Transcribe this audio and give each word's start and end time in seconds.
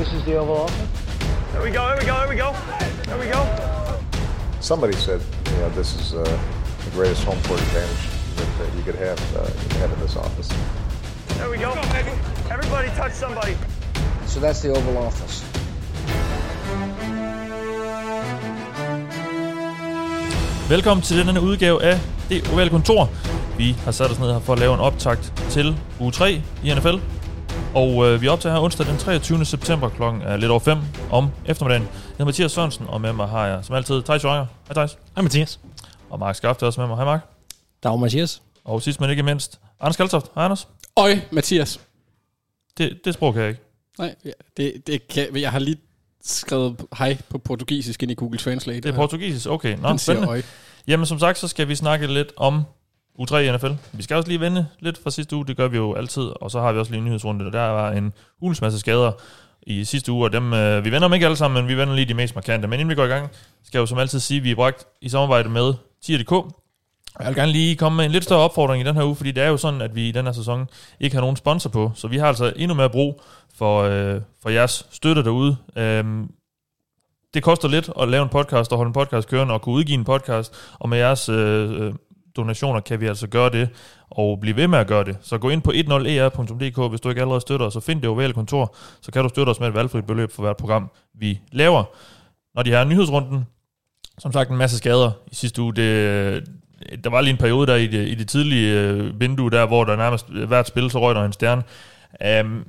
this 0.00 0.14
is 0.14 0.24
the 0.24 0.34
Oval 0.34 0.56
Office? 0.64 0.88
There 1.52 1.62
we 1.62 1.70
go, 1.70 1.86
there 1.88 1.98
we 1.98 2.06
go, 2.06 2.16
there 2.20 2.28
we 2.28 2.36
go. 2.36 2.56
There 3.04 3.18
we 3.18 3.26
go. 3.26 3.40
Somebody 4.60 4.96
said, 4.96 5.20
you 5.50 5.56
know, 5.58 5.68
this 5.80 5.94
is 5.94 6.14
uh, 6.14 6.24
the 6.84 6.90
greatest 6.96 7.22
home 7.24 7.40
court 7.42 7.60
advantage 7.60 8.04
that, 8.36 8.48
that 8.58 8.76
you 8.76 8.82
could 8.82 8.94
have, 8.94 9.20
uh, 9.36 9.44
you 9.62 9.68
could 9.68 9.80
have 9.84 9.92
in 9.92 10.00
this 10.00 10.16
office. 10.16 10.48
There 11.36 11.50
we 11.50 11.58
go, 11.58 11.74
baby. 11.92 12.12
Everybody 12.50 12.88
touch 12.96 13.12
somebody. 13.12 13.54
So 14.26 14.40
that's 14.40 14.62
the 14.62 14.70
Oval 14.70 14.96
Office. 14.96 15.44
Velkommen 20.68 21.02
til 21.02 21.26
denne 21.26 21.40
udgave 21.40 21.82
af 21.82 22.00
Det 22.28 22.48
Ovale 22.52 22.70
Kontor. 22.70 23.08
Vi 23.58 23.76
har 23.84 23.92
sat 23.92 24.10
os 24.10 24.18
ned 24.18 24.32
her 24.32 24.40
for 24.40 24.52
at 24.52 24.58
lave 24.58 24.74
en 24.74 24.80
optakt 24.80 25.32
til 25.50 25.76
uge 26.00 26.12
3 26.12 26.42
i 26.64 26.74
NFL. 26.74 27.19
Og 27.74 28.06
øh, 28.06 28.20
vi 28.22 28.28
optager 28.28 28.54
her 28.54 28.62
onsdag 28.62 28.86
den 28.86 28.98
23. 28.98 29.44
september 29.44 29.88
kl. 29.88 30.02
lidt 30.40 30.50
over 30.50 30.60
5 30.60 30.78
om 31.10 31.30
eftermiddagen. 31.46 31.82
Jeg 31.82 31.92
hedder 32.08 32.24
Mathias 32.24 32.52
Sørensen, 32.52 32.86
og 32.88 33.00
med 33.00 33.12
mig 33.12 33.28
har 33.28 33.46
jeg 33.46 33.64
som 33.64 33.74
altid 33.74 34.02
Thijs 34.02 34.24
Jørger. 34.24 34.46
Hej 34.66 34.74
Thijs. 34.74 34.98
Hej 35.14 35.22
Mathias. 35.22 35.60
Og 36.10 36.18
Mark 36.18 36.36
Skaft 36.36 36.62
er 36.62 36.66
også 36.66 36.80
med 36.80 36.88
mig. 36.88 36.96
Hej 36.96 37.04
Mark. 37.04 37.20
Dag 37.82 37.98
Mathias. 37.98 38.42
Og 38.64 38.82
sidst 38.82 39.00
men 39.00 39.10
ikke 39.10 39.22
mindst, 39.22 39.60
Anders 39.80 39.96
Kaltoft. 39.96 40.26
Hej 40.34 40.44
Anders. 40.44 40.68
Øj, 40.96 41.20
Mathias. 41.30 41.80
Det, 42.78 43.00
det 43.04 43.14
sprog 43.14 43.32
kan 43.32 43.42
jeg 43.42 43.50
ikke. 43.50 43.62
Nej, 43.98 44.14
det, 44.56 44.86
det 44.86 45.08
kan, 45.08 45.36
jeg 45.36 45.52
har 45.52 45.58
lige 45.58 45.76
skrevet 46.24 46.76
hej 46.98 47.16
på 47.28 47.38
portugisisk 47.38 48.02
ind 48.02 48.12
i 48.12 48.14
Google 48.14 48.38
Translate. 48.38 48.80
Det 48.80 48.88
er 48.88 48.96
portugisisk, 48.96 49.48
okay. 49.48 49.76
Nå, 49.76 49.88
Han 49.88 49.98
siger 49.98 50.28
øj. 50.28 50.42
Jamen 50.86 51.06
som 51.06 51.18
sagt, 51.18 51.38
så 51.38 51.48
skal 51.48 51.68
vi 51.68 51.74
snakke 51.74 52.06
lidt 52.06 52.32
om 52.36 52.62
u 53.20 53.24
3 53.24 53.46
i 53.46 53.52
NFL. 53.52 53.72
Vi 53.92 54.02
skal 54.02 54.16
også 54.16 54.28
lige 54.28 54.40
vende 54.40 54.66
lidt 54.78 55.02
fra 55.02 55.10
sidste 55.10 55.36
uge, 55.36 55.46
det 55.46 55.56
gør 55.56 55.68
vi 55.68 55.76
jo 55.76 55.94
altid, 55.94 56.22
og 56.22 56.50
så 56.50 56.60
har 56.60 56.72
vi 56.72 56.78
også 56.78 56.92
lige 56.92 56.98
en 56.98 57.04
nyhedsrunde, 57.04 57.46
og 57.46 57.52
der 57.52 57.60
var 57.60 57.92
en 57.92 58.12
hulens 58.40 58.60
masse 58.60 58.78
skader 58.78 59.12
i 59.62 59.84
sidste 59.84 60.12
uge, 60.12 60.24
og 60.24 60.32
dem, 60.32 60.52
øh, 60.52 60.84
vi 60.84 60.92
vender 60.92 61.08
dem 61.08 61.14
ikke 61.14 61.26
alle 61.26 61.36
sammen, 61.36 61.62
men 61.62 61.68
vi 61.68 61.76
vender 61.76 61.94
lige 61.94 62.08
de 62.08 62.14
mest 62.14 62.34
markante. 62.34 62.68
Men 62.68 62.80
inden 62.80 62.90
vi 62.90 62.94
går 62.94 63.04
i 63.04 63.08
gang, 63.08 63.30
skal 63.64 63.78
jeg 63.78 63.80
jo 63.80 63.86
som 63.86 63.98
altid 63.98 64.20
sige, 64.20 64.38
at 64.38 64.44
vi 64.44 64.50
er 64.50 64.54
bragt 64.54 64.86
i 65.00 65.08
samarbejde 65.08 65.48
med 65.48 65.74
Tier.dk, 66.02 66.32
og 66.32 67.24
jeg 67.24 67.26
vil 67.26 67.36
gerne 67.36 67.52
lige 67.52 67.76
komme 67.76 67.96
med 67.96 68.04
en 68.04 68.10
lidt 68.10 68.24
større 68.24 68.40
opfordring 68.40 68.82
i 68.82 68.86
den 68.86 68.96
her 68.96 69.04
uge, 69.04 69.16
fordi 69.16 69.30
det 69.30 69.42
er 69.42 69.48
jo 69.48 69.56
sådan, 69.56 69.80
at 69.80 69.94
vi 69.94 70.08
i 70.08 70.12
den 70.12 70.24
her 70.24 70.32
sæson 70.32 70.68
ikke 71.00 71.16
har 71.16 71.20
nogen 71.20 71.36
sponsor 71.36 71.70
på, 71.70 71.92
så 71.94 72.08
vi 72.08 72.18
har 72.18 72.26
altså 72.26 72.52
endnu 72.56 72.74
mere 72.74 72.90
brug 72.90 73.22
for, 73.54 73.82
øh, 73.82 74.20
for 74.42 74.50
jeres 74.50 74.86
støtte 74.90 75.24
derude. 75.24 75.56
Øhm, 75.76 76.30
det 77.34 77.42
koster 77.42 77.68
lidt 77.68 77.90
at 78.00 78.08
lave 78.08 78.22
en 78.22 78.28
podcast 78.28 78.72
og 78.72 78.78
holde 78.78 78.88
en 78.88 78.92
podcast 78.92 79.28
kørende 79.28 79.54
og 79.54 79.62
kunne 79.62 79.74
udgive 79.74 79.98
en 79.98 80.04
podcast, 80.04 80.54
og 80.78 80.88
med 80.88 80.98
jeres 80.98 81.28
øh, 81.28 81.86
øh, 81.86 81.94
donationer 82.36 82.80
kan 82.80 83.00
vi 83.00 83.06
altså 83.06 83.26
gøre 83.26 83.50
det 83.50 83.68
og 84.10 84.40
blive 84.40 84.56
ved 84.56 84.68
med 84.68 84.78
at 84.78 84.86
gøre 84.86 85.04
det. 85.04 85.16
Så 85.20 85.38
gå 85.38 85.48
ind 85.48 85.62
på 85.62 85.70
10er.dk, 85.70 86.78
e 86.78 86.88
hvis 86.88 87.00
du 87.00 87.08
ikke 87.08 87.20
allerede 87.20 87.40
støtter 87.40 87.66
os, 87.66 87.76
og 87.76 87.82
find 87.82 88.00
det 88.00 88.10
ovale 88.10 88.32
kontor, 88.32 88.74
så 89.00 89.12
kan 89.12 89.22
du 89.22 89.28
støtte 89.28 89.50
os 89.50 89.60
med 89.60 89.68
et 89.68 89.74
valgfrit 89.74 90.06
beløb 90.06 90.32
for 90.32 90.42
hvert 90.42 90.56
program, 90.56 90.90
vi 91.14 91.40
laver. 91.52 91.84
Når 92.54 92.62
de 92.62 92.70
her 92.70 92.84
nyhedsrunden, 92.84 93.46
som 94.18 94.32
sagt 94.32 94.50
en 94.50 94.56
masse 94.56 94.78
skader 94.78 95.10
i 95.26 95.34
sidste 95.34 95.62
uge, 95.62 95.74
det, 95.74 96.48
der 97.04 97.10
var 97.10 97.20
lige 97.20 97.32
en 97.32 97.36
periode 97.36 97.66
der 97.66 97.76
i 97.76 97.86
det, 97.86 98.08
i 98.08 98.14
det 98.14 98.28
tidlige 98.28 98.80
øh, 98.80 99.20
vindue 99.20 99.50
der, 99.50 99.66
hvor 99.66 99.84
der 99.84 99.96
nærmest 99.96 100.26
øh, 100.32 100.48
hvert 100.48 100.66
spil, 100.66 100.90
så 100.90 101.00
røg 101.00 101.14
der 101.14 101.24
en 101.24 101.32
stjerne. 101.32 101.62
Um, 102.44 102.66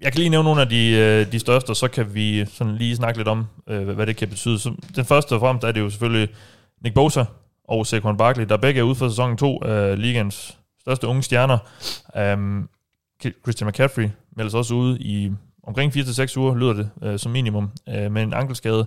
jeg 0.00 0.12
kan 0.12 0.18
lige 0.18 0.28
nævne 0.28 0.44
nogle 0.44 0.60
af 0.60 0.68
de, 0.68 0.90
øh, 0.90 1.32
de 1.32 1.38
største, 1.38 1.70
og 1.70 1.76
så 1.76 1.88
kan 1.88 2.14
vi 2.14 2.46
sådan 2.46 2.76
lige 2.76 2.96
snakke 2.96 3.18
lidt 3.18 3.28
om, 3.28 3.46
hvad 3.66 4.06
det 4.06 4.16
kan 4.16 4.28
betyde. 4.28 4.58
Så 4.58 4.74
den 4.96 5.04
første 5.04 5.32
og 5.32 5.40
fremmest 5.40 5.64
er 5.64 5.72
det 5.72 5.80
jo 5.80 5.90
selvfølgelig 5.90 6.28
Nick 6.82 6.94
Bosa 6.94 7.24
og 7.68 7.86
Saquon 7.86 8.16
Barkley, 8.16 8.46
der 8.48 8.56
begge 8.56 8.80
er 8.80 8.84
ude 8.84 8.94
for 8.94 9.08
sæsonen 9.08 9.36
2 9.36 9.62
af 9.62 9.92
øh, 9.92 9.98
ligens 9.98 10.58
største 10.80 11.06
unge 11.06 11.22
stjerner. 11.22 11.58
Um, 12.34 12.68
Christian 13.42 13.68
McCaffrey 13.68 14.10
meldes 14.36 14.54
også 14.54 14.74
ude 14.74 14.98
i 15.00 15.32
omkring 15.62 15.96
4-6 15.96 16.38
uger, 16.38 16.54
lyder 16.54 16.72
det 16.72 16.90
øh, 17.02 17.18
som 17.18 17.32
minimum, 17.32 17.70
øh, 17.88 18.12
med 18.12 18.22
en 18.22 18.34
ankelskade. 18.34 18.86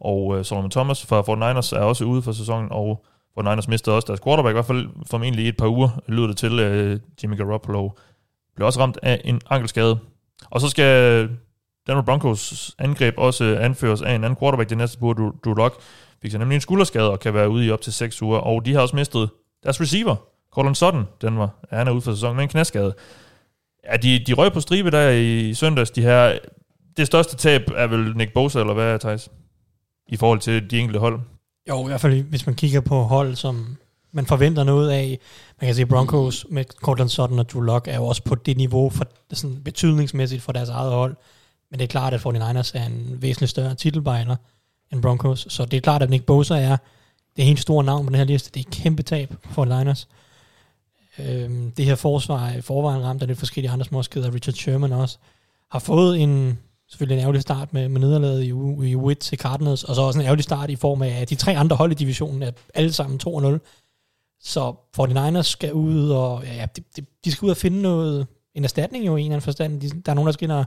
Og 0.00 0.38
øh, 0.38 0.44
Solomon 0.44 0.70
Thomas 0.70 1.06
fra 1.06 1.20
49ers 1.20 1.76
er 1.76 1.80
også 1.80 2.04
ude 2.04 2.22
for 2.22 2.32
sæsonen, 2.32 2.68
og 2.72 3.04
49ers 3.38 3.68
mistede 3.68 3.96
også 3.96 4.06
deres 4.06 4.20
quarterback, 4.20 4.52
i 4.52 4.56
hvert 4.56 4.66
fald 4.66 4.88
formentlig 5.06 5.44
i 5.44 5.48
et 5.48 5.56
par 5.56 5.68
uger, 5.68 6.02
lyder 6.08 6.26
det 6.26 6.36
til. 6.36 6.60
Øh, 6.60 7.00
Jimmy 7.22 7.36
Garoppolo 7.36 7.90
blev 8.56 8.66
også 8.66 8.80
ramt 8.80 8.98
af 9.02 9.20
en 9.24 9.40
ankelskade. 9.50 9.98
Og 10.50 10.60
så 10.60 10.68
skal 10.68 11.28
Denver 11.86 12.02
Broncos 12.02 12.74
angreb 12.78 13.14
også 13.18 13.56
anføres 13.60 14.02
af 14.02 14.12
en 14.14 14.24
anden 14.24 14.38
quarterback 14.40 14.70
det 14.70 14.78
næste 14.78 14.98
på 14.98 15.12
Drew, 15.12 15.30
Drew 15.44 15.54
Lock. 15.54 15.82
Fik 16.22 16.30
sig 16.30 16.38
nemlig 16.38 16.54
en 16.54 16.60
skulderskade 16.60 17.10
og 17.10 17.20
kan 17.20 17.34
være 17.34 17.50
ude 17.50 17.66
i 17.66 17.70
op 17.70 17.80
til 17.80 17.92
6 17.92 18.22
uger. 18.22 18.38
Og 18.38 18.64
de 18.64 18.74
har 18.74 18.80
også 18.80 18.96
mistet 18.96 19.30
deres 19.64 19.80
receiver, 19.80 20.16
Cortland 20.52 20.74
Sutton, 20.74 21.04
Denver. 21.22 21.48
Ja, 21.72 21.76
han 21.76 21.88
er 21.88 21.92
ude 21.92 22.00
for 22.00 22.12
sæsonen 22.12 22.36
med 22.36 22.42
en 22.42 22.48
knæskade. 22.48 22.94
Ja, 23.92 23.96
de, 23.96 24.24
de 24.26 24.32
røg 24.32 24.52
på 24.52 24.60
stribe 24.60 24.90
der 24.90 25.10
i 25.10 25.54
søndags. 25.54 25.90
De 25.90 26.02
her, 26.02 26.38
det 26.96 27.06
største 27.06 27.36
tab 27.36 27.62
er 27.74 27.86
vel 27.86 28.16
Nick 28.16 28.32
Bosa, 28.32 28.60
eller 28.60 28.74
hvad 28.74 28.94
er 28.94 28.98
Thijs? 28.98 29.28
I 30.08 30.16
forhold 30.16 30.40
til 30.40 30.70
de 30.70 30.78
enkelte 30.78 31.00
hold. 31.00 31.20
Jo, 31.68 31.84
i 31.84 31.86
hvert 31.86 32.00
fald 32.00 32.22
hvis 32.22 32.46
man 32.46 32.54
kigger 32.54 32.80
på 32.80 33.02
hold, 33.02 33.34
som 33.34 33.76
man 34.12 34.26
forventer 34.26 34.64
noget 34.64 34.90
af. 34.90 35.18
Man 35.60 35.66
kan 35.68 35.74
se 35.74 35.86
Broncos 35.86 36.46
med 36.50 36.64
Cortland 36.64 37.08
Sutton 37.08 37.38
og 37.38 37.50
Drew 37.50 37.62
Lock 37.62 37.88
er 37.88 37.96
jo 37.96 38.04
også 38.04 38.22
på 38.22 38.34
det 38.34 38.56
niveau 38.56 38.90
for, 38.90 39.04
sådan 39.32 39.62
betydningsmæssigt 39.64 40.42
for 40.42 40.52
deres 40.52 40.68
eget 40.68 40.92
hold. 40.92 41.16
Men 41.70 41.80
det 41.80 41.84
er 41.84 41.88
klart, 41.88 42.14
at 42.14 42.20
49ers 42.20 42.70
er 42.74 42.86
en 42.86 43.16
væsentlig 43.22 43.48
større 43.48 43.74
titelbejler 43.74 44.36
end 44.92 45.02
Broncos. 45.02 45.46
Så 45.48 45.64
det 45.64 45.76
er 45.76 45.80
klart, 45.80 46.02
at 46.02 46.10
Nick 46.10 46.24
Bosa 46.24 46.54
er 46.54 46.76
det 47.36 47.44
helt 47.44 47.60
store 47.60 47.84
navn 47.84 48.06
på 48.06 48.10
den 48.10 48.16
her 48.18 48.24
liste. 48.24 48.50
Det 48.54 48.60
er 48.60 48.68
et 48.68 48.74
kæmpe 48.82 49.02
tab 49.02 49.34
for 49.50 49.64
49ers. 49.64 50.06
Øhm, 51.18 51.70
det 51.70 51.84
her 51.84 51.94
forsvar 51.94 52.46
er 52.46 52.56
i 52.58 52.60
forvejen 52.60 53.02
ramt 53.04 53.22
af 53.22 53.28
lidt 53.28 53.38
forskellige 53.38 53.70
andre 53.70 53.84
småskeder. 53.84 54.34
Richard 54.34 54.54
Sherman 54.54 54.92
også 54.92 55.18
har 55.70 55.78
fået 55.78 56.20
en 56.20 56.58
selvfølgelig 56.88 57.14
en 57.14 57.22
ærgerlig 57.22 57.42
start 57.42 57.72
med, 57.72 57.88
med 57.88 58.00
nederlaget 58.00 58.44
i, 58.44 58.52
u- 58.52 58.82
i 58.82 58.96
Witt 58.96 59.20
til 59.20 59.38
Cardinals, 59.38 59.84
og 59.84 59.94
så 59.94 60.02
også 60.02 60.18
en 60.18 60.24
ærgerlig 60.24 60.44
start 60.44 60.70
i 60.70 60.76
form 60.76 61.02
af, 61.02 61.20
at 61.20 61.30
de 61.30 61.34
tre 61.34 61.56
andre 61.56 61.76
hold 61.76 61.92
i 61.92 61.94
divisionen 61.94 62.42
er 62.42 62.50
alle 62.74 62.92
sammen 62.92 63.20
2-0. 63.26 63.58
Så 64.42 64.74
49ers 65.00 65.42
skal 65.42 65.72
ud, 65.72 66.10
og 66.10 66.44
ja, 66.44 66.66
de, 66.76 66.82
de, 66.96 67.06
de 67.24 67.32
skal 67.32 67.46
ud 67.46 67.50
og 67.50 67.56
finde 67.56 67.82
noget, 67.82 68.26
en 68.54 68.64
erstatning 68.64 69.06
jo 69.06 69.16
i 69.16 69.20
en 69.20 69.26
eller 69.26 69.34
anden 69.34 69.44
forstand. 69.44 69.80
De, 69.80 69.90
der 69.90 70.12
er 70.12 70.14
nogen, 70.14 70.26
der 70.26 70.32
skal 70.32 70.44
ind 70.44 70.52
og 70.52 70.64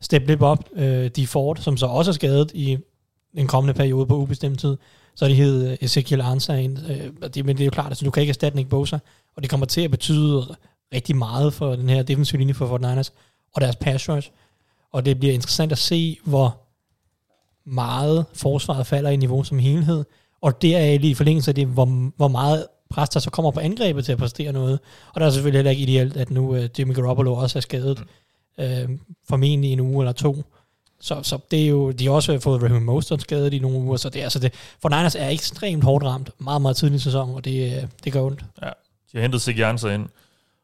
steppe 0.00 0.26
lidt 0.26 0.42
op. 0.42 0.64
Øh, 0.76 1.08
de 1.08 1.26
Ford, 1.26 1.56
som 1.56 1.76
så 1.76 1.86
også 1.86 2.10
er 2.10 2.12
skadet 2.12 2.50
i 2.54 2.78
en 3.38 3.46
kommende 3.46 3.74
periode 3.74 4.06
på 4.06 4.16
ubestemt 4.16 4.60
tid, 4.60 4.76
så 5.14 5.24
er 5.24 5.28
de 5.28 5.34
hed 5.34 5.76
Ezekiel 5.80 6.20
Ansa 6.20 6.54
ind. 6.54 6.78
Øh, 6.88 7.30
det, 7.34 7.44
men 7.44 7.56
det 7.56 7.62
er 7.62 7.64
jo 7.64 7.70
klart, 7.70 7.86
at 7.86 7.90
altså, 7.90 8.04
du 8.04 8.10
kan 8.10 8.20
ikke 8.20 8.30
erstatte 8.30 8.56
Nick 8.56 8.68
Bosa, 8.68 8.98
og 9.36 9.42
det 9.42 9.50
kommer 9.50 9.66
til 9.66 9.80
at 9.80 9.90
betyde 9.90 10.56
rigtig 10.94 11.16
meget 11.16 11.54
for 11.54 11.76
den 11.76 11.88
her 11.88 12.02
defensive 12.02 12.38
linje 12.38 12.54
for 12.54 12.78
49ers 12.78 13.10
og 13.54 13.60
deres 13.60 13.76
pass 13.76 14.08
rush. 14.08 14.30
Og 14.92 15.04
det 15.04 15.18
bliver 15.18 15.34
interessant 15.34 15.72
at 15.72 15.78
se, 15.78 16.18
hvor 16.24 16.60
meget 17.64 18.26
forsvaret 18.34 18.86
falder 18.86 19.10
i 19.10 19.16
niveau 19.16 19.44
som 19.44 19.58
helhed, 19.58 20.04
og 20.40 20.62
det 20.62 20.76
er 20.76 20.98
lige 20.98 21.10
i 21.10 21.14
forlængelse 21.14 21.50
af 21.50 21.54
det, 21.54 21.66
hvor, 21.66 22.12
hvor 22.16 22.28
meget 22.28 22.66
pres 22.90 23.08
der 23.08 23.20
så 23.20 23.30
kommer 23.30 23.50
på 23.50 23.60
angrebet 23.60 24.04
til 24.04 24.12
at 24.12 24.18
præstere 24.18 24.52
noget. 24.52 24.80
Og 25.14 25.20
der 25.20 25.26
er 25.26 25.30
selvfølgelig 25.30 25.58
heller 25.58 25.70
ikke 25.70 25.82
ideelt, 25.82 26.16
at 26.16 26.30
nu 26.30 26.56
uh, 26.56 26.64
Jimmy 26.78 26.94
Garoppolo 26.94 27.34
også 27.34 27.58
er 27.58 27.60
skadet, 27.60 28.04
mm. 28.58 28.64
øh, 28.64 28.88
formentlig 29.28 29.72
en 29.72 29.80
uge 29.80 30.02
eller 30.02 30.12
to. 30.12 30.44
Så, 31.00 31.22
så 31.22 31.38
det 31.50 31.62
er 31.62 31.68
jo, 31.68 31.90
de 31.90 32.06
har 32.06 32.12
også 32.12 32.38
fået 32.38 32.62
Raheem 32.62 32.82
Mostert 32.82 33.20
skadet 33.20 33.54
i 33.54 33.58
nogle 33.58 33.78
uger, 33.78 33.96
så 33.96 34.10
det, 34.10 34.20
altså 34.20 34.38
det, 34.38 34.54
for 34.82 34.88
Niners 34.88 35.14
er 35.14 35.28
ekstremt 35.28 35.84
hårdt 35.84 36.04
ramt, 36.04 36.30
meget, 36.38 36.62
meget 36.62 36.76
tidlig 36.76 36.96
i 36.96 36.98
sæsonen, 36.98 37.34
og 37.34 37.44
det, 37.44 37.76
øh, 37.76 37.88
det 38.04 38.12
gør 38.12 38.22
ondt. 38.22 38.44
Ja, 38.62 38.68
de 39.12 39.18
har 39.18 39.20
hentet 39.20 39.42
Sig 39.42 39.56
Janser 39.56 39.90
ind, 39.90 40.08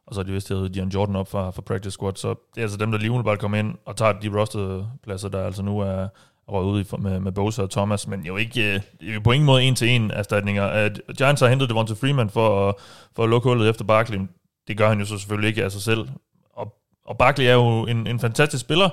og 0.06 0.14
så 0.14 0.20
har 0.20 0.24
de 0.24 0.32
vist 0.32 0.48
hævet 0.48 0.74
Dion 0.74 0.88
Jordan 0.88 1.16
op 1.16 1.30
fra, 1.30 1.50
fra 1.50 1.62
practice 1.62 1.90
squad, 1.90 2.12
så 2.16 2.28
det 2.28 2.60
er 2.60 2.62
altså 2.62 2.76
dem, 2.76 2.90
der 2.90 2.98
lige 2.98 3.10
umiddelbart 3.10 3.38
kommer 3.38 3.58
ind 3.58 3.74
og 3.84 3.96
tager 3.96 4.12
de 4.12 4.40
rosterpladser, 4.40 5.28
der 5.28 5.46
altså 5.46 5.62
nu 5.62 5.80
er 5.80 6.08
røget 6.48 6.66
ud 6.66 6.80
i, 6.80 6.86
med, 6.98 7.20
med 7.20 7.32
Bosa 7.32 7.62
og 7.62 7.70
Thomas, 7.70 8.06
men 8.06 8.20
jo 8.20 8.36
ikke, 8.36 8.74
øh, 8.74 9.14
jo 9.14 9.20
på 9.20 9.32
ingen 9.32 9.46
måde 9.46 9.62
en 9.62 9.74
til 9.74 9.88
en 9.88 10.10
erstatninger. 10.10 10.86
Uh, 10.86 11.14
Giants 11.16 11.40
har 11.40 11.48
hentet 11.48 11.68
Devonta 11.68 11.94
Freeman 11.94 12.30
for 12.30 12.68
at, 12.68 12.74
for 13.16 13.24
at 13.24 13.30
lukke 13.30 13.48
hullet 13.48 13.68
efter 13.68 13.84
Barkley. 13.84 14.20
Det 14.68 14.76
gør 14.76 14.88
han 14.88 14.98
jo 14.98 15.06
så 15.06 15.18
selvfølgelig 15.18 15.48
ikke 15.48 15.64
af 15.64 15.72
sig 15.72 15.82
selv. 15.82 16.08
Og, 16.54 16.74
og 17.06 17.18
Barkley 17.18 17.44
er 17.44 17.52
jo 17.52 17.86
en, 17.86 18.06
en 18.06 18.20
fantastisk 18.20 18.60
spiller, 18.60 18.90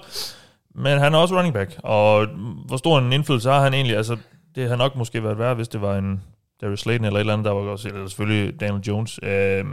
men 0.76 1.00
han 1.00 1.14
er 1.14 1.18
også 1.18 1.36
running 1.36 1.54
back, 1.54 1.80
og 1.84 2.28
hvor 2.66 2.78
stor 2.78 3.00
en 3.00 3.14
indflydelse 3.14 3.50
har 3.50 3.62
han 3.62 3.74
egentlig? 3.74 3.98
Altså, 3.98 4.18
det 4.56 4.70
har 4.70 4.76
nok 4.76 4.96
måske 4.96 5.24
været 5.24 5.40
værd, 5.40 5.56
hvis 5.56 5.68
det 5.68 5.82
var 5.82 5.98
en 5.98 6.22
Darius 6.62 6.80
Slayton 6.80 7.06
eller 7.06 7.18
et 7.18 7.20
eller 7.20 7.34
andet, 7.34 7.46
der 7.46 7.52
var 7.52 7.62
også, 7.62 7.88
eller 7.88 8.08
selvfølgelig 8.08 8.60
Daniel 8.60 8.82
Jones. 8.82 9.20
Øh, 9.24 9.66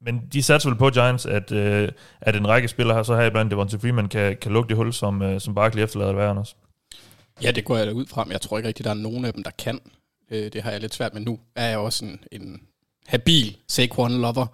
men 0.00 0.22
de 0.32 0.42
satser 0.42 0.70
vel 0.70 0.78
på 0.78 0.90
Giants, 0.90 1.26
at, 1.26 1.52
øh, 1.52 1.88
at 2.20 2.36
en 2.36 2.48
række 2.48 2.68
spillere 2.68 2.96
her, 2.96 3.02
så 3.02 3.16
her 3.16 3.26
iblandt 3.26 3.50
Devonta 3.50 3.76
Freeman, 3.76 4.08
kan, 4.08 4.36
kan 4.36 4.52
lukke 4.52 4.68
det 4.68 4.76
hul, 4.76 4.92
som, 4.92 5.22
øh, 5.22 5.40
som 5.40 5.54
Barkley 5.54 5.82
efterlader 5.82 6.10
at 6.10 6.16
være, 6.16 6.30
Anders. 6.30 6.56
Ja, 7.42 7.50
det 7.50 7.64
går 7.64 7.76
jeg 7.76 7.86
da 7.86 7.92
ud 7.92 8.06
fra, 8.06 8.24
men 8.24 8.32
jeg 8.32 8.40
tror 8.40 8.58
ikke 8.58 8.68
rigtig, 8.68 8.84
der 8.84 8.90
er 8.90 8.94
nogen 8.94 9.24
af 9.24 9.32
dem, 9.32 9.42
der 9.42 9.50
kan. 9.58 9.80
Øh, 10.30 10.52
det 10.52 10.62
har 10.62 10.70
jeg 10.70 10.80
lidt 10.80 10.94
svært 10.94 11.14
med 11.14 11.22
nu. 11.22 11.38
Er 11.56 11.68
jeg 11.68 11.78
også 11.78 12.04
en, 12.04 12.20
en 12.32 12.60
habil 13.06 13.56
Saquon-lover, 13.68 14.46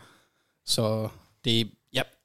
så 0.67 1.09
det, 1.45 1.71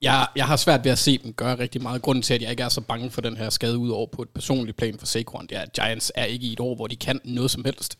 jeg, 0.02 0.28
jeg 0.36 0.46
har 0.46 0.56
svært 0.56 0.84
ved 0.84 0.92
at 0.92 0.98
se 0.98 1.18
dem 1.18 1.34
gøre 1.34 1.60
rigtig 1.60 1.82
meget. 1.82 2.02
Grunden 2.02 2.22
til, 2.22 2.34
at 2.34 2.42
jeg 2.42 2.52
ikke 2.52 2.64
er 2.64 2.70
så 2.70 2.82
bange 2.82 3.12
for 3.12 3.22
den 3.22 3.38
her 3.38 3.50
skade 3.50 3.78
ud 3.78 3.90
over 3.90 4.08
på 4.08 4.22
et 4.22 4.30
personligt 4.30 4.78
plan 4.78 5.00
for 5.00 5.06
Saquon, 5.06 5.48
det 5.48 5.58
er, 5.58 5.62
at 5.62 5.74
Giants 5.74 6.12
er 6.16 6.26
ikke 6.26 6.46
i 6.46 6.54
et 6.54 6.60
år, 6.60 6.76
hvor 6.76 6.88
de 6.88 6.96
kan 6.96 7.20
noget 7.24 7.52
som 7.52 7.66
helst. 7.66 7.98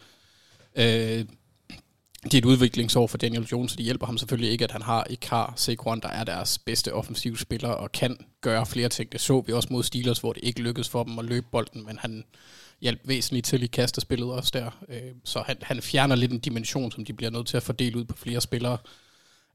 Øh, 0.76 1.26
det 2.24 2.34
er 2.34 2.38
et 2.38 2.46
udviklingsår 2.46 3.08
for 3.08 3.18
Daniel 3.18 3.48
Jones, 3.52 3.72
så 3.72 3.78
det 3.78 3.86
hjælper 3.86 4.06
ham 4.06 4.18
selvfølgelig 4.18 4.52
ikke, 4.52 4.64
at 4.64 4.72
han 4.72 4.82
har 4.82 5.04
ikke 5.10 5.30
har 5.30 5.54
Saquon, 5.56 6.00
der 6.00 6.10
er 6.10 6.24
deres 6.24 6.58
bedste 6.58 6.94
offensive 6.94 7.38
spiller 7.38 7.70
og 7.70 7.92
kan 7.92 8.18
gøre 8.42 8.66
flere 8.66 8.90
ting. 8.90 9.12
Det 9.12 9.22
så 9.22 9.42
vi 9.48 9.54
også 9.54 9.68
mod 9.72 9.84
Steelers, 9.84 10.20
hvor 10.20 10.34
det 10.34 10.44
ikke 10.44 10.62
lykkedes 10.62 10.90
for 10.90 11.04
dem 11.04 11.20
at 11.20 11.26
løbe 11.26 11.48
bolden, 11.52 11.86
men 11.86 11.98
han 12.00 12.24
hjalp 12.82 13.02
væsentligt 13.04 13.46
til 13.46 13.64
i 13.64 13.68
kastespillet 13.68 14.32
også 14.32 14.52
der. 14.54 14.84
Øh, 14.90 15.12
så 15.24 15.44
han, 15.46 15.58
han 15.62 15.82
fjerner 15.82 16.16
lidt 16.16 16.32
en 16.32 16.40
dimension, 16.40 16.92
som 16.92 17.06
de 17.06 17.14
bliver 17.14 17.30
nødt 17.30 17.48
til 17.48 17.58
at 17.58 17.64
fordele 17.64 17.98
ud 17.98 18.06
på 18.06 18.18
flere 18.18 18.42
spillere. 18.42 18.78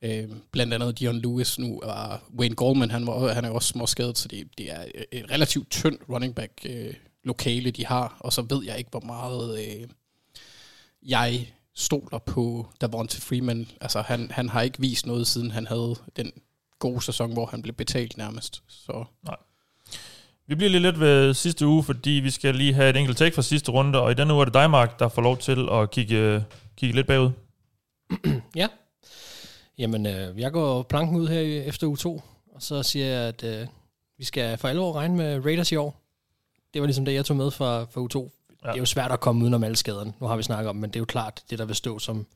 Øh, 0.06 0.28
blandt 0.52 0.74
andet 0.74 0.98
Dion 0.98 1.18
Lewis 1.18 1.58
nu, 1.58 1.80
og 1.82 2.18
Wayne 2.38 2.54
Goldman, 2.54 2.90
han, 2.90 3.06
var, 3.06 3.32
han 3.32 3.44
er 3.44 3.50
også 3.50 3.68
små 3.68 3.86
skadet, 3.86 4.18
så 4.18 4.28
det, 4.28 4.48
det 4.58 4.72
er 4.72 4.84
et 5.12 5.30
relativt 5.30 5.70
tyndt 5.70 6.02
running 6.08 6.34
back 6.34 6.52
øh, 6.66 6.94
lokale, 7.24 7.70
de 7.70 7.86
har, 7.86 8.16
og 8.20 8.32
så 8.32 8.42
ved 8.42 8.64
jeg 8.64 8.78
ikke, 8.78 8.90
hvor 8.90 9.00
meget 9.00 9.58
øh, 9.58 9.88
jeg 11.02 11.52
stoler 11.74 12.18
på 12.18 12.66
Davonte 12.80 13.20
Freeman. 13.20 13.68
Altså, 13.80 14.00
han, 14.00 14.30
han 14.30 14.48
har 14.48 14.62
ikke 14.62 14.80
vist 14.80 15.06
noget, 15.06 15.26
siden 15.26 15.50
han 15.50 15.66
havde 15.66 15.96
den 16.16 16.32
gode 16.78 17.02
sæson, 17.02 17.32
hvor 17.32 17.46
han 17.46 17.62
blev 17.62 17.74
betalt 17.74 18.16
nærmest. 18.16 18.62
Så. 18.68 19.04
Nej. 19.24 19.36
Vi 20.46 20.54
bliver 20.54 20.70
lige 20.70 20.82
lidt 20.82 21.00
ved 21.00 21.34
sidste 21.34 21.66
uge, 21.66 21.84
fordi 21.84 22.10
vi 22.10 22.30
skal 22.30 22.54
lige 22.54 22.74
have 22.74 22.90
et 22.90 22.96
enkelt 22.96 23.18
take 23.18 23.34
fra 23.34 23.42
sidste 23.42 23.72
runde, 23.72 24.00
og 24.00 24.10
i 24.10 24.14
denne 24.14 24.34
uge 24.34 24.40
er 24.40 24.44
det 24.44 24.54
dig, 24.54 24.70
Mark, 24.70 24.98
der 24.98 25.08
får 25.08 25.22
lov 25.22 25.38
til 25.38 25.68
at 25.72 25.90
kigge, 25.90 26.44
kigge 26.76 26.94
lidt 26.94 27.06
bagud. 27.06 27.30
Ja. 28.56 28.68
Jamen, 29.78 30.06
øh, 30.06 30.40
jeg 30.40 30.52
går 30.52 30.82
planken 30.82 31.16
ud 31.16 31.28
her 31.28 31.40
efter 31.40 31.86
uge 31.86 31.96
2, 31.96 32.22
og 32.54 32.62
så 32.62 32.82
siger 32.82 33.06
jeg, 33.06 33.28
at 33.28 33.44
øh, 33.44 33.66
vi 34.18 34.24
skal 34.24 34.58
for 34.58 34.68
alvor 34.68 34.92
regne 34.92 35.16
med 35.16 35.44
Raiders 35.44 35.72
i 35.72 35.76
år. 35.76 36.02
Det 36.74 36.82
var 36.82 36.86
ligesom 36.86 37.04
det, 37.04 37.14
jeg 37.14 37.24
tog 37.24 37.36
med 37.36 37.50
fra, 37.50 37.84
fra 37.84 38.00
uge 38.00 38.08
2. 38.08 38.32
Ja. 38.64 38.68
Det 38.68 38.74
er 38.76 38.80
jo 38.80 38.86
svært 38.86 39.12
at 39.12 39.20
komme 39.20 39.42
udenom 39.42 39.64
alle 39.64 39.76
skaderne. 39.76 40.12
Nu 40.20 40.26
har 40.26 40.36
vi 40.36 40.42
snakket 40.42 40.68
om, 40.68 40.76
men 40.76 40.90
det 40.90 40.96
er 40.96 41.00
jo 41.00 41.04
klart 41.04 41.42
det, 41.50 41.58
der 41.58 41.64
vil 41.64 41.76
stå 41.76 41.98
som, 41.98 42.26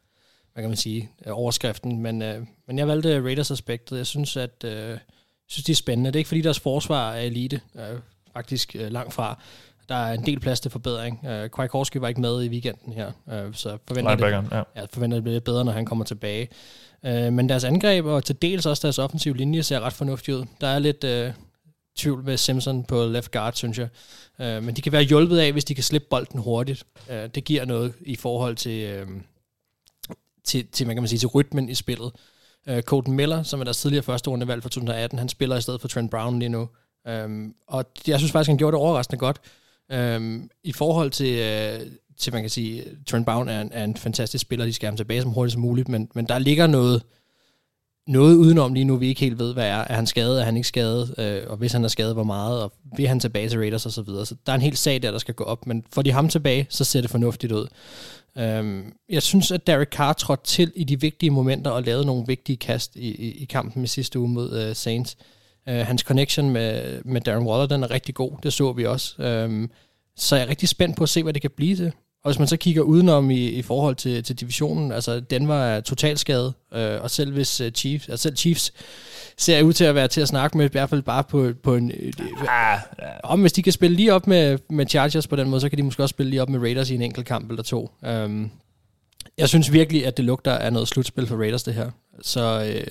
hvad 0.52 0.62
kan 0.62 0.70
man 0.70 0.76
sige, 0.76 1.10
øh, 1.26 1.38
overskriften. 1.38 1.98
Men, 1.98 2.22
øh, 2.22 2.46
men 2.66 2.78
jeg 2.78 2.88
valgte 2.88 3.22
Raiders-aspektet. 3.22 3.96
Jeg 3.96 4.06
synes, 4.06 4.36
at 4.36 4.64
øh, 4.64 4.98
synes, 5.46 5.64
det 5.64 5.72
er 5.72 5.76
spændende. 5.76 6.10
Det 6.10 6.16
er 6.16 6.20
ikke, 6.20 6.28
fordi 6.28 6.40
deres 6.40 6.60
forsvar 6.60 7.12
er 7.12 7.20
elite. 7.20 7.60
Øh, 7.74 7.98
faktisk 8.32 8.76
øh, 8.76 8.92
langt 8.92 9.14
fra. 9.14 9.42
Der 9.90 9.96
er 9.96 10.12
en 10.12 10.26
del 10.26 10.40
plads 10.40 10.60
til 10.60 10.70
forbedring. 10.70 11.26
Øh, 11.26 11.48
Kwiatkowski 11.48 12.00
var 12.00 12.08
ikke 12.08 12.20
med 12.20 12.44
i 12.44 12.48
weekenden 12.48 12.92
her, 12.92 13.12
øh, 13.32 13.54
så 13.54 13.78
forventer 13.88 14.14
det, 14.14 14.52
ja. 14.52 14.62
jeg 14.76 14.88
forventer, 14.92 15.16
det 15.16 15.24
bliver 15.24 15.40
bedre, 15.40 15.64
når 15.64 15.72
han 15.72 15.84
kommer 15.84 16.04
tilbage. 16.04 16.48
Øh, 17.04 17.32
men 17.32 17.48
deres 17.48 17.64
angreb, 17.64 18.04
og 18.04 18.24
til 18.24 18.42
dels 18.42 18.66
også 18.66 18.86
deres 18.86 18.98
offensive 18.98 19.36
linje, 19.36 19.62
ser 19.62 19.80
ret 19.80 19.92
fornuftigt 19.92 20.36
ud. 20.36 20.44
Der 20.60 20.66
er 20.66 20.78
lidt 20.78 21.04
øh, 21.04 21.32
tvivl 21.96 22.24
med 22.24 22.36
Simpson 22.36 22.84
på 22.84 23.04
left 23.04 23.30
guard, 23.30 23.52
synes 23.54 23.78
jeg. 23.78 23.88
Øh, 24.40 24.62
men 24.62 24.76
de 24.76 24.82
kan 24.82 24.92
være 24.92 25.02
hjulpet 25.02 25.38
af, 25.38 25.52
hvis 25.52 25.64
de 25.64 25.74
kan 25.74 25.84
slippe 25.84 26.06
bolden 26.10 26.40
hurtigt. 26.40 26.84
Øh, 27.10 27.28
det 27.34 27.44
giver 27.44 27.64
noget 27.64 27.94
i 28.00 28.16
forhold 28.16 28.56
til, 28.56 28.82
øh, 28.82 29.06
til, 30.44 30.66
til, 30.66 30.86
man 30.86 30.96
kan 30.96 31.02
man 31.02 31.08
sige, 31.08 31.18
til 31.18 31.28
rytmen 31.28 31.68
i 31.68 31.74
spillet. 31.74 32.12
Øh, 32.68 32.82
Colton 32.82 33.14
Miller, 33.14 33.42
som 33.42 33.60
er 33.60 33.64
deres 33.64 33.80
tidligere 33.80 34.02
første 34.02 34.30
rundevalg 34.30 34.62
for 34.62 34.68
2018, 34.68 35.18
han 35.18 35.28
spiller 35.28 35.56
i 35.56 35.60
stedet 35.60 35.80
for 35.80 35.88
Trent 35.88 36.10
Brown 36.10 36.38
lige 36.38 36.48
nu. 36.48 36.68
Um, 37.24 37.54
og 37.66 37.84
jeg 38.06 38.18
synes 38.18 38.32
faktisk, 38.32 38.48
han 38.48 38.58
gjorde 38.58 38.72
det 38.76 38.80
overraskende 38.80 39.18
godt. 39.18 39.40
Øhm, 39.92 40.50
I 40.64 40.72
forhold 40.72 41.10
til, 41.10 41.38
øh, 41.38 41.80
til, 42.18 42.32
man 42.32 42.42
kan 42.42 42.50
sige, 42.50 42.84
Trent 43.06 43.26
Brown 43.26 43.48
er 43.48 43.60
en, 43.60 43.70
er 43.72 43.84
en 43.84 43.96
fantastisk 43.96 44.42
spiller, 44.42 44.66
de 44.66 44.72
skal 44.72 44.86
have 44.86 44.90
ham 44.90 44.96
tilbage 44.96 45.22
som 45.22 45.30
hurtigt 45.30 45.52
som 45.52 45.62
muligt, 45.62 45.88
men, 45.88 46.08
men 46.14 46.26
der 46.26 46.38
ligger 46.38 46.66
noget, 46.66 47.02
noget 48.06 48.36
udenom 48.36 48.74
lige 48.74 48.84
nu, 48.84 48.96
vi 48.96 49.08
ikke 49.08 49.20
helt 49.20 49.38
ved, 49.38 49.52
hvad 49.52 49.68
er. 49.68 49.84
Er 49.88 49.94
han 49.94 50.06
skadet, 50.06 50.40
er 50.40 50.44
han 50.44 50.56
ikke 50.56 50.68
skadet, 50.68 51.14
øh, 51.18 51.42
og 51.50 51.56
hvis 51.56 51.72
han 51.72 51.84
er 51.84 51.88
skadet, 51.88 52.14
hvor 52.14 52.24
meget, 52.24 52.62
og 52.62 52.72
vil 52.96 53.08
han 53.08 53.20
tilbage 53.20 53.48
til 53.48 53.58
Raiders 53.58 53.86
og 53.86 53.92
så 53.92 54.02
videre. 54.02 54.26
Så 54.26 54.34
der 54.46 54.52
er 54.52 54.56
en 54.56 54.62
hel 54.62 54.76
sag 54.76 55.02
der, 55.02 55.10
der 55.10 55.18
skal 55.18 55.34
gå 55.34 55.44
op, 55.44 55.66
men 55.66 55.84
får 55.92 56.02
de 56.02 56.12
ham 56.12 56.28
tilbage, 56.28 56.66
så 56.68 56.84
ser 56.84 57.00
det 57.00 57.10
fornuftigt 57.10 57.52
ud. 57.52 57.66
Øhm, 58.38 58.92
jeg 59.08 59.22
synes, 59.22 59.50
at 59.50 59.66
Derek 59.66 59.88
Carr 59.88 60.12
trådte 60.12 60.44
til 60.44 60.72
i 60.76 60.84
de 60.84 61.00
vigtige 61.00 61.30
momenter 61.30 61.70
og 61.70 61.82
lavede 61.82 62.06
nogle 62.06 62.26
vigtige 62.26 62.56
kast 62.56 62.96
i, 62.96 63.08
i, 63.08 63.42
i 63.42 63.44
kampen 63.44 63.84
i 63.84 63.86
sidste 63.86 64.18
uge 64.18 64.28
mod 64.28 64.60
øh, 64.60 64.76
Saints. 64.76 65.16
Uh, 65.70 65.86
hans 65.86 66.02
connection 66.02 66.50
med, 66.50 67.00
med 67.04 67.20
Darren 67.20 67.46
Waller, 67.46 67.66
den 67.66 67.82
er 67.82 67.90
rigtig 67.90 68.14
god, 68.14 68.32
det 68.42 68.52
så 68.52 68.72
vi 68.72 68.86
også. 68.86 69.44
Um, 69.46 69.70
så 70.16 70.36
jeg 70.36 70.44
er 70.44 70.48
rigtig 70.48 70.68
spændt 70.68 70.96
på 70.96 71.02
at 71.02 71.08
se, 71.08 71.22
hvad 71.22 71.32
det 71.32 71.42
kan 71.42 71.50
blive 71.56 71.76
til. 71.76 71.92
Og 72.24 72.30
hvis 72.30 72.38
man 72.38 72.48
så 72.48 72.56
kigger 72.56 72.82
udenom 72.82 73.30
i, 73.30 73.48
i 73.48 73.62
forhold 73.62 73.96
til, 73.96 74.22
til 74.24 74.40
divisionen, 74.40 74.92
altså 74.92 75.20
Denver 75.20 75.54
er 75.54 75.80
totalt 75.80 76.20
skadet, 76.20 76.54
øh, 76.74 77.02
og 77.02 77.10
selv 77.10 77.32
hvis 77.32 77.60
uh, 77.60 77.68
Chiefs, 77.68 78.08
altså 78.08 78.22
selv 78.22 78.36
Chiefs 78.36 78.72
ser 79.36 79.62
ud 79.62 79.72
til 79.72 79.84
at 79.84 79.94
være 79.94 80.08
til 80.08 80.20
at 80.20 80.28
snakke 80.28 80.58
med, 80.58 80.64
i 80.64 80.72
hvert 80.72 80.90
fald 80.90 81.02
bare 81.02 81.24
på, 81.24 81.52
på 81.62 81.74
en... 81.76 81.90
Øh, 81.90 82.12
ah. 82.48 82.78
Om 83.22 83.40
hvis 83.40 83.52
de 83.52 83.62
kan 83.62 83.72
spille 83.72 83.96
lige 83.96 84.14
op 84.14 84.26
med, 84.26 84.58
med 84.70 84.86
Chargers 84.86 85.26
på 85.26 85.36
den 85.36 85.50
måde, 85.50 85.60
så 85.60 85.68
kan 85.68 85.78
de 85.78 85.82
måske 85.82 86.02
også 86.02 86.12
spille 86.12 86.30
lige 86.30 86.42
op 86.42 86.48
med 86.48 86.60
Raiders 86.60 86.90
i 86.90 86.94
en 86.94 87.02
enkelt 87.02 87.26
kamp 87.26 87.50
eller 87.50 87.62
to. 87.62 87.90
Um, 88.02 88.50
jeg 89.40 89.48
synes 89.48 89.72
virkelig, 89.72 90.06
at 90.06 90.16
det 90.16 90.24
lugter 90.24 90.52
af 90.52 90.72
noget 90.72 90.88
slutspil 90.88 91.26
for 91.26 91.36
Raiders, 91.36 91.62
det 91.62 91.74
her. 91.74 91.90
Så, 92.22 92.64
øh, 92.74 92.86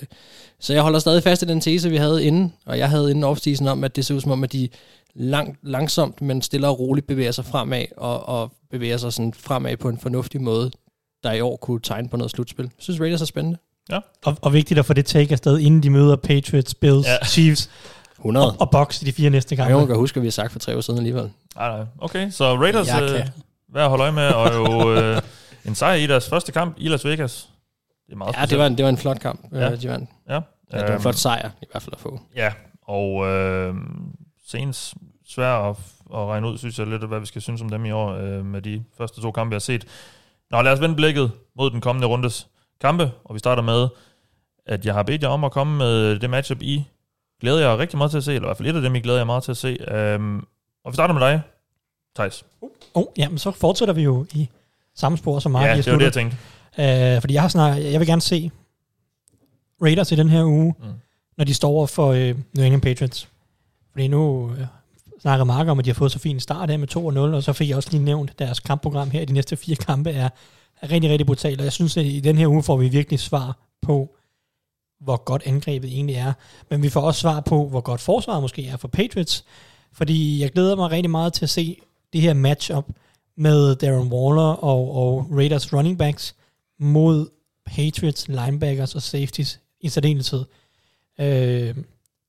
så 0.60 0.72
jeg 0.72 0.82
holder 0.82 0.98
stadig 0.98 1.22
fast 1.22 1.42
i 1.42 1.46
den 1.46 1.60
tese, 1.60 1.90
vi 1.90 1.96
havde 1.96 2.24
inden, 2.24 2.52
og 2.66 2.78
jeg 2.78 2.90
havde 2.90 3.10
inden 3.10 3.24
offseason 3.24 3.66
om, 3.68 3.84
at 3.84 3.96
det 3.96 4.06
ser 4.06 4.14
ud 4.14 4.20
som 4.20 4.30
om, 4.30 4.44
at 4.44 4.52
de 4.52 4.68
lang, 5.14 5.58
langsomt, 5.62 6.20
men 6.22 6.42
stille 6.42 6.68
og 6.68 6.78
roligt 6.80 7.06
bevæger 7.06 7.32
sig 7.32 7.44
fremad, 7.44 7.84
og, 7.96 8.28
og 8.28 8.52
bevæger 8.70 8.96
sig 8.96 9.12
sådan 9.12 9.34
fremad 9.34 9.76
på 9.76 9.88
en 9.88 9.98
fornuftig 9.98 10.40
måde, 10.42 10.70
der 11.24 11.32
i 11.32 11.40
år 11.40 11.56
kunne 11.56 11.80
tegne 11.80 12.08
på 12.08 12.16
noget 12.16 12.30
slutspil. 12.30 12.64
Jeg 12.64 12.70
synes, 12.78 13.00
Raiders 13.00 13.20
er 13.20 13.26
spændende. 13.26 13.58
Ja. 13.90 13.98
Og, 14.24 14.36
og 14.42 14.52
vigtigt 14.52 14.78
at 14.78 14.86
få 14.86 14.92
det 14.92 15.06
take 15.06 15.32
afsted, 15.32 15.58
inden 15.58 15.82
de 15.82 15.90
møder 15.90 16.16
Patriots, 16.16 16.74
Bills, 16.74 17.06
Ja. 17.06 17.24
Chiefs 17.26 17.70
100. 18.18 18.46
og, 18.46 18.56
og 18.60 18.70
Bucks 18.70 19.02
i 19.02 19.04
de 19.04 19.12
fire 19.12 19.30
næste 19.30 19.54
Jeg 19.58 19.66
kampe. 19.66 19.86
kan 19.86 19.96
huske, 19.96 20.16
at 20.16 20.22
vi 20.22 20.26
har 20.26 20.30
sagt 20.32 20.52
for 20.52 20.58
tre 20.58 20.76
år 20.76 20.80
siden 20.80 20.98
alligevel. 20.98 21.30
Nej, 21.56 21.76
nej. 21.76 21.86
Okay, 21.98 22.30
så 22.30 22.54
Raiders 22.56 22.88
Jeg 22.88 23.02
øh, 23.02 23.08
kan. 23.16 23.28
værd 23.74 23.84
at 23.84 23.88
holde 23.90 24.02
øje 24.02 24.12
med, 24.12 24.28
og 24.28 24.54
jo 24.54 24.92
øh, 24.94 25.22
en 25.70 25.74
sejr 25.74 25.94
i 25.94 26.06
deres 26.06 26.28
første 26.28 26.52
kamp 26.52 26.74
i 26.78 26.88
Las 26.88 27.04
Vegas. 27.04 27.48
Det 28.06 28.12
er 28.12 28.16
meget 28.16 28.36
Ja, 28.36 28.46
det 28.46 28.58
var 28.58 28.66
en, 28.66 28.76
det 28.76 28.84
var 28.84 28.88
en 28.90 28.96
flot 28.98 29.20
kamp, 29.20 29.40
Ja. 29.52 29.58
ja. 29.58 29.76
de 29.76 29.88
vandt. 29.88 30.10
Ja, 30.28 30.32
Ja, 30.34 30.40
det 30.76 30.82
var 30.82 30.86
en 30.86 30.92
Øhm, 30.92 31.00
flot 31.02 31.14
sejr, 31.14 31.50
i 31.62 31.66
hvert 31.70 31.82
fald 31.82 31.92
at 31.94 32.00
få. 32.00 32.20
Ja, 32.36 32.52
og 32.82 33.26
øh, 33.26 33.74
senest 34.46 34.94
svær 35.28 35.52
at, 35.70 35.76
at 36.14 36.26
regne 36.26 36.48
ud, 36.48 36.58
synes 36.58 36.78
jeg 36.78 36.86
lidt, 36.86 37.04
hvad 37.08 37.20
vi 37.20 37.26
skal 37.26 37.42
synes 37.42 37.60
om 37.62 37.68
dem 37.68 37.84
i 37.84 37.90
år, 37.90 38.10
øh, 38.10 38.44
med 38.44 38.62
de 38.62 38.84
første 38.98 39.20
to 39.22 39.30
kampe, 39.32 39.52
jeg 39.52 39.56
har 39.56 39.60
set. 39.60 39.86
Nå, 40.50 40.62
lad 40.62 40.72
os 40.72 40.80
vende 40.80 40.94
blikket 40.96 41.32
mod 41.56 41.70
den 41.70 41.80
kommende 41.80 42.06
rundes 42.08 42.46
kampe, 42.80 43.10
og 43.24 43.34
vi 43.34 43.38
starter 43.38 43.62
med, 43.62 43.88
at 44.66 44.86
jeg 44.86 44.94
har 44.94 45.02
bedt 45.02 45.22
jer 45.22 45.28
om 45.28 45.44
at 45.44 45.52
komme 45.52 45.78
med 45.78 46.18
det 46.18 46.30
matchup, 46.30 46.62
I 46.62 46.84
glæder 47.40 47.68
jeg 47.68 47.78
rigtig 47.78 47.98
meget 47.98 48.10
til 48.10 48.18
at 48.18 48.24
se, 48.24 48.34
eller 48.34 48.46
i 48.46 48.48
hvert 48.48 48.56
fald 48.56 48.68
et 48.68 48.76
af 48.76 48.82
dem, 48.82 48.94
I 48.94 49.00
glæder 49.00 49.18
jeg 49.18 49.26
meget 49.26 49.42
til 49.42 49.50
at 49.50 49.56
se. 49.56 49.78
Øhm, 49.90 50.38
og 50.84 50.92
vi 50.92 50.94
starter 50.94 51.14
med 51.14 51.22
dig, 51.22 51.42
Thijs. 52.16 52.44
Oh, 52.94 53.04
jamen, 53.18 53.38
så 53.38 53.50
fortsætter 53.50 53.94
vi 53.94 54.02
jo 54.02 54.26
i 54.34 54.48
samme 55.00 55.18
spor 55.18 55.38
som 55.38 55.52
Mark. 55.52 55.66
Ja, 55.66 55.76
det 55.76 55.92
var 55.92 55.98
det, 55.98 56.04
jeg 56.04 56.12
tænkte. 56.12 56.36
Øh, 57.14 57.20
fordi 57.20 57.34
jeg 57.34 57.42
har 57.42 57.48
snakket, 57.48 57.92
jeg 57.92 58.00
vil 58.00 58.08
gerne 58.08 58.20
se 58.22 58.50
Raiders 59.82 60.12
i 60.12 60.14
den 60.16 60.28
her 60.28 60.44
uge, 60.44 60.74
Mm. 60.78 60.86
mm. 60.86 60.92
når 61.38 61.44
de 61.44 61.54
står 61.54 61.68
over 61.70 61.86
for 61.86 62.12
øh, 62.12 62.34
New 62.54 62.64
England 62.64 62.82
Patriots. 62.82 63.28
Fordi 63.92 64.08
nu 64.08 64.50
øh, 64.58 64.66
snakker 65.20 65.44
Mark 65.44 65.68
om, 65.68 65.78
at 65.78 65.84
de 65.84 65.90
har 65.90 65.94
fået 65.94 66.12
så 66.12 66.18
fin 66.18 66.40
start 66.40 66.70
her 66.70 66.76
med 66.76 66.96
2-0, 66.96 66.98
og 67.36 67.42
så 67.42 67.52
fik 67.52 67.68
jeg 67.68 67.76
også 67.76 67.88
lige 67.92 68.02
nævnt, 68.04 68.30
at 68.30 68.38
deres 68.38 68.60
kampprogram 68.60 69.10
her 69.10 69.20
i 69.20 69.24
de 69.24 69.32
næste 69.32 69.56
fire 69.56 69.76
kampe 69.76 70.10
er, 70.10 70.28
er 70.82 70.90
rigtig, 70.90 71.10
rigtig 71.10 71.26
brutalt. 71.26 71.60
Og 71.60 71.64
jeg 71.64 71.72
synes, 71.72 71.96
at 71.96 72.04
i 72.04 72.20
den 72.20 72.38
her 72.38 72.46
uge 72.46 72.62
får 72.62 72.76
vi 72.76 72.88
virkelig 72.88 73.20
svar 73.20 73.56
på, 73.82 74.16
hvor 75.00 75.24
godt 75.24 75.42
angrebet 75.46 75.92
egentlig 75.92 76.16
er. 76.16 76.32
Men 76.70 76.82
vi 76.82 76.88
får 76.88 77.00
også 77.00 77.20
svar 77.20 77.40
på, 77.40 77.68
hvor 77.68 77.80
godt 77.80 78.00
forsvaret 78.00 78.42
måske 78.42 78.66
er 78.66 78.76
for 78.76 78.88
Patriots. 78.88 79.44
Fordi 79.92 80.40
jeg 80.42 80.50
glæder 80.50 80.76
mig 80.76 80.90
rigtig 80.90 81.10
meget 81.10 81.32
til 81.32 81.44
at 81.44 81.50
se 81.50 81.76
det 82.12 82.20
her 82.20 82.34
matchup 82.34 82.84
med 83.36 83.76
Darren 83.76 84.12
Waller 84.12 84.52
og, 84.64 84.96
og 84.96 85.28
Raiders 85.30 85.72
running 85.72 85.98
backs 85.98 86.34
mod 86.78 87.28
Patriots 87.66 88.28
linebackers 88.28 88.94
og 88.94 89.02
safeties 89.02 89.60
i 89.80 89.88
særdeleshed. 89.88 90.44
Øh, 91.20 91.76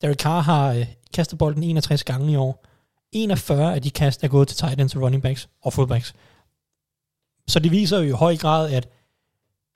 Derek 0.01 0.19
Carr 0.19 0.41
har 0.41 0.73
øh, 0.73 0.85
kastet 1.13 1.37
bolden 1.37 1.63
61 1.63 2.03
gange 2.03 2.31
i 2.31 2.35
år. 2.35 2.65
41 3.11 3.75
af 3.75 3.81
de 3.81 3.91
kast 3.91 4.23
er 4.23 4.27
gået 4.27 4.47
til 4.47 4.57
tight 4.57 4.81
ends 4.81 4.95
og 4.95 5.01
running 5.01 5.23
backs 5.23 5.49
og 5.61 5.73
fullbacks. 5.73 6.13
Så 7.47 7.59
det 7.59 7.71
viser 7.71 7.97
jo 7.97 8.03
i 8.03 8.11
høj 8.11 8.37
grad, 8.37 8.73
at 8.73 8.87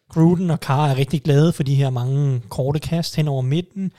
Gruden 0.09 0.49
og 0.49 0.57
Carr 0.57 0.87
er 0.87 0.97
rigtig 0.97 1.23
glade 1.23 1.53
for 1.53 1.63
de 1.63 1.75
her 1.75 1.89
mange 1.89 2.41
korte 2.49 2.79
kast 2.79 3.15
hen 3.15 3.27
over 3.27 3.41
midten. 3.41 3.91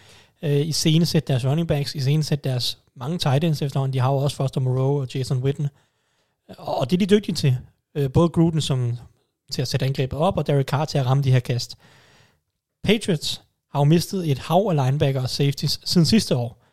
Øh, 0.43 0.67
I 0.67 0.73
scenesæt 0.73 1.29
deres 1.29 1.45
running 1.45 1.69
backs, 1.69 1.95
i 1.95 2.01
scenesæt 2.01 2.45
deres 2.45 2.79
mange 2.95 3.19
tight 3.19 3.45
ends 3.45 3.63
efterhånden. 3.63 3.93
De 3.93 3.99
har 3.99 4.13
jo 4.13 4.17
også 4.17 4.37
Foster 4.37 4.61
Moreau 4.61 5.01
og 5.01 5.15
Jason 5.15 5.39
Witten. 5.39 5.69
Og 6.59 6.91
det 6.91 7.03
er 7.03 7.07
de 7.07 7.15
dygtige 7.15 7.35
til. 7.35 7.59
Øh, 7.95 8.13
både 8.13 8.29
Gruden 8.29 8.61
som 8.61 8.99
til 9.53 9.63
at 9.63 9.69
sætte 9.69 9.87
angrebet 9.87 10.19
op, 10.19 10.37
og 10.37 10.47
Derek 10.47 10.67
Carr 10.67 10.85
til 10.85 10.99
at 10.99 11.07
ramme 11.07 11.23
de 11.23 11.31
her 11.31 11.41
kast. 11.41 11.77
Patriots 12.85 13.43
har 13.73 13.81
jo 13.81 13.85
mistet 13.85 14.31
et 14.31 14.39
hav 14.39 14.67
af 14.71 14.87
linebacker 14.87 15.21
og 15.21 15.31
safeties 15.31 15.81
siden 15.85 16.07
sidste 16.07 16.37
år. 16.37 16.66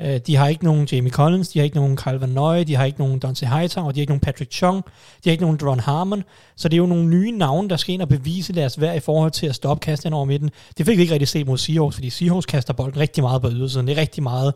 Øh, 0.00 0.20
de 0.26 0.36
har 0.36 0.48
ikke 0.48 0.64
nogen 0.64 0.88
Jamie 0.92 1.10
Collins, 1.10 1.48
de 1.48 1.58
har 1.58 1.64
ikke 1.64 1.76
nogen 1.76 1.96
Kyle 1.96 2.20
Van 2.20 2.28
Noy, 2.28 2.64
de 2.64 2.74
har 2.74 2.84
ikke 2.84 2.98
nogen 2.98 3.18
Dante 3.18 3.46
Hightower, 3.46 3.92
de 3.92 3.98
har 3.98 4.02
ikke 4.02 4.10
nogen 4.10 4.20
Patrick 4.20 4.52
Chung, 4.52 4.84
de 5.24 5.30
har 5.30 5.32
ikke 5.32 5.44
nogen 5.44 5.58
Ron 5.62 5.80
Harmon, 5.80 6.24
så 6.56 6.68
det 6.68 6.74
er 6.76 6.78
jo 6.78 6.86
nogle 6.86 7.06
nye 7.06 7.30
navne, 7.30 7.68
der 7.68 7.76
skal 7.76 7.94
ind 7.94 8.02
og 8.02 8.08
bevise 8.08 8.52
deres 8.52 8.80
værd 8.80 8.96
i 8.96 9.00
forhold 9.00 9.30
til 9.30 9.46
at 9.46 9.54
stoppe 9.54 9.80
kasten 9.80 10.12
over 10.12 10.24
midten. 10.24 10.50
Det 10.78 10.86
fik 10.86 10.96
vi 10.96 11.02
ikke 11.02 11.12
rigtig 11.12 11.28
set 11.28 11.46
mod 11.46 11.58
Seahawks, 11.58 11.96
fordi 11.96 12.10
Seahawks 12.10 12.46
kaster 12.46 12.72
bolden 12.72 13.00
rigtig 13.00 13.22
meget 13.22 13.42
på 13.42 13.50
ydersiden. 13.50 13.86
Det 13.86 13.96
er 13.96 14.00
rigtig 14.00 14.22
meget, 14.22 14.54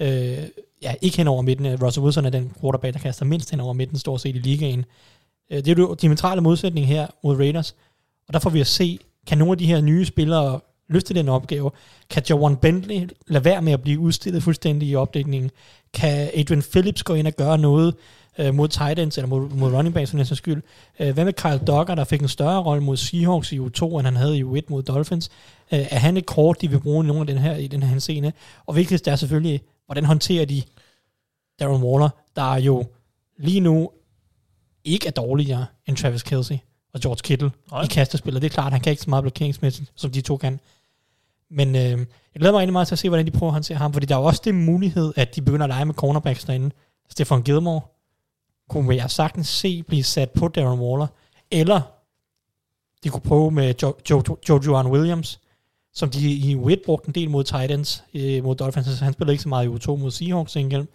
øh, 0.00 0.38
ja, 0.82 0.94
ikke 1.02 1.16
hen 1.16 1.28
over 1.28 1.42
midten. 1.42 1.82
Russell 1.84 2.04
Wilson 2.04 2.26
er 2.26 2.30
den 2.30 2.52
quarterback, 2.60 2.94
der 2.94 3.00
kaster 3.00 3.24
mindst 3.24 3.50
hen 3.50 3.60
over 3.60 3.72
midten, 3.72 3.98
stort 3.98 4.20
set 4.20 4.36
i 4.36 4.38
ligaen. 4.38 4.84
Øh, 5.50 5.64
det 5.64 5.68
er 5.68 5.82
jo 5.82 5.94
diametrale 5.94 6.40
modsætning 6.40 6.86
her 6.86 7.06
mod 7.24 7.36
Raiders. 7.36 7.74
Og 8.28 8.34
der 8.34 8.40
får 8.40 8.50
vi 8.50 8.60
at 8.60 8.66
se, 8.66 8.98
kan 9.26 9.38
nogle 9.38 9.52
af 9.52 9.58
de 9.58 9.66
her 9.66 9.80
nye 9.80 10.04
spillere 10.04 10.60
løfte 10.92 11.14
den 11.14 11.28
opgave? 11.28 11.70
Kan 12.10 12.22
Jawan 12.28 12.56
Bentley 12.56 13.08
lade 13.26 13.44
være 13.44 13.62
med 13.62 13.72
at 13.72 13.82
blive 13.82 13.98
udstillet 13.98 14.42
fuldstændig 14.42 14.88
i 14.88 14.96
opdækningen? 14.96 15.50
Kan 15.94 16.30
Adrian 16.34 16.62
Phillips 16.72 17.02
gå 17.02 17.14
ind 17.14 17.26
og 17.26 17.32
gøre 17.32 17.58
noget 17.58 17.94
øh, 18.38 18.54
mod 18.54 18.68
tight 18.68 18.98
ends, 18.98 19.18
eller 19.18 19.28
mod, 19.28 19.48
mod 19.48 19.72
running 19.72 19.94
backs 19.94 20.10
for 20.10 20.24
sags 20.24 20.38
skyld? 20.38 20.62
Øh, 21.00 21.14
hvad 21.14 21.24
med 21.24 21.32
Kyle 21.32 21.58
Duggar, 21.66 21.94
der 21.94 22.04
fik 22.04 22.22
en 22.22 22.28
større 22.28 22.62
rolle 22.62 22.82
mod 22.82 22.96
Seahawks 22.96 23.52
i 23.52 23.58
U2, 23.58 23.84
end 23.84 24.02
han 24.02 24.16
havde 24.16 24.38
i 24.38 24.42
U1 24.42 24.60
mod 24.68 24.82
Dolphins? 24.82 25.30
Øh, 25.72 25.86
er 25.90 25.98
han 25.98 26.16
et 26.16 26.26
kort, 26.26 26.60
de 26.60 26.70
vil 26.70 26.80
bruge 26.80 27.04
i 27.04 27.06
nogle 27.06 27.20
af 27.20 27.26
den 27.26 27.38
her, 27.38 27.56
i 27.56 27.66
den 27.66 27.82
her 27.82 27.98
scene? 27.98 28.32
Og 28.66 28.76
vigtigst 28.76 29.08
er 29.08 29.16
selvfølgelig, 29.16 29.60
hvordan 29.86 30.04
håndterer 30.04 30.44
de 30.44 30.62
Darren 31.60 31.82
Waller, 31.82 32.08
der 32.36 32.56
jo 32.56 32.84
lige 33.38 33.60
nu 33.60 33.90
ikke 34.84 35.06
er 35.06 35.10
dårligere 35.10 35.66
end 35.86 35.96
Travis 35.96 36.22
Kelsey 36.22 36.56
og 36.94 37.00
George 37.00 37.20
Kittle 37.22 37.50
Nej. 37.70 37.82
i 37.82 37.86
kastespillet. 37.86 38.42
Det 38.42 38.48
er 38.48 38.52
klart, 38.52 38.72
han 38.72 38.80
kan 38.80 38.90
ikke 38.90 39.02
så 39.02 39.10
meget 39.10 39.22
blokeringsmæssigt, 39.22 39.92
som 39.94 40.10
de 40.10 40.20
to 40.20 40.36
kan. 40.36 40.60
Men 41.52 41.68
øh, 41.68 41.82
jeg 42.34 42.38
glæder 42.38 42.52
mig 42.52 42.58
egentlig 42.58 42.72
meget 42.72 42.88
til 42.88 42.94
at 42.94 42.98
se, 42.98 43.08
hvordan 43.08 43.26
de 43.26 43.30
prøver 43.30 43.50
at 43.50 43.54
håndtere 43.54 43.78
ham, 43.78 43.92
fordi 43.92 44.06
der 44.06 44.14
er 44.14 44.18
jo 44.18 44.24
også 44.24 44.42
den 44.44 44.64
mulighed, 44.64 45.12
at 45.16 45.36
de 45.36 45.42
begynder 45.42 45.64
at 45.64 45.70
lege 45.70 45.84
med 45.84 45.94
cornerbacks 45.94 46.44
derinde. 46.44 46.70
Stefan 47.10 47.42
Gilmore 47.42 47.80
kunne 48.68 48.96
jeg 48.96 49.10
sagtens 49.10 49.48
se 49.48 49.82
blive 49.82 50.02
sat 50.02 50.30
på 50.30 50.48
Darren 50.48 50.80
Waller, 50.80 51.06
eller 51.50 51.80
de 53.04 53.08
kunne 53.08 53.20
prøve 53.20 53.50
med 53.50 53.74
jo, 53.82 53.94
jo, 54.10 54.22
jo, 54.48 54.60
jo 54.66 54.90
Williams, 54.90 55.40
som 55.92 56.10
de 56.10 56.30
i 56.30 56.56
u 56.56 56.70
brugte 56.84 57.08
en 57.08 57.14
del 57.14 57.30
mod 57.30 57.44
Titans, 57.44 58.04
øh, 58.14 58.44
mod 58.44 58.56
Dolphins, 58.56 58.88
altså, 58.88 59.04
han 59.04 59.12
spillede 59.12 59.32
ikke 59.32 59.42
så 59.42 59.48
meget 59.48 59.66
i 59.66 59.68
U2 59.68 59.96
mod 59.96 60.10
Seahawks 60.10 60.56
enkelt. 60.56 60.90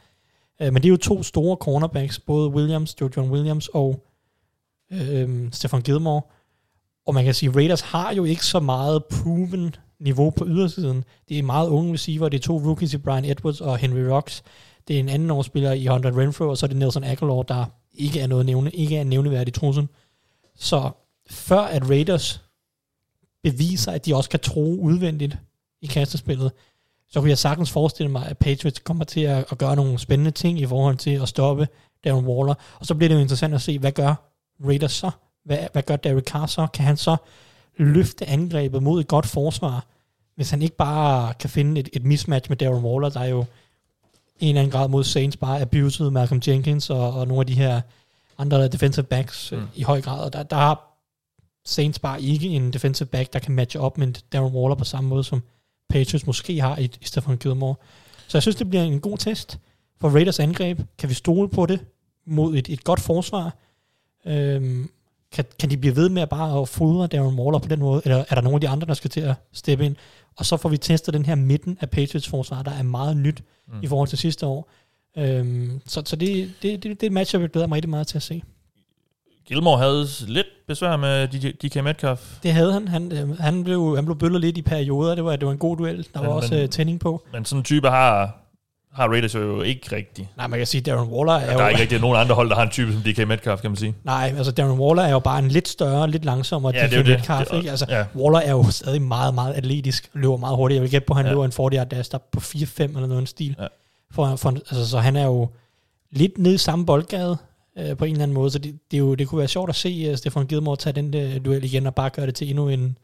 Øh, 0.62 0.74
men 0.74 0.76
det 0.76 0.86
er 0.86 0.90
jo 0.90 0.98
to 0.98 1.24
store 1.24 1.56
cornerbacks, 1.56 2.20
både 2.20 2.50
Williams, 2.50 2.96
Joan 3.02 3.32
Williams 3.32 3.68
og 3.68 4.04
øh, 4.92 5.22
øh 5.22 5.52
Stefan 5.52 5.82
Gilmore. 5.82 6.22
Og 7.08 7.14
man 7.14 7.26
kan 7.26 7.34
sige, 7.34 7.52
Raiders 7.56 7.82
har 7.82 8.14
jo 8.14 8.24
ikke 8.24 8.46
så 8.46 8.60
meget 8.60 9.06
proven 9.06 9.76
niveau 10.00 10.30
på 10.30 10.46
ydersiden. 10.48 11.04
Det 11.30 11.40
er 11.40 11.44
meget 11.44 11.70
unge 11.70 11.94
receiver, 11.94 12.30
det 12.30 12.38
er 12.38 12.42
to 12.42 12.58
rookies 12.58 12.94
i 12.94 12.98
Brian 12.98 13.26
Edwards 13.26 13.62
og 13.62 13.78
Henry 13.78 14.00
Rocks. 14.00 14.44
Det 14.88 14.96
er 14.96 15.00
en 15.00 15.10
anden 15.10 15.32
årsspiller 15.32 15.72
i 15.72 15.86
Hunter 15.86 16.18
Renfro, 16.18 16.50
og 16.50 16.58
så 16.58 16.66
er 16.66 16.68
det 16.68 16.78
Nelson 16.78 17.04
Aguilar, 17.04 17.42
der 17.42 17.66
ikke 17.94 18.20
er 18.20 18.28
noget 18.28 18.46
nævne, 18.46 18.72
ikke 18.72 18.98
er 18.98 19.02
en 19.02 19.08
nævneværdig 19.08 19.54
trussel. 19.54 19.88
Så 20.56 20.90
før 21.30 21.60
at 21.60 21.90
Raiders 21.90 22.42
beviser, 23.44 23.92
at 23.92 24.06
de 24.06 24.16
også 24.16 24.30
kan 24.30 24.40
tro 24.40 24.80
udvendigt 24.80 25.38
i 25.82 25.86
kastespillet, 25.86 26.52
så 27.10 27.20
kunne 27.20 27.30
jeg 27.30 27.38
sagtens 27.38 27.72
forestille 27.72 28.12
mig, 28.12 28.26
at 28.26 28.38
Patriots 28.38 28.80
kommer 28.80 29.04
til 29.04 29.22
at, 29.22 29.46
at 29.52 29.58
gøre 29.58 29.76
nogle 29.76 30.00
spændende 30.00 30.32
ting 30.32 30.60
i 30.60 30.66
forhold 30.66 30.98
til 30.98 31.12
at 31.12 31.30
stoppe 31.30 31.68
Darren 32.04 32.26
Waller. 32.26 32.54
Og 32.80 32.86
så 32.86 32.96
bliver 32.96 33.10
det 33.10 33.16
jo 33.16 33.22
interessant 33.22 33.54
at 33.54 33.62
se, 33.62 33.80
hvad 33.80 33.92
gør 33.92 34.32
Raiders 34.66 34.92
så? 34.92 35.12
Hvad, 35.46 35.58
hvad 35.72 35.84
gør 35.84 35.96
Derek 35.96 36.24
Carr 36.24 36.46
så? 36.46 36.68
Kan 36.74 36.86
han 36.86 36.98
så 36.98 37.18
løfte 37.78 38.26
angrebet 38.26 38.84
mod 38.84 39.00
et 39.00 39.08
godt 39.08 39.26
forsvar, 39.26 39.86
hvis 40.36 40.50
han 40.50 40.62
ikke 40.62 40.76
bare 40.76 41.34
kan 41.34 41.50
finde 41.50 41.80
et, 41.80 41.90
et 41.94 42.04
mismatch 42.04 42.52
med 42.52 42.58
Darren 42.58 42.86
Waller, 42.86 43.10
der 43.10 43.20
er 43.20 43.28
jo 43.28 43.46
en 44.40 44.48
eller 44.48 44.62
anden 44.62 44.72
grad 44.72 44.88
mod 44.88 45.04
Saints 45.04 45.38
bare 45.38 45.62
abused 45.62 46.10
Malcolm 46.10 46.42
Jenkins 46.48 46.90
og, 46.90 47.14
og 47.14 47.28
nogle 47.28 47.42
af 47.42 47.48
de 47.48 47.54
her 47.54 47.82
andre 48.38 48.68
defensive 48.68 49.06
backs 49.06 49.52
mm. 49.52 49.68
i 49.76 49.84
høj 49.84 50.02
grad. 50.02 50.26
Og 50.26 50.34
der, 50.34 50.44
der 50.44 50.56
har 50.56 50.98
Saints 51.66 52.00
bare 52.00 52.22
ikke 52.22 52.48
en 52.48 52.74
defensive 52.74 53.08
back, 53.08 53.34
der 53.34 53.40
kan 53.40 53.56
matche 53.56 53.80
op 53.80 53.98
med 53.98 54.14
Darren 54.34 54.54
Waller 54.54 54.76
på 54.76 54.84
samme 54.84 55.10
måde, 55.10 55.24
som 55.24 55.44
Patriots 55.90 56.28
måske 56.28 56.62
har 56.62 56.78
i, 56.78 56.84
i 56.84 57.06
Stefan 57.06 57.38
Gilmore. 57.38 57.76
Så 58.28 58.38
jeg 58.38 58.42
synes, 58.42 58.56
det 58.56 58.70
bliver 58.70 58.84
en 58.84 59.00
god 59.00 59.18
test 59.18 59.60
for 60.00 60.10
Raiders 60.10 60.40
angreb. 60.40 60.80
Kan 60.98 61.10
vi 61.10 61.14
stole 61.14 61.50
på 61.50 61.66
det 61.66 61.86
mod 62.26 62.56
et, 62.56 62.70
et 62.70 62.84
godt 62.84 63.00
forsvar? 63.00 63.56
Øhm, 64.26 64.90
kan, 65.32 65.46
kan 65.60 65.70
de 65.70 65.78
blive 65.78 65.96
ved 65.96 66.10
med 66.10 66.22
at 66.22 66.30
bare 66.30 66.62
at 66.62 66.70
fodre 66.70 67.08
Darren 67.08 67.40
Waller 67.40 67.60
på 67.60 67.68
den 67.68 67.80
måde, 67.80 68.02
eller 68.06 68.24
er 68.30 68.36
der 68.36 68.42
nogle 68.42 68.56
af 68.56 68.62
de 68.62 68.70
andre, 68.70 68.88
der 68.88 68.94
skal 68.94 69.10
til 69.10 69.22
at 69.22 69.36
steppe 69.54 69.86
ind? 69.86 69.96
Og 70.38 70.46
så 70.46 70.58
får 70.58 70.70
vi 70.70 70.78
testet 70.78 71.14
den 71.14 71.26
her 71.26 71.36
midten 71.36 71.78
af 71.82 71.90
Patriots 71.90 72.28
forsvar, 72.28 72.64
der 72.64 72.72
er 72.72 72.84
meget 72.84 73.18
nyt 73.18 73.44
mm. 73.68 73.74
i 73.84 73.88
forhold 73.88 74.08
til 74.08 74.18
sidste 74.18 74.46
år. 74.46 74.70
Øhm, 75.18 75.82
så 75.86 76.02
så 76.06 76.16
det, 76.16 76.52
det, 76.62 76.84
det, 76.84 76.84
det 76.84 77.04
er 77.04 77.08
et 77.08 77.12
match, 77.12 77.36
jeg 77.36 77.50
glæder 77.50 77.68
mig 77.68 77.76
rigtig 77.76 77.90
meget 77.90 78.08
til 78.08 78.18
at 78.18 78.24
se. 78.24 78.44
Gilmore 79.46 79.78
havde 79.78 80.06
lidt 80.28 80.48
besvær 80.68 80.98
med 80.98 81.28
DK 81.54 81.84
Metcalf. 81.84 82.38
Det 82.44 82.54
havde 82.54 82.74
han. 82.74 82.88
Han, 82.88 83.12
øh, 83.12 83.38
han, 83.40 83.64
blev, 83.64 83.96
han 83.96 84.06
blev 84.06 84.18
bøllet 84.18 84.42
lidt 84.42 84.58
i 84.58 84.62
perioder. 84.62 85.16
Det 85.16 85.24
var, 85.26 85.36
det 85.36 85.46
var 85.46 85.52
en 85.52 85.58
god 85.58 85.78
duel. 85.78 86.08
Der 86.14 86.20
Men- 86.22 86.30
var 86.30 86.36
også 86.36 86.54
men- 86.54 86.64
øh, 86.64 86.70
tænding 86.70 87.00
på. 87.00 87.24
Men 87.34 87.46
sådan 87.46 87.60
en 87.60 87.64
type 87.64 87.90
har, 87.90 88.38
har 88.98 89.08
Raiders 89.08 89.36
jo 89.36 89.62
ikke 89.62 89.96
rigtigt. 89.96 90.28
Nej, 90.38 90.48
man 90.48 90.60
kan 90.60 90.68
sige, 90.68 90.82
Darren 90.82 91.10
Waller 91.10 91.34
er 91.34 91.46
Der 91.46 91.54
jo... 91.54 91.60
er 91.60 91.68
ikke 91.70 91.82
rigtig 91.82 92.00
nogen 92.00 92.18
andre 92.20 92.36
hold, 92.36 92.50
der 92.50 92.56
har 92.56 92.64
en 92.64 92.70
type 92.70 92.94
som 92.94 93.02
DK 93.02 93.28
Metcalf, 93.28 93.62
kan 93.62 93.72
man 93.72 93.76
sige. 93.78 93.96
Nej, 94.04 94.34
altså 94.38 94.52
Darren 94.52 94.80
Waller 94.80 95.04
er 95.04 95.12
jo 95.12 95.20
bare 95.20 95.40
en 95.40 95.48
lidt 95.48 95.68
større, 95.68 96.10
lidt 96.10 96.26
langsommere 96.26 96.74
Ja, 96.76 96.80
ja, 96.82 96.86
det 96.88 96.94
er 96.94 96.98
jo 96.98 97.04
det. 97.04 97.18
Metcalf, 97.18 97.48
Det 97.50 97.58
ikke? 97.58 97.70
Altså, 97.70 97.86
ja. 97.90 98.06
Waller 98.16 98.40
er 98.40 98.52
jo 98.52 98.72
stadig 98.72 99.02
meget, 99.02 99.34
meget 99.34 99.54
atletisk, 99.54 100.10
løber 100.14 100.38
meget 100.38 100.56
hurtigt. 100.56 100.76
Jeg 100.76 100.82
vil 100.84 100.92
gætte 100.92 101.06
på, 101.06 101.14
at 101.14 101.18
han 101.18 101.26
Ja. 101.26 101.30
ja. 101.30 101.34
løber 101.34 101.46
en 101.46 101.52
40 101.52 101.70
yard 101.74 101.88
dash 101.90 102.12
der 102.12 102.18
på 102.32 102.40
4-5 102.40 102.82
eller 102.84 103.08
noget 103.08 103.30
stil. 103.30 103.56
Ja. 103.60 103.68
For, 104.12 104.36
for, 104.36 104.50
altså, 104.50 104.90
så 104.90 105.00
han 105.00 105.16
er 105.16 105.26
jo 105.26 105.50
lidt 106.12 106.38
nede 106.38 106.56
i 106.56 106.58
samme 106.58 106.86
boldgade 106.86 107.38
øh, 107.78 107.98
på 107.98 108.06
en 108.06 108.12
eller 108.12 108.24
anden 108.24 108.36
måde, 108.36 108.52
så 108.52 108.60
det, 108.60 108.80
det, 108.92 108.98
er 108.98 109.02
jo, 109.02 109.16
det 109.16 109.28
kunne 109.28 109.40
være 109.40 109.48
sjovt 109.48 109.70
at 109.70 109.76
se 109.76 110.10
uh, 110.12 110.16
Stefan 110.18 110.46
Gilmore 110.46 110.76
tage 110.76 110.94
den 110.94 111.14
der 111.14 111.40
duel 111.40 111.64
igen 111.64 111.88
og 111.88 111.96
bare 111.96 112.10
gøre 112.10 112.26
det 112.26 112.36
til 112.36 112.50
endnu 112.50 112.70
en, 112.70 112.98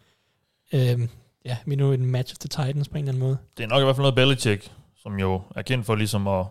øh, 0.74 1.00
ja, 1.46 1.58
endnu 1.68 1.92
en 1.92 2.06
match 2.06 2.34
of 2.34 2.38
the 2.38 2.48
Titans 2.50 2.90
på 2.90 2.98
en 2.98 3.04
eller 3.04 3.12
anden 3.12 3.24
måde. 3.24 3.38
Det 3.58 3.64
er 3.64 3.68
nok 3.68 3.82
i 3.82 3.84
hvert 3.84 3.96
fald 3.96 4.04
noget 4.04 4.16
Belichick, 4.16 4.72
som 5.04 5.20
jo 5.20 5.42
er 5.56 5.62
kendt 5.62 5.86
for 5.86 5.96
ligesom 5.96 6.28
at, 6.28 6.46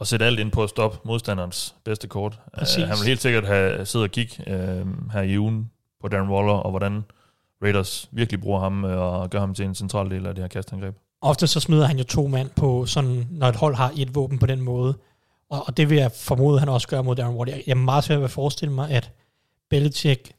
at 0.00 0.06
sætte 0.06 0.26
alt 0.26 0.40
ind 0.40 0.52
på 0.52 0.62
at 0.62 0.70
stoppe 0.70 0.98
modstanderens 1.04 1.74
bedste 1.84 2.08
kort. 2.08 2.40
Præcis. 2.58 2.82
Uh, 2.82 2.88
han 2.88 2.96
vil 2.98 3.06
helt 3.06 3.22
sikkert 3.22 3.46
have 3.46 3.86
siddet 3.86 4.08
og 4.08 4.12
kigge 4.12 4.34
uh, 4.46 5.12
her 5.12 5.22
i 5.22 5.38
ugen 5.38 5.70
på 6.00 6.08
Darren 6.08 6.30
Waller, 6.30 6.52
og 6.52 6.70
hvordan 6.70 7.04
Raiders 7.62 8.08
virkelig 8.12 8.40
bruger 8.40 8.60
ham 8.60 8.84
øh, 8.84 8.98
og 8.98 9.30
gør 9.30 9.40
ham 9.40 9.54
til 9.54 9.64
en 9.64 9.74
central 9.74 10.10
del 10.10 10.26
af 10.26 10.34
det 10.34 10.44
her 10.44 10.48
kastangreb. 10.48 10.94
Ofte 11.20 11.46
så 11.46 11.60
smider 11.60 11.86
han 11.86 11.98
jo 11.98 12.04
to 12.04 12.26
mand 12.26 12.50
på, 12.56 12.86
sådan, 12.86 13.26
når 13.30 13.48
et 13.48 13.56
hold 13.56 13.74
har 13.74 13.92
et 13.96 14.14
våben 14.14 14.38
på 14.38 14.46
den 14.46 14.60
måde. 14.60 14.94
Og, 15.50 15.64
og 15.66 15.76
det 15.76 15.90
vil 15.90 15.98
jeg 15.98 16.12
formode, 16.12 16.58
han 16.58 16.68
også 16.68 16.88
gør 16.88 17.02
mod 17.02 17.16
Darren 17.16 17.36
Waller. 17.36 17.54
Jeg 17.54 17.62
jeg 17.66 17.72
er 17.72 17.76
meget 17.76 18.04
svært 18.04 18.18
ved 18.18 18.24
at 18.24 18.30
forestille 18.30 18.74
mig, 18.74 18.90
at 18.90 19.10
Belichick 19.70 20.32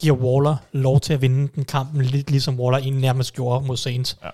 giver 0.00 0.16
Waller 0.16 0.56
lov 0.72 1.00
til 1.00 1.12
at 1.12 1.22
vinde 1.22 1.48
den 1.54 1.64
kampen, 1.64 2.02
lidt 2.02 2.30
ligesom 2.30 2.60
Waller 2.60 2.78
egentlig 2.78 3.00
nærmest 3.00 3.34
gjorde 3.34 3.66
mod 3.66 3.76
Saints. 3.76 4.18
Ja. 4.24 4.28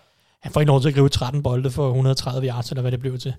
Han 0.44 0.52
får 0.52 0.60
ikke 0.60 0.68
lov 0.68 0.80
til 0.80 0.88
at 0.88 0.94
gribe 0.94 1.08
13 1.08 1.42
bolde 1.42 1.70
for 1.70 1.86
130 1.88 2.48
yards, 2.48 2.70
eller 2.70 2.82
hvad 2.82 2.92
det 2.92 3.00
blev 3.00 3.18
til. 3.18 3.34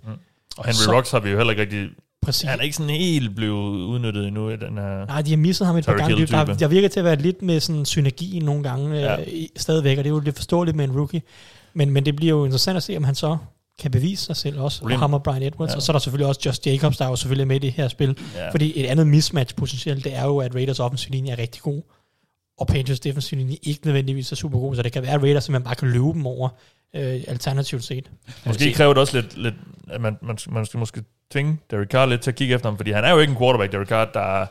Og 0.57 0.65
Henry 0.65 0.73
Så- 0.73 0.93
Rocks 0.93 1.11
har 1.11 1.19
vi 1.19 1.29
jo 1.29 1.37
heller 1.37 1.51
ikke 1.51 1.61
rigtig... 1.61 1.87
Præcis. 2.21 2.49
Han 2.49 2.59
er 2.59 2.63
ikke 2.63 2.75
sådan 2.75 2.89
helt 2.95 3.35
blevet 3.35 3.77
udnyttet 3.85 4.27
endnu 4.27 4.49
i 4.49 4.55
den 4.55 4.77
her... 4.77 5.05
Nej, 5.05 5.21
de 5.21 5.29
har 5.29 5.37
misset 5.37 5.67
ham 5.67 5.75
et 5.77 5.85
par 5.85 5.97
gange. 5.97 6.25
Der, 6.27 6.45
der 6.45 6.67
virker 6.67 6.87
til 6.87 6.99
at 6.99 7.03
være 7.05 7.15
lidt 7.15 7.41
med 7.41 7.59
sådan 7.59 7.85
synergi 7.85 8.39
nogle 8.43 8.63
gange 8.63 8.95
Ja. 8.95 9.13
ja. 9.13 9.21
øh, 9.21 9.27
stadigvæk, 9.57 9.97
og 9.97 10.03
det 10.03 10.09
er 10.09 10.13
jo 10.13 10.19
lidt 10.19 10.35
forståeligt 10.35 10.77
med 10.77 10.85
en 10.85 10.91
rookie. 10.97 11.21
Men, 11.73 11.89
men 11.91 12.05
det 12.05 12.15
bliver 12.15 12.33
jo 12.35 12.45
interessant 12.45 12.77
at 12.77 12.83
se, 12.83 12.97
om 12.97 13.03
han 13.03 13.15
så 13.15 13.37
kan 13.79 13.91
bevise 13.91 14.25
sig 14.25 14.35
selv 14.35 14.59
også, 14.59 14.79
Problem- 14.79 14.95
og 14.95 14.99
ham 14.99 15.13
og 15.13 15.23
Brian 15.23 15.43
Edwards. 15.43 15.69
Ja. 15.69 15.73
Ja. 15.73 15.75
Og 15.75 15.81
så 15.81 15.91
er 15.91 15.93
der 15.93 15.99
selvfølgelig 15.99 16.27
også 16.27 16.41
Josh 16.45 16.67
Jacobs, 16.67 16.97
der 16.97 17.05
er 17.05 17.09
jo 17.09 17.15
selvfølgelig 17.15 17.47
med 17.47 17.55
i 17.55 17.59
det 17.59 17.71
her 17.71 17.87
spil. 17.87 18.17
Ja. 18.35 18.49
Fordi 18.51 18.79
et 18.83 18.85
andet 18.85 19.07
mismatch 19.07 19.55
potentielt, 19.55 20.03
det 20.03 20.15
er 20.15 20.23
jo, 20.25 20.37
at 20.37 20.55
Raiders 20.55 20.79
offensiv 20.79 21.11
linje 21.11 21.31
er 21.31 21.37
rigtig 21.39 21.61
god, 21.61 21.81
og 22.57 22.67
Patriots 22.67 22.99
defensiv 22.99 23.37
linje 23.37 23.57
ikke 23.63 23.81
nødvendigvis 23.85 24.31
er 24.31 24.35
super 24.35 24.59
god, 24.59 24.75
så 24.75 24.81
det 24.81 24.91
kan 24.91 25.01
være, 25.01 25.11
at 25.13 25.21
Raiders 25.21 25.43
simpelthen 25.43 25.63
bare 25.65 25.75
kan 25.75 25.87
løbe 25.87 26.13
dem 26.13 26.25
over, 26.25 26.49
øh, 26.95 27.21
alternativt 27.27 27.83
set. 27.83 28.11
Måske 28.45 28.73
kræver 28.73 28.93
det 28.93 29.01
også 29.01 29.21
lidt, 29.21 29.37
lidt 29.37 29.55
at 29.89 30.01
man, 30.01 30.17
man, 30.21 30.37
man 30.49 30.65
skal 30.65 30.77
måske 30.77 31.03
tvinge 31.31 31.57
Derek 31.71 31.89
Carr 31.89 32.05
lidt 32.05 32.21
til 32.21 32.31
at 32.31 32.35
kigge 32.35 32.55
efter 32.55 32.69
ham, 32.69 32.77
fordi 32.77 32.91
han 32.91 33.03
er 33.03 33.11
jo 33.11 33.19
ikke 33.19 33.31
en 33.31 33.37
quarterback, 33.37 33.71
Derek 33.71 33.87
Carr, 33.87 34.05
der, 34.05 34.45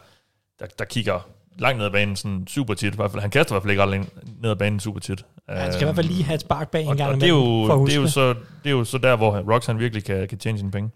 der, 0.58 0.66
der 0.78 0.84
kigger 0.84 1.28
langt 1.58 1.78
ned 1.78 1.86
ad 1.86 1.90
banen 1.90 2.16
sådan 2.16 2.46
super 2.46 2.74
tit. 2.74 2.92
I 2.92 2.96
hvert 2.96 3.10
fald, 3.10 3.20
han 3.20 3.30
kaster 3.30 3.52
i 3.52 3.54
hvert 3.54 3.62
fald 3.62 3.70
ikke 3.70 3.82
ret 3.82 3.90
langt 3.90 4.42
ned 4.42 4.50
ad 4.50 4.56
banen 4.56 4.80
super 4.80 5.00
tit. 5.00 5.24
Ja, 5.48 5.54
han 5.54 5.72
skal 5.72 5.82
i 5.82 5.84
hvert 5.84 5.96
fald 5.96 6.06
lige 6.06 6.24
have 6.24 6.34
et 6.34 6.40
spark 6.40 6.70
bag 6.70 6.82
en 6.82 6.88
og, 6.88 6.96
gang 6.96 7.14
og 7.14 7.20
det, 7.20 7.28
er 7.28 7.32
for 7.32 7.72
jo, 7.72 7.78
huske 7.78 7.90
det, 7.90 7.98
er 7.98 8.02
jo 8.02 8.08
så, 8.08 8.34
det 8.64 8.66
er 8.66 8.70
jo 8.70 8.84
så 8.84 8.98
der, 8.98 9.16
hvor 9.16 9.52
Rocks 9.52 9.66
han 9.66 9.78
virkelig 9.78 10.04
kan, 10.04 10.28
kan 10.28 10.38
tjene 10.38 10.58
sine 10.58 10.70
penge. 10.70 10.90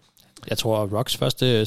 Jeg 0.49 0.57
tror, 0.57 0.83
at 0.83 0.93
Rocks 0.93 1.17
første 1.17 1.65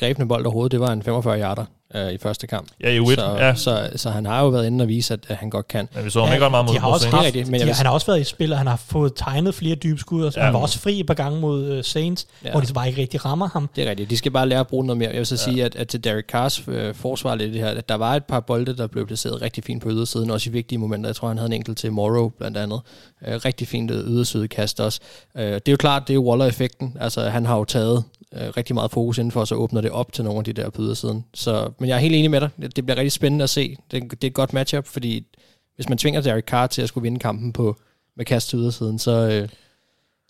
grebne 0.00 0.28
bold 0.28 0.46
overhovedet, 0.46 0.72
det 0.72 0.80
var 0.80 0.92
en 0.92 1.02
45 1.02 1.40
yarder 1.40 1.64
øh, 1.94 2.12
i 2.12 2.18
første 2.18 2.46
kamp. 2.46 2.68
Ja, 2.82 2.90
i 2.90 2.98
U1, 2.98 3.14
så, 3.14 3.36
ja. 3.38 3.54
Så, 3.54 3.90
så 3.96 4.10
han 4.10 4.26
har 4.26 4.40
jo 4.42 4.48
været 4.48 4.66
inde 4.66 4.82
og 4.82 4.88
vise, 4.88 5.14
at, 5.14 5.20
at 5.28 5.36
han 5.36 5.50
godt 5.50 5.68
kan. 5.68 5.88
Men 5.94 6.04
vi 6.04 6.10
så 6.10 6.24
ham 6.24 6.32
ikke 6.32 6.44
ret 6.44 6.50
meget 6.50 6.66
mod, 6.66 6.74
de 6.74 6.78
har 6.80 6.86
mod 6.86 6.94
også 6.94 7.02
Saints. 7.04 7.14
haft, 7.16 7.26
rigtigt, 7.26 7.46
men 7.46 7.54
jeg 7.54 7.60
de, 7.60 7.66
vil- 7.66 7.74
han 7.74 7.86
har 7.86 7.92
også 7.92 8.06
været 8.06 8.20
i 8.20 8.24
spil, 8.24 8.52
og 8.52 8.58
han 8.58 8.66
har 8.66 8.76
fået 8.76 9.12
tegnet 9.16 9.54
flere 9.54 9.74
dybskud, 9.74 10.24
og 10.24 10.32
så 10.32 10.40
Ja. 10.40 10.44
han 10.44 10.54
var 10.54 10.60
også 10.60 10.78
fri 10.78 11.00
et 11.00 11.06
par 11.06 11.14
gange 11.14 11.40
mod 11.40 11.78
uh, 11.78 11.84
Saints, 11.84 12.26
Ja. 12.42 12.48
ja. 12.48 12.52
hvor 12.52 12.60
de 12.60 12.66
så 12.66 12.74
bare 12.74 12.88
ikke 12.88 13.00
rigtig 13.00 13.24
rammer 13.24 13.48
ham. 13.48 13.68
Det 13.76 13.84
er 13.86 13.90
rigtigt. 13.90 14.10
De 14.10 14.16
skal 14.16 14.32
bare 14.32 14.48
lære 14.48 14.60
at 14.60 14.66
bruge 14.66 14.86
noget 14.86 14.98
mere. 14.98 15.08
Jeg 15.10 15.18
vil 15.18 15.26
så 15.26 15.34
ja. 15.46 15.52
sige, 15.52 15.64
at, 15.64 15.76
at 15.76 15.88
til 15.88 16.04
Derek 16.04 16.24
Carrs 16.26 16.62
øh, 16.68 16.94
forsvar 16.94 17.34
lidt 17.34 17.50
i 17.50 17.52
det 17.52 17.60
her, 17.60 17.68
at 17.70 17.88
der 17.88 17.94
var 17.94 18.14
et 18.16 18.24
par 18.24 18.40
bolde, 18.40 18.76
der 18.76 18.86
blev 18.86 19.06
placeret 19.06 19.42
rigtig 19.42 19.64
fint 19.64 19.82
på 19.82 19.90
ydersiden, 19.90 20.30
også 20.30 20.50
i 20.50 20.52
vigtige 20.52 20.78
momenter. 20.78 21.08
Jeg 21.08 21.16
tror, 21.16 21.28
han 21.28 21.38
havde 21.38 21.46
en 21.48 21.52
enkelt 21.52 21.78
til 21.78 21.92
Morrow, 21.92 22.28
blandt 22.28 22.56
andet. 22.56 22.80
Øh, 23.26 23.34
rigtig 23.44 23.68
fint 23.68 23.90
yderside 23.94 24.48
kast 24.48 24.80
også. 24.80 25.00
Øh, 25.36 25.44
det 25.44 25.54
er 25.68 25.72
jo 25.72 25.76
klart, 25.76 26.02
det 26.08 26.12
er 26.12 26.14
jo 26.14 26.30
Waller-effekten. 26.30 26.96
Altså, 27.00 27.20
han 27.28 27.46
har 27.46 27.56
jo 27.56 27.64
taget 27.64 28.04
øh, 28.34 28.48
rigtig 28.56 28.74
meget 28.74 28.90
fokus 28.90 29.18
indenfor, 29.18 29.40
og 29.40 29.48
så 29.48 29.54
åbner 29.54 29.80
det 29.80 29.90
op 29.90 30.12
til 30.12 30.24
nogle 30.24 30.38
af 30.38 30.44
de 30.44 30.52
der 30.52 30.70
på 30.70 30.82
ydersiden. 30.82 31.24
Så, 31.34 31.70
men 31.78 31.88
jeg 31.88 31.96
er 31.96 32.00
helt 32.00 32.14
enig 32.14 32.30
med 32.30 32.40
dig. 32.40 32.50
Det, 32.76 32.86
bliver 32.86 32.96
rigtig 32.96 33.12
spændende 33.12 33.42
at 33.42 33.50
se. 33.50 33.76
Det, 33.90 34.02
det 34.10 34.24
er 34.24 34.26
et 34.26 34.34
godt 34.34 34.52
matchup, 34.52 34.86
fordi 34.86 35.26
hvis 35.74 35.88
man 35.88 35.98
tvinger 35.98 36.20
Derek 36.20 36.44
Carr 36.44 36.66
til 36.66 36.82
at 36.82 36.88
skulle 36.88 37.02
vinde 37.02 37.18
kampen 37.18 37.52
på, 37.52 37.76
med 38.16 38.24
kast 38.24 38.48
til 38.48 38.58
ydersiden, 38.58 38.98
så, 38.98 39.10
øh, 39.10 39.48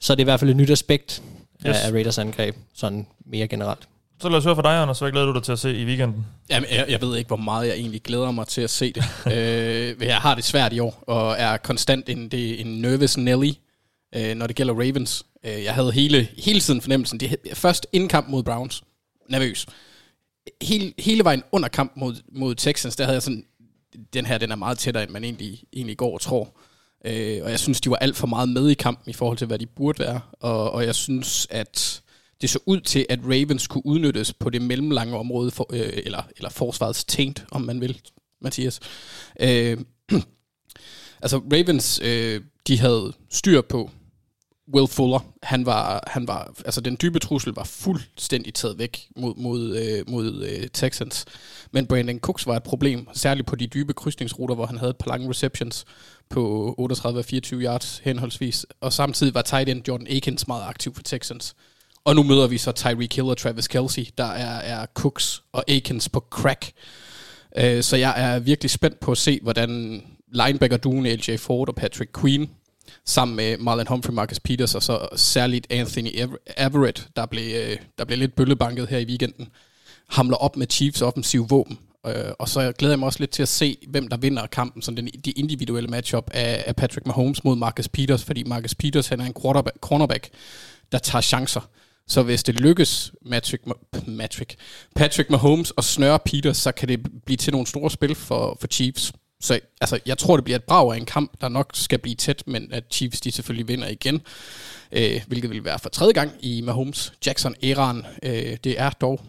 så 0.00 0.12
er 0.12 0.14
det 0.14 0.22
i 0.22 0.24
hvert 0.24 0.40
fald 0.40 0.50
et 0.50 0.56
nyt 0.56 0.70
aspekt 0.70 1.22
yes. 1.66 1.68
Yes. 1.68 1.84
af, 1.84 1.88
af 1.88 1.92
Raiders 1.92 2.18
angreb, 2.18 2.56
sådan 2.74 3.06
mere 3.26 3.48
generelt. 3.48 3.88
Så 4.20 4.28
lad 4.28 4.38
os 4.38 4.44
høre 4.44 4.54
fra 4.54 4.62
dig, 4.62 4.82
Anders. 4.82 4.98
Hvad 4.98 5.10
glæder 5.10 5.26
du 5.26 5.32
dig 5.32 5.42
til 5.42 5.52
at 5.52 5.58
se 5.58 5.76
i 5.76 5.84
weekenden? 5.84 6.26
Jamen, 6.50 6.68
jeg, 6.70 6.86
jeg 6.88 7.00
ved 7.00 7.16
ikke, 7.16 7.28
hvor 7.28 7.36
meget 7.36 7.68
jeg 7.68 7.74
egentlig 7.74 8.02
glæder 8.02 8.30
mig 8.30 8.46
til 8.46 8.60
at 8.60 8.70
se 8.70 8.92
det. 8.92 9.04
øh, 9.36 10.06
jeg 10.06 10.16
har 10.16 10.34
det 10.34 10.44
svært 10.44 10.72
i 10.72 10.78
år, 10.78 11.04
og 11.06 11.34
er 11.38 11.56
konstant 11.56 12.08
en, 12.08 12.28
det, 12.28 12.60
en 12.60 12.66
nervous 12.66 13.16
Nelly, 13.16 13.52
øh, 14.16 14.34
når 14.34 14.46
det 14.46 14.56
gælder 14.56 14.74
Ravens. 14.74 15.26
Øh, 15.44 15.64
jeg 15.64 15.74
havde 15.74 15.92
hele, 15.92 16.28
hele 16.38 16.60
tiden 16.60 16.80
fornemmelsen, 16.80 17.20
det, 17.20 17.36
først 17.54 17.86
indkamp 17.92 18.28
mod 18.28 18.42
Browns, 18.42 18.82
nervøs. 19.28 19.66
Hele, 20.62 20.92
hele 20.98 21.24
vejen 21.24 21.42
under 21.52 21.68
kamp 21.68 21.92
mod, 21.96 22.16
mod 22.32 22.54
Texans, 22.54 22.96
der 22.96 23.04
havde 23.04 23.14
jeg 23.14 23.22
sådan, 23.22 23.44
den 24.12 24.26
her 24.26 24.38
den 24.38 24.52
er 24.52 24.56
meget 24.56 24.78
tættere, 24.78 25.02
end 25.02 25.12
man 25.12 25.24
egentlig, 25.24 25.62
egentlig 25.72 25.96
går 25.96 26.14
og 26.14 26.20
tror. 26.20 26.56
Øh, 27.04 27.40
og 27.42 27.50
jeg 27.50 27.60
synes, 27.60 27.80
de 27.80 27.90
var 27.90 27.96
alt 27.96 28.16
for 28.16 28.26
meget 28.26 28.48
med 28.48 28.70
i 28.70 28.74
kampen 28.74 29.10
i 29.10 29.12
forhold 29.12 29.38
til, 29.38 29.46
hvad 29.46 29.58
de 29.58 29.66
burde 29.66 29.98
være. 29.98 30.20
Og, 30.40 30.70
og 30.70 30.84
jeg 30.84 30.94
synes, 30.94 31.46
at 31.50 32.02
det 32.40 32.50
så 32.50 32.58
ud 32.66 32.80
til, 32.80 33.06
at 33.08 33.20
Ravens 33.24 33.66
kunne 33.66 33.86
udnyttes 33.86 34.32
på 34.32 34.50
det 34.50 34.62
mellemlange 34.62 35.18
område, 35.18 35.50
for, 35.50 35.66
øh, 35.72 35.92
eller, 36.04 36.22
eller 36.36 36.50
forsvarets 36.50 37.04
tænkt, 37.04 37.44
om 37.50 37.62
man 37.62 37.80
vil, 37.80 38.00
Mathias. 38.40 38.80
Øh, 39.40 39.78
altså 41.22 41.38
Ravens, 41.52 42.00
øh, 42.04 42.40
de 42.66 42.78
havde 42.78 43.12
styr 43.30 43.60
på 43.60 43.90
Will 44.74 44.88
Fuller. 44.88 45.18
Han 45.42 45.66
var, 45.66 46.04
han 46.06 46.28
var, 46.28 46.52
altså 46.64 46.80
den 46.80 46.96
dybe 47.02 47.18
trussel 47.18 47.52
var 47.52 47.64
fuldstændig 47.64 48.54
taget 48.54 48.78
væk 48.78 49.08
mod, 49.16 49.34
mod, 49.36 49.76
øh, 49.76 50.10
mod 50.10 50.44
øh, 50.44 50.68
Texans. 50.72 51.24
Men 51.72 51.86
Brandon 51.86 52.18
Cooks 52.18 52.46
var 52.46 52.56
et 52.56 52.62
problem, 52.62 53.08
særligt 53.14 53.46
på 53.46 53.56
de 53.56 53.66
dybe 53.66 53.92
krydsningsruter, 53.92 54.54
hvor 54.54 54.66
han 54.66 54.78
havde 54.78 54.90
et 54.90 54.96
par 54.96 55.10
lange 55.10 55.30
receptions 55.30 55.84
på 56.30 56.74
38 56.78 57.18
og 57.18 57.24
24 57.24 57.62
yards 57.62 58.00
henholdsvis. 58.04 58.66
Og 58.80 58.92
samtidig 58.92 59.34
var 59.34 59.42
tight 59.42 59.68
end 59.68 59.82
Jordan 59.88 60.06
Akins 60.10 60.48
meget 60.48 60.64
aktiv 60.66 60.94
for 60.94 61.02
Texans. 61.02 61.54
Og 62.04 62.14
nu 62.14 62.22
møder 62.22 62.46
vi 62.46 62.58
så 62.58 62.72
Tyreek 62.72 63.16
Hill 63.16 63.28
og 63.28 63.36
Travis 63.36 63.68
Kelsey, 63.68 64.06
der 64.18 64.24
er, 64.24 64.82
er 64.82 64.86
Cooks 64.94 65.42
og 65.52 65.64
Akins 65.70 66.08
på 66.08 66.24
crack. 66.30 66.72
Øh, 67.56 67.82
så 67.82 67.96
jeg 67.96 68.14
er 68.16 68.38
virkelig 68.38 68.70
spændt 68.70 69.00
på 69.00 69.12
at 69.12 69.18
se, 69.18 69.40
hvordan 69.42 70.02
linebacker 70.32 70.76
duen 70.76 71.06
LJ 71.06 71.36
Ford 71.36 71.68
og 71.68 71.74
Patrick 71.74 72.20
Queen, 72.20 72.50
sammen 73.04 73.36
med 73.36 73.58
Marlon 73.58 73.86
Humphrey, 73.86 74.14
Marcus 74.14 74.40
Peters 74.40 74.74
og 74.74 74.82
så 74.82 75.08
særligt 75.16 75.66
Anthony 75.70 76.08
Everett, 76.56 77.08
der 77.16 77.26
blev, 77.26 77.54
øh, 77.54 77.76
der 77.98 78.04
blev 78.04 78.18
lidt 78.18 78.34
bøllebanket 78.34 78.88
her 78.88 78.98
i 78.98 79.04
weekenden, 79.04 79.48
hamler 80.08 80.36
op 80.36 80.56
med 80.56 80.66
Chiefs 80.70 81.02
offensiv 81.02 81.50
våben. 81.50 81.78
Øh, 82.06 82.32
og 82.38 82.48
så 82.48 82.72
glæder 82.72 82.92
jeg 82.92 82.98
mig 82.98 83.06
også 83.06 83.20
lidt 83.20 83.30
til 83.30 83.42
at 83.42 83.48
se, 83.48 83.76
hvem 83.88 84.08
der 84.08 84.16
vinder 84.16 84.46
kampen, 84.46 84.82
sådan 84.82 84.96
den, 84.96 85.06
de 85.24 85.30
individuelle 85.30 85.88
matchup 85.88 86.30
af, 86.34 86.64
af 86.66 86.76
Patrick 86.76 87.06
Mahomes 87.06 87.44
mod 87.44 87.56
Marcus 87.56 87.88
Peters, 87.88 88.24
fordi 88.24 88.42
Marcus 88.44 88.74
Peters 88.74 89.08
han 89.08 89.20
er 89.20 89.24
en 89.24 89.34
quarterback, 89.42 89.76
cornerback, 89.80 90.28
der 90.92 90.98
tager 90.98 91.22
chancer. 91.22 91.70
Så 92.06 92.22
hvis 92.22 92.42
det 92.42 92.60
lykkes 92.60 93.12
Patrick, 93.30 93.64
Patrick, 94.18 94.56
Patrick 94.96 95.30
Mahomes 95.30 95.70
og 95.70 95.84
snøre 95.84 96.18
Peters, 96.18 96.56
så 96.56 96.72
kan 96.72 96.88
det 96.88 97.06
blive 97.26 97.36
til 97.36 97.52
nogle 97.52 97.66
store 97.66 97.90
spil 97.90 98.14
for, 98.14 98.56
for 98.60 98.66
Chiefs. 98.66 99.12
Så 99.40 99.60
altså, 99.80 100.00
jeg 100.06 100.18
tror, 100.18 100.36
det 100.36 100.44
bliver 100.44 100.58
et 100.58 100.64
brag 100.64 100.92
af 100.92 100.96
en 100.96 101.04
kamp, 101.04 101.40
der 101.40 101.48
nok 101.48 101.70
skal 101.74 101.98
blive 101.98 102.14
tæt, 102.14 102.42
men 102.46 102.72
at 102.72 102.84
Chiefs 102.90 103.20
de 103.20 103.32
selvfølgelig 103.32 103.68
vinder 103.68 103.88
igen, 103.88 104.22
øh, 104.92 105.22
hvilket 105.26 105.50
vil 105.50 105.64
være 105.64 105.78
for 105.78 105.88
tredje 105.88 106.12
gang 106.12 106.32
i 106.40 106.60
Mahomes 106.60 107.12
Jackson-æraen. 107.26 108.06
Øh, 108.22 108.56
det 108.64 108.80
er 108.80 108.90
dog 108.90 109.20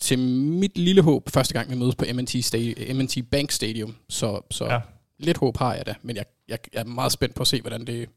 til 0.00 0.18
mit 0.18 0.78
lille 0.78 1.02
håb 1.02 1.30
første 1.30 1.54
gang, 1.54 1.70
vi 1.70 1.76
mødes 1.76 1.94
på 1.94 2.04
MNT, 2.14 2.34
Stadi- 2.34 2.92
MNT 2.92 3.30
Bank 3.30 3.50
Stadium, 3.50 3.96
så, 4.08 4.40
så 4.50 4.64
ja. 4.64 4.80
lidt 5.18 5.36
håb 5.36 5.56
har 5.56 5.74
jeg 5.74 5.86
da, 5.86 5.94
men 6.02 6.16
jeg, 6.16 6.24
jeg, 6.48 6.58
jeg 6.72 6.80
er 6.80 6.84
meget 6.84 7.12
spændt 7.12 7.34
på 7.34 7.40
at 7.40 7.46
se, 7.46 7.60
hvordan 7.60 7.86
det, 7.86 8.08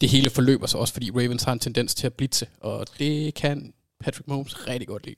det 0.00 0.08
hele 0.08 0.30
forløber 0.30 0.66
sig, 0.66 0.80
også 0.80 0.92
fordi 0.92 1.10
Ravens 1.10 1.42
har 1.42 1.52
en 1.52 1.58
tendens 1.58 1.94
til 1.94 2.06
at 2.06 2.14
blitse, 2.14 2.46
og 2.60 2.86
det 2.98 3.34
kan 3.34 3.72
Patrick 4.00 4.28
Mahomes 4.28 4.68
rigtig 4.68 4.88
godt 4.88 5.06
lide. 5.06 5.16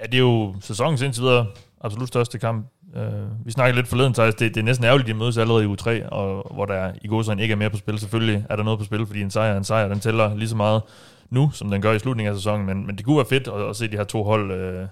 Ja, 0.00 0.06
det 0.06 0.14
er 0.14 0.18
jo 0.18 0.54
sæsonens 0.60 1.02
indtil 1.02 1.22
videre 1.22 1.46
absolut 1.80 2.08
største 2.08 2.38
kamp. 2.38 2.66
Uh, 2.94 3.46
vi 3.46 3.50
snakkede 3.50 3.76
lidt 3.76 3.88
forleden, 3.88 4.14
så 4.14 4.26
det, 4.26 4.40
det 4.40 4.56
er 4.56 4.62
næsten 4.62 4.84
ærgerligt, 4.84 5.08
at 5.08 5.14
de 5.14 5.18
mødes 5.18 5.36
allerede 5.36 5.64
i 5.64 5.66
u 5.66 5.74
3, 5.74 6.08
og 6.08 6.54
hvor 6.54 6.64
der 6.64 6.92
i 7.02 7.08
godsøjne 7.08 7.42
ikke 7.42 7.52
er 7.52 7.56
mere 7.56 7.70
på 7.70 7.76
spil. 7.76 7.98
Selvfølgelig 7.98 8.46
er 8.50 8.56
der 8.56 8.62
noget 8.62 8.78
på 8.78 8.84
spil, 8.84 9.06
fordi 9.06 9.20
en 9.22 9.30
sejr 9.30 9.52
er 9.52 9.56
en 9.56 9.64
sejr. 9.64 9.88
Den 9.88 10.00
tæller 10.00 10.34
lige 10.34 10.48
så 10.48 10.56
meget 10.56 10.82
nu, 11.30 11.50
som 11.50 11.70
den 11.70 11.82
gør 11.82 11.92
i 11.92 11.98
slutningen 11.98 12.34
af 12.34 12.38
sæsonen, 12.38 12.66
men, 12.66 12.86
men 12.86 12.96
det 12.96 13.04
kunne 13.04 13.16
være 13.16 13.26
fedt 13.26 13.48
at, 13.48 13.68
at 13.68 13.76
se 13.76 13.88
de 13.88 13.96
her 13.96 14.04
to 14.04 14.22
hold 14.22 14.80
uh, 14.82 14.88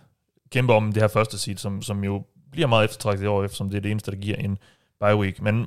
kæmpe 0.50 0.72
om 0.72 0.92
det 0.92 1.02
her 1.02 1.08
første 1.08 1.38
seed, 1.38 1.56
som, 1.56 1.82
som 1.82 2.04
jo 2.04 2.24
bliver 2.52 2.66
meget 2.66 2.84
eftertragtet 2.84 3.24
i 3.24 3.26
år, 3.26 3.44
eftersom 3.44 3.70
det 3.70 3.76
er 3.76 3.80
det 3.80 3.90
eneste, 3.90 4.10
der 4.10 4.16
giver 4.16 4.36
en 4.36 4.58
bye 5.00 5.16
week. 5.16 5.42
Men 5.42 5.66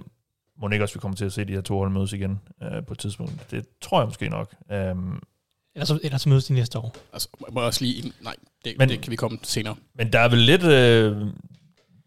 må 0.61 0.69
ikke 0.69 0.85
også, 0.85 0.95
vi 0.95 0.99
kommer 0.99 1.15
til 1.15 1.25
at 1.25 1.33
se 1.33 1.45
de 1.45 1.53
her 1.53 1.61
to 1.61 1.77
hold 1.77 1.91
mødes 1.91 2.13
igen 2.13 2.39
uh, 2.61 2.85
på 2.87 2.93
et 2.93 2.99
tidspunkt. 2.99 3.51
Det 3.51 3.65
tror 3.81 3.99
jeg 3.99 4.07
måske 4.07 4.29
nok. 4.29 4.53
Um, 4.91 5.23
Ellers, 5.75 5.91
ellers 6.03 6.27
mødes 6.27 6.45
de 6.45 6.53
næste 6.53 6.79
år. 6.79 6.95
Altså, 7.13 7.29
må 7.51 7.61
jeg 7.61 7.67
også 7.67 7.83
lige... 7.83 8.13
Nej, 8.21 8.35
det, 8.65 8.75
men, 8.77 8.89
det 8.89 9.01
kan 9.01 9.11
vi 9.11 9.15
komme 9.15 9.37
senere. 9.43 9.75
Men 9.95 10.13
der 10.13 10.19
er 10.19 10.29
vel 10.29 10.39
lidt... 10.39 10.63
Øh, 10.63 11.27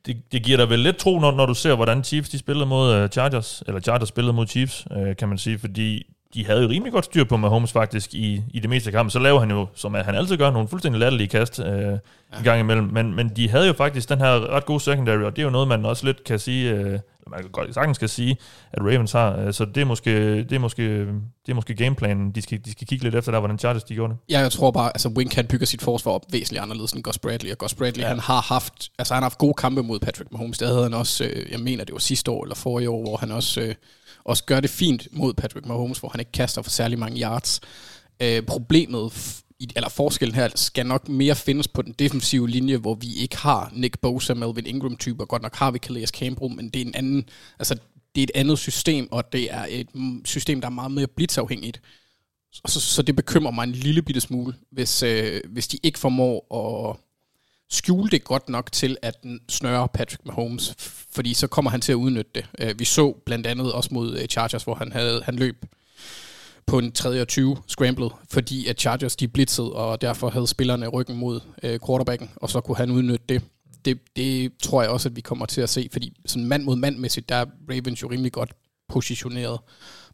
det, 0.07 0.33
det 0.33 0.43
giver 0.43 0.57
dig 0.57 0.71
vel 0.71 0.79
lidt 0.79 0.97
tro, 0.97 1.21
når, 1.21 1.31
når 1.31 1.47
du 1.47 1.55
ser, 1.55 1.75
hvordan 1.75 2.05
Chiefs 2.05 2.29
de 2.29 2.39
spillede 2.39 2.67
mod 2.67 3.03
uh, 3.03 3.09
Chargers, 3.09 3.63
eller 3.67 3.81
Chargers 3.81 4.09
spillede 4.09 4.33
mod 4.33 4.47
Chiefs, 4.47 4.87
øh, 4.97 5.17
kan 5.17 5.29
man 5.29 5.39
sige, 5.39 5.59
fordi 5.59 6.07
de 6.35 6.47
havde 6.47 6.63
jo 6.63 6.69
rimelig 6.69 6.93
godt 6.93 7.05
styr 7.05 7.25
på 7.25 7.37
Mahomes 7.37 7.73
faktisk 7.73 8.15
i, 8.15 8.43
i 8.51 8.61
det 8.61 8.71
meste 8.71 8.89
af 8.89 8.93
kampen. 8.93 9.11
Så 9.11 9.19
laver 9.19 9.41
han 9.41 9.51
jo, 9.51 9.67
som 9.75 9.95
han 9.95 10.15
altid 10.15 10.37
gør, 10.37 10.51
nogle 10.51 10.69
fuldstændig 10.69 11.01
latterlige 11.01 11.29
kast 11.29 11.61
øh, 11.61 11.67
ja. 11.67 11.93
en 12.39 12.45
gang 12.45 12.61
imellem. 12.61 12.85
Men, 12.93 13.15
men 13.15 13.29
de 13.29 13.49
havde 13.51 13.67
jo 13.67 13.73
faktisk 13.73 14.09
den 14.09 14.19
her 14.19 14.55
ret 14.55 14.67
gode 14.67 14.81
secondary, 14.81 15.23
og 15.23 15.37
det 15.37 15.43
er 15.43 15.47
jo 15.47 15.51
noget, 15.51 15.69
man 15.69 15.85
også 15.85 16.07
lidt 16.07 16.25
kan 16.25 16.39
sige, 16.39 16.71
øh, 16.71 16.99
man 17.31 17.41
kan 17.41 17.51
godt 17.51 17.75
sagtens 17.75 17.99
kan 17.99 18.09
sige, 18.09 18.37
at 18.73 18.83
Ravens 18.83 19.13
har. 19.13 19.37
Øh, 19.37 19.53
så 19.53 19.65
det 19.65 19.81
er 19.81 19.85
måske, 19.85 20.37
det 20.37 20.53
er 20.53 20.59
måske, 20.59 21.07
det 21.47 21.49
er 21.49 21.55
måske 21.55 21.75
gameplanen, 21.75 22.31
de 22.31 22.43
skal, 22.43 22.65
de 22.65 22.73
skal 22.73 22.87
kigge 22.87 23.05
lidt 23.05 23.15
efter 23.15 23.33
der, 23.33 23.39
hvordan 23.39 23.59
Chargers 23.59 23.85
de 23.85 23.95
gjorde 23.95 24.13
det. 24.13 24.19
Ja, 24.31 24.41
jeg 24.41 24.53
tror 24.53 24.71
bare, 24.71 24.89
altså 24.89 25.09
Wink 25.09 25.31
kan 25.31 25.47
bygger 25.47 25.67
sit 25.67 25.83
forsvar 25.83 26.13
op 26.13 26.23
væsentligt 26.31 26.63
anderledes 26.63 26.93
end 26.93 27.03
Gus 27.03 27.19
Bradley, 27.19 27.53
og 27.53 27.59
Gus 27.59 27.75
Bradley, 27.75 28.03
ja. 28.03 28.09
han 28.09 28.19
har 28.19 28.41
haft, 28.41 28.91
altså 28.99 29.15
han 29.15 29.23
har 29.23 29.25
haft 29.25 29.39
gode 29.39 29.55
kampe 29.55 29.83
mod 29.83 30.01
Patrick 30.01 30.33
Mahomes. 30.33 30.59
Det 30.59 30.69
havde 30.69 30.83
han 30.83 30.95
også, 30.95 31.25
øh, 31.25 31.53
jeg 31.53 31.61
mener, 31.61 31.85
det 31.85 31.93
var 31.93 31.99
sidste 31.99 32.31
år 32.31 32.45
eller 32.45 32.55
forrige 32.55 32.91
år, 32.91 33.03
hvor 33.03 33.17
han 33.17 33.31
også, 33.31 33.61
øh, 33.61 33.75
også 34.25 34.45
gør 34.45 34.61
det 34.61 34.71
fint 34.71 35.09
mod 35.13 35.35
Patrick 35.35 35.67
Mahomes, 35.67 35.99
hvor 35.99 36.09
han 36.09 36.21
ikke 36.21 36.33
kaster 36.33 36.63
for 36.63 36.71
særlig 36.71 36.99
mange 36.99 37.23
yards. 37.23 37.61
Øh, 38.23 38.43
problemet 38.43 39.13
eller 39.77 39.89
forskellen 39.89 40.35
her 40.35 40.49
skal 40.55 40.87
nok 40.87 41.09
mere 41.09 41.35
findes 41.35 41.69
på 41.69 41.83
den 41.83 41.95
defensive 41.99 42.49
linje, 42.49 42.77
hvor 42.77 42.95
vi 42.95 43.15
ikke 43.15 43.37
har 43.37 43.73
Nick 43.75 43.99
Bosa, 43.99 44.35
Melvin 44.35 44.67
Ingram-typer. 44.67 45.25
Godt 45.25 45.43
nok 45.43 45.57
har 45.57 45.71
vi 45.71 45.79
Calais 45.79 46.09
Campbell, 46.09 46.55
men 46.55 46.69
det 46.69 46.83
er 46.83 46.87
en 46.87 46.95
anden, 46.95 47.25
altså 47.59 47.75
det 48.15 48.21
er 48.21 48.25
et 48.25 48.31
andet 48.35 48.59
system, 48.59 49.09
og 49.11 49.33
det 49.33 49.55
er 49.55 49.67
et 49.69 49.89
system, 50.25 50.61
der 50.61 50.69
er 50.69 50.73
meget 50.73 50.91
mere 50.91 51.07
blitzafhængigt. 51.07 51.81
Så, 52.53 52.81
så 52.81 53.03
det 53.03 53.17
bekymrer 53.17 53.53
mig 53.53 53.65
en 53.65 53.73
lille 53.73 54.03
bitte 54.03 54.21
smule, 54.21 54.55
hvis, 54.73 55.03
øh, 55.03 55.41
hvis 55.49 55.69
de 55.69 55.79
ikke 55.83 55.99
formår 55.99 56.47
at 56.91 56.97
skjule 57.71 58.11
det 58.11 58.25
godt 58.25 58.49
nok 58.49 58.73
til 58.73 58.97
at 59.03 59.25
snøre 59.49 59.89
Patrick 59.89 60.27
Mahomes, 60.27 60.75
fordi 61.11 61.35
så 61.35 61.47
kommer 61.47 61.71
han 61.71 61.81
til 61.81 61.93
at 61.93 61.97
udnytte 61.97 62.31
det. 62.35 62.47
Øh, 62.59 62.79
vi 62.79 62.85
så 62.85 63.13
blandt 63.27 63.47
andet 63.47 63.73
også 63.73 63.89
mod 63.93 64.19
øh, 64.19 64.27
Chargers, 64.27 64.65
hvor 64.65 64.75
han, 64.75 64.93
havde, 64.93 65.23
han 65.25 65.37
løb 65.37 65.67
på 66.67 66.79
en 66.79 66.93
3 66.93 67.25
20 67.25 67.57
scrambled, 67.67 68.11
fordi 68.29 68.67
at 68.67 68.81
Chargers 68.81 69.17
de 69.17 69.29
blitzede, 69.29 69.73
og 69.73 70.01
derfor 70.01 70.31
havde 70.31 70.47
spillerne 70.47 70.89
ryggen 70.89 71.17
mod 71.17 71.41
øh, 71.63 71.81
quarterbacken, 71.87 72.31
og 72.37 72.51
så 72.51 72.61
kunne 72.61 72.77
han 72.77 72.91
udnytte 72.91 73.25
det. 73.29 73.43
det. 73.85 73.99
Det 74.17 74.53
tror 74.63 74.83
jeg 74.83 74.91
også, 74.91 75.09
at 75.09 75.17
vi 75.17 75.21
kommer 75.21 75.47
til 75.47 75.61
at 75.61 75.69
se, 75.69 75.89
fordi 75.93 76.17
sådan 76.27 76.45
mand 76.45 76.65
mod 76.65 76.77
mand-mæssigt, 76.77 77.29
der 77.29 77.35
er 77.35 77.47
Ravens 77.71 78.03
jo 78.03 78.11
rimelig 78.11 78.33
godt 78.33 78.53
positioneret, 78.89 79.59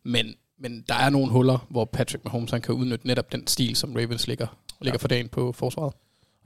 men, 0.03 0.35
men 0.59 0.85
der 0.89 0.95
er 0.95 1.11
nogle 1.11 1.33
huller, 1.33 1.67
hvor 1.71 1.85
Patrick 1.85 2.25
Mahomes 2.25 2.51
han 2.51 2.61
kan 2.61 2.75
udnytte 2.75 3.07
netop 3.07 3.33
den 3.33 3.47
stil, 3.47 3.77
som 3.77 3.95
Ravens 3.95 4.27
ligger, 4.27 4.47
ligger 4.81 4.99
ja. 5.01 5.03
for 5.03 5.09
dagen 5.09 5.29
på 5.29 5.53
forsvaret. 5.53 5.93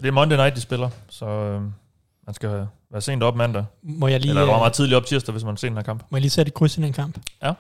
Og 0.01 0.05
det 0.05 0.09
er 0.09 0.13
Monday 0.13 0.37
Night, 0.37 0.57
de 0.57 0.61
spiller, 0.61 0.91
så 1.09 1.27
øh, 1.27 1.61
man 2.27 2.35
skal 2.35 2.67
være 2.91 3.01
sent 3.01 3.23
op 3.23 3.37
mandag. 3.37 3.65
Må 3.83 4.09
jeg 4.09 4.21
lige, 4.21 4.31
Eller 4.31 4.47
meget, 4.47 4.61
meget 4.61 4.73
tidligt 4.73 4.97
op 4.97 5.07
tirsdag, 5.07 5.33
hvis 5.33 5.45
man 5.45 5.57
ser 5.57 5.69
den 5.69 5.77
her 5.77 5.83
kamp. 5.83 6.03
Må 6.11 6.17
jeg 6.17 6.21
lige 6.21 6.31
sætte 6.31 6.51
et 6.51 6.55
kryds 6.55 6.79
i 6.79 6.83
den 6.83 6.93
kamp? 6.93 7.19
Ja. 7.43 7.53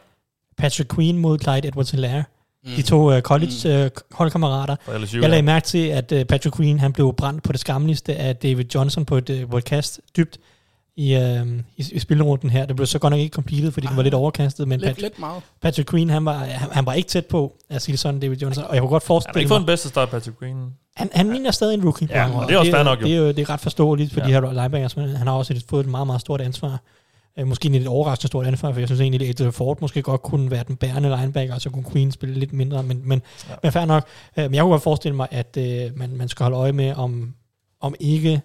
Patrick 0.58 0.94
Queen 0.94 1.18
mod 1.18 1.38
Clyde 1.38 1.68
Edwards-Hilaire. 1.68 2.22
Mm. 2.64 2.70
De 2.76 2.82
to 2.82 3.16
uh, 3.16 3.20
college 3.20 3.84
uh, 3.84 3.90
holdkammerater. 4.12 4.76
Jeg 4.88 5.30
lagde 5.30 5.42
mærke 5.42 5.66
til, 5.66 5.88
at 5.88 6.12
uh, 6.12 6.22
Patrick 6.22 6.56
Queen 6.56 6.78
han 6.80 6.92
blev 6.92 7.14
brændt 7.16 7.42
på 7.42 7.52
det 7.52 7.60
skamligste 7.60 8.16
af 8.16 8.36
David 8.36 8.64
Johnson 8.74 9.04
på 9.04 9.16
et, 9.16 9.30
uh, 9.30 9.50
på 9.50 9.58
et 9.58 9.64
kast 9.64 10.00
dybt 10.16 10.38
i, 10.96 11.16
uh, 11.16 11.48
i, 11.76 11.84
i 11.92 11.98
spilrunden 11.98 12.50
her. 12.50 12.66
Det 12.66 12.76
blev 12.76 12.86
så 12.86 12.98
godt 12.98 13.10
nok 13.10 13.20
ikke 13.20 13.34
completed, 13.34 13.72
fordi 13.72 13.86
ah, 13.86 13.90
det 13.90 13.96
var 13.96 14.02
lidt 14.02 14.14
overkastet. 14.14 14.68
Men 14.68 14.80
lidt, 14.80 14.88
Patrick, 14.88 15.02
lidt 15.02 15.18
meget. 15.18 15.42
Patrick 15.60 15.90
Queen, 15.90 16.10
han 16.10 16.24
var, 16.24 16.34
han, 16.38 16.70
han 16.72 16.86
var 16.86 16.92
ikke 16.92 17.08
tæt 17.08 17.26
på 17.26 17.56
at 17.68 17.82
sige 17.82 17.96
sådan, 17.96 18.20
David 18.20 18.36
Johnson. 18.36 18.64
Og 18.64 18.74
jeg 18.74 18.80
kunne 18.80 18.90
godt 18.90 19.02
forestille 19.02 19.30
mig... 19.30 19.34
Han 19.34 19.36
har 19.36 19.40
ikke 19.40 19.48
fået 19.48 19.60
den 19.60 19.66
bedste 19.66 19.88
start, 19.88 20.08
Patrick 20.10 20.38
Queen. 20.38 20.72
Han, 21.00 21.10
han 21.12 21.32
ligner 21.32 21.50
stadig 21.50 21.74
en 21.74 21.84
rookie. 21.84 22.08
Ja, 22.10 22.30
det 22.48 22.54
er 22.54 22.58
også 22.58 22.72
fair 22.72 22.82
nok 22.82 23.00
jo. 23.00 23.06
Det 23.06 23.14
er, 23.14 23.18
jo, 23.18 23.28
det 23.28 23.38
er 23.38 23.50
ret 23.50 23.60
forståeligt 23.60 24.12
for 24.12 24.20
ja. 24.20 24.26
de 24.26 24.32
her 24.32 24.52
linebackers, 24.52 24.96
men 24.96 25.08
han 25.08 25.26
har 25.26 25.34
også 25.34 25.54
et, 25.54 25.64
fået 25.68 25.84
et 25.84 25.90
meget, 25.90 26.06
meget 26.06 26.20
stort 26.20 26.40
ansvar. 26.40 26.80
Øh, 27.38 27.46
måske 27.46 27.66
en 27.66 27.72
lidt 27.72 27.88
overraskende 27.88 28.28
stort 28.28 28.46
ansvar, 28.46 28.72
for 28.72 28.78
jeg 28.78 28.88
synes 28.88 29.00
egentlig, 29.00 29.40
at 29.40 29.54
Ford 29.54 29.80
måske 29.80 30.02
godt 30.02 30.22
kunne 30.22 30.50
være 30.50 30.64
den 30.68 30.76
bærende 30.76 31.16
linebacker, 31.16 31.54
og 31.54 31.60
så 31.60 31.70
kunne 31.70 31.84
Queen 31.92 32.12
spille 32.12 32.34
lidt 32.34 32.52
mindre, 32.52 32.82
men, 32.82 33.02
men, 33.04 33.22
ja. 33.48 33.54
men 33.62 33.72
fair 33.72 33.84
nok. 33.84 34.06
Øh, 34.36 34.44
men 34.44 34.54
jeg 34.54 34.62
kunne 34.62 34.70
godt 34.70 34.82
forestille 34.82 35.16
mig, 35.16 35.28
at 35.30 35.56
øh, 35.56 35.98
man, 35.98 36.16
man 36.16 36.28
skal 36.28 36.44
holde 36.44 36.56
øje 36.56 36.72
med, 36.72 36.94
om, 36.94 37.34
om 37.80 37.94
ikke 38.00 38.40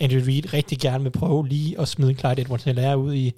Andrew 0.00 0.20
Reid 0.26 0.52
rigtig 0.52 0.78
gerne 0.78 1.02
vil 1.02 1.10
prøve 1.10 1.48
lige 1.48 1.80
at 1.80 1.88
smide 1.88 2.14
Clyde 2.14 2.40
edwards 2.40 2.96
ud 2.96 3.14
i, 3.14 3.32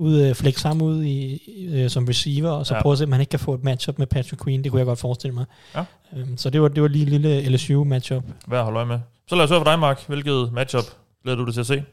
ud 0.00 0.20
øh, 0.20 0.34
flex 0.34 0.62
ham 0.62 0.82
ud 0.82 1.04
i, 1.04 1.40
øh, 1.72 1.90
som 1.90 2.04
receiver, 2.04 2.50
og 2.50 2.66
så 2.66 2.74
Ja. 2.74 2.78
ja. 2.78 2.82
prøve 2.82 2.92
at 2.92 2.98
se, 2.98 3.04
om 3.04 3.12
han 3.12 3.20
ikke 3.20 3.30
kan 3.30 3.38
få 3.40 3.54
et 3.54 3.64
matchup 3.64 3.98
med 3.98 4.06
Patrick 4.06 4.44
Queen. 4.44 4.64
Det 4.64 4.70
kunne 4.72 4.78
jeg 4.78 4.86
godt 4.86 4.98
forestille 4.98 5.34
mig. 5.34 5.44
Ja. 5.74 5.84
Øhm, 6.16 6.36
så 6.36 6.50
det 6.50 6.62
var, 6.62 6.68
det 6.68 6.82
var 6.82 6.88
lige 6.88 7.02
en 7.02 7.08
lille 7.08 7.48
LSU-matchup. 7.56 8.24
Hvad 8.46 8.58
at 8.58 8.64
holde 8.64 8.76
øje 8.76 8.86
med? 8.86 8.98
Så 9.28 9.34
lad 9.36 9.44
os 9.44 9.50
høre 9.50 9.60
fra 9.64 9.70
dig, 9.70 9.78
Mark. 9.78 10.06
Hvilket 10.06 10.52
matchup 10.52 10.84
glæder 11.22 11.38
du 11.38 11.44
dig 11.44 11.54
til 11.54 11.60
at 11.60 11.66
se? 11.66 11.84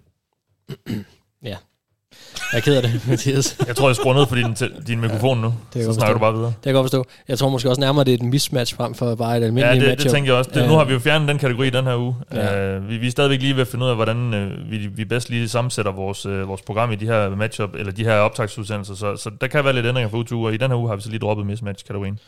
Jeg 2.53 2.57
er 2.57 2.61
ked 2.61 2.75
af 2.75 2.81
det, 2.83 3.01
Mathias. 3.07 3.57
Jeg 3.67 3.75
tror, 3.75 3.89
jeg 3.89 3.95
skruer 3.95 4.13
ned 4.13 4.25
for 4.27 4.35
din, 4.35 4.55
din 4.87 5.01
mikrofon 5.01 5.37
nu. 5.41 5.53
kan 5.73 5.83
så 5.83 5.93
snakker 5.93 6.13
du 6.13 6.19
bare 6.19 6.33
videre. 6.33 6.47
Det 6.47 6.55
kan 6.63 6.69
jeg 6.69 6.73
godt 6.73 6.83
forstå. 6.83 7.05
Jeg 7.27 7.37
tror 7.39 7.49
måske 7.49 7.69
også 7.69 7.79
nærmere, 7.81 8.03
det 8.05 8.11
er 8.11 8.15
et 8.17 8.23
mismatch 8.23 8.75
frem 8.75 8.93
for 8.93 9.15
bare 9.15 9.37
et 9.37 9.41
Ja, 9.41 9.45
almindeligt 9.45 9.81
det, 9.81 9.81
det 9.81 9.89
matchup. 9.97 10.11
tænker 10.13 10.31
jeg 10.31 10.37
også. 10.39 10.51
Det, 10.53 10.61
Ja. 10.61 10.67
nu 10.67 10.73
har 10.73 10.83
vi 10.85 10.93
jo 10.93 10.99
fjernet 10.99 11.27
den 11.29 11.37
kategori 11.37 11.69
den 11.69 11.85
her 11.85 11.95
uge. 11.95 12.15
Ja. 12.33 12.77
Uh, 12.77 12.89
vi, 12.89 12.97
vi 12.97 13.07
er 13.07 13.11
stadigvæk 13.11 13.41
lige 13.41 13.53
ved 13.55 13.61
at 13.61 13.67
finde 13.67 13.85
ud 13.85 13.89
af, 13.89 13.95
hvordan 13.95 14.17
uh, 14.33 14.71
vi, 14.71 14.77
vi 14.77 15.05
bedst 15.05 15.29
lige 15.29 15.49
sammensætter 15.49 15.91
vores, 15.91 16.25
uh, 16.25 16.47
vores 16.49 16.61
program 16.61 16.91
i 16.91 16.95
de 16.95 17.05
her 17.05 17.29
matchup, 17.35 17.69
eller 17.75 17.91
de 17.91 18.03
her 18.03 18.13
optagsudsendelser. 18.13 18.95
Så, 18.95 19.15
så 19.15 19.31
der 19.41 19.47
kan 19.47 19.63
være 19.65 19.73
lidt 19.73 19.85
ændringer 19.85 20.09
for 20.09 20.17
uge 20.17 20.25
til 20.25 20.35
uge, 20.35 20.47
og 20.47 20.53
i 20.53 20.57
den 20.57 20.71
her 20.71 20.77
uge 20.77 20.89
har 20.89 20.95
vi 20.95 21.01
så 21.01 21.09
lige 21.09 21.19
droppet 21.19 21.45
mismatch-kategorien. 21.45 22.19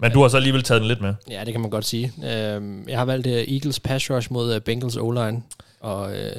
Men 0.00 0.12
du 0.12 0.22
har 0.22 0.28
så 0.28 0.36
alligevel 0.36 0.62
taget 0.62 0.80
den 0.80 0.88
lidt 0.88 1.00
med. 1.00 1.14
Ja, 1.30 1.40
det 1.44 1.52
kan 1.52 1.60
man 1.60 1.70
godt 1.70 1.84
sige. 1.84 2.12
Jeg 2.88 2.98
har 2.98 3.04
valgt 3.04 3.26
Eagles 3.26 3.80
pass 3.80 4.10
rush 4.10 4.32
mod 4.32 4.60
Bengals 4.60 4.96
O-line. 4.96 5.42
Og, 5.80 6.12
øh, 6.12 6.32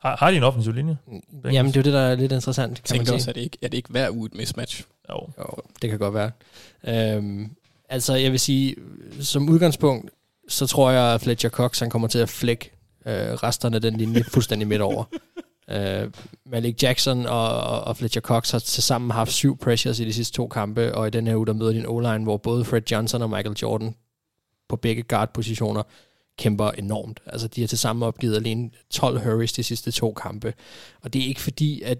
Har, 0.00 0.16
har 0.16 0.30
de 0.30 0.36
en 0.36 0.42
offensiv 0.42 0.72
linje? 0.72 0.96
jamen, 1.44 1.72
det 1.72 1.76
er 1.76 1.80
jo 1.80 1.84
det, 1.84 1.92
der 1.92 2.00
er 2.00 2.14
lidt 2.14 2.32
interessant, 2.32 2.74
kan 2.76 2.84
Tænkte 2.84 3.10
man 3.10 3.14
også, 3.14 3.24
sige. 3.24 3.30
at 3.30 3.34
det 3.34 3.40
ikke, 3.40 3.58
er 3.62 3.68
det 3.68 3.76
ikke 3.76 3.90
hver 3.90 4.10
uge 4.10 4.26
et 4.26 4.34
mismatch? 4.34 4.84
Jo. 5.10 5.28
Jo, 5.38 5.44
det 5.82 5.90
kan 5.90 5.98
godt 5.98 6.14
være. 6.14 6.30
Øhm, 6.84 7.50
altså, 7.88 8.14
jeg 8.14 8.30
vil 8.32 8.40
sige, 8.40 8.76
som 9.20 9.48
udgangspunkt, 9.48 10.10
så 10.48 10.66
tror 10.66 10.90
jeg, 10.90 11.14
at 11.14 11.20
Fletcher 11.20 11.50
Cox 11.50 11.80
han 11.80 11.90
kommer 11.90 12.08
til 12.08 12.18
at 12.18 12.28
flække 12.28 12.70
øh, 13.06 13.14
resterne 13.14 13.76
af 13.76 13.82
den 13.82 13.96
linje 13.96 14.24
fuldstændig 14.24 14.68
midt 14.68 14.80
over. 14.80 15.04
Øh, 15.70 16.10
Malik 16.46 16.82
Jackson 16.82 17.26
og, 17.26 17.60
og, 17.60 17.80
og 17.80 17.96
Fletcher 17.96 18.20
Cox 18.22 18.50
har 18.50 18.58
tilsammen 18.58 19.10
haft 19.10 19.32
syv 19.32 19.58
pressures 19.58 20.00
i 20.00 20.04
de 20.04 20.12
sidste 20.12 20.36
to 20.36 20.48
kampe, 20.48 20.94
og 20.94 21.06
i 21.06 21.10
den 21.10 21.26
her 21.26 21.36
uge, 21.36 21.46
der 21.46 21.52
møder 21.52 21.72
de 21.72 21.78
en 21.78 21.86
O-line, 21.86 22.22
hvor 22.24 22.36
både 22.36 22.64
Fred 22.64 22.82
Johnson 22.90 23.22
og 23.22 23.30
Michael 23.30 23.56
Jordan 23.62 23.94
på 24.68 24.76
begge 24.76 25.02
guard-positioner 25.02 25.82
kæmper 26.38 26.70
enormt. 26.70 27.20
Altså, 27.26 27.48
de 27.48 27.60
har 27.60 27.68
til 27.68 27.78
sammen 27.78 28.02
opgivet 28.02 28.36
alene 28.36 28.70
12 28.90 29.20
hurries 29.20 29.52
de 29.52 29.62
sidste 29.62 29.90
to 29.90 30.12
kampe. 30.12 30.54
Og 31.02 31.12
det 31.12 31.22
er 31.22 31.26
ikke 31.26 31.40
fordi, 31.40 31.82
at 31.82 31.98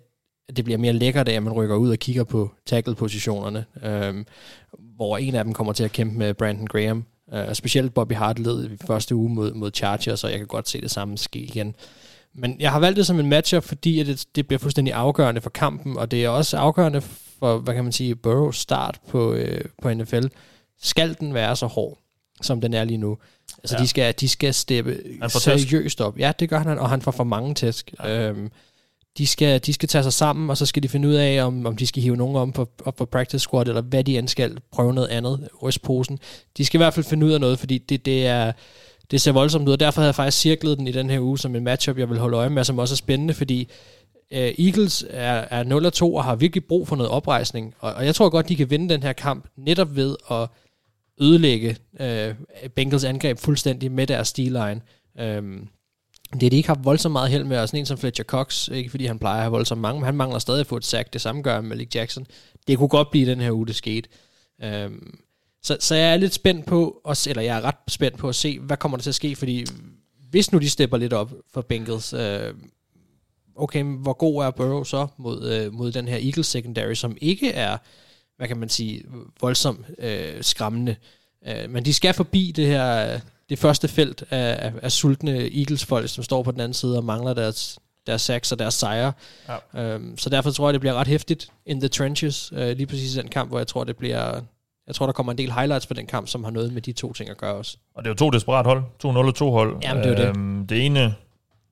det 0.56 0.64
bliver 0.64 0.78
mere 0.78 0.92
lækkert 0.92 1.28
af, 1.28 1.32
at 1.32 1.42
man 1.42 1.52
rykker 1.52 1.76
ud 1.76 1.90
og 1.90 1.98
kigger 1.98 2.24
på 2.24 2.50
tackle-positionerne, 2.66 3.64
øhm, 3.82 4.26
hvor 4.96 5.18
en 5.18 5.34
af 5.34 5.44
dem 5.44 5.52
kommer 5.52 5.72
til 5.72 5.84
at 5.84 5.92
kæmpe 5.92 6.18
med 6.18 6.34
Brandon 6.34 6.66
Graham. 6.66 7.04
Øh, 7.32 7.54
specielt 7.54 7.94
Bobby 7.94 8.12
Hart 8.12 8.38
led 8.38 8.70
i 8.70 8.76
første 8.86 9.14
uge 9.14 9.30
mod, 9.30 9.54
mod 9.54 9.70
Chargers, 9.74 10.24
og 10.24 10.30
jeg 10.30 10.38
kan 10.38 10.46
godt 10.46 10.68
se 10.68 10.80
det 10.80 10.90
samme 10.90 11.18
ske 11.18 11.38
igen. 11.38 11.74
Men 12.34 12.60
jeg 12.60 12.72
har 12.72 12.80
valgt 12.80 12.96
det 12.96 13.06
som 13.06 13.20
en 13.20 13.26
matchup, 13.26 13.62
fordi 13.62 14.00
at 14.00 14.06
det, 14.06 14.26
det 14.34 14.46
bliver 14.46 14.58
fuldstændig 14.58 14.94
afgørende 14.94 15.40
for 15.40 15.50
kampen, 15.50 15.96
og 15.96 16.10
det 16.10 16.24
er 16.24 16.28
også 16.28 16.56
afgørende 16.56 17.00
for, 17.38 17.58
hvad 17.58 17.74
kan 17.74 17.84
man 17.84 17.92
sige, 17.92 18.14
Burrows 18.14 18.56
start 18.56 19.00
på, 19.08 19.32
øh, 19.32 19.64
på 19.82 19.94
NFL. 19.94 20.26
Skal 20.82 21.16
den 21.20 21.34
være 21.34 21.56
så 21.56 21.66
hård, 21.66 21.98
som 22.42 22.60
den 22.60 22.74
er 22.74 22.84
lige 22.84 22.98
nu? 22.98 23.18
Altså, 23.58 23.76
Ja. 23.76 23.82
de, 23.82 23.88
skal, 23.88 24.14
de 24.20 24.28
skal 24.28 24.54
steppe 24.54 24.98
seriøst 25.28 26.00
op. 26.00 26.18
Ja, 26.18 26.32
det 26.40 26.48
gør 26.48 26.58
han, 26.58 26.78
og 26.78 26.90
han 26.90 27.02
får 27.02 27.10
for 27.10 27.24
mange 27.24 27.54
tæsk. 27.54 27.94
Ja. 28.04 28.28
Øhm, 28.28 28.50
de 29.18 29.26
skal, 29.26 29.60
de 29.60 29.72
skal 29.72 29.88
tage 29.88 30.02
sig 30.02 30.12
sammen, 30.12 30.50
og 30.50 30.56
så 30.56 30.66
skal 30.66 30.82
de 30.82 30.88
finde 30.88 31.08
ud 31.08 31.14
af, 31.14 31.44
om, 31.44 31.66
om 31.66 31.76
de 31.76 31.86
skal 31.86 32.02
hive 32.02 32.16
nogen 32.16 32.36
om 32.36 32.52
på, 32.52 32.68
op 32.84 32.96
på 32.96 33.04
practice 33.04 33.38
squad, 33.38 33.68
eller 33.68 33.82
hvad 33.82 34.04
de 34.04 34.18
end 34.18 34.28
skal, 34.28 34.58
prøve 34.72 34.94
noget 34.94 35.08
andet, 35.08 35.48
ryste 35.62 35.80
posen. 35.80 36.18
De 36.56 36.64
skal 36.64 36.78
i 36.78 36.82
hvert 36.82 36.94
fald 36.94 37.04
finde 37.06 37.26
ud 37.26 37.32
af 37.32 37.40
noget, 37.40 37.58
fordi 37.58 37.78
det, 37.78 38.06
det 38.06 38.26
er 38.26 38.52
det 39.10 39.20
ser 39.20 39.32
voldsomt 39.32 39.68
ud, 39.68 39.72
og 39.72 39.80
derfor 39.80 40.00
havde 40.00 40.08
jeg 40.08 40.14
faktisk 40.14 40.40
cirklet 40.40 40.78
den 40.78 40.88
i 40.88 40.92
den 40.92 41.10
her 41.10 41.20
uge 41.20 41.38
som 41.38 41.54
en 41.56 41.64
matchup, 41.64 41.98
jeg 41.98 42.10
vil 42.10 42.18
holde 42.18 42.36
øje 42.36 42.50
med, 42.50 42.64
som 42.64 42.78
også 42.78 42.94
er 42.94 42.96
spændende, 42.96 43.34
fordi 43.34 43.68
uh, 44.32 44.38
Eagles 44.38 45.04
er, 45.10 45.44
er 45.50 45.90
0-2 46.00 46.02
og 46.02 46.24
har 46.24 46.34
virkelig 46.34 46.64
brug 46.64 46.88
for 46.88 46.96
noget 46.96 47.12
oprejsning, 47.12 47.74
og, 47.78 47.92
og 47.94 48.06
jeg 48.06 48.14
tror 48.14 48.28
godt, 48.28 48.48
de 48.48 48.56
kan 48.56 48.70
vinde 48.70 48.88
den 48.94 49.02
her 49.02 49.12
kamp 49.12 49.48
netop 49.56 49.96
ved 49.96 50.16
at 50.30 50.48
ødelægge 51.20 51.76
øh, 52.00 52.34
Bengals 52.76 53.04
angreb 53.04 53.38
fuldstændig 53.38 53.92
med 53.92 54.06
deres 54.06 54.28
steelline. 54.28 54.80
Um, 55.14 55.24
øhm, 55.24 55.68
det 56.34 56.42
er 56.42 56.50
de 56.50 56.56
ikke 56.56 56.68
har 56.68 56.80
voldsomt 56.82 57.12
meget 57.12 57.30
held 57.30 57.44
med, 57.44 57.58
og 57.58 57.68
sådan 57.68 57.80
en 57.80 57.86
som 57.86 57.98
Fletcher 57.98 58.24
Cox, 58.24 58.68
ikke 58.68 58.90
fordi 58.90 59.06
han 59.06 59.18
plejer 59.18 59.36
at 59.36 59.42
have 59.42 59.50
voldsomt 59.50 59.80
mange, 59.80 60.00
men 60.00 60.04
han 60.04 60.16
mangler 60.16 60.38
stadig 60.38 60.60
at 60.60 60.66
få 60.66 60.76
et 60.76 60.84
sack, 60.84 61.12
det 61.12 61.20
samme 61.20 61.42
gør 61.42 61.60
Malik 61.60 61.94
Jackson. 61.94 62.26
Det 62.66 62.78
kunne 62.78 62.88
godt 62.88 63.10
blive 63.10 63.30
den 63.30 63.40
her 63.40 63.52
uge, 63.52 63.66
det 63.66 63.76
skete. 63.76 64.08
Øhm, 64.62 65.18
så, 65.62 65.76
så 65.80 65.94
jeg 65.94 66.12
er 66.12 66.16
lidt 66.16 66.34
spændt 66.34 66.66
på, 66.66 67.00
at, 67.08 67.26
eller 67.26 67.42
jeg 67.42 67.56
er 67.56 67.60
ret 67.60 67.74
spændt 67.88 68.18
på 68.18 68.28
at 68.28 68.34
se, 68.34 68.58
hvad 68.58 68.76
kommer 68.76 68.96
der 68.96 69.02
til 69.02 69.10
at 69.10 69.14
ske, 69.14 69.36
fordi 69.36 69.66
hvis 70.30 70.52
nu 70.52 70.58
de 70.58 70.70
stepper 70.70 70.96
lidt 70.96 71.12
op 71.12 71.32
for 71.52 71.60
Bengals, 71.60 72.12
øh, 72.12 72.54
okay, 73.56 73.82
hvor 73.82 74.12
god 74.12 74.44
er 74.44 74.50
Burrow 74.50 74.84
så 74.84 75.06
mod, 75.16 75.50
øh, 75.50 75.72
mod 75.72 75.92
den 75.92 76.08
her 76.08 76.16
Eagles 76.16 76.46
secondary, 76.46 76.94
som 76.94 77.16
ikke 77.20 77.52
er, 77.52 77.76
hvad 78.38 78.48
kan 78.48 78.56
man 78.56 78.68
sige, 78.68 79.04
voldsomt 79.40 79.86
øh, 79.98 80.42
skræmmende. 80.42 80.96
Øh, 81.48 81.70
men 81.70 81.84
de 81.84 81.94
skal 81.94 82.14
forbi 82.14 82.52
det 82.56 82.66
her, 82.66 83.20
det 83.48 83.58
første 83.58 83.88
felt 83.88 84.24
af, 84.30 84.66
af, 84.66 84.72
af 84.82 84.92
sultne 84.92 85.58
Eagles-folk, 85.58 86.08
som 86.08 86.24
står 86.24 86.42
på 86.42 86.50
den 86.50 86.60
anden 86.60 86.74
side 86.74 86.96
og 86.96 87.04
mangler 87.04 87.34
deres, 87.34 87.78
deres 88.06 88.22
sacks 88.22 88.52
og 88.52 88.58
deres 88.58 88.74
sejre. 88.74 89.12
Ja. 89.74 89.82
Øhm, 89.94 90.18
så 90.18 90.30
derfor 90.30 90.50
tror 90.50 90.68
jeg, 90.68 90.72
det 90.72 90.80
bliver 90.80 90.94
ret 90.94 91.06
hæftigt 91.06 91.48
in 91.66 91.80
the 91.80 91.88
trenches, 91.88 92.52
øh, 92.56 92.76
lige 92.76 92.86
præcis 92.86 93.14
den 93.14 93.28
kamp, 93.28 93.50
hvor 93.50 93.58
jeg 93.58 93.66
tror, 93.66 93.84
det 93.84 93.96
bliver... 93.96 94.40
Jeg 94.86 94.94
tror, 94.94 95.06
der 95.06 95.12
kommer 95.12 95.32
en 95.32 95.38
del 95.38 95.52
highlights 95.52 95.86
på 95.86 95.94
den 95.94 96.06
kamp, 96.06 96.28
som 96.28 96.44
har 96.44 96.50
noget 96.50 96.72
med 96.72 96.82
de 96.82 96.92
to 96.92 97.12
ting 97.12 97.30
at 97.30 97.36
gøre 97.36 97.54
også. 97.54 97.76
Og 97.94 98.04
det 98.04 98.08
er 98.08 98.10
jo 98.10 98.16
to 98.16 98.30
desperat 98.30 98.66
hold. 98.66 98.82
2-0 99.04 99.08
og 99.08 99.34
2 99.34 99.50
hold. 99.50 99.78
Jamen, 99.82 100.04
det 100.04 100.12
er 100.12 100.22
jo 100.22 100.28
det. 100.28 100.36
Øhm, 100.36 100.66
det 100.66 100.86
ene, 100.86 101.14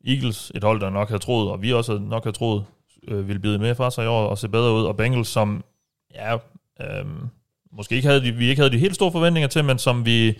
Eagles, 0.06 0.52
et 0.54 0.64
hold, 0.64 0.80
der 0.80 0.90
nok 0.90 1.08
havde 1.08 1.22
troet, 1.22 1.50
og 1.50 1.62
vi 1.62 1.72
også 1.72 1.98
nok 1.98 2.24
havde 2.24 2.36
troet, 2.36 2.64
øh, 3.08 3.28
ville 3.28 3.40
bide 3.40 3.58
med 3.58 3.74
fra 3.74 3.90
sig 3.90 4.04
i 4.04 4.06
år 4.06 4.26
og 4.26 4.38
se 4.38 4.48
bedre 4.48 4.72
ud. 4.72 4.84
Og 4.84 4.96
Bengals, 4.96 5.28
som 5.28 5.64
ja, 6.14 6.36
øhm, 6.82 7.28
måske 7.72 7.94
ikke 7.96 8.08
havde 8.08 8.22
de, 8.24 8.32
vi 8.32 8.48
ikke 8.48 8.60
havde 8.60 8.72
de 8.72 8.78
helt 8.78 8.94
store 8.94 9.12
forventninger 9.12 9.48
til, 9.48 9.64
men 9.64 9.78
som 9.78 10.06
vi, 10.06 10.38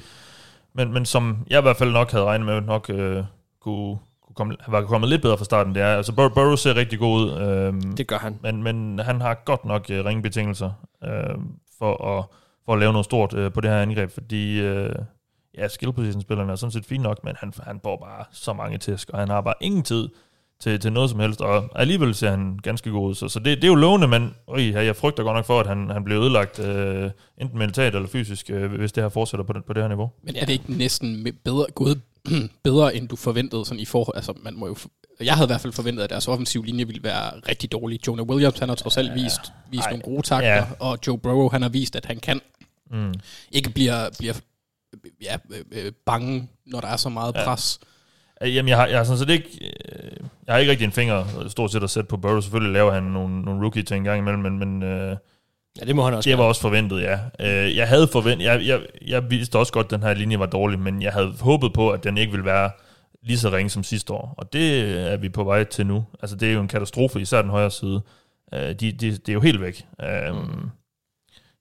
men, 0.75 0.92
men 0.92 1.07
som 1.07 1.46
jeg 1.51 1.59
i 1.59 1.62
hvert 1.62 1.77
fald 1.77 1.92
nok 1.92 2.11
havde 2.11 2.25
regnet 2.25 2.46
med, 2.46 2.61
nok 2.61 2.90
øh, 2.90 3.25
kunne, 3.61 3.99
kunne 4.22 4.35
komme, 4.35 4.57
var 4.68 4.83
kommet 4.83 5.11
lidt 5.11 5.22
bedre 5.22 5.38
fra 5.38 5.44
starten. 5.44 5.75
Det 5.75 5.83
er, 5.83 5.96
altså 5.96 6.12
Bur- 6.12 6.35
Burrow 6.35 6.57
ser 6.57 6.75
rigtig 6.77 6.99
god 6.99 7.20
ud. 7.20 7.40
Øhm, 7.40 7.96
Det 7.96 8.07
gør 8.07 8.18
han. 8.18 8.38
men, 8.42 8.62
men 8.62 8.99
han 8.99 9.20
har 9.20 9.42
godt 9.44 9.64
nok 9.64 9.87
øh, 9.90 10.05
ringe 10.05 10.22
betingelser 10.22 10.70
øh, 11.05 11.37
for, 11.79 12.18
at, 12.18 12.25
for 12.64 12.72
at 12.72 12.79
lave 12.79 12.92
noget 12.92 13.05
stort 13.05 13.35
øh, 13.35 13.53
på 13.53 13.61
det 13.61 13.70
her 13.70 13.79
angreb, 13.83 14.11
fordi 14.11 14.61
øh, 14.61 14.94
ja, 15.59 15.68
skill 15.68 15.92
position 15.92 16.22
spillerne 16.22 16.53
er 16.53 16.57
sådan 16.57 16.70
set 16.72 16.85
fint 16.87 17.03
nok, 17.03 17.25
men 17.25 17.35
han, 17.38 17.53
han 17.62 17.81
får 17.83 17.96
bare 17.96 18.25
så 18.33 18.53
mange 18.53 18.79
tæsk, 18.79 19.11
og 19.11 19.18
han 19.18 19.29
har 19.29 19.40
bare 19.40 19.55
ingen 19.61 19.83
tid 19.83 20.09
til, 20.61 20.81
til 20.81 20.92
noget 20.92 21.11
som 21.11 21.21
helst, 21.21 21.40
og 21.40 21.81
alligevel 21.81 22.14
ser 22.14 22.31
han 22.31 22.59
ganske 22.62 22.90
god 22.90 23.09
ud. 23.09 23.14
Så, 23.14 23.29
så 23.29 23.38
det, 23.38 23.57
det 23.57 23.64
er 23.64 23.69
jo 23.69 23.75
lovende, 23.75 24.09
men 24.09 24.35
øj, 24.49 24.71
jeg 24.73 24.97
frygter 24.97 25.23
godt 25.23 25.37
nok 25.37 25.47
for, 25.47 25.61
at 25.61 25.66
han, 25.66 25.90
han 25.90 26.05
bliver 26.05 26.23
ødelagt, 26.23 26.59
øh, 26.59 27.11
enten 27.40 27.59
mentalt 27.59 27.95
eller 27.95 28.09
fysisk, 28.09 28.51
øh, 28.51 28.73
hvis 28.73 28.92
det 28.92 29.03
her 29.05 29.09
fortsætter 29.09 29.45
på, 29.45 29.53
den, 29.53 29.62
på 29.66 29.73
det 29.73 29.83
her 29.83 29.88
niveau. 29.88 30.11
Men 30.23 30.37
er 30.37 30.45
det 30.45 30.53
ikke 30.53 30.73
næsten 30.73 31.27
bedre, 31.45 31.66
gået 31.75 32.01
bedre, 32.64 32.97
end 32.97 33.09
du 33.09 33.16
forventede 33.16 33.64
sådan 33.64 33.81
i 33.81 33.85
forhold? 33.85 34.16
Altså, 34.16 34.33
man 34.42 34.55
må 34.55 34.66
jo 34.66 34.77
jeg 35.21 35.35
havde 35.35 35.47
i 35.47 35.49
hvert 35.53 35.61
fald 35.61 35.73
forventet, 35.73 36.03
at 36.05 36.11
deres 36.11 36.29
offensiv 36.29 36.62
linje 36.62 36.87
ville 36.87 37.03
være 37.03 37.31
rigtig 37.49 37.73
dårlig. 37.73 38.07
Jonah 38.07 38.27
Williams, 38.27 38.59
han 38.59 38.69
har 38.69 38.77
trods 38.77 38.97
alt 38.97 39.14
vist, 39.14 39.40
vist 39.71 39.85
Ej. 39.85 39.90
nogle 39.90 40.03
gode 40.03 40.23
takter, 40.23 40.49
Ja. 40.55 40.64
og 40.81 40.99
Joe 41.07 41.19
Burrow, 41.19 41.49
han 41.49 41.62
har 41.62 41.69
vist, 41.69 41.97
at 41.97 42.07
han 42.07 42.16
kan 42.21 42.40
Mm. 42.90 43.14
ikke 43.53 43.71
bliver, 43.71 44.09
bliver 44.19 44.35
ja, 45.23 45.37
øh, 45.51 45.85
øh, 45.87 45.92
bange, 46.07 46.49
når 46.66 46.81
der 46.81 46.88
er 46.88 46.97
så 46.97 47.09
meget 47.09 47.35
ja. 47.35 47.45
Øh, 48.42 48.55
Jamen, 48.55 48.68
jeg 48.68 48.77
har, 48.77 48.87
jeg 48.87 48.96
har 48.96 49.05
sådan 49.05 49.18
set 49.18 49.31
ikke, 49.31 49.49
øh, 49.62 50.11
jeg 50.46 50.55
har 50.55 50.59
ikke 50.59 50.70
rigtig 50.70 50.85
en 50.85 50.92
finger 50.92 51.25
øh, 51.42 51.51
stort 51.51 51.72
set 51.72 51.83
at 51.83 51.90
sætte 51.90 52.09
på 52.09 52.16
Burrow. 52.16 52.40
Selvfølgelig 52.40 52.72
laver 52.72 52.92
han 52.92 53.03
nogle, 53.03 53.42
nogle 53.42 53.61
rookie-ting 53.62 53.99
en 53.99 54.05
gang 54.05 54.18
imellem, 54.18 54.42
men, 54.42 54.59
men 54.59 54.83
øh, 54.83 55.16
Ja, 55.81 55.85
det 55.87 55.96
må 55.96 56.05
han 56.05 56.14
også 56.14 56.31
det 56.31 56.38
var 56.38 56.44
også 56.44 56.61
forventet, 56.61 57.03
ja. 57.03 57.18
Øh, 57.40 57.77
jeg 57.77 57.88
havde 57.88 58.09
forventet, 58.12 58.44
jeg, 58.46 58.66
jeg, 58.66 58.81
jeg 59.07 59.31
vidste 59.31 59.59
også 59.59 59.72
godt, 59.72 59.87
at 59.87 59.90
den 59.90 60.03
her 60.03 60.14
linje 60.14 60.38
var 60.38 60.46
dårlig, 60.46 60.79
men 60.79 61.03
jeg 61.03 61.12
havde 61.12 61.35
håbet 61.40 61.72
på, 61.72 61.90
at 61.90 62.05
den 62.05 62.18
ikke 62.18 62.31
ville 62.33 62.44
være 62.46 62.70
lige 63.22 63.38
så 63.38 63.51
ringe 63.51 63.70
som 63.70 63.83
sidste 63.83 64.12
år. 64.12 64.35
Og 64.38 64.53
det 64.53 64.90
er 65.12 65.16
vi 65.16 65.29
på 65.29 65.44
vej 65.44 65.64
til 65.64 65.87
nu. 65.87 66.05
Altså, 66.22 66.37
det 66.37 66.49
er 66.49 66.53
jo 66.53 66.61
en 66.61 66.68
katastrofe, 66.68 67.20
især 67.20 67.42
den 67.42 67.51
højre 67.51 67.70
side. 67.70 68.01
Øh, 68.55 68.61
de, 68.61 68.92
de, 68.92 69.11
det 69.11 69.29
er 69.29 69.33
jo 69.33 69.40
helt 69.40 69.61
væk. 69.61 69.87
Øh, 70.03 70.35
mm. 70.37 70.70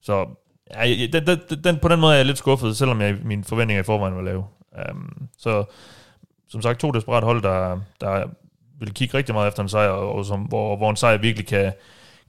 Så 0.02 0.26
ja, 0.74 0.80
jeg- 0.80 1.14
den, 1.14 1.28
den, 1.28 1.40
den, 1.64 1.78
på 1.80 1.88
den 1.88 2.00
måde 2.00 2.14
er 2.14 2.18
jeg 2.18 2.26
lidt 2.26 2.38
skuffet, 2.38 2.78
selvom 2.78 3.02
jeg, 3.02 3.16
mine 3.24 3.44
forventninger 3.44 3.82
i 3.82 3.86
forvejen 3.86 4.16
var 4.16 4.22
lave. 4.22 4.44
Um, 4.92 5.28
så 5.38 5.64
som 6.50 6.62
sagt, 6.62 6.80
to 6.80 6.92
desperat 6.92 7.24
hold, 7.24 7.42
der, 7.44 7.80
der 8.02 8.24
vil 8.80 8.94
kigge 8.94 9.18
rigtig 9.18 9.36
meget 9.36 9.48
efter 9.48 9.64
en 9.64 9.70
sejr, 9.70 9.90
og 9.90 10.26
som, 10.26 10.42
hvor, 10.42 10.78
hvor 10.78 10.90
en 10.90 10.96
sejr 10.96 11.18
virkelig 11.18 11.48
kan, 11.48 11.74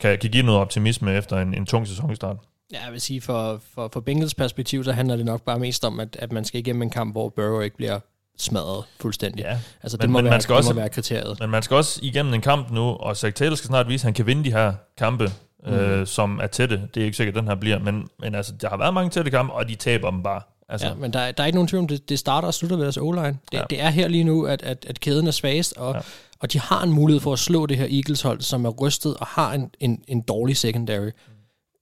kan, 0.01 0.19
kan 0.19 0.31
give 0.31 0.43
noget 0.43 0.61
optimisme 0.61 1.15
efter 1.15 1.39
en, 1.39 1.55
en 1.55 1.67
tung 1.67 1.89
sæsonstart. 1.89 2.37
Ja, 2.73 2.85
jeg 2.85 2.93
vil 2.93 3.01
sige, 3.01 3.21
for, 3.21 3.61
for, 3.75 3.89
for 3.93 4.01
Bengals 4.01 4.35
perspektiv, 4.35 4.85
så 4.85 4.93
handler 4.93 5.17
det 5.17 5.25
nok 5.25 5.43
bare 5.43 5.59
mest 5.59 5.85
om, 5.85 6.01
at, 6.01 6.17
at 6.21 6.33
man 6.33 6.45
skal 6.45 6.61
igennem 6.61 6.83
en 6.83 6.91
kamp, 6.91 7.15
hvor 7.15 7.29
Burrow 7.29 7.61
ikke 7.61 7.77
bliver 7.77 7.99
smadret 8.39 8.85
fuldstændig. 9.01 9.43
Ja, 9.43 9.59
Altså, 9.83 9.97
men- 9.97 10.03
det 10.03 10.11
må, 10.11 10.19
men 10.19 10.25
være, 10.25 10.31
man 10.31 10.41
skal 10.41 10.53
det 10.53 10.57
også- 10.59 10.73
må 10.73 10.81
være 10.81 10.89
kriteriet. 10.89 11.41
Men 11.41 11.51
man 11.51 11.63
skal 11.63 11.77
også 11.77 12.01
igennem 12.03 12.35
en 12.35 12.41
kamp 12.41 12.71
nu, 12.71 12.81
og 12.83 13.17
Zach 13.17 13.35
Taylor 13.35 13.57
skal 13.57 13.67
snart 13.69 13.89
vise, 13.89 14.03
at 14.03 14.05
han 14.05 14.15
kan 14.15 14.27
vinde 14.27 14.45
de 14.45 14.53
her 14.53 14.73
kampe, 14.99 15.31
mm. 15.67 15.73
øh, 15.73 16.07
som 16.07 16.41
er 16.43 16.47
tætte. 16.47 16.89
Det 16.95 17.01
er 17.01 17.05
ikke 17.05 17.17
sikkert, 17.17 17.37
at 17.37 17.41
den 17.41 17.49
her 17.49 17.55
bliver, 17.55 17.79
men, 17.79 18.09
men 18.21 18.35
altså, 18.35 18.53
der 18.61 18.69
har 18.69 18.77
været 18.77 18.95
mange 18.95 19.11
tætte 19.11 19.31
kampe, 19.31 19.53
og 19.53 19.69
de 19.69 19.75
taber 19.75 20.11
dem 20.11 20.23
bare 20.23 20.41
Altså, 20.69 20.87
Ja, 20.87 20.95
men 20.95 21.13
der, 21.13 21.19
er- 21.21 21.33
der 21.33 21.43
er 21.43 21.47
ikke 21.47 21.57
nogen 21.57 21.69
tvivl 21.69 21.81
om, 21.83 21.89
det, 21.89 22.09
det 22.09 22.19
starter 22.19 22.49
og 22.49 22.55
slutter 22.55 22.77
ved 22.77 22.85
deres 22.85 22.97
O-line. 22.97 23.27
Det, 23.27 23.39
Ja. 23.53 23.59
ja. 23.59 23.65
det 23.71 23.81
er 23.81 23.91
her 23.91 24.09
lige 24.09 24.25
nu, 24.25 24.47
at, 24.47 24.63
at, 24.63 24.87
at 24.89 25.01
kæden 25.01 25.27
er 25.27 25.31
svagest, 25.31 25.73
og, 25.77 25.93
Ja. 25.93 25.99
ja. 25.99 26.03
og 26.41 26.53
de 26.53 26.61
har 26.61 26.83
en 26.83 26.93
mulighed 26.93 27.21
for 27.21 27.33
at 27.33 27.39
slå 27.39 27.67
det 27.67 27.77
her 27.77 27.87
Eagles-hold, 27.91 28.41
som 28.41 28.65
er 28.65 28.71
rystet 28.71 29.17
og 29.17 29.27
har 29.27 29.53
en, 29.53 29.71
en, 29.81 30.05
en 30.09 30.21
dårlig 30.21 30.57
secondary. 30.57 31.11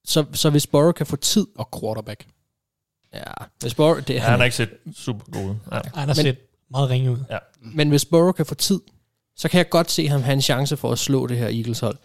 Så, 0.04 0.24
så 0.32 0.50
hvis 0.50 0.66
Burrow 0.66 0.92
kan 0.92 1.06
få 1.06 1.16
tid, 1.16 1.46
Og 1.56 1.68
quarterback. 1.80 2.26
ja, 3.14 3.22
hvis 3.60 3.74
Burrow, 3.74 3.96
det, 4.00 4.10
ja, 4.14 4.20
han 4.20 4.38
har 4.38 4.44
ikke 4.44 4.56
set 4.56 4.70
super 4.96 5.24
god 5.32 5.44
ud. 5.50 5.54
Ja. 5.72 5.80
Han 5.94 6.08
har 6.08 6.14
set 6.14 6.36
meget 6.70 6.90
ringe 6.90 7.10
ud. 7.12 7.18
Men 7.60 7.88
hvis 7.88 8.04
Burrow 8.04 8.32
kan 8.32 8.46
få 8.46 8.54
tid, 8.54 8.80
så 9.36 9.48
kan 9.48 9.58
jeg 9.58 9.68
godt 9.70 9.90
se 9.90 10.08
ham 10.08 10.22
have 10.22 10.32
en 10.32 10.42
chance 10.42 10.76
for 10.76 10.92
at 10.92 10.98
slå 10.98 11.26
det 11.26 11.36
her 11.38 11.46
Eagles-hold. 11.48 11.96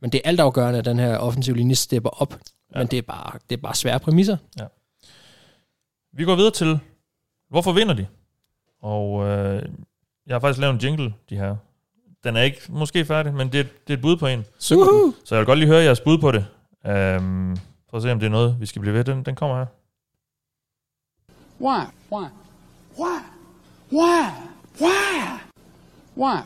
Men 0.00 0.12
det 0.12 0.20
er 0.24 0.28
altafgørende, 0.28 0.78
at 0.78 0.84
den 0.84 0.98
her 0.98 1.16
offensive 1.18 1.56
linje 1.56 1.74
stepper 1.74 2.10
op. 2.22 2.32
Ja. 2.32 2.38
Ja. 2.74 2.78
Men 2.78 2.86
det 2.90 2.98
er, 2.98 3.02
bare, 3.02 3.38
det 3.50 3.56
er 3.56 3.62
bare 3.62 3.74
svære 3.74 4.00
præmisser. 4.00 4.36
Vi 6.16 6.24
går 6.24 6.36
videre 6.36 6.50
til, 6.50 6.80
hvorfor 7.50 7.72
vinder 7.72 7.94
de? 7.94 8.06
Og 8.82 9.24
øh, 9.26 9.62
jeg 10.26 10.34
har 10.34 10.40
faktisk 10.40 10.60
lavet 10.60 10.74
en 10.74 10.80
jingle, 10.80 11.14
de 11.30 11.36
her. 11.36 11.56
Den 12.24 12.36
er 12.36 12.42
ikke 12.42 12.60
måske 12.68 13.04
færdig, 13.04 13.34
men 13.34 13.52
det, 13.52 13.60
er- 13.60 13.64
det 13.64 13.92
er 13.92 13.94
et 13.94 14.02
bud 14.02 14.16
på 14.16 14.26
en. 14.26 14.38
Den? 14.38 15.14
Så 15.24 15.34
jeg 15.34 15.40
vil 15.40 15.46
godt 15.46 15.58
lige 15.58 15.68
høre 15.68 15.82
jeres 15.82 16.00
bud 16.00 16.18
på 16.18 16.30
det. 16.32 16.46
Um, 17.18 17.56
for 17.90 17.96
at 17.96 18.02
se, 18.02 18.12
om 18.12 18.18
det 18.20 18.26
er 18.26 18.30
noget, 18.30 18.56
vi 18.60 18.66
skal 18.66 18.80
blive 18.80 18.94
ved. 18.94 19.04
Den, 19.04 19.22
den 19.22 19.34
kommer 19.34 19.56
her. 19.58 19.66
Why? 21.60 21.84
Why? 22.12 22.26
Why? 22.98 23.18
Why? 23.92 24.30
Why? 24.80 25.28
Why? 26.16 26.40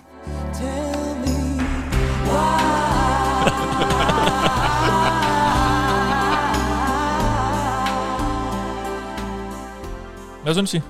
Hvad 10.49 10.55
synes 10.55 10.75
I? 10.75 10.81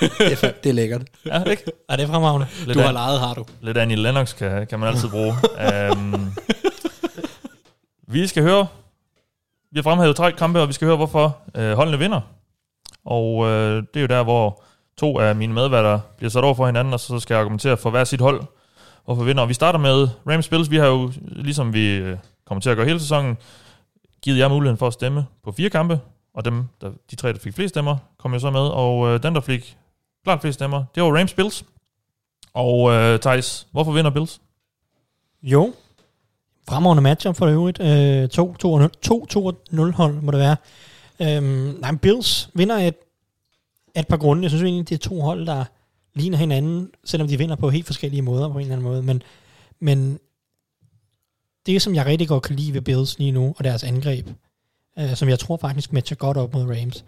Det 0.00 0.42
er, 0.44 0.50
det 0.62 0.68
er 0.70 0.72
lækkert. 0.72 1.02
Ja, 1.26 1.42
ikke? 1.44 1.62
Ej, 1.88 1.96
det 1.96 2.02
er 2.02 2.06
fremragende. 2.08 2.46
Lidt 2.66 2.74
Du 2.74 2.80
har 2.80 2.88
an- 2.88 2.94
lejet, 2.94 3.20
har 3.20 3.34
du. 3.34 3.44
Lidt 3.60 3.76
Annie 3.78 3.96
Lennox 3.96 4.36
kan, 4.36 4.66
kan 4.66 4.78
man 4.80 4.88
altid 4.88 5.08
bruge. 5.08 5.34
um, 5.92 6.32
vi 8.14 8.26
skal 8.26 8.42
høre, 8.42 8.66
vi 9.72 9.78
har 9.78 9.82
fremhævet 9.82 10.16
tre 10.16 10.32
kampe, 10.32 10.60
og 10.60 10.68
vi 10.68 10.72
skal 10.72 10.86
høre, 10.86 10.96
hvorfor 10.96 11.36
uh, 11.58 11.70
holdene 11.72 11.98
vinder. 11.98 12.20
Og 13.04 13.34
uh, 13.36 13.48
det 13.48 13.96
er 13.96 14.00
jo 14.00 14.06
der, 14.06 14.22
hvor 14.24 14.62
to 14.98 15.18
af 15.18 15.36
mine 15.36 15.52
medværter 15.54 16.00
bliver 16.16 16.30
sat 16.30 16.44
over 16.44 16.54
for 16.54 16.66
hinanden, 16.66 16.94
og 16.94 17.00
så 17.00 17.18
skal 17.20 17.34
jeg 17.34 17.40
argumentere 17.40 17.76
for 17.76 17.90
hver 17.90 18.04
sit 18.04 18.20
hold, 18.20 18.40
hvorfor 19.04 19.24
vinder. 19.24 19.42
Og 19.42 19.48
vi 19.48 19.54
starter 19.54 19.78
med 19.78 20.08
Rams 20.30 20.48
Bills. 20.48 20.70
Vi 20.70 20.76
har 20.76 20.86
jo, 20.86 21.12
ligesom 21.22 21.72
vi 21.74 21.94
øh, 21.96 22.16
kommer 22.46 22.60
til 22.62 22.70
at 22.70 22.76
gøre 22.76 22.86
hele 22.86 23.00
sæsonen, 23.00 23.36
givet 24.22 24.38
jer 24.38 24.48
muligheden 24.48 24.78
for 24.78 24.86
at 24.86 24.92
stemme 24.92 25.26
på 25.44 25.52
fire 25.52 25.70
kampe, 25.70 26.00
og 26.36 26.44
dem, 26.44 26.64
der, 26.80 26.92
de 27.10 27.16
tre, 27.16 27.32
der 27.32 27.38
fik 27.38 27.54
flest 27.54 27.72
stemmer, 27.72 27.96
kom 28.18 28.32
jo 28.32 28.38
så 28.38 28.50
med, 28.50 28.60
og 28.60 29.08
øh, 29.08 29.22
den, 29.22 29.34
der 29.34 29.40
fik 29.40 29.76
klart 30.24 30.40
flest 30.40 30.54
stemmer, 30.54 30.84
det 30.94 31.02
var 31.02 31.18
Rams 31.18 31.34
Bills. 31.34 31.64
Og 32.54 32.92
øh, 32.92 33.20
Thijs, 33.20 33.66
hvorfor 33.72 33.92
vinder 33.92 34.10
Bills? 34.10 34.40
Jo. 35.42 35.74
Fremragende 36.68 37.02
matchup 37.02 37.36
for 37.36 37.46
øvrigt. 37.46 37.80
Øh, 37.80 38.28
2-2-0 39.90 39.96
hold 39.96 40.14
må 40.22 40.30
det 40.30 40.40
være. 40.40 40.56
Øhm, 41.20 41.78
nej, 41.80 41.96
Bills 42.02 42.50
vinder 42.54 42.76
et, 42.76 42.94
et 43.96 44.08
par 44.08 44.16
grunde. 44.16 44.42
Jeg 44.42 44.50
synes 44.50 44.62
egentlig, 44.62 44.88
det 44.88 44.94
er 44.94 45.08
to 45.08 45.20
hold, 45.20 45.46
der 45.46 45.64
ligner 46.14 46.38
hinanden, 46.38 46.90
selvom 47.04 47.28
de 47.28 47.38
vinder 47.38 47.56
på 47.56 47.70
helt 47.70 47.86
forskellige 47.86 48.22
måder 48.22 48.48
på 48.48 48.58
en 48.58 48.60
eller 48.60 48.76
anden 48.76 48.88
måde. 48.88 49.02
Men, 49.02 49.22
men 49.80 50.18
det, 51.66 51.82
som 51.82 51.94
jeg 51.94 52.06
rigtig 52.06 52.28
godt 52.28 52.42
kan 52.42 52.56
lide 52.56 52.74
ved 52.74 52.80
Bills 52.80 53.18
lige 53.18 53.32
nu, 53.32 53.54
og 53.58 53.64
deres 53.64 53.84
angreb, 53.84 54.28
øh, 54.98 55.16
som 55.16 55.28
jeg 55.28 55.38
tror 55.38 55.56
faktisk 55.56 55.92
matcher 55.92 56.16
godt 56.16 56.36
op 56.36 56.54
mod 56.54 56.64
Rams, 56.64 57.04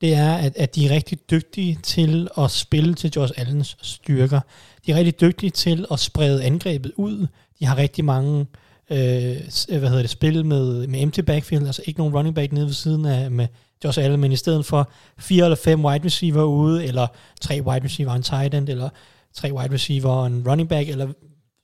det 0.00 0.14
er, 0.14 0.34
at, 0.34 0.56
at 0.56 0.74
de 0.74 0.86
er 0.86 0.90
rigtig 0.90 1.18
dygtige 1.30 1.78
til 1.82 2.28
at 2.38 2.50
spille 2.50 2.94
til 2.94 3.12
Josh 3.16 3.32
Allens 3.36 3.76
styrker. 3.82 4.40
De 4.86 4.92
er 4.92 4.96
rigtig 4.96 5.20
dygtige 5.20 5.50
til 5.50 5.86
at 5.90 6.00
sprede 6.00 6.44
angrebet 6.44 6.92
ud. 6.96 7.26
De 7.60 7.66
har 7.66 7.76
rigtig 7.76 8.04
mange 8.04 8.46
øh, 8.90 9.36
hvad 9.68 9.88
hedder 9.88 10.00
det, 10.00 10.10
spil 10.10 10.46
med, 10.46 10.86
med 10.86 11.02
empty 11.02 11.20
backfield, 11.20 11.66
altså 11.66 11.82
ikke 11.86 12.00
nogen 12.00 12.14
running 12.14 12.34
back 12.34 12.52
nede 12.52 12.66
ved 12.66 12.72
siden 12.72 13.06
af 13.06 13.30
med 13.30 13.46
Josh 13.84 13.98
Allen, 14.04 14.20
men 14.20 14.32
i 14.32 14.36
stedet 14.36 14.66
for 14.66 14.90
fire 15.18 15.44
eller 15.44 15.56
fem 15.56 15.84
wide 15.84 16.04
receiver 16.04 16.42
ude, 16.42 16.84
eller 16.84 17.06
tre 17.40 17.62
wide 17.62 17.84
receiver 17.84 18.10
og 18.10 18.16
en 18.16 18.22
tight 18.22 18.54
end, 18.54 18.68
eller 18.68 18.88
tre 19.34 19.52
wide 19.52 19.74
receiver 19.74 20.10
og 20.10 20.26
en 20.26 20.44
running 20.48 20.68
back, 20.68 20.88
eller 20.88 21.08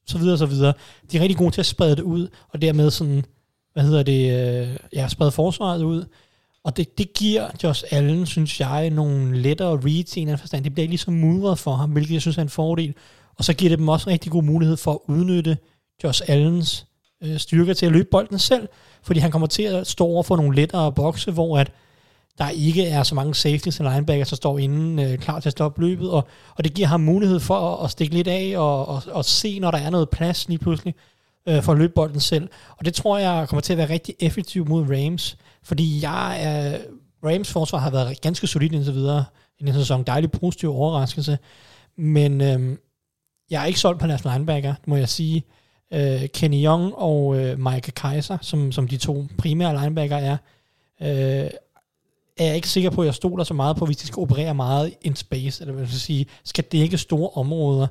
så 0.06 0.18
videre, 0.18 0.38
så 0.38 0.46
videre. 0.46 0.72
De 1.12 1.16
er 1.16 1.20
rigtig 1.20 1.36
gode 1.36 1.50
til 1.50 1.60
at 1.60 1.66
sprede 1.66 1.96
det 1.96 2.02
ud, 2.02 2.28
og 2.48 2.62
dermed 2.62 2.90
sådan, 2.90 3.24
hvad 3.74 3.84
hedder 3.84 4.02
det, 4.02 4.32
øh, 4.32 4.76
ja, 4.92 5.08
sprede 5.08 5.30
forsvaret 5.30 5.82
ud. 5.82 6.04
Og 6.64 6.76
det, 6.76 6.98
det 6.98 7.12
giver 7.12 7.48
Josh 7.62 7.84
Allen, 7.90 8.26
synes 8.26 8.60
jeg, 8.60 8.90
nogle 8.90 9.42
lettere 9.42 9.80
reads 9.84 10.16
i 10.16 10.20
en 10.20 10.28
anden 10.28 10.38
forstand. 10.38 10.64
Det 10.64 10.74
bliver 10.74 10.82
ikke 10.82 10.92
lige 10.92 10.98
så 10.98 11.10
mudret 11.10 11.58
for 11.58 11.74
ham, 11.74 11.90
hvilket 11.90 12.14
jeg 12.14 12.20
synes 12.20 12.38
er 12.38 12.42
en 12.42 12.48
fordel. 12.48 12.94
Og 13.38 13.44
så 13.44 13.52
giver 13.54 13.68
det 13.68 13.78
dem 13.78 13.88
også 13.88 14.10
en 14.10 14.12
rigtig 14.12 14.32
god 14.32 14.42
mulighed 14.42 14.76
for 14.76 14.92
at 14.92 14.98
udnytte 15.08 15.58
Josh 16.04 16.22
Allens 16.26 16.86
øh, 17.22 17.38
styrker 17.38 17.74
til 17.74 17.86
at 17.86 17.92
løbe 17.92 18.08
bolden 18.10 18.38
selv, 18.38 18.68
fordi 19.02 19.20
han 19.20 19.30
kommer 19.30 19.46
til 19.46 19.62
at 19.62 19.86
stå 19.86 20.04
over 20.04 20.22
for 20.22 20.36
nogle 20.36 20.56
lettere 20.56 20.92
bokse, 20.92 21.30
hvor 21.30 21.58
at 21.58 21.72
der 22.38 22.48
ikke 22.48 22.86
er 22.86 23.02
så 23.02 23.14
mange 23.14 23.34
safeties 23.34 23.80
og 23.80 23.92
linebackers, 23.92 24.28
der 24.28 24.36
står 24.36 24.58
inden 24.58 24.98
øh, 24.98 25.18
klar 25.18 25.40
til 25.40 25.48
at 25.48 25.52
stoppe 25.52 25.80
løbet, 25.80 26.10
og, 26.10 26.28
og 26.56 26.64
det 26.64 26.74
giver 26.74 26.88
ham 26.88 27.00
mulighed 27.00 27.40
for 27.40 27.74
at, 27.74 27.84
at 27.84 27.90
stikke 27.90 28.14
lidt 28.14 28.28
af 28.28 28.54
og, 28.56 28.88
og, 28.88 29.02
og 29.06 29.24
se, 29.24 29.58
når 29.58 29.70
der 29.70 29.78
er 29.78 29.90
noget 29.90 30.10
plads 30.10 30.48
lige 30.48 30.58
pludselig, 30.58 30.94
øh, 31.48 31.62
for 31.62 31.72
at 31.72 31.78
løbe 31.78 31.92
bolden 31.92 32.20
selv. 32.20 32.48
Og 32.76 32.84
det 32.84 32.94
tror 32.94 33.18
jeg 33.18 33.48
kommer 33.48 33.60
til 33.60 33.72
at 33.72 33.78
være 33.78 33.90
rigtig 33.90 34.14
effektivt 34.20 34.68
mod 34.68 34.86
Rams, 34.90 35.36
fordi 35.62 36.02
jeg 36.02 36.42
er, 36.42 36.78
Rams 37.24 37.52
forsvar 37.52 37.78
har 37.78 37.90
været 37.90 38.20
ganske 38.20 38.46
solidt 38.46 38.72
indtil 38.72 38.94
videre 38.94 39.24
i 39.58 39.64
den 39.64 39.74
sæson. 39.74 40.02
Dejlig 40.02 40.30
positiv 40.30 40.70
overraskelse. 40.70 41.38
Men 41.96 42.40
øh, 42.40 42.76
jeg 43.50 43.62
er 43.62 43.66
ikke 43.66 43.80
solgt 43.80 44.00
på 44.00 44.06
deres 44.06 44.24
linebacker, 44.24 44.74
må 44.86 44.96
jeg 44.96 45.08
sige. 45.08 45.44
Øh, 45.92 46.28
Kenny 46.28 46.64
Young 46.64 46.94
og 46.94 47.36
øh, 47.36 47.58
Mike 47.58 47.90
Kaiser, 47.90 48.38
som, 48.40 48.72
som 48.72 48.88
de 48.88 48.96
to 48.96 49.26
primære 49.38 49.80
linebacker 49.80 50.16
er, 50.16 50.36
øh, 51.02 51.50
er 52.36 52.44
jeg 52.44 52.56
ikke 52.56 52.68
sikker 52.68 52.90
på, 52.90 53.00
at 53.00 53.06
jeg 53.06 53.14
stoler 53.14 53.44
så 53.44 53.54
meget 53.54 53.76
på, 53.76 53.86
hvis 53.86 53.96
de 53.96 54.06
skal 54.06 54.20
operere 54.20 54.54
meget 54.54 54.94
in 55.02 55.16
space, 55.16 55.62
eller 55.62 55.74
hvad 55.74 55.86
skal 55.86 55.98
sige, 55.98 56.26
skal 56.44 56.64
dække 56.64 56.98
store 56.98 57.30
områder. 57.34 57.86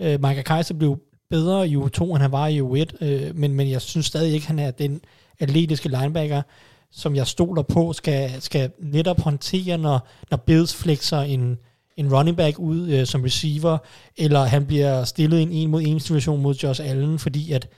Øh, 0.00 0.22
Mike 0.22 0.42
Kaiser 0.42 0.74
blev 0.74 0.98
bedre 1.30 1.68
i 1.68 1.76
U2, 1.76 2.02
end 2.02 2.18
han 2.18 2.32
var 2.32 2.46
i 2.46 2.60
U1, 2.60 3.04
øh, 3.04 3.36
men, 3.36 3.54
men 3.54 3.70
jeg 3.70 3.82
synes 3.82 4.06
stadig 4.06 4.32
ikke, 4.32 4.46
han 4.46 4.58
er 4.58 4.70
den 4.70 5.00
atletiske 5.40 5.88
linebacker, 5.88 6.42
som 6.90 7.16
jeg 7.16 7.26
stoler 7.26 7.62
på, 7.62 7.92
skal, 7.92 8.42
skal 8.42 8.70
netop 8.78 9.20
håndtere, 9.20 9.78
når, 9.78 10.08
når 10.30 10.36
Bills 10.36 10.74
flexer 10.74 11.18
en, 11.18 11.58
en 11.96 12.14
running 12.14 12.36
back 12.36 12.58
ud 12.58 12.88
øh, 12.88 13.06
som 13.06 13.22
receiver, 13.22 13.78
eller 14.16 14.44
han 14.44 14.66
bliver 14.66 15.04
stillet 15.04 15.38
i 15.38 15.42
en 15.42 15.52
en 15.52 15.70
mod 15.70 15.82
en 15.82 16.00
situation 16.00 16.42
mod 16.42 16.54
Josh 16.54 16.80
Allen, 16.84 17.18
fordi 17.18 17.52
at 17.52 17.68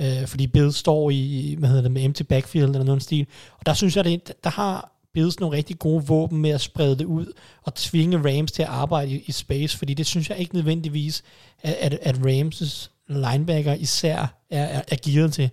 øh, 0.00 0.26
fordi 0.26 0.46
Bills 0.46 0.76
står 0.76 1.10
i, 1.10 1.56
hvad 1.58 1.68
hedder 1.68 1.82
det, 1.82 1.92
med 1.92 2.04
empty 2.04 2.22
backfield 2.22 2.68
eller 2.68 2.84
noget 2.84 3.02
stil. 3.02 3.26
Og 3.58 3.66
der 3.66 3.74
synes 3.74 3.96
jeg, 3.96 4.04
det, 4.04 4.32
der 4.44 4.50
har 4.50 4.92
Bills 5.12 5.40
nogle 5.40 5.56
rigtig 5.56 5.78
gode 5.78 6.06
våben 6.06 6.38
med 6.38 6.50
at 6.50 6.60
sprede 6.60 6.98
det 6.98 7.04
ud 7.04 7.32
og 7.62 7.74
tvinge 7.74 8.18
Rams 8.18 8.52
til 8.52 8.62
at 8.62 8.68
arbejde 8.68 9.10
i, 9.10 9.24
i 9.26 9.32
space, 9.32 9.78
fordi 9.78 9.94
det 9.94 10.06
synes 10.06 10.30
jeg 10.30 10.38
ikke 10.38 10.54
nødvendigvis, 10.54 11.22
at, 11.62 11.74
at, 11.74 11.98
at 12.02 12.14
Rams' 12.16 12.88
linebacker 13.08 13.74
især 13.74 14.18
er, 14.50 14.64
er, 14.64 14.82
er 14.88 14.96
gearet 15.04 15.32
til. 15.32 15.50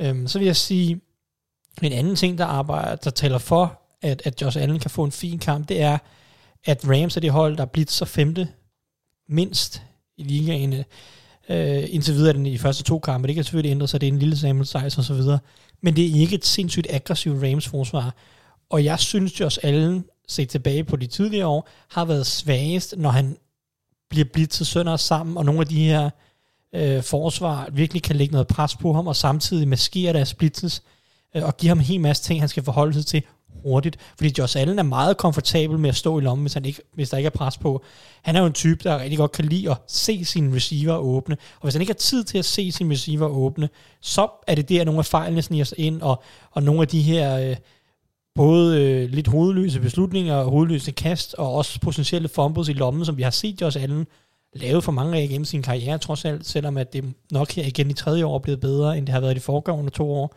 Øhm, 0.00 0.28
så 0.28 0.38
vil 0.38 0.46
jeg 0.46 0.56
sige, 0.56 1.00
en 1.82 1.92
anden 1.92 2.16
ting, 2.16 2.38
der 2.38 2.44
arbejder, 2.44 2.96
der 2.96 3.10
taler 3.10 3.38
for, 3.38 3.80
at, 4.02 4.22
at 4.24 4.42
Josh 4.42 4.62
Allen 4.62 4.78
kan 4.78 4.90
få 4.90 5.04
en 5.04 5.12
fin 5.12 5.38
kamp, 5.38 5.68
det 5.68 5.80
er, 5.80 5.98
at 6.64 6.88
Rams 6.88 7.16
er 7.16 7.20
det 7.20 7.30
hold, 7.30 7.56
der 7.56 7.66
er 7.74 7.84
så 7.88 8.04
femte 8.04 8.48
mindst 9.28 9.82
i 10.16 10.22
ligaen. 10.22 10.84
Øh, 11.48 11.84
indtil 11.88 12.14
videre 12.14 12.32
den 12.32 12.46
i 12.46 12.52
de 12.52 12.58
første 12.58 12.82
to 12.82 12.98
kampe. 12.98 13.28
Det 13.28 13.34
kan 13.34 13.44
selvfølgelig 13.44 13.70
ændre 13.70 13.88
sig, 13.88 14.00
det 14.00 14.06
er 14.06 14.12
en 14.12 14.18
lille 14.18 14.36
sample 14.36 14.66
size 14.66 14.98
og 14.98 15.04
så 15.04 15.14
videre. 15.14 15.38
Men 15.80 15.96
det 15.96 16.04
er 16.06 16.20
ikke 16.20 16.34
et 16.34 16.44
sindssygt 16.44 16.86
aggressivt 16.90 17.42
Rams 17.42 17.68
forsvar. 17.68 18.14
Og 18.72 18.84
jeg 18.84 18.98
synes, 18.98 19.40
Josh 19.40 19.58
Allen, 19.62 20.04
set 20.28 20.48
tilbage 20.48 20.84
på 20.84 20.96
de 20.96 21.06
tidligere 21.06 21.46
år, 21.46 21.68
har 21.90 22.04
været 22.04 22.26
svagest, 22.26 22.94
når 22.98 23.10
han 23.10 23.36
bliver 24.10 24.24
blidt 24.32 24.50
til 24.50 24.66
sønder 24.66 24.96
sammen, 24.96 25.36
og 25.36 25.44
nogle 25.44 25.60
af 25.60 25.66
de 25.66 25.84
her 25.84 26.10
øh, 26.74 27.02
forsvar 27.02 27.68
virkelig 27.72 28.02
kan 28.02 28.16
lægge 28.16 28.32
noget 28.32 28.46
pres 28.46 28.76
på 28.76 28.92
ham, 28.92 29.06
og 29.06 29.16
samtidig 29.16 29.68
maskere 29.68 30.12
deres 30.12 30.34
blitzes, 30.34 30.82
øh, 31.36 31.44
og 31.44 31.56
give 31.56 31.68
ham 31.68 31.78
en 31.78 31.84
hel 31.84 32.00
masse 32.00 32.22
ting, 32.22 32.40
han 32.40 32.48
skal 32.48 32.62
forholde 32.62 32.94
sig 32.94 33.06
til 33.06 33.22
hurtigt. 33.62 33.96
Fordi 34.16 34.34
Josh 34.38 34.60
Allen 34.60 34.78
er 34.78 34.82
meget 34.82 35.16
komfortabel 35.16 35.78
med 35.78 35.88
at 35.88 35.96
stå 35.96 36.18
i 36.18 36.22
lommen, 36.22 36.44
hvis, 36.44 36.54
han 36.54 36.64
ikke, 36.64 36.82
hvis 36.94 37.10
der 37.10 37.16
ikke 37.16 37.26
er 37.26 37.30
pres 37.30 37.58
på. 37.58 37.82
Han 38.22 38.36
er 38.36 38.40
jo 38.40 38.46
en 38.46 38.52
type, 38.52 38.80
der 38.84 38.98
rigtig 38.98 39.18
godt 39.18 39.32
kan 39.32 39.44
lide 39.44 39.70
at 39.70 39.76
se 39.86 40.24
sin 40.24 40.54
receiver 40.54 40.96
åbne. 40.96 41.36
Og 41.54 41.62
hvis 41.62 41.74
han 41.74 41.82
ikke 41.82 41.92
har 41.92 41.98
tid 41.98 42.24
til 42.24 42.38
at 42.38 42.44
se 42.44 42.72
sin 42.72 42.92
receiver 42.92 43.26
åbne, 43.26 43.68
så 44.00 44.28
er 44.46 44.54
det 44.54 44.68
der, 44.68 44.84
nogle 44.84 44.98
af 44.98 45.06
fejlene 45.06 45.42
sniger 45.42 45.64
sig 45.64 45.78
ind, 45.78 46.02
og, 46.02 46.22
og 46.50 46.62
nogle 46.62 46.82
af 46.82 46.88
de 46.88 47.02
her 47.02 47.50
øh, 47.50 47.56
både 48.34 48.82
øh, 48.82 49.10
lidt 49.10 49.28
hovedløse 49.28 49.80
beslutninger, 49.80 50.34
og 50.34 50.50
hovedløse 50.50 50.90
kast, 50.90 51.34
og 51.34 51.52
også 51.52 51.80
potentielle 51.80 52.28
fumbles 52.28 52.68
i 52.68 52.72
lommen, 52.72 53.04
som 53.04 53.16
vi 53.16 53.22
har 53.22 53.30
set 53.30 53.60
Josh 53.60 53.82
Allen 53.82 54.06
lave 54.54 54.82
for 54.82 54.92
mange 54.92 55.18
af 55.18 55.28
gennem 55.28 55.44
sin 55.44 55.62
karriere, 55.62 55.98
trods 55.98 56.24
alt, 56.24 56.46
selvom 56.46 56.76
at 56.76 56.92
det 56.92 57.14
nok 57.30 57.52
her 57.52 57.64
igen 57.64 57.90
i 57.90 57.94
tredje 57.94 58.24
år 58.24 58.34
er 58.34 58.38
blevet 58.38 58.60
bedre, 58.60 58.98
end 58.98 59.06
det 59.06 59.12
har 59.12 59.20
været 59.20 59.32
i 59.32 59.34
de 59.34 59.40
foregående 59.40 59.90
to 59.90 60.12
år. 60.12 60.36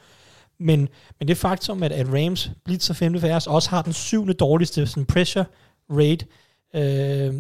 Men, 0.60 0.90
men 1.20 1.28
det 1.28 1.38
faktum, 1.38 1.84
at, 1.84 1.92
at 1.92 2.08
Rams 2.14 2.52
blitzer 2.66 2.94
femte 2.94 3.20
færrest, 3.20 3.48
også 3.48 3.70
har 3.70 3.82
den 3.82 3.94
syvende 3.94 4.34
dårligste 4.34 4.88
sådan 4.88 5.06
pressure 5.06 5.46
rate, 5.90 6.26
øh, 6.76 7.34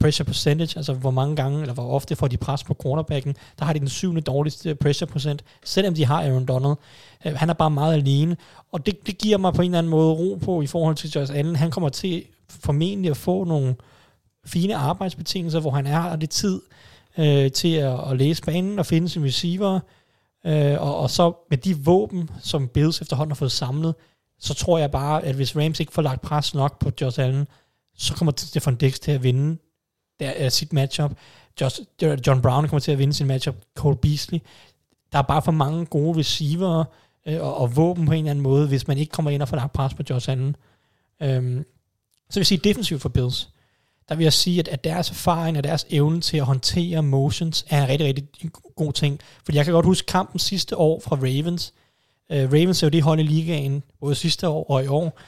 pressure 0.00 0.24
percentage, 0.24 0.76
altså 0.76 0.92
hvor 0.92 1.10
mange 1.10 1.36
gange, 1.36 1.60
eller 1.60 1.74
hvor 1.74 1.88
ofte 1.88 2.16
får 2.16 2.28
de 2.28 2.36
pres 2.36 2.64
på 2.64 2.76
quarterbacken, 2.82 3.36
der 3.58 3.64
har 3.64 3.72
de 3.72 3.78
den 3.78 3.88
syvende 3.88 4.20
dårligste 4.20 4.74
pressure 4.74 5.06
procent, 5.06 5.44
selvom 5.64 5.94
de 5.94 6.04
har 6.04 6.22
Aaron 6.22 6.46
Donald. 6.46 6.76
Øh, 7.26 7.34
han 7.36 7.50
er 7.50 7.54
bare 7.54 7.70
meget 7.70 7.94
alene, 7.94 8.36
og 8.72 8.86
det, 8.86 9.06
det 9.06 9.18
giver 9.18 9.38
mig 9.38 9.54
på 9.54 9.62
en 9.62 9.70
eller 9.70 9.78
anden 9.78 9.90
måde 9.90 10.12
ro 10.12 10.38
på 10.44 10.62
i 10.62 10.66
forhold 10.66 10.96
til 10.96 11.10
Josh 11.10 11.34
Allen. 11.34 11.56
Han 11.56 11.70
kommer 11.70 11.88
til 11.88 12.24
formentlig 12.48 13.10
at 13.10 13.16
få 13.16 13.44
nogle 13.44 13.74
fine 14.46 14.76
arbejdsbetingelser, 14.76 15.60
hvor 15.60 15.70
han 15.70 15.86
er 15.86 16.00
har 16.00 16.16
lidt 16.16 16.30
tid 16.30 16.60
øh, 17.18 17.50
til 17.50 17.74
at, 17.74 18.10
at 18.10 18.16
læse 18.16 18.42
banen 18.42 18.78
og 18.78 18.86
finde 18.86 19.08
sin 19.08 19.24
receiver, 19.24 19.80
øh, 20.46 20.82
og, 20.82 20.98
og 20.98 21.10
så 21.10 21.32
med 21.50 21.58
de 21.58 21.76
våben, 21.76 22.30
som 22.40 22.68
Bills 22.68 23.00
efterhånden 23.00 23.30
har 23.30 23.36
fået 23.36 23.52
samlet, 23.52 23.94
så 24.40 24.54
tror 24.54 24.78
jeg 24.78 24.90
bare, 24.90 25.24
at 25.24 25.34
hvis 25.34 25.56
Rams 25.56 25.80
ikke 25.80 25.92
får 25.92 26.02
lagt 26.02 26.20
pres 26.20 26.54
nok 26.54 26.78
på 26.78 26.90
Josh 27.00 27.20
Allen, 27.20 27.46
så 27.96 28.14
kommer 28.14 28.32
Stefan 28.36 28.76
Dix 28.76 28.98
til 28.98 29.12
at 29.12 29.22
vinde 29.22 29.58
der, 30.20 30.44
uh, 30.44 30.50
sit 30.50 30.72
matchup. 30.72 31.12
Just, 31.60 31.80
John 32.02 32.42
Brown 32.42 32.68
kommer 32.68 32.80
til 32.80 32.92
at 32.92 32.98
vinde 32.98 33.12
sin 33.12 33.26
matchup. 33.26 33.56
Cole 33.74 33.96
Beasley. 33.96 34.40
Der 35.12 35.18
er 35.18 35.22
bare 35.22 35.42
for 35.42 35.52
mange 35.52 35.86
gode 35.86 36.18
receiver 36.18 36.84
øh, 37.26 37.40
og, 37.40 37.56
og 37.56 37.76
våben 37.76 38.06
på 38.06 38.12
en 38.12 38.18
eller 38.18 38.30
anden 38.30 38.42
måde, 38.42 38.68
hvis 38.68 38.88
man 38.88 38.98
ikke 38.98 39.10
kommer 39.10 39.30
ind 39.30 39.42
og 39.42 39.48
får 39.48 39.56
lagt 39.56 39.72
pres 39.72 39.94
på 39.94 40.02
Josh 40.10 40.30
Allen. 40.30 40.56
Øhm, 41.22 41.64
så 42.30 42.34
vil 42.34 42.40
jeg 42.40 42.46
sige 42.46 42.60
defensivt 42.64 43.02
for 43.02 43.08
Bills. 43.08 43.48
Der 44.08 44.14
vil 44.14 44.24
jeg 44.24 44.32
sige, 44.32 44.58
at, 44.58 44.68
at 44.68 44.84
deres 44.84 45.10
erfaring 45.10 45.56
og 45.56 45.64
deres 45.64 45.86
evne 45.90 46.20
til 46.20 46.36
at 46.36 46.44
håndtere 46.44 47.02
motions 47.02 47.66
er 47.68 47.82
en 47.82 47.88
rigtig, 47.88 48.06
rigtig 48.06 48.50
god 48.76 48.92
ting. 48.92 49.20
Fordi 49.44 49.56
jeg 49.56 49.64
kan 49.64 49.74
godt 49.74 49.86
huske 49.86 50.06
kampen 50.06 50.38
sidste 50.38 50.76
år 50.76 51.00
fra 51.00 51.16
Ravens. 51.16 51.72
Uh, 52.30 52.36
Ravens 52.36 52.82
er 52.82 52.86
jo 52.86 52.90
det 52.90 53.02
hold 53.02 53.20
i 53.20 53.22
ligaen, 53.22 53.82
både 54.00 54.14
sidste 54.14 54.48
år 54.48 54.70
og 54.70 54.84
i 54.84 54.86
år, 54.86 55.18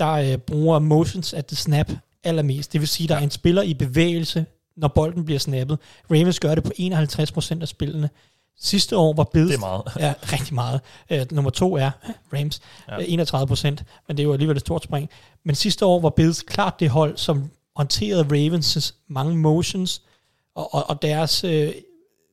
der 0.00 0.34
uh, 0.34 0.40
bruger 0.40 0.78
motions 0.78 1.34
at 1.34 1.46
the 1.46 1.56
snap 1.56 1.92
allermest. 2.24 2.72
Det 2.72 2.80
vil 2.80 2.88
sige, 2.88 3.08
der 3.08 3.14
er 3.14 3.20
en 3.20 3.30
spiller 3.30 3.62
i 3.62 3.74
bevægelse, 3.74 4.46
når 4.76 4.88
bolden 4.88 5.24
bliver 5.24 5.38
snappet. 5.38 5.78
Ravens 6.10 6.40
gør 6.40 6.54
det 6.54 6.64
på 6.64 6.72
51% 6.78 7.60
af 7.60 7.68
spillene. 7.68 8.10
Sidste 8.58 8.96
år 8.96 9.12
var 9.12 9.24
Bills... 9.24 9.48
Det 9.48 9.56
er 9.56 9.60
meget. 9.60 9.82
Ja, 9.98 10.14
rigtig 10.32 10.54
meget. 10.54 10.80
Uh, 11.10 11.18
nummer 11.32 11.50
to 11.50 11.76
er 11.76 11.90
Rams, 12.32 12.60
ja. 12.88 12.98
uh, 12.98 13.04
31 13.08 13.46
procent, 13.46 13.84
men 14.08 14.16
det 14.16 14.22
er 14.22 14.24
jo 14.24 14.32
alligevel 14.32 14.56
et 14.56 14.60
stort 14.60 14.84
spring. 14.84 15.08
Men 15.44 15.54
sidste 15.54 15.86
år 15.86 16.00
var 16.00 16.10
Bills 16.10 16.42
klart 16.42 16.80
det 16.80 16.90
hold, 16.90 17.16
som 17.16 17.50
håndterede 17.76 18.22
Ravens' 18.22 18.94
mange 19.08 19.36
motions, 19.36 20.02
og, 20.54 20.74
og, 20.74 20.90
og 20.90 21.02
deres 21.02 21.44
uh, 21.44 21.50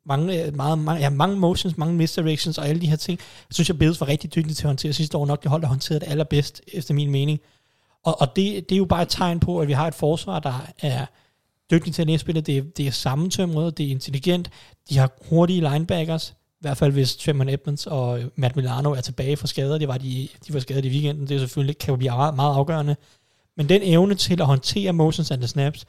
mange, 0.08 0.52
meget, 0.52 0.80
mange, 0.80 1.02
ja, 1.02 1.10
mange 1.10 1.38
motions, 1.38 1.78
mange 1.78 1.96
misdirections 1.96 2.58
og 2.58 2.68
alle 2.68 2.82
de 2.82 2.88
her 2.88 2.96
ting. 2.96 3.20
Jeg 3.20 3.54
synes, 3.54 3.70
at 3.70 3.80
Bills 3.80 4.02
var 4.02 4.08
rigtig 4.08 4.36
dygtige 4.36 4.54
til 4.54 4.64
at 4.64 4.70
håndtere 4.70 4.94
sidste 4.94 5.18
år. 5.18 5.26
Nok 5.26 5.44
det 5.44 5.52
hold, 5.52 5.62
der 5.62 5.68
håndterede 5.68 6.00
det 6.00 6.12
allerbedst, 6.12 6.62
efter 6.74 6.94
min 6.94 7.12
mening. 7.12 7.40
Og, 8.08 8.22
og 8.22 8.36
det, 8.36 8.70
det 8.70 8.76
er 8.76 8.78
jo 8.78 8.86
bare 8.86 9.02
et 9.02 9.10
tegn 9.10 9.40
på, 9.40 9.60
at 9.60 9.68
vi 9.68 9.74
har 9.74 9.88
et 9.88 9.96
forsvar, 9.96 10.40
der 10.40 10.68
er 10.82 11.06
dygtigt 11.72 11.96
til 11.96 12.02
at 12.02 12.08
næstspille. 12.08 12.42
Det, 12.42 12.58
er, 12.58 12.62
det 12.78 12.88
er 12.88 12.92
sammentømret, 12.92 13.78
det 13.78 13.86
er 13.86 13.90
intelligent. 13.90 14.50
De 14.90 14.98
har 14.98 15.12
hurtige 15.30 15.70
linebackers. 15.72 16.30
I 16.30 16.60
hvert 16.62 16.78
fald 16.78 16.92
hvis 16.92 17.16
Tremon 17.16 17.50
Edmonds 17.50 17.88
og 17.88 18.20
Matt 18.36 18.56
Milano 18.56 18.92
er 18.92 19.02
tilbage 19.02 19.38
fra 19.38 19.48
skader. 19.48 19.78
Det 19.78 19.88
var 19.88 19.98
de, 19.98 20.28
de 20.48 20.54
var 20.54 20.60
skadet 20.60 20.86
i 20.86 20.90
weekenden. 20.90 21.28
Det 21.28 21.36
er 21.36 21.40
selvfølgelig 21.40 21.78
kan 21.78 21.92
jo 21.92 21.96
blive 21.96 22.12
meget, 22.12 22.36
meget 22.36 22.56
afgørende. 22.56 22.96
Men 23.58 23.70
den 23.70 23.82
evne 23.84 24.16
til 24.16 24.42
at 24.42 24.48
håndtere 24.48 24.94
motions 24.94 25.32
and 25.32 25.42
the 25.42 25.48
snaps, 25.48 25.86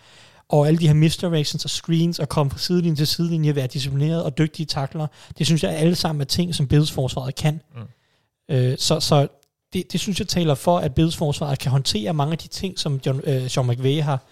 og 0.49 0.67
alle 0.69 0.79
de 0.79 0.87
her 0.87 0.95
misdirections 0.95 1.65
og 1.65 1.71
screens, 1.71 2.19
og 2.19 2.29
komme 2.29 2.51
fra 2.51 2.59
sidelinje 2.59 2.97
til 2.97 3.07
sidelinje, 3.07 3.57
være 3.57 3.67
disciplineret 3.67 4.25
og 4.25 4.39
dygtige 4.39 4.67
takler, 4.67 5.07
det 5.39 5.47
synes 5.47 5.63
jeg 5.63 5.71
alle 5.77 5.95
sammen 5.95 6.21
er 6.21 6.25
ting, 6.25 6.55
som 6.55 6.69
Bills 6.69 6.93
forsvaret 6.93 7.35
kan. 7.35 7.61
Mm. 7.75 8.55
Øh, 8.55 8.79
så, 8.79 9.01
så 9.01 9.29
det, 9.73 9.93
det 9.93 10.01
synes 10.01 10.19
jeg 10.19 10.29
taler 10.29 10.55
for, 10.55 10.79
at 10.79 10.95
Bills 10.95 11.17
forsvaret 11.17 11.59
kan 11.59 11.71
håndtere 11.71 12.15
mange 12.15 12.33
af 12.33 12.39
de 12.39 12.49
ting, 12.49 12.79
som 12.79 13.01
John, 13.07 13.21
øh, 13.25 13.49
Sean 13.49 13.67
McVay 13.67 14.03
har 14.03 14.23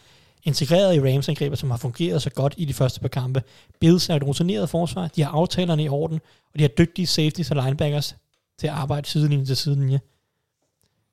integreret 0.42 0.94
i 0.94 1.00
Rams 1.00 1.28
angrebet, 1.28 1.58
som 1.58 1.70
har 1.70 1.78
fungeret 1.78 2.22
så 2.22 2.30
godt 2.30 2.54
i 2.56 2.64
de 2.64 2.74
første 2.74 3.00
par 3.00 3.08
kampe. 3.08 3.42
Bills 3.80 4.08
er 4.08 4.14
et 4.14 4.24
rutineret 4.24 4.70
forsvar, 4.70 5.08
de 5.16 5.22
har 5.22 5.30
aftalerne 5.30 5.84
i 5.84 5.88
orden, 5.88 6.20
og 6.52 6.58
de 6.58 6.60
har 6.60 6.68
dygtige 6.68 7.06
safeties 7.06 7.50
og 7.50 7.56
linebackers 7.64 8.16
til 8.58 8.66
at 8.66 8.72
arbejde 8.72 9.08
sidelinje 9.08 9.44
til 9.44 9.56
sidelinje. 9.56 10.00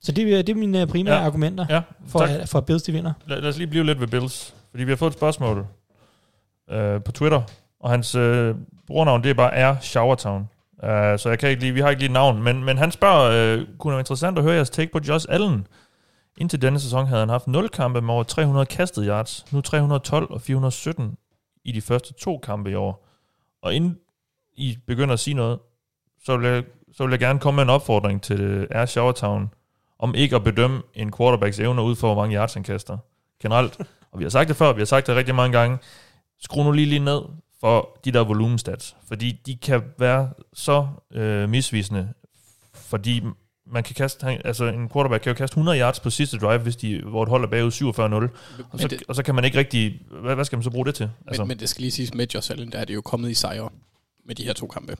Så 0.02 0.12
det, 0.12 0.46
det 0.46 0.48
er 0.48 0.54
mine 0.54 0.86
primære 0.86 1.14
ja. 1.14 1.24
argumenter 1.24 1.66
Ja, 1.70 1.80
for, 2.06 2.18
tak. 2.18 2.30
at, 2.30 2.48
for 2.48 2.58
at 2.58 2.66
Bills 2.66 2.82
de 2.82 2.92
vinder. 2.92 3.12
Lad, 3.26 3.40
lad 3.40 3.48
os 3.48 3.58
lige 3.58 3.66
blive 3.66 3.84
lidt 3.86 4.00
ved 4.00 4.06
Bills. 4.08 4.54
Fordi 4.70 4.84
vi 4.84 4.90
har 4.90 4.96
fået 4.96 5.10
et 5.10 5.16
spørgsmål 5.16 5.66
øh, 6.70 7.02
på 7.02 7.12
Twitter, 7.12 7.42
og 7.80 7.90
hans 7.90 8.14
øh, 8.14 8.54
brugernavn, 8.86 9.22
det 9.22 9.30
er 9.30 9.34
bare 9.34 9.72
R. 9.72 9.80
Showertown. 9.80 10.48
Uh, 10.84 11.18
så 11.18 11.28
jeg 11.28 11.38
kan 11.38 11.50
ikke 11.50 11.62
lige, 11.62 11.72
vi 11.72 11.80
har 11.80 11.90
ikke 11.90 12.00
lige 12.00 12.08
et 12.08 12.12
navn, 12.12 12.42
men, 12.42 12.64
men 12.64 12.78
han 12.78 12.92
spørger, 12.92 13.56
uh, 13.56 13.66
kunne 13.78 13.90
det 13.90 13.94
være 13.94 14.00
interessant 14.00 14.38
at 14.38 14.44
høre 14.44 14.54
jeres 14.54 14.70
take 14.70 14.92
på 14.92 15.00
Josh 15.08 15.26
Allen? 15.28 15.66
Indtil 16.38 16.62
denne 16.62 16.80
sæson 16.80 17.06
havde 17.06 17.20
han 17.20 17.28
haft 17.28 17.46
0 17.46 17.68
kampe 17.68 18.00
med 18.00 18.14
over 18.14 18.22
300 18.22 18.66
kastet 18.66 19.04
yards, 19.06 19.52
nu 19.52 19.60
312 19.60 20.30
og 20.30 20.40
417 20.40 21.16
i 21.64 21.72
de 21.72 21.80
første 21.80 22.12
to 22.12 22.38
kampe 22.38 22.70
i 22.70 22.74
år. 22.74 23.08
Og 23.62 23.74
inden 23.74 23.98
I 24.56 24.78
begynder 24.86 25.12
at 25.12 25.20
sige 25.20 25.34
noget, 25.34 25.58
så 26.24 26.36
vil 26.36 26.48
jeg, 26.48 26.64
så 26.92 27.04
vil 27.04 27.10
jeg 27.10 27.20
gerne 27.20 27.38
komme 27.38 27.56
med 27.56 27.62
en 27.62 27.70
opfordring 27.70 28.22
til 28.22 28.40
øh, 28.40 28.68
R. 28.70 28.86
Showertown, 28.86 29.50
om 29.98 30.14
ikke 30.14 30.36
at 30.36 30.44
bedømme 30.44 30.82
en 30.94 31.12
quarterbacks 31.12 31.58
evner 31.58 31.82
ud 31.82 31.96
for, 31.96 32.14
hvor 32.14 32.22
mange 32.22 32.36
yards 32.36 32.54
han 32.54 32.62
kaster. 32.62 32.98
Generelt. 33.42 33.78
Og 34.12 34.18
vi 34.18 34.24
har 34.24 34.30
sagt 34.30 34.48
det 34.48 34.56
før, 34.56 34.72
vi 34.72 34.80
har 34.80 34.86
sagt 34.86 35.06
det 35.06 35.16
rigtig 35.16 35.34
mange 35.34 35.58
gange. 35.58 35.78
Skru 36.40 36.62
nu 36.62 36.72
lige 36.72 36.86
lige 36.86 37.04
ned 37.04 37.20
for 37.64 37.98
de 38.04 38.10
der 38.12 38.24
volumenstats, 38.24 38.96
fordi 39.08 39.40
de 39.46 39.56
kan 39.56 39.82
være 39.98 40.30
så 40.54 40.86
øh, 41.14 41.48
misvisende, 41.48 42.08
fordi 42.74 43.22
man 43.66 43.82
kan 43.82 43.94
kaste, 43.94 44.26
altså 44.46 44.64
en 44.64 44.88
quarterback 44.88 45.22
kan 45.22 45.30
jo 45.30 45.34
kaste 45.36 45.54
100 45.54 45.78
yards 45.80 46.00
på 46.00 46.10
sidste 46.10 46.38
drive, 46.38 46.58
hvis 46.60 46.76
de, 46.76 47.00
hvor 47.02 47.22
et 47.22 47.28
hold 47.28 47.44
er 47.44 47.48
bagud 47.48 47.70
47-0, 47.70 47.82
og 48.72 48.80
så, 48.80 48.88
det- 48.88 49.02
og 49.08 49.14
så 49.14 49.22
kan 49.22 49.34
man 49.34 49.44
ikke 49.44 49.58
rigtig, 49.58 50.00
hvad, 50.22 50.34
hvad 50.34 50.44
skal 50.44 50.56
man 50.56 50.62
så 50.64 50.70
bruge 50.70 50.86
det 50.86 50.94
til? 50.94 51.10
Altså, 51.26 51.42
Men, 51.42 51.48
men 51.48 51.58
det 51.58 51.68
skal 51.68 51.80
lige 51.80 51.90
siges 51.90 52.14
med 52.14 52.26
Josh 52.34 52.50
Allen, 52.50 52.72
der 52.72 52.78
er 52.78 52.84
det 52.84 52.94
jo 52.94 53.00
kommet 53.00 53.30
i 53.30 53.34
sejre 53.34 53.68
med 54.26 54.34
de 54.34 54.44
her 54.44 54.52
to 54.52 54.66
kampe. 54.66 54.96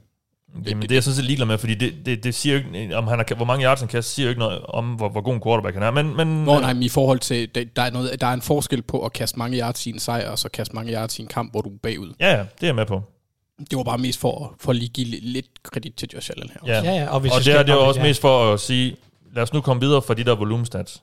Jamen, 0.67 0.83
det 0.83 0.91
er 0.91 0.97
jeg 0.97 1.03
sådan 1.05 1.15
set 1.17 1.25
ligeglad 1.25 1.47
med, 1.47 1.59
fordi 1.59 1.75
det, 1.75 1.95
det, 2.07 2.25
det 2.25 2.35
siger 2.35 2.59
jo 2.59 2.63
ikke, 2.75 2.97
om 2.97 3.07
han 3.07 3.19
har, 3.19 3.35
hvor 3.35 3.45
mange 3.45 3.65
yards 3.65 3.81
han 3.81 3.89
kaster, 3.89 4.13
siger 4.15 4.27
jo 4.27 4.29
ikke 4.29 4.39
noget 4.39 4.61
om, 4.63 4.93
hvor, 4.95 5.09
hvor 5.09 5.21
god 5.21 5.35
en 5.35 5.41
quarterback 5.43 5.75
han 5.75 5.83
er. 5.83 5.91
Men, 5.91 6.17
men, 6.17 6.45
Nå 6.45 6.61
nej, 6.61 6.73
men 6.73 6.83
i 6.83 6.89
forhold 6.89 7.19
til, 7.19 7.55
det, 7.55 7.77
der, 7.77 7.83
er 7.83 7.91
noget, 7.91 8.21
der 8.21 8.27
er 8.27 8.33
en 8.33 8.43
forskel 8.43 8.83
på 8.83 9.05
at 9.05 9.13
kaste 9.13 9.39
mange 9.39 9.59
yards 9.59 9.87
i 9.87 9.91
en 9.91 9.99
sejr, 9.99 10.31
og 10.31 10.39
så 10.39 10.49
kaste 10.49 10.75
mange 10.75 10.93
yards 10.93 11.19
i 11.19 11.23
en 11.23 11.29
kamp, 11.29 11.51
hvor 11.53 11.61
du 11.61 11.69
er 11.69 11.79
bagud. 11.83 12.13
Ja, 12.21 12.31
ja, 12.31 12.39
det 12.39 12.63
er 12.63 12.67
jeg 12.67 12.75
med 12.75 12.87
på. 12.87 13.03
Det 13.71 13.77
var 13.77 13.83
bare 13.85 13.99
mest 13.99 14.21
for, 14.21 14.55
for 14.61 14.71
at 14.71 14.77
lige 14.77 14.89
give 14.89 15.07
li- 15.07 15.21
lidt 15.23 15.47
kredit 15.63 15.95
til 15.95 16.09
Josh 16.15 16.31
Allen 16.37 16.51
her. 16.51 16.61
Ja, 16.75 16.83
Ja, 16.93 17.01
ja, 17.03 17.09
og 17.11 17.21
hvis 17.21 17.33
og 17.33 17.37
det 17.37 17.45
skal 17.45 17.57
er 17.57 17.63
det 17.63 17.73
er 17.73 17.77
også 17.77 18.01
ja. 18.01 18.07
mest 18.07 18.21
for 18.21 18.53
at 18.53 18.61
sige, 18.61 18.97
lad 19.35 19.43
os 19.43 19.53
nu 19.53 19.61
komme 19.61 19.81
videre 19.83 20.03
fra 20.03 20.15
de 20.15 20.25
der 20.25 20.35
volumenstats. 20.35 21.03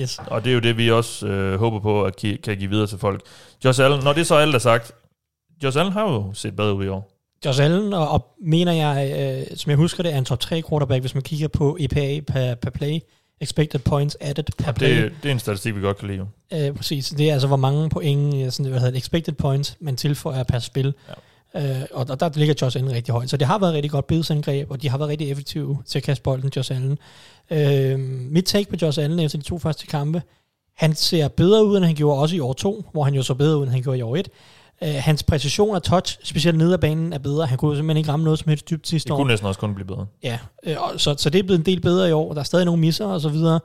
Yes. 0.00 0.20
Og 0.26 0.44
det 0.44 0.50
er 0.50 0.54
jo 0.54 0.60
det, 0.60 0.76
vi 0.76 0.90
også 0.90 1.26
øh, 1.26 1.58
håber 1.58 1.80
på, 1.80 2.04
at 2.04 2.24
ki- 2.24 2.36
kan 2.40 2.56
give 2.56 2.70
videre 2.70 2.86
til 2.86 2.98
folk. 2.98 3.20
Josh 3.64 3.80
Allen, 3.84 4.04
når 4.04 4.12
det 4.12 4.26
så 4.26 4.34
er 4.34 4.38
alt 4.38 4.54
er 4.54 4.58
sagt, 4.58 4.92
Josh 5.64 5.78
Allen 5.78 5.92
har 5.92 6.02
jo 6.02 6.30
set 6.34 6.56
bedre 6.56 6.74
ud 6.74 6.84
i 6.84 6.88
år. 6.88 7.10
Josh 7.44 7.62
Allen, 7.62 7.92
og, 7.92 8.08
og 8.08 8.26
mener 8.42 8.72
jeg, 8.72 9.12
øh, 9.50 9.56
som 9.56 9.70
jeg 9.70 9.76
husker 9.76 10.02
det, 10.02 10.12
er 10.12 10.18
en 10.18 10.24
top 10.24 10.40
3 10.40 10.62
quarterback, 10.68 11.02
hvis 11.02 11.14
man 11.14 11.22
kigger 11.22 11.48
på 11.48 11.76
EPA 11.80 12.20
per, 12.20 12.54
per 12.54 12.70
play, 12.70 12.98
expected 13.40 13.80
points 13.80 14.16
added 14.20 14.44
per 14.58 14.72
play. 14.72 15.02
Det, 15.02 15.12
det 15.22 15.28
er 15.28 15.32
en 15.32 15.38
statistik, 15.38 15.76
vi 15.76 15.80
godt 15.80 15.98
kan 15.98 16.08
lide. 16.08 16.26
Øh, 16.52 16.76
præcis. 16.76 17.08
Det 17.08 17.28
er 17.28 17.32
altså, 17.32 17.48
hvor 17.48 17.56
mange 17.56 17.90
point, 17.90 18.34
øh, 18.34 18.50
sådan, 18.50 18.70
hvad 18.70 18.80
hedder 18.80 18.92
det, 18.92 18.98
expected 18.98 19.34
points, 19.34 19.76
man 19.80 19.96
tilføjer 19.96 20.42
per 20.42 20.58
spil. 20.58 20.94
Ja. 21.54 21.80
Øh, 21.80 21.86
og 21.92 22.08
der, 22.08 22.14
der 22.14 22.30
ligger 22.34 22.54
Josh 22.62 22.76
Allen 22.76 22.92
rigtig 22.92 23.12
højt. 23.12 23.30
Så 23.30 23.36
det 23.36 23.46
har 23.46 23.58
været 23.58 23.74
rigtig 23.74 23.90
godt 23.90 24.06
bidsangreb, 24.06 24.70
og 24.70 24.82
de 24.82 24.88
har 24.88 24.98
været 24.98 25.10
rigtig 25.10 25.30
effektive 25.30 25.78
til 25.86 25.98
at 25.98 26.02
kaste 26.02 26.22
bolden, 26.22 26.52
Josh 26.56 26.72
Allen. 26.74 26.98
Øh, 27.50 27.98
mit 28.30 28.44
take 28.44 28.70
på 28.70 28.76
Josh 28.82 29.02
Allen 29.02 29.20
efter 29.20 29.38
de 29.38 29.44
to 29.44 29.58
første 29.58 29.86
kampe, 29.86 30.22
han 30.76 30.94
ser 30.94 31.28
bedre 31.28 31.66
ud, 31.66 31.76
end 31.76 31.84
han 31.84 31.94
gjorde 31.94 32.20
også 32.20 32.36
i 32.36 32.40
år 32.40 32.52
2, 32.52 32.84
hvor 32.92 33.04
han 33.04 33.14
jo 33.14 33.22
så 33.22 33.34
bedre 33.34 33.58
ud, 33.58 33.62
end 33.62 33.70
han 33.70 33.82
gjorde 33.82 33.98
i 33.98 34.02
år 34.02 34.16
1. 34.16 34.28
Øh, 34.82 34.94
hans 34.94 35.22
præcision 35.22 35.74
og 35.74 35.82
touch, 35.82 36.18
specielt 36.22 36.58
ned 36.58 36.72
ad 36.72 36.78
banen, 36.78 37.12
er 37.12 37.18
bedre. 37.18 37.46
Han 37.46 37.58
kunne 37.58 37.76
simpelthen 37.76 37.96
ikke 37.96 38.10
ramme 38.12 38.24
noget 38.24 38.38
som 38.38 38.48
helst 38.48 38.70
dybt 38.70 38.88
sidste 38.88 39.06
Det 39.06 39.12
år. 39.12 39.16
kunne 39.16 39.28
næsten 39.28 39.46
også 39.48 39.60
kun 39.60 39.74
blive 39.74 39.86
bedre. 39.86 40.06
Ja, 40.22 40.38
øh, 40.66 40.76
og 40.78 41.00
så, 41.00 41.14
så 41.18 41.30
det 41.30 41.38
er 41.38 41.42
blevet 41.42 41.58
en 41.58 41.66
del 41.66 41.80
bedre 41.80 42.08
i 42.08 42.12
år. 42.12 42.32
Der 42.32 42.40
er 42.40 42.44
stadig 42.44 42.64
nogle 42.64 42.80
misser 42.80 43.06
og 43.06 43.20
så 43.20 43.28
videre. 43.28 43.60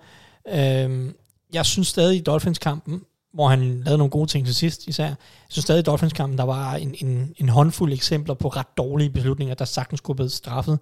Øh, 0.51 1.11
jeg 1.53 1.65
synes 1.65 1.87
stadig 1.87 2.17
i 2.17 2.21
Dolphins-kampen, 2.21 3.01
hvor 3.33 3.47
han 3.47 3.81
lavede 3.85 3.97
nogle 3.97 4.11
gode 4.11 4.27
ting 4.29 4.45
til 4.45 4.55
sidst 4.55 4.87
især, 4.87 5.05
jeg 5.05 5.15
synes 5.49 5.63
stadig 5.63 5.79
i 5.79 5.83
Dolphins-kampen, 5.83 6.37
der 6.37 6.43
var 6.43 6.75
en, 6.75 6.95
en, 6.97 7.33
en 7.37 7.49
håndfuld 7.49 7.93
eksempler 7.93 8.33
på 8.33 8.47
ret 8.47 8.77
dårlige 8.77 9.09
beslutninger, 9.09 9.55
der 9.55 9.65
sagtens 9.65 10.01
kunne 10.01 10.15
blive 10.15 10.29
straffet. 10.29 10.79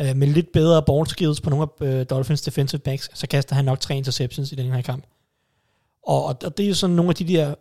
Øh, 0.00 0.16
med 0.16 0.28
lidt 0.28 0.52
bedre 0.52 0.82
ball 0.82 1.06
skills 1.06 1.40
på 1.40 1.50
nogle 1.50 1.66
af 1.80 1.86
øh, 1.86 2.06
Dolphins 2.10 2.42
defensive 2.42 2.78
backs, 2.78 3.10
så 3.14 3.26
kaster 3.26 3.54
han 3.54 3.64
nok 3.64 3.80
tre 3.80 3.96
interceptions 3.96 4.52
i 4.52 4.54
den 4.54 4.72
her 4.72 4.82
kamp. 4.82 5.04
Og, 6.06 6.24
og, 6.24 6.36
og 6.44 6.56
det 6.58 6.64
er 6.64 6.68
jo 6.68 6.74
sådan 6.74 6.96
nogle 6.96 7.08
af 7.10 7.14
de 7.14 7.24
der 7.28 7.54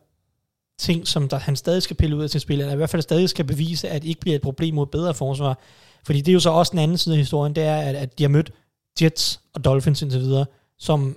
ting, 0.80 1.08
som 1.08 1.30
der, 1.30 1.40
han 1.40 1.56
stadig 1.56 1.84
skal 1.84 1.96
pille 1.96 2.16
ud 2.16 2.24
af 2.24 2.30
sit 2.30 2.42
spil, 2.42 2.60
eller 2.60 2.74
i 2.74 2.76
hvert 2.76 2.90
fald 2.90 3.02
stadig 3.02 3.30
skal 3.30 3.46
bevise, 3.46 3.90
at 3.90 4.02
det 4.02 4.08
ikke 4.08 4.22
bliver 4.22 4.36
et 4.36 4.42
problem 4.42 4.76
mod 4.76 4.86
bedre 4.86 5.14
forsvar. 5.14 5.60
Fordi 6.06 6.22
det 6.22 6.32
er 6.32 6.34
jo 6.34 6.40
så 6.40 6.50
også 6.50 6.72
den 6.72 6.80
anden 6.80 6.98
side 6.98 7.16
af 7.16 7.20
historien, 7.20 7.56
det 7.56 7.64
er, 7.64 7.78
at, 7.78 7.96
at 7.96 8.18
de 8.18 8.24
har 8.24 8.30
mødt 8.30 8.52
Jets 9.02 9.40
og 9.54 9.66
Dolphins 9.66 10.02
indtil 10.02 10.20
videre, 10.20 10.46
som 10.80 11.16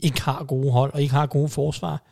ikke 0.00 0.22
har 0.22 0.44
gode 0.44 0.72
hold, 0.72 0.94
og 0.94 1.02
ikke 1.02 1.14
har 1.14 1.26
gode 1.26 1.48
forsvar 1.48 2.02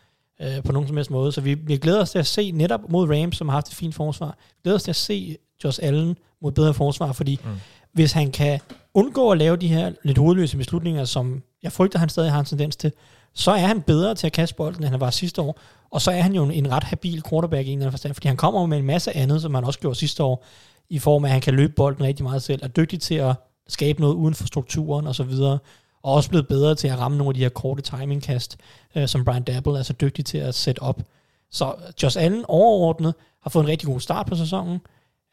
øh, 0.43 0.63
på 0.63 0.73
nogen 0.73 0.89
som 0.89 0.97
helst 0.97 1.11
måde. 1.11 1.33
Så 1.33 1.41
vi, 1.41 1.55
vi 1.55 1.77
glæder 1.77 2.01
os 2.01 2.11
til 2.11 2.19
at 2.19 2.27
se 2.27 2.51
netop 2.51 2.81
mod 2.89 3.11
Rams, 3.11 3.37
som 3.37 3.49
har 3.49 3.57
haft 3.57 3.69
et 3.69 3.75
fint 3.75 3.95
forsvar. 3.95 4.39
Vi 4.57 4.61
glæder 4.63 4.77
os 4.77 4.83
til 4.83 4.91
at 4.91 4.97
se 4.97 5.37
Josh 5.65 5.79
Allen 5.83 6.17
mod 6.43 6.53
bedre 6.53 6.75
forsvar, 6.75 7.13
fordi 7.13 7.41
mm. 7.45 7.51
hvis 7.93 8.13
han 8.13 8.31
kan 8.31 8.61
undgå 8.95 9.31
at 9.31 9.39
lave 9.39 9.57
de 9.57 9.69
her 9.69 9.93
lidt 10.03 10.19
hovedløse 10.19 10.57
beslutninger, 10.57 11.05
som 11.05 11.43
jeg 11.63 11.73
frygter, 11.73 11.99
han 11.99 12.09
stadig 12.09 12.33
har 12.33 12.41
en 12.41 12.47
tendens 12.47 12.77
til, 12.77 12.93
så 13.35 13.51
er 13.51 13.67
han 13.67 13.83
bedre 13.83 14.15
til 14.15 14.27
at 14.27 14.33
kaste 14.33 14.55
bolden, 14.55 14.85
end 14.85 14.91
han 14.91 15.01
var 15.01 15.11
sidste 15.11 15.43
år. 15.43 15.59
Og 15.91 16.01
så 16.01 16.11
er 16.11 16.21
han 16.21 16.35
jo 16.35 16.45
en, 16.45 16.51
en 16.51 16.71
ret 16.71 16.85
habil 16.85 17.23
quarterback 17.29 17.67
i 17.67 17.71
en 17.71 17.79
eller 17.79 17.87
anden 17.87 17.93
forstand, 17.93 18.15
fordi 18.15 18.29
han 18.29 18.37
kommer 18.37 18.67
med 18.67 18.79
en 18.79 18.85
masse 18.85 19.17
andet, 19.17 19.43
som 19.43 19.55
han 19.55 19.65
også 19.65 19.81
gjorde 19.81 19.99
sidste 19.99 20.23
år, 20.23 20.45
i 20.89 20.99
form 20.99 21.25
af, 21.25 21.29
at 21.29 21.33
han 21.33 21.41
kan 21.41 21.55
løbe 21.55 21.73
bolden 21.73 22.05
rigtig 22.05 22.25
meget 22.25 22.43
selv, 22.43 22.61
er 22.63 22.69
dygtig 22.69 23.01
til 23.01 23.15
at 23.15 23.35
skabe 23.69 24.01
noget 24.01 24.15
uden 24.15 24.35
for 24.35 24.47
strukturen 24.47 25.07
og 25.07 25.15
så 25.15 25.25
videre, 25.25 25.59
og 26.03 26.15
også 26.15 26.29
blevet 26.29 26.49
bedre 26.49 26.75
til 26.75 26.89
at 26.89 26.99
ramme 26.99 27.19
nogle 27.19 27.31
af 27.31 27.35
de 27.35 27.41
her 27.41 27.49
korte 27.49 27.83
timingkast, 27.83 28.57
øh, 28.95 29.09
som 29.09 29.25
Brian 29.25 29.43
Dabble 29.43 29.79
er 29.79 29.83
så 29.83 29.93
dygtig 29.93 30.25
til 30.25 30.39
at 30.39 30.55
sætte 30.55 30.83
op. 30.83 31.03
Så 31.51 31.75
Josh 32.03 32.23
Allen 32.23 32.45
overordnet 32.49 33.15
har 33.43 33.51
fået 33.51 33.65
en 33.65 33.69
rigtig 33.69 33.89
god 33.89 34.01
start 34.01 34.27
på 34.27 34.37
sæsonen. 34.37 34.81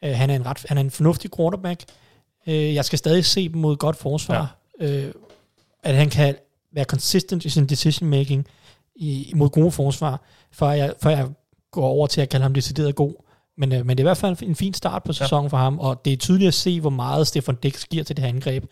Øh, 0.04 0.12
han, 0.14 0.30
er 0.30 0.36
en 0.36 0.46
ret, 0.46 0.64
han 0.68 0.76
er 0.76 0.82
en 0.82 0.90
fornuftig 0.90 1.30
quarterback. 1.36 1.84
Øh, 2.46 2.74
jeg 2.74 2.84
skal 2.84 2.98
stadig 2.98 3.24
se 3.24 3.48
dem 3.48 3.60
mod 3.60 3.76
godt 3.76 3.96
forsvar. 3.96 4.56
Ja. 4.80 4.86
Øh, 4.86 5.14
at 5.82 5.94
han 5.94 6.10
kan 6.10 6.34
være 6.72 6.84
consistent 6.84 7.44
i 7.44 7.50
sin 7.50 7.66
decision 7.66 8.08
making 8.08 8.46
i, 8.96 9.32
mod 9.36 9.48
gode 9.48 9.72
forsvar, 9.72 10.22
før 10.52 10.70
jeg, 10.70 10.94
før 11.02 11.10
jeg 11.10 11.28
går 11.70 11.88
over 11.88 12.06
til 12.06 12.20
at 12.20 12.28
kalde 12.28 12.42
ham 12.42 12.54
decideret 12.54 12.94
god. 12.94 13.14
Men, 13.56 13.72
øh, 13.72 13.86
men 13.86 13.88
det 13.88 14.02
er 14.02 14.04
i 14.04 14.10
hvert 14.10 14.16
fald 14.16 14.42
en 14.42 14.56
fin 14.56 14.74
start 14.74 15.02
på 15.02 15.12
sæsonen 15.12 15.44
ja. 15.44 15.50
for 15.50 15.56
ham, 15.56 15.78
og 15.78 16.04
det 16.04 16.12
er 16.12 16.16
tydeligt 16.16 16.48
at 16.48 16.54
se, 16.54 16.80
hvor 16.80 16.90
meget 16.90 17.26
Stefan 17.26 17.54
Dix 17.54 17.84
giver 17.84 18.04
til 18.04 18.16
det 18.16 18.24
her 18.24 18.28
angreb. 18.28 18.64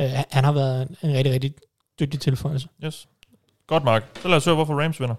Øh, 0.00 0.10
han 0.30 0.44
har 0.44 0.52
været 0.52 0.88
en, 0.88 1.10
en 1.10 1.16
rigtig, 1.16 1.32
rigtig 1.32 1.54
dygtig 2.00 2.20
tilføjelse. 2.20 2.68
Yes. 2.84 3.08
Godt, 3.66 3.84
Mark. 3.84 4.18
Så 4.22 4.28
lad 4.28 4.36
os 4.36 4.44
høre, 4.44 4.54
hvorfor 4.54 4.82
Rams 4.82 5.00
vinder. 5.00 5.14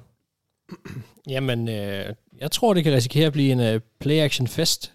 Jamen, 1.33 1.69
øh, 1.69 2.13
jeg 2.41 2.51
tror, 2.51 2.73
det 2.73 2.83
kan 2.83 2.93
risikere 2.93 3.25
at 3.25 3.33
blive 3.33 3.51
en 3.51 3.59
øh, 3.59 3.81
play-action-fest. 3.99 4.93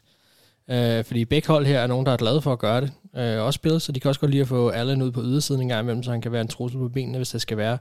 Øh, 0.69 1.05
fordi 1.05 1.25
begge 1.25 1.49
hold 1.49 1.67
her 1.67 1.79
er 1.81 1.87
nogen, 1.87 2.07
der 2.07 2.13
er 2.13 2.17
glade 2.17 2.43
for 2.43 2.53
at 2.53 2.59
gøre 2.59 2.81
det. 2.81 2.93
Øh, 3.17 3.45
også 3.45 3.61
Bills, 3.61 3.83
så 3.83 3.93
de 3.93 4.01
kan 4.01 4.09
også 4.09 4.21
godt 4.21 4.31
lide 4.31 4.41
at 4.41 4.49
få 4.49 4.69
Allen 4.69 5.03
ud 5.03 5.11
på 5.11 5.23
ydersiden 5.23 5.63
en 5.63 5.69
gang 5.69 5.81
imellem, 5.81 6.03
så 6.03 6.11
han 6.11 6.21
kan 6.21 6.33
være 6.33 6.41
en 6.41 6.49
trussel 6.49 6.81
på 6.81 6.89
benene, 6.89 7.19
hvis 7.19 7.31
det 7.31 7.41
skal 7.41 7.57
være. 7.57 7.79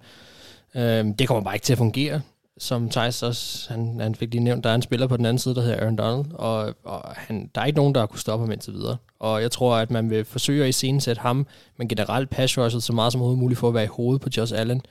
Øh, 0.76 1.06
det 1.20 1.28
kommer 1.28 1.44
bare 1.44 1.56
ikke 1.56 1.64
til 1.64 1.74
at 1.74 1.78
fungere. 1.78 2.22
Som 2.58 2.90
Thijs 2.90 3.24
også, 3.24 3.74
han, 3.74 4.00
han 4.00 4.16
fik 4.16 4.32
lige 4.32 4.44
nævnt, 4.44 4.64
der 4.64 4.70
er 4.70 4.76
en 4.76 4.82
spiller 4.82 5.08
på 5.08 5.18
den 5.18 5.26
anden 5.26 5.40
side, 5.40 5.56
der 5.56 5.62
hedder 5.62 5.80
Aaron 5.80 5.96
Donald, 5.96 6.26
og, 6.34 6.76
og 6.84 7.02
han, 7.16 7.50
der 7.56 7.62
er 7.62 7.66
ikke 7.66 7.78
nogen, 7.78 7.96
der 7.96 8.00
har 8.00 8.08
kunne 8.08 8.20
stoppe 8.20 8.46
ham 8.46 8.52
indtil 8.52 8.74
videre. 8.74 8.98
Og 9.20 9.42
jeg 9.42 9.52
tror, 9.52 9.76
at 9.76 9.92
man 9.92 10.10
vil 10.10 10.26
forsøge 10.26 10.64
at 10.64 10.70
iscenesætte 10.70 11.22
ham, 11.22 11.48
men 11.78 11.88
generelt 11.88 12.30
pass 12.30 12.58
rushet 12.58 12.84
så 12.84 12.94
meget 12.94 13.12
som 13.12 13.22
overhovedet 13.22 13.42
muligt 13.42 13.60
for 13.60 13.68
at 13.68 13.74
være 13.74 13.84
i 13.84 13.88
hovedet 13.88 14.22
på 14.22 14.30
Josh 14.38 14.54
Allen 14.60 14.82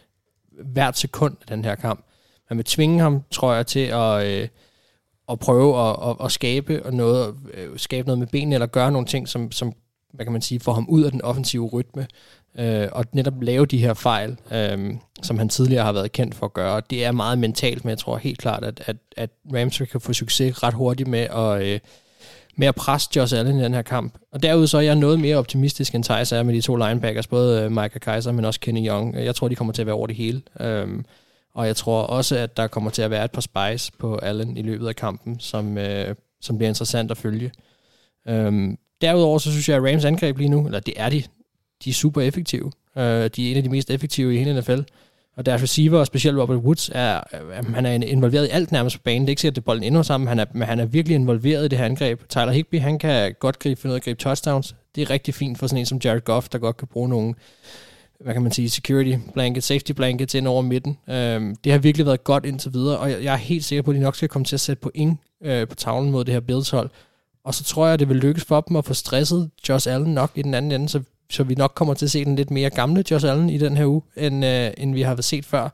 hvert 0.65 0.99
sekund 0.99 1.37
af 1.41 1.47
den 1.47 1.65
her 1.65 1.75
kamp. 1.75 2.05
Man 2.51 2.57
vil 2.57 2.65
tvinge 2.65 3.01
ham, 3.01 3.23
tror 3.31 3.55
jeg, 3.55 3.67
til 3.67 3.81
at, 3.81 4.27
øh, 4.27 4.49
at 5.31 5.39
prøve 5.39 5.81
at, 5.81 5.97
at, 6.09 6.17
at 6.25 6.33
skabe 6.33 6.83
noget, 6.93 7.35
at 7.55 7.81
skabe 7.81 8.07
noget 8.07 8.19
med 8.19 8.27
benene, 8.27 8.55
eller 8.55 8.67
gøre 8.67 8.93
nogle 8.93 9.07
ting, 9.07 9.29
som, 9.29 9.53
som 9.53 9.73
hvad 10.13 10.27
kan 10.27 10.33
man 10.33 10.43
sige, 10.43 10.61
får 10.61 10.73
ham 10.73 10.87
ud 10.89 11.03
af 11.03 11.11
den 11.11 11.23
offensive 11.23 11.67
rytme, 11.67 12.07
øh, 12.59 12.89
og 12.93 13.05
netop 13.13 13.43
lave 13.43 13.67
de 13.67 13.79
her 13.79 13.95
fejl, 13.95 14.37
øh, 14.53 14.95
som 15.23 15.39
han 15.39 15.49
tidligere 15.49 15.85
har 15.85 15.93
været 15.93 16.13
kendt 16.13 16.35
for 16.35 16.47
at 16.47 16.53
gøre. 16.53 16.83
Det 16.91 17.05
er 17.05 17.13
meget 17.13 17.39
mentalt, 17.39 17.85
men 17.85 17.91
jeg 17.91 17.99
tror 17.99 18.17
helt 18.17 18.39
klart, 18.39 18.65
at, 18.65 18.83
at, 18.87 18.97
at 19.17 19.31
Ramsey 19.55 19.85
kan 19.85 20.01
få 20.01 20.13
succes 20.13 20.63
ret 20.63 20.75
hurtigt 20.75 21.09
med 21.09 21.21
at, 21.21 21.63
øh, 21.63 21.81
med 22.57 22.69
at 22.69 22.75
presse 22.75 23.09
Josh 23.17 23.39
Allen 23.39 23.59
i 23.59 23.63
den 23.63 23.75
her 23.75 23.83
kamp. 23.83 24.15
Og 24.33 24.43
derudover 24.43 24.67
så 24.67 24.79
er 24.79 24.83
jeg 24.83 24.95
noget 24.95 25.21
mere 25.21 25.37
optimistisk 25.37 25.95
end 25.95 26.05
Thijs 26.05 26.33
er 26.33 26.43
med 26.43 26.55
de 26.55 26.61
to 26.61 26.77
linebackers, 26.77 27.27
både 27.27 27.63
øh, 27.63 27.73
Mike 27.73 27.99
Kaiser, 27.99 28.33
men 28.33 28.45
også 28.45 28.61
Kenny 28.61 28.89
Young. 28.89 29.17
Jeg 29.17 29.35
tror, 29.35 29.49
de 29.49 29.55
kommer 29.55 29.73
til 29.73 29.83
at 29.83 29.87
være 29.87 29.97
over 29.97 30.07
det 30.07 30.17
hele. 30.17 30.43
Øh, 30.61 30.89
og 31.59 31.67
jeg 31.67 31.77
tror 31.77 32.03
også, 32.03 32.37
at 32.37 32.57
der 32.57 32.67
kommer 32.67 32.91
til 32.91 33.03
at 33.03 33.11
være 33.11 33.25
et 33.25 33.31
par 33.31 33.41
spice 33.41 33.93
på 33.99 34.17
Allen 34.17 34.57
i 34.57 34.63
løbet 34.63 34.89
af 34.89 34.97
kampen, 34.97 35.41
som, 35.41 35.79
øh, 35.79 36.15
som 36.41 36.59
bliver 36.59 36.69
interessant 36.69 37.11
at 37.11 37.17
følge. 37.17 37.53
Øhm, 38.29 38.79
derudover 39.01 39.39
så 39.39 39.51
synes 39.51 39.69
jeg, 39.69 39.77
at 39.77 39.93
Rams 39.93 40.05
angreb 40.05 40.39
lige 40.39 40.49
nu, 40.49 40.67
eller 40.67 40.81
det 40.81 40.95
er 40.97 41.09
de, 41.09 41.23
de 41.85 41.91
er 41.91 41.95
super 41.95 42.21
effektive. 42.21 42.73
Øh, 42.97 43.31
de 43.37 43.47
er 43.47 43.51
en 43.51 43.57
af 43.57 43.63
de 43.63 43.69
mest 43.69 43.91
effektive 43.91 44.35
i 44.35 44.39
hele 44.39 44.61
NFL. 44.61 44.81
Og 45.37 45.47
deres 45.47 45.63
receiver, 45.63 45.99
og 45.99 46.07
specielt 46.07 46.39
Robert 46.39 46.59
Woods, 46.59 46.91
er, 46.95 47.21
øh, 47.35 47.75
han 47.75 47.87
er 47.87 47.93
involveret 47.93 48.47
i 48.47 48.51
alt 48.51 48.73
nærmest 48.73 48.97
på 48.97 49.03
banen. 49.03 49.23
Det 49.23 49.29
er 49.29 49.33
ikke 49.33 49.41
sikkert, 49.41 49.59
at 49.59 49.65
bolden 49.65 49.85
ender 49.85 50.03
sammen, 50.03 50.29
han 50.29 50.39
er, 50.39 50.45
men 50.53 50.63
han 50.63 50.79
er 50.79 50.87
virkelig 50.87 51.15
involveret 51.15 51.65
i 51.65 51.69
det 51.69 51.79
her 51.79 51.85
angreb. 51.85 52.29
Tyler 52.29 52.51
Higby, 52.51 52.81
han 52.81 52.99
kan 52.99 53.35
godt 53.41 53.59
gribe, 53.59 53.81
finde 53.81 53.93
ud 53.93 53.95
af 53.95 53.99
at 53.99 54.05
gribe 54.05 54.21
touchdowns. 54.21 54.75
Det 54.95 55.03
er 55.03 55.11
rigtig 55.11 55.35
fint 55.35 55.59
for 55.59 55.67
sådan 55.67 55.79
en 55.79 55.87
som 55.87 56.01
Jared 56.05 56.21
Goff, 56.21 56.49
der 56.49 56.59
godt 56.59 56.77
kan 56.77 56.89
bruge 56.89 57.09
nogle 57.09 57.35
hvad 58.21 58.33
kan 58.33 58.43
man 58.43 58.53
sige, 58.53 58.71
security 58.71 59.15
blanket, 59.33 59.65
safety 59.65 59.93
blanket 59.93 60.35
ind 60.35 60.49
over 60.49 60.63
midten. 60.63 60.99
Øhm, 61.09 61.57
det 61.57 61.73
har 61.73 61.79
virkelig 61.79 62.07
været 62.07 62.25
godt 62.25 62.47
indtil 62.47 62.73
videre, 62.73 62.99
og 62.99 63.11
jeg, 63.11 63.25
jeg 63.25 63.33
er 63.33 63.39
helt 63.39 63.65
sikker 63.65 63.83
på, 63.83 63.91
at 63.91 63.95
de 63.95 64.01
nok 64.01 64.17
skal 64.17 64.29
komme 64.29 64.45
til 64.45 64.57
at 64.57 64.61
sætte 64.61 64.81
point 64.81 65.21
øh, 65.43 65.69
på 65.69 65.75
tavlen 65.75 66.11
mod 66.11 66.25
det 66.25 66.35
her 66.35 66.41
Bills 66.41 66.71
hold. 66.71 66.91
Og 67.45 67.55
så 67.55 67.65
tror 67.65 67.85
jeg, 67.87 67.95
at 67.95 68.01
det 68.01 68.09
vil 68.09 68.17
lykkes 68.17 68.45
for 68.45 68.61
dem 68.61 68.77
at 68.77 68.85
få 68.85 68.95
stresset 68.95 69.51
Josh 69.69 69.93
Allen 69.93 70.15
nok 70.15 70.31
i 70.35 70.43
den 70.43 70.55
anden 70.55 70.73
ende, 70.73 70.89
så, 70.89 71.03
så 71.31 71.45
vi 71.45 71.55
nok 71.55 71.73
kommer 71.75 71.95
til 71.95 72.07
at 72.07 72.11
se 72.11 72.25
den 72.25 72.37
lidt 72.37 72.51
mere 72.51 72.71
gamle 72.71 73.05
Josh 73.11 73.27
Allen 73.27 73.51
i 73.51 73.59
den 73.59 73.77
her 73.77 73.87
uge, 73.87 74.03
end, 74.17 74.45
øh, 74.45 74.71
end 74.77 74.95
vi 74.95 75.03
har 75.03 75.21
set 75.21 75.45
før. 75.45 75.69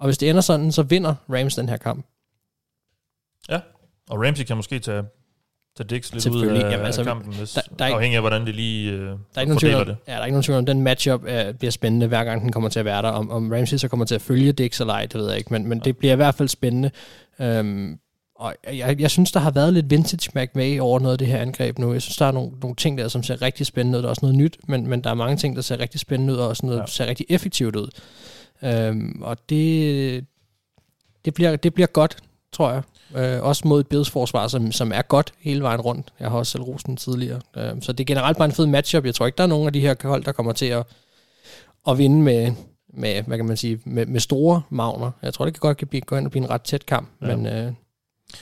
Og 0.00 0.06
hvis 0.06 0.18
det 0.18 0.30
ender 0.30 0.40
sådan, 0.40 0.72
så 0.72 0.82
vinder 0.82 1.14
Rams 1.28 1.54
den 1.54 1.68
her 1.68 1.76
kamp. 1.76 2.06
Ja, 3.48 3.60
og 4.10 4.26
Ramsey 4.26 4.44
kan 4.44 4.56
måske 4.56 4.78
tage 4.78 5.04
tage 5.78 5.96
Dix 5.96 6.12
lidt 6.12 6.26
ud 6.26 6.46
af, 6.46 6.70
Jamen, 6.70 6.86
altså, 6.86 7.00
af 7.00 7.06
kampen, 7.06 7.34
hvis, 7.34 7.52
der, 7.52 7.60
der 7.78 7.84
er 7.84 7.94
afhængig 7.94 8.16
af, 8.16 8.22
hvordan 8.22 8.46
det 8.46 8.54
lige 8.54 8.92
øh, 8.92 9.00
der 9.00 9.16
er 9.36 9.40
ikke 9.40 9.54
nogen 9.54 9.86
det. 9.86 9.96
Ja, 10.08 10.12
der 10.12 10.18
er 10.18 10.24
ikke 10.24 10.32
nogen 10.32 10.42
tvivl 10.42 10.58
om, 10.58 10.66
den 10.66 10.82
matchup 10.82 11.24
er, 11.26 11.52
bliver 11.52 11.70
spændende, 11.70 12.06
hver 12.06 12.24
gang 12.24 12.42
den 12.42 12.52
kommer 12.52 12.68
til 12.68 12.78
at 12.78 12.84
være 12.84 13.02
der. 13.02 13.08
Om, 13.08 13.30
om 13.30 13.52
Ramsey 13.52 13.76
så 13.76 13.88
kommer 13.88 14.06
til 14.06 14.14
at 14.14 14.22
følge 14.22 14.52
Dix 14.52 14.80
eller 14.80 14.94
ej, 14.94 15.06
det 15.06 15.14
ved 15.14 15.28
jeg 15.28 15.38
ikke, 15.38 15.52
men, 15.52 15.66
men 15.66 15.78
ja. 15.78 15.84
det 15.84 15.96
bliver 15.96 16.12
i 16.12 16.16
hvert 16.16 16.34
fald 16.34 16.48
spændende. 16.48 16.90
Um, 17.38 17.98
og 18.34 18.54
jeg, 18.72 19.00
jeg 19.00 19.10
synes, 19.10 19.32
der 19.32 19.40
har 19.40 19.50
været 19.50 19.72
lidt 19.72 19.90
vintage 19.90 20.30
McVay 20.34 20.80
over 20.80 21.00
noget 21.00 21.12
af 21.12 21.18
det 21.18 21.26
her 21.26 21.38
angreb 21.38 21.78
nu. 21.78 21.92
Jeg 21.92 22.02
synes, 22.02 22.16
der 22.16 22.26
er 22.26 22.32
nogle, 22.32 22.50
nogle 22.62 22.76
ting 22.76 22.98
der, 22.98 23.08
som 23.08 23.22
ser 23.22 23.42
rigtig 23.42 23.66
spændende 23.66 23.98
ud. 23.98 24.02
Der 24.02 24.08
er 24.08 24.10
også 24.10 24.22
noget 24.22 24.36
nyt, 24.36 24.58
men, 24.68 24.86
men 24.86 25.04
der 25.04 25.10
er 25.10 25.14
mange 25.14 25.36
ting, 25.36 25.56
der 25.56 25.62
ser 25.62 25.80
rigtig 25.80 26.00
spændende 26.00 26.32
ud, 26.32 26.38
og 26.38 26.48
også 26.48 26.66
noget, 26.66 26.78
ja. 26.78 26.86
ser 26.86 27.06
rigtig 27.06 27.26
effektivt 27.28 27.76
ud. 27.76 27.88
Um, 28.62 29.22
og 29.22 29.36
det, 29.48 30.24
det, 31.24 31.34
bliver, 31.34 31.56
det 31.56 31.74
bliver 31.74 31.86
godt, 31.86 32.16
tror 32.52 32.72
jeg. 32.72 32.82
Øh, 33.16 33.42
også 33.42 33.68
mod 33.68 33.80
et 33.80 33.86
Bills 33.86 34.10
forsvar, 34.10 34.48
som, 34.48 34.72
som 34.72 34.92
er 34.94 35.02
godt 35.02 35.32
hele 35.40 35.62
vejen 35.62 35.80
rundt. 35.80 36.12
Jeg 36.20 36.30
har 36.30 36.38
også 36.38 36.52
selv 36.52 36.62
rosen 36.62 36.96
tidligere. 36.96 37.40
Øh, 37.56 37.72
så 37.80 37.92
det 37.92 38.00
er 38.00 38.04
generelt 38.04 38.38
bare 38.38 38.44
en 38.44 38.52
fed 38.52 38.66
matchup. 38.66 39.04
Jeg 39.04 39.14
tror 39.14 39.26
ikke, 39.26 39.36
der 39.36 39.42
er 39.42 39.48
nogen 39.48 39.66
af 39.66 39.72
de 39.72 39.80
her 39.80 39.94
hold, 40.02 40.24
der 40.24 40.32
kommer 40.32 40.52
til 40.52 40.66
at, 40.66 40.86
at 41.88 41.98
vinde 41.98 42.22
med, 42.22 42.52
med, 42.94 43.22
hvad 43.22 43.36
kan 43.36 43.46
man 43.46 43.56
sige, 43.56 43.80
med, 43.84 44.06
med 44.06 44.20
store 44.20 44.62
magner. 44.70 45.10
Jeg 45.22 45.34
tror, 45.34 45.44
det 45.44 45.54
kan 45.54 45.60
godt 45.60 45.76
kan 45.76 45.88
blive, 45.88 46.00
gå 46.00 46.14
hen 46.14 46.24
og 46.24 46.30
blive 46.30 46.44
en 46.44 46.50
ret 46.50 46.62
tæt 46.62 46.86
kamp, 46.86 47.08
ja. 47.22 47.36
men, 47.36 47.46
øh, 47.46 47.72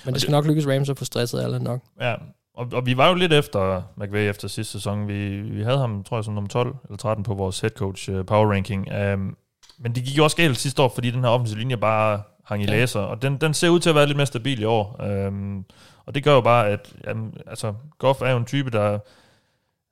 men 0.04 0.14
det 0.14 0.22
skal 0.22 0.32
nok 0.32 0.46
lykkes 0.46 0.66
Rams 0.66 0.90
at 0.90 0.98
få 0.98 1.04
stresset 1.04 1.40
alle 1.40 1.58
nok. 1.58 1.80
Ja, 2.00 2.14
og, 2.54 2.66
og 2.72 2.86
vi 2.86 2.96
var 2.96 3.08
jo 3.08 3.14
lidt 3.14 3.32
efter 3.32 3.82
McVay 3.96 4.30
efter 4.30 4.48
sidste 4.48 4.72
sæson. 4.72 5.08
Vi, 5.08 5.40
vi 5.40 5.62
havde 5.62 5.78
ham, 5.78 6.04
tror 6.04 6.16
jeg, 6.16 6.24
som 6.24 6.34
nummer 6.34 6.48
12 6.48 6.76
eller 6.84 6.96
13 6.96 7.24
på 7.24 7.34
vores 7.34 7.60
head 7.60 7.70
coach 7.70 8.10
uh, 8.10 8.26
power 8.26 8.52
ranking. 8.52 8.88
Um, 9.12 9.36
men 9.78 9.94
det 9.94 10.04
gik 10.04 10.18
jo 10.18 10.24
også 10.24 10.36
galt 10.36 10.56
sidste 10.56 10.82
år, 10.82 10.92
fordi 10.94 11.10
den 11.10 11.20
her 11.20 11.28
offensive 11.28 11.58
linje 11.58 11.76
bare 11.76 12.22
hang 12.46 12.62
i 12.62 12.64
ja. 12.64 12.70
læser, 12.70 13.00
og 13.00 13.22
den, 13.22 13.36
den 13.36 13.54
ser 13.54 13.68
ud 13.68 13.80
til 13.80 13.88
at 13.88 13.94
være 13.94 14.06
lidt 14.06 14.16
mere 14.16 14.26
stabil 14.26 14.60
i 14.60 14.64
år. 14.64 15.02
Øhm, 15.02 15.64
og 16.06 16.14
det 16.14 16.24
gør 16.24 16.34
jo 16.34 16.40
bare, 16.40 16.68
at 16.68 16.94
jamen, 17.06 17.34
altså, 17.46 17.74
Goff 17.98 18.22
er 18.22 18.30
jo 18.30 18.36
en 18.36 18.44
type, 18.44 18.70
der... 18.70 18.98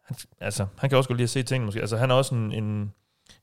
Han, 0.04 0.16
altså, 0.40 0.66
han 0.78 0.90
kan 0.90 0.98
også 0.98 1.08
godt 1.08 1.16
lide 1.16 1.24
at 1.24 1.30
se 1.30 1.42
ting, 1.42 1.64
måske. 1.64 1.80
Altså, 1.80 1.96
han 1.96 2.10
er 2.10 2.14
også 2.14 2.34
en, 2.34 2.52
en 2.52 2.92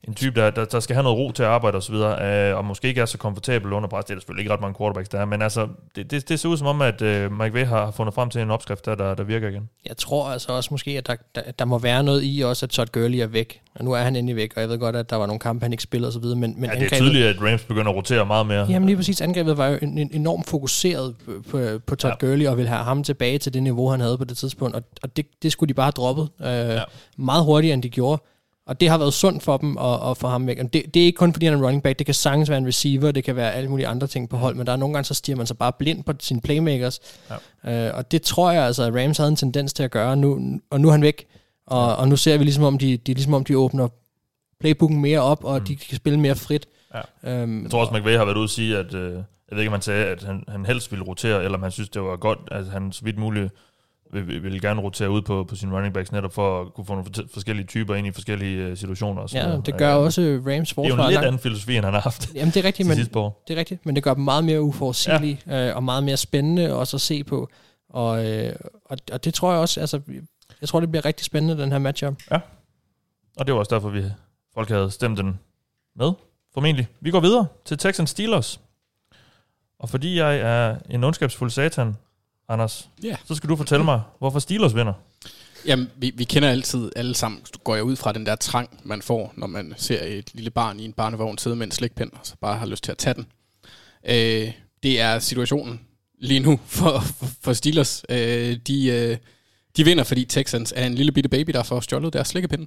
en 0.08 0.14
type, 0.14 0.40
der, 0.40 0.50
der, 0.50 0.64
der 0.64 0.80
skal 0.80 0.94
have 0.94 1.02
noget 1.02 1.18
ro 1.18 1.32
til 1.32 1.42
at 1.42 1.48
arbejde 1.48 1.76
osv., 1.76 1.94
øh, 1.94 2.56
og 2.56 2.64
måske 2.64 2.88
ikke 2.88 3.00
er 3.00 3.06
så 3.06 3.18
komfortabel 3.18 3.72
under 3.72 3.88
pres. 3.88 4.04
Det 4.04 4.10
er 4.10 4.14
der 4.14 4.20
selvfølgelig 4.20 4.42
ikke 4.42 4.52
ret 4.52 4.60
mange 4.60 4.76
quarterbacks, 4.78 5.08
der 5.08 5.18
er, 5.18 5.24
men 5.24 5.42
altså, 5.42 5.68
det, 5.96 6.10
det, 6.10 6.28
det 6.28 6.40
ser 6.40 6.48
ud 6.48 6.56
som 6.56 6.66
om, 6.66 6.82
at 6.82 7.02
øh, 7.02 7.32
Mike 7.32 7.54
Way 7.54 7.64
har 7.64 7.90
fundet 7.90 8.14
frem 8.14 8.30
til 8.30 8.40
en 8.40 8.50
opskrift, 8.50 8.86
der, 8.86 8.94
der, 8.94 9.14
der 9.14 9.24
virker 9.24 9.48
igen. 9.48 9.68
Jeg 9.88 9.96
tror 9.96 10.28
altså 10.28 10.52
også 10.52 10.68
måske, 10.70 10.90
at 10.90 11.06
der, 11.06 11.16
der, 11.34 11.42
der 11.58 11.64
må 11.64 11.78
være 11.78 12.02
noget 12.02 12.22
i 12.24 12.40
også, 12.40 12.66
at 12.66 12.70
Todd 12.70 12.88
Gurley 12.92 13.18
er 13.18 13.26
væk. 13.26 13.60
Og 13.74 13.84
nu 13.84 13.92
er 13.92 13.98
han 13.98 14.16
endelig 14.16 14.36
væk, 14.36 14.52
og 14.56 14.60
jeg 14.60 14.68
ved 14.68 14.78
godt, 14.78 14.96
at 14.96 15.10
der 15.10 15.16
var 15.16 15.26
nogle 15.26 15.40
kampe, 15.40 15.64
han 15.64 15.72
ikke 15.72 15.82
spillede 15.82 16.08
osv., 16.08 16.24
men, 16.24 16.40
men 16.40 16.64
ja, 16.64 16.80
det 16.80 16.92
er 16.92 16.96
tydeligt, 16.96 17.26
at 17.26 17.36
Rams 17.42 17.64
begynder 17.64 17.90
at 17.90 17.96
rotere 17.96 18.26
meget 18.26 18.46
mere. 18.46 18.66
Jamen 18.70 18.86
lige 18.86 18.96
præcis, 18.96 19.20
angrebet 19.20 19.56
var 19.56 19.68
jo 19.68 19.78
en, 19.82 19.98
en 19.98 20.10
enormt 20.12 20.48
fokuseret 20.48 21.14
på, 21.50 21.60
på 21.86 21.96
Todd 21.96 22.14
ja. 22.22 22.26
Gurley, 22.26 22.46
og 22.46 22.56
ville 22.56 22.68
have 22.68 22.84
ham 22.84 23.04
tilbage 23.04 23.38
til 23.38 23.54
det 23.54 23.62
niveau, 23.62 23.88
han 23.88 24.00
havde 24.00 24.18
på 24.18 24.24
det 24.24 24.36
tidspunkt, 24.36 24.76
og, 24.76 24.82
og 25.02 25.16
det, 25.16 25.26
det 25.42 25.52
skulle 25.52 25.68
de 25.68 25.74
bare 25.74 25.84
have 25.84 25.92
droppet 25.92 26.28
øh, 26.40 26.46
ja. 26.46 26.82
meget 27.16 27.44
hurtigere, 27.44 27.74
end 27.74 27.82
de 27.82 27.88
gjorde. 27.88 28.22
Og 28.66 28.80
det 28.80 28.88
har 28.88 28.98
været 28.98 29.14
sundt 29.14 29.42
for 29.42 29.56
dem 29.56 29.78
at, 29.78 30.10
at 30.10 30.16
få 30.16 30.28
ham 30.28 30.46
væk. 30.46 30.58
Det, 30.58 30.72
det 30.72 30.96
er 30.96 31.06
ikke 31.06 31.16
kun 31.16 31.32
fordi 31.32 31.46
han 31.46 31.54
er 31.54 31.58
en 31.58 31.64
running 31.64 31.82
back, 31.82 31.98
det 31.98 32.06
kan 32.06 32.14
sagtens 32.14 32.50
være 32.50 32.58
en 32.58 32.66
receiver, 32.66 33.10
det 33.10 33.24
kan 33.24 33.36
være 33.36 33.52
alle 33.52 33.70
mulige 33.70 33.86
andre 33.86 34.06
ting 34.06 34.28
på 34.28 34.36
hold, 34.36 34.54
men 34.56 34.66
der 34.66 34.72
er 34.72 34.76
nogle 34.76 34.94
gange, 34.94 35.04
så 35.04 35.14
stiger 35.14 35.36
man 35.36 35.46
sig 35.46 35.58
bare 35.58 35.72
blind 35.72 36.04
på 36.04 36.12
sine 36.20 36.40
playmakers. 36.40 37.00
Ja. 37.64 37.88
Øh, 37.88 37.96
og 37.96 38.12
det 38.12 38.22
tror 38.22 38.50
jeg 38.50 38.64
altså, 38.64 38.82
at 38.82 38.94
Rams 38.94 39.18
havde 39.18 39.30
en 39.30 39.36
tendens 39.36 39.72
til 39.72 39.82
at 39.82 39.90
gøre, 39.90 40.16
nu, 40.16 40.60
og 40.70 40.80
nu 40.80 40.88
er 40.88 40.92
han 40.92 41.02
væk. 41.02 41.26
Og, 41.66 41.96
og 41.96 42.08
nu 42.08 42.16
ser 42.16 42.38
vi 42.38 42.44
ligesom 42.44 42.64
om, 42.64 42.78
de, 42.78 42.96
de, 42.96 43.14
ligesom 43.14 43.34
om 43.34 43.44
de 43.44 43.58
åbner 43.58 43.88
playbooken 44.60 45.00
mere 45.00 45.20
op, 45.20 45.44
og 45.44 45.58
mm. 45.58 45.64
de 45.64 45.76
kan 45.76 45.96
spille 45.96 46.20
mere 46.20 46.34
frit. 46.34 46.66
Ja. 46.94 47.32
Øhm, 47.32 47.62
jeg 47.62 47.70
tror 47.70 47.80
også, 47.80 47.92
McVay 47.92 48.16
har 48.16 48.24
været 48.24 48.36
ude 48.36 48.44
at 48.44 48.50
sige, 48.50 48.78
at 48.78 48.94
øh, 48.94 49.12
jeg 49.12 49.22
ved 49.50 49.58
ikke, 49.58 49.68
om 49.68 49.72
han 49.72 49.82
sagde, 49.82 50.06
at 50.06 50.22
han, 50.22 50.44
han 50.48 50.66
helst 50.66 50.92
ville 50.92 51.04
rotere, 51.04 51.44
eller 51.44 51.58
om 51.58 51.62
han 51.62 51.72
synes, 51.72 51.88
det 51.88 52.02
var 52.02 52.16
godt, 52.16 52.38
at 52.50 52.66
han 52.66 52.92
så 52.92 53.04
vidt 53.04 53.18
muligt 53.18 53.52
vil, 54.12 54.42
vil 54.42 54.60
gerne 54.60 54.80
rotere 54.80 55.10
ud 55.10 55.22
på, 55.22 55.44
på 55.44 55.56
sine 55.56 55.76
running 55.76 55.94
backs, 55.94 56.12
netop 56.12 56.34
for 56.34 56.60
at 56.60 56.74
kunne 56.74 56.84
få 56.86 56.94
nogle 56.94 57.10
forskellige 57.34 57.66
typer 57.66 57.94
ind 57.94 58.06
i 58.06 58.10
forskellige 58.10 58.70
uh, 58.70 58.76
situationer. 58.76 59.22
Og 59.22 59.32
ja, 59.32 59.46
noget. 59.46 59.66
det 59.66 59.76
gør 59.76 59.96
uh, 59.96 60.04
også 60.04 60.42
Rams 60.46 60.72
forsvar. 60.72 60.82
Det 60.82 60.92
er 60.92 60.96
jo 60.96 61.08
en 61.08 61.10
lidt 61.10 61.24
anden 61.24 61.38
filosofi, 61.38 61.76
end 61.76 61.84
han 61.84 61.94
har 61.94 62.00
haft 62.00 62.34
Jamen, 62.34 62.54
det 62.54 62.56
er 62.56 62.64
rigtigt, 62.64 62.88
men, 62.88 62.98
det 62.98 63.50
er 63.50 63.56
rigtigt, 63.56 63.86
men 63.86 63.96
det 63.96 64.04
gør 64.04 64.14
dem 64.14 64.24
meget 64.24 64.44
mere 64.44 64.62
uforudsigelige, 64.62 65.40
ja. 65.46 65.68
øh, 65.68 65.76
og 65.76 65.84
meget 65.84 66.04
mere 66.04 66.16
spændende 66.16 66.74
også 66.74 66.96
at 66.96 67.00
se 67.00 67.24
på. 67.24 67.48
Og, 67.90 68.26
øh, 68.26 68.56
og, 68.84 68.98
og 69.12 69.24
det 69.24 69.34
tror 69.34 69.52
jeg 69.52 69.60
også, 69.60 69.80
altså, 69.80 70.00
jeg 70.60 70.68
tror, 70.68 70.80
det 70.80 70.90
bliver 70.90 71.04
rigtig 71.04 71.26
spændende, 71.26 71.62
den 71.62 71.72
her 71.72 71.78
matchup. 71.78 72.14
Ja, 72.30 72.40
og 73.36 73.46
det 73.46 73.54
var 73.54 73.58
også 73.58 73.74
derfor, 73.74 73.88
vi 73.88 74.02
folk 74.54 74.68
havde 74.68 74.90
stemt 74.90 75.18
den 75.18 75.38
med, 75.96 76.12
formentlig. 76.54 76.88
Vi 77.00 77.10
går 77.10 77.20
videre 77.20 77.46
til 77.64 77.78
Texans 77.78 78.10
Steelers. 78.10 78.60
Og 79.78 79.88
fordi 79.88 80.18
jeg 80.18 80.38
er 80.38 80.76
en 80.90 81.04
ondskabsfuld 81.04 81.50
satan, 81.50 81.96
Anders, 82.52 82.88
Ja. 83.02 83.16
så 83.24 83.34
skal 83.34 83.48
du 83.48 83.56
fortælle 83.56 83.84
mig, 83.84 84.00
hvorfor 84.18 84.38
Steelers 84.38 84.74
vinder. 84.74 84.92
Jamen, 85.66 85.90
vi, 85.96 86.12
vi 86.14 86.24
kender 86.24 86.48
altid 86.50 86.90
alle 86.96 87.14
sammen, 87.14 87.40
går 87.64 87.74
jeg 87.74 87.84
ud 87.84 87.96
fra 87.96 88.12
den 88.12 88.26
der 88.26 88.36
trang, 88.36 88.80
man 88.84 89.02
får, 89.02 89.32
når 89.36 89.46
man 89.46 89.74
ser 89.76 90.04
et 90.04 90.30
lille 90.34 90.50
barn 90.50 90.80
i 90.80 90.84
en 90.84 90.92
barnevogn 90.92 91.38
sidde 91.38 91.56
med 91.56 91.66
en 91.66 91.70
slikpind, 91.72 92.10
og 92.12 92.18
så 92.22 92.34
bare 92.40 92.58
har 92.58 92.66
lyst 92.66 92.84
til 92.84 92.92
at 92.92 92.98
tage 92.98 93.14
den. 93.14 93.26
Øh, 94.08 94.52
det 94.82 95.00
er 95.00 95.18
situationen 95.18 95.80
lige 96.20 96.40
nu 96.40 96.60
for, 96.66 97.00
for, 97.00 97.26
for 97.42 97.52
Steelers. 97.52 98.02
Øh, 98.08 98.56
de, 98.66 98.86
øh, 98.86 99.16
de 99.76 99.84
vinder, 99.84 100.04
fordi 100.04 100.24
Texans 100.24 100.72
er 100.76 100.86
en 100.86 100.94
lille 100.94 101.12
bitte 101.12 101.28
baby, 101.28 101.50
der 101.50 101.62
får 101.62 101.80
stjålet 101.80 102.12
deres 102.12 102.28
slikkepinde. 102.28 102.66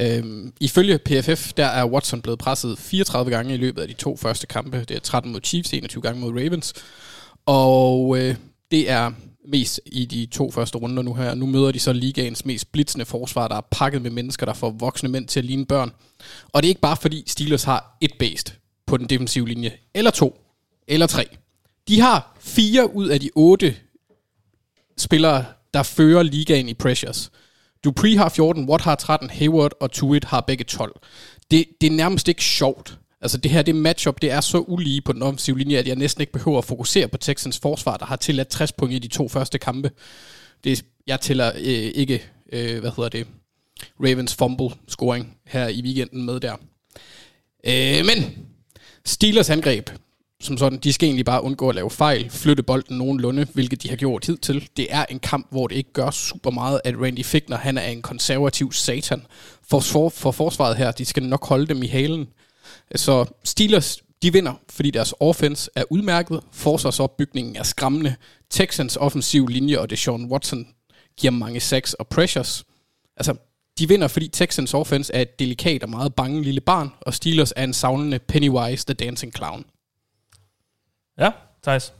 Øh, 0.00 0.52
ifølge 0.60 0.98
PFF, 0.98 1.52
der 1.52 1.66
er 1.66 1.86
Watson 1.86 2.22
blevet 2.22 2.38
presset 2.38 2.78
34 2.78 3.30
gange 3.30 3.54
i 3.54 3.56
løbet 3.56 3.82
af 3.82 3.88
de 3.88 3.94
to 3.94 4.16
første 4.16 4.46
kampe. 4.46 4.80
Det 4.80 4.90
er 4.96 5.00
13 5.00 5.32
mod 5.32 5.40
Chiefs, 5.44 5.72
21 5.72 6.02
gange 6.02 6.20
mod 6.20 6.30
Ravens. 6.30 6.74
Og 7.46 8.18
øh, 8.18 8.36
det 8.72 8.90
er 8.90 9.12
mest 9.48 9.80
i 9.86 10.04
de 10.04 10.26
to 10.26 10.50
første 10.50 10.78
runder 10.78 11.02
nu 11.02 11.14
her. 11.14 11.34
Nu 11.34 11.46
møder 11.46 11.72
de 11.72 11.78
så 11.78 11.92
ligaens 11.92 12.44
mest 12.44 12.72
blitzende 12.72 13.04
forsvar, 13.04 13.48
der 13.48 13.56
er 13.56 13.66
pakket 13.70 14.02
med 14.02 14.10
mennesker, 14.10 14.46
der 14.46 14.54
får 14.54 14.70
voksne 14.70 15.08
mænd 15.08 15.28
til 15.28 15.40
at 15.40 15.44
ligne 15.44 15.66
børn. 15.66 15.92
Og 16.52 16.62
det 16.62 16.68
er 16.68 16.70
ikke 16.70 16.80
bare 16.80 16.96
fordi 16.96 17.24
Steelers 17.26 17.64
har 17.64 17.96
et 18.00 18.12
based 18.18 18.54
på 18.86 18.96
den 18.96 19.06
defensive 19.06 19.48
linje, 19.48 19.72
eller 19.94 20.10
to, 20.10 20.40
eller 20.88 21.06
tre. 21.06 21.24
De 21.88 22.00
har 22.00 22.36
fire 22.40 22.94
ud 22.94 23.08
af 23.08 23.20
de 23.20 23.30
otte 23.34 23.76
spillere, 24.98 25.44
der 25.74 25.82
fører 25.82 26.22
ligaen 26.22 26.68
i 26.68 26.74
pressures. 26.74 27.30
Dupree 27.84 28.16
har 28.16 28.28
14, 28.28 28.68
Watt 28.68 28.84
har 28.84 28.94
13, 28.94 29.30
Hayward 29.30 29.72
og 29.80 29.90
Tuit 29.90 30.24
har 30.24 30.40
begge 30.40 30.64
12. 30.64 31.00
Det, 31.50 31.64
det 31.80 31.86
er 31.86 31.90
nærmest 31.90 32.28
ikke 32.28 32.44
sjovt. 32.44 32.98
Altså 33.22 33.38
det 33.38 33.50
her, 33.50 33.62
det 33.62 33.74
matchup, 33.74 34.22
det 34.22 34.30
er 34.30 34.40
så 34.40 34.58
ulige 34.58 35.00
på 35.00 35.12
den 35.12 35.22
offensive 35.22 35.58
linje, 35.58 35.76
at 35.76 35.88
jeg 35.88 35.96
næsten 35.96 36.20
ikke 36.20 36.32
behøver 36.32 36.58
at 36.58 36.64
fokusere 36.64 37.08
på 37.08 37.16
Texans 37.16 37.58
forsvar, 37.58 37.96
der 37.96 38.06
har 38.06 38.16
tilladt 38.16 38.48
60 38.48 38.72
point 38.72 38.94
i 38.94 38.98
de 38.98 39.08
to 39.08 39.28
første 39.28 39.58
kampe. 39.58 39.90
Det, 40.64 40.84
jeg 41.06 41.20
tæller 41.20 41.52
øh, 41.54 41.62
ikke, 41.94 42.22
øh, 42.52 42.80
hvad 42.80 42.90
hedder 42.96 43.08
det, 43.08 43.26
Ravens 44.00 44.34
fumble 44.34 44.70
scoring 44.88 45.36
her 45.46 45.68
i 45.68 45.82
weekenden 45.82 46.26
med 46.26 46.40
der. 46.40 46.56
Øh, 47.66 48.06
men 48.06 48.46
Steelers 49.04 49.50
angreb, 49.50 49.90
som 50.40 50.58
sådan, 50.58 50.78
de 50.78 50.92
skal 50.92 51.06
egentlig 51.06 51.24
bare 51.24 51.42
undgå 51.42 51.68
at 51.68 51.74
lave 51.74 51.90
fejl, 51.90 52.30
flytte 52.30 52.62
bolden 52.62 52.98
nogenlunde, 52.98 53.46
hvilket 53.54 53.82
de 53.82 53.88
har 53.88 53.96
gjort 53.96 54.26
hidtil. 54.26 54.68
Det 54.76 54.86
er 54.90 55.04
en 55.10 55.18
kamp, 55.18 55.46
hvor 55.50 55.66
det 55.66 55.76
ikke 55.76 55.92
gør 55.92 56.10
super 56.10 56.50
meget, 56.50 56.80
at 56.84 56.94
Randy 57.00 57.24
Fickner, 57.24 57.56
han 57.56 57.78
er 57.78 57.86
en 57.86 58.02
konservativ 58.02 58.72
satan. 58.72 59.22
For, 59.70 59.80
for, 59.80 60.08
for 60.08 60.30
forsvaret 60.30 60.76
her, 60.76 60.90
de 60.90 61.04
skal 61.04 61.22
nok 61.22 61.48
holde 61.48 61.66
dem 61.66 61.82
i 61.82 61.86
halen. 61.86 62.28
Så 62.96 63.26
Steelers, 63.44 64.02
de 64.22 64.32
vinder, 64.32 64.54
fordi 64.70 64.90
deres 64.90 65.14
offense 65.20 65.70
er 65.74 65.84
udmærket, 65.90 66.40
forsvarsopbygningen 66.52 67.56
er 67.56 67.62
skræmmende, 67.62 68.14
Texans 68.50 68.96
offensiv 68.96 69.48
linje 69.48 69.78
og 69.78 69.90
Deshaun 69.90 70.32
Watson 70.32 70.66
giver 71.16 71.30
mange 71.30 71.60
sacks 71.60 71.94
og 71.94 72.06
pressures. 72.06 72.64
Altså, 73.16 73.34
de 73.78 73.88
vinder, 73.88 74.08
fordi 74.08 74.28
Texans 74.28 74.74
offense 74.74 75.14
er 75.14 75.20
et 75.20 75.38
delikat 75.38 75.82
og 75.82 75.90
meget 75.90 76.14
bange 76.14 76.42
lille 76.42 76.60
barn, 76.60 76.90
og 77.00 77.14
Steelers 77.14 77.52
er 77.56 77.64
en 77.64 77.72
savnende 77.72 78.18
Pennywise, 78.18 78.86
the 78.86 78.94
dancing 78.94 79.32
clown. 79.36 79.64
Ja, 81.18 81.30
Thijs. 81.62 81.92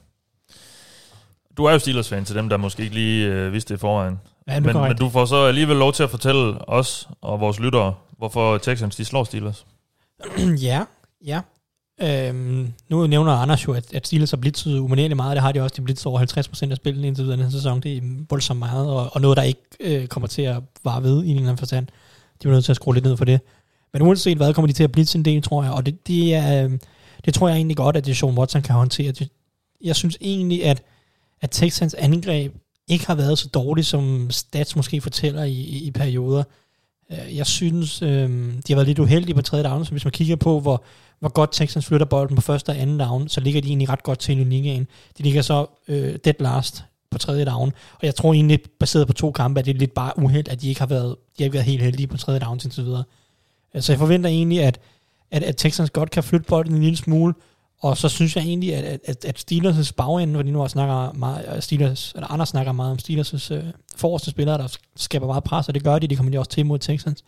Du 1.56 1.64
er 1.64 1.72
jo 1.72 1.78
Steelers-fan 1.78 2.24
til 2.24 2.36
dem, 2.36 2.48
der 2.48 2.56
måske 2.56 2.82
ikke 2.82 2.94
lige 2.94 3.26
øh, 3.26 3.52
vidste 3.52 3.74
det 3.74 3.78
i 3.78 3.80
forvejen. 3.80 4.20
Ja, 4.48 4.60
men, 4.60 4.76
men 4.76 4.96
du 4.96 5.10
får 5.10 5.24
så 5.24 5.36
alligevel 5.44 5.76
lov 5.76 5.92
til 5.92 6.02
at 6.02 6.10
fortælle 6.10 6.68
os 6.68 7.08
og 7.20 7.40
vores 7.40 7.60
lyttere, 7.60 7.94
hvorfor 8.18 8.58
Texans 8.58 8.96
de 8.96 9.04
slår 9.04 9.24
Steelers. 9.24 9.66
ja, 10.68 10.84
ja. 11.26 11.40
Øhm, 12.02 12.72
nu 12.88 13.06
nævner 13.06 13.32
Anders 13.32 13.66
jo, 13.66 13.72
at, 13.72 13.94
at 13.94 14.06
Steelers 14.06 14.30
har 14.30 14.36
blitzet 14.36 14.78
umanerligt 14.78 15.16
meget. 15.16 15.36
Det 15.36 15.42
har 15.42 15.52
de 15.52 15.60
også. 15.60 15.74
De 15.76 15.82
blitzet 15.82 16.06
over 16.06 16.20
50% 16.66 16.70
af 16.70 16.76
spillet 16.76 17.04
indtil 17.04 17.24
videre 17.24 17.36
den 17.36 17.44
her 17.44 17.52
sæson. 17.52 17.80
Det 17.80 17.96
er 17.96 18.00
voldsomt 18.30 18.58
meget, 18.58 18.90
og, 18.90 19.10
og 19.12 19.20
noget, 19.20 19.36
der 19.36 19.42
ikke 19.42 19.60
øh, 19.80 20.06
kommer 20.06 20.26
til 20.26 20.42
at 20.42 20.62
vare 20.84 21.02
ved 21.02 21.24
i 21.24 21.28
en 21.28 21.36
eller 21.36 21.42
anden 21.42 21.58
forstand. 21.58 21.86
De 21.86 21.92
bliver 22.38 22.52
nødt 22.52 22.64
til 22.64 22.72
at 22.72 22.76
skrue 22.76 22.94
lidt 22.94 23.04
ned 23.04 23.16
for 23.16 23.24
det. 23.24 23.40
Men 23.92 24.02
uanset 24.02 24.36
hvad, 24.36 24.54
kommer 24.54 24.66
de 24.66 24.72
til 24.72 24.84
at 24.84 24.92
blitze 24.92 25.18
en 25.18 25.24
del, 25.24 25.42
tror 25.42 25.62
jeg. 25.62 25.72
Og 25.72 25.86
det, 25.86 26.06
det, 26.06 26.34
er, 26.34 26.64
øh, 26.64 26.78
det 27.24 27.34
tror 27.34 27.48
jeg 27.48 27.56
egentlig 27.56 27.76
godt, 27.76 27.96
at 27.96 28.06
det 28.06 28.16
Sean 28.16 28.38
Watson 28.38 28.62
kan 28.62 28.74
håndtere. 28.74 29.12
Det, 29.12 29.28
jeg 29.84 29.96
synes 29.96 30.18
egentlig, 30.20 30.64
at, 30.64 30.82
at 31.40 31.50
Texans 31.50 31.94
angreb 31.94 32.54
ikke 32.88 33.06
har 33.06 33.14
været 33.14 33.38
så 33.38 33.48
dårligt, 33.48 33.86
som 33.86 34.30
stats 34.30 34.76
måske 34.76 35.00
fortæller 35.00 35.42
i, 35.42 35.52
i, 35.52 35.84
i 35.84 35.90
perioder. 35.90 36.42
Øh, 37.12 37.36
jeg 37.36 37.46
synes, 37.46 38.02
øh, 38.02 38.28
de 38.28 38.62
har 38.68 38.74
været 38.74 38.86
lidt 38.86 38.98
uheldige 38.98 39.34
på 39.34 39.42
tredje 39.42 39.64
down, 39.64 39.84
så 39.84 39.90
hvis 39.90 40.04
man 40.04 40.12
kigger 40.12 40.36
på, 40.36 40.60
hvor, 40.60 40.84
hvor 41.20 41.28
godt 41.28 41.52
Texans 41.52 41.86
flytter 41.86 42.06
bolden 42.06 42.36
på 42.36 42.42
første 42.42 42.70
og 42.70 42.78
anden 42.78 42.98
down, 42.98 43.28
så 43.28 43.40
ligger 43.40 43.60
de 43.60 43.68
egentlig 43.68 43.88
ret 43.88 44.02
godt 44.02 44.18
til 44.18 44.38
i 44.38 44.44
ligaen. 44.44 44.86
De 45.18 45.22
ligger 45.22 45.42
så 45.42 45.66
øh, 45.88 46.16
dead 46.24 46.34
last 46.40 46.84
på 47.10 47.18
tredje 47.18 47.44
down, 47.44 47.72
og 47.92 48.06
jeg 48.06 48.14
tror 48.14 48.32
egentlig, 48.32 48.60
baseret 48.80 49.06
på 49.06 49.12
to 49.12 49.32
kampe, 49.32 49.60
at 49.60 49.66
det 49.66 49.74
er 49.74 49.78
lidt 49.78 49.94
bare 49.94 50.12
uheld, 50.18 50.48
at 50.48 50.60
de 50.60 50.68
ikke 50.68 50.80
har 50.80 50.86
været, 50.86 51.16
de 51.38 51.42
har 51.42 51.44
ikke 51.44 51.54
været 51.54 51.66
helt 51.66 51.82
heldige 51.82 52.06
på 52.06 52.16
tredje 52.16 52.40
down 52.40 52.60
indtil 52.64 52.84
videre. 52.84 53.04
Øh, 53.74 53.82
så 53.82 53.92
jeg 53.92 53.98
forventer 53.98 54.30
egentlig, 54.30 54.62
at, 54.62 54.80
at, 55.30 55.42
at 55.42 55.56
Texans 55.56 55.90
godt 55.90 56.10
kan 56.10 56.22
flytte 56.22 56.46
bolden 56.48 56.74
en 56.74 56.82
lille 56.82 56.96
smule, 56.96 57.34
og 57.82 57.96
så 57.96 58.08
synes 58.08 58.36
jeg 58.36 58.44
egentlig, 58.44 58.74
at, 58.74 59.00
at, 59.04 59.24
at 59.24 59.38
Steelers' 59.38 59.92
bagende, 59.96 60.38
fordi 60.38 60.50
nu 60.50 60.62
også 60.62 60.72
snakker 60.72 61.12
meget, 61.12 61.44
øh, 61.56 61.62
Steelers, 61.62 62.12
eller 62.14 62.32
andre 62.32 62.46
snakker 62.46 62.72
meget 62.72 62.90
om 62.90 62.98
Steelers' 62.98 63.54
øh, 63.54 63.64
forreste 63.96 64.30
spillere, 64.30 64.58
der 64.58 64.76
skaber 64.96 65.26
meget 65.26 65.44
pres, 65.44 65.68
og 65.68 65.74
det 65.74 65.84
gør 65.84 65.98
de, 65.98 66.06
det 66.06 66.16
kommer 66.16 66.30
de 66.30 66.38
også 66.38 66.50
til 66.50 66.66
mod 66.66 66.78
Texans. 66.78 67.24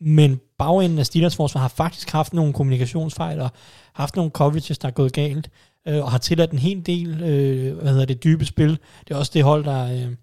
Men 0.00 0.40
bagenden 0.58 0.98
af 0.98 1.06
Steelers 1.06 1.36
forsvar 1.36 1.60
har 1.60 1.68
faktisk 1.68 2.10
haft 2.10 2.32
nogle 2.32 2.52
kommunikationsfejl, 2.52 3.40
og 3.40 3.50
haft 3.92 4.16
nogle 4.16 4.30
coverages, 4.30 4.78
der 4.78 4.88
er 4.88 4.92
gået 4.92 5.12
galt, 5.12 5.50
øh, 5.88 6.04
og 6.04 6.10
har 6.10 6.18
tilladt 6.18 6.50
en 6.50 6.58
hel 6.58 6.86
del, 6.86 7.22
øh, 7.22 7.76
hvad 7.76 7.90
hedder 7.90 8.04
det, 8.04 8.24
dybe 8.24 8.44
spil. 8.44 8.78
Det 9.08 9.14
er 9.14 9.18
også 9.18 9.32
det 9.34 9.44
hold, 9.44 9.64
der, 9.64 9.84
øh, 9.84 10.14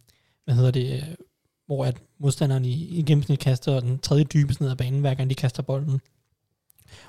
hvad 0.46 0.56
hedder 0.56 0.72
det, 0.72 0.94
øh, 0.94 1.04
hvor 1.68 1.86
at 1.86 1.98
modstanderen 2.20 2.66
i, 2.66 2.74
i 2.74 3.02
gennemsnit 3.02 3.40
kaster 3.40 3.80
den 3.80 4.00
tredje 4.00 4.24
dybeste 4.24 4.64
ned 4.64 4.72
ad 4.72 4.76
banen, 4.76 5.02
hver 5.02 5.14
gang 5.14 5.30
de 5.30 5.36
kaster 5.36 5.64
bolden. 5.64 6.02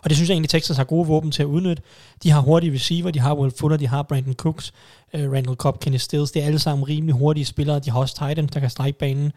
Og 0.02 0.10
det 0.10 0.16
synes 0.16 0.28
jeg 0.28 0.34
egentlig, 0.34 0.50
Texas 0.50 0.76
har 0.76 0.84
gode 0.84 1.06
våben 1.06 1.30
til 1.30 1.42
at 1.42 1.46
udnytte. 1.46 1.82
De 2.22 2.30
har 2.30 2.40
hurtige 2.40 2.74
receiver, 2.74 3.10
de 3.10 3.20
har 3.20 3.34
Will 3.34 3.52
Fuller, 3.58 3.76
de 3.76 3.86
har 3.86 4.02
Brandon 4.02 4.34
Cooks, 4.34 4.72
uh, 5.14 5.20
Randall 5.20 5.56
Cobb, 5.56 5.80
Kenny 5.80 5.96
Stills. 5.96 6.30
Det 6.30 6.42
er 6.42 6.46
alle 6.46 6.58
sammen 6.58 6.88
rimelig 6.88 7.14
hurtige 7.14 7.44
spillere. 7.44 7.78
De 7.78 7.90
har 7.90 8.00
også 8.00 8.16
tight 8.16 8.38
ends, 8.38 8.50
der 8.52 8.60
kan 8.60 8.70
strække 8.70 8.98
banen. 8.98 9.32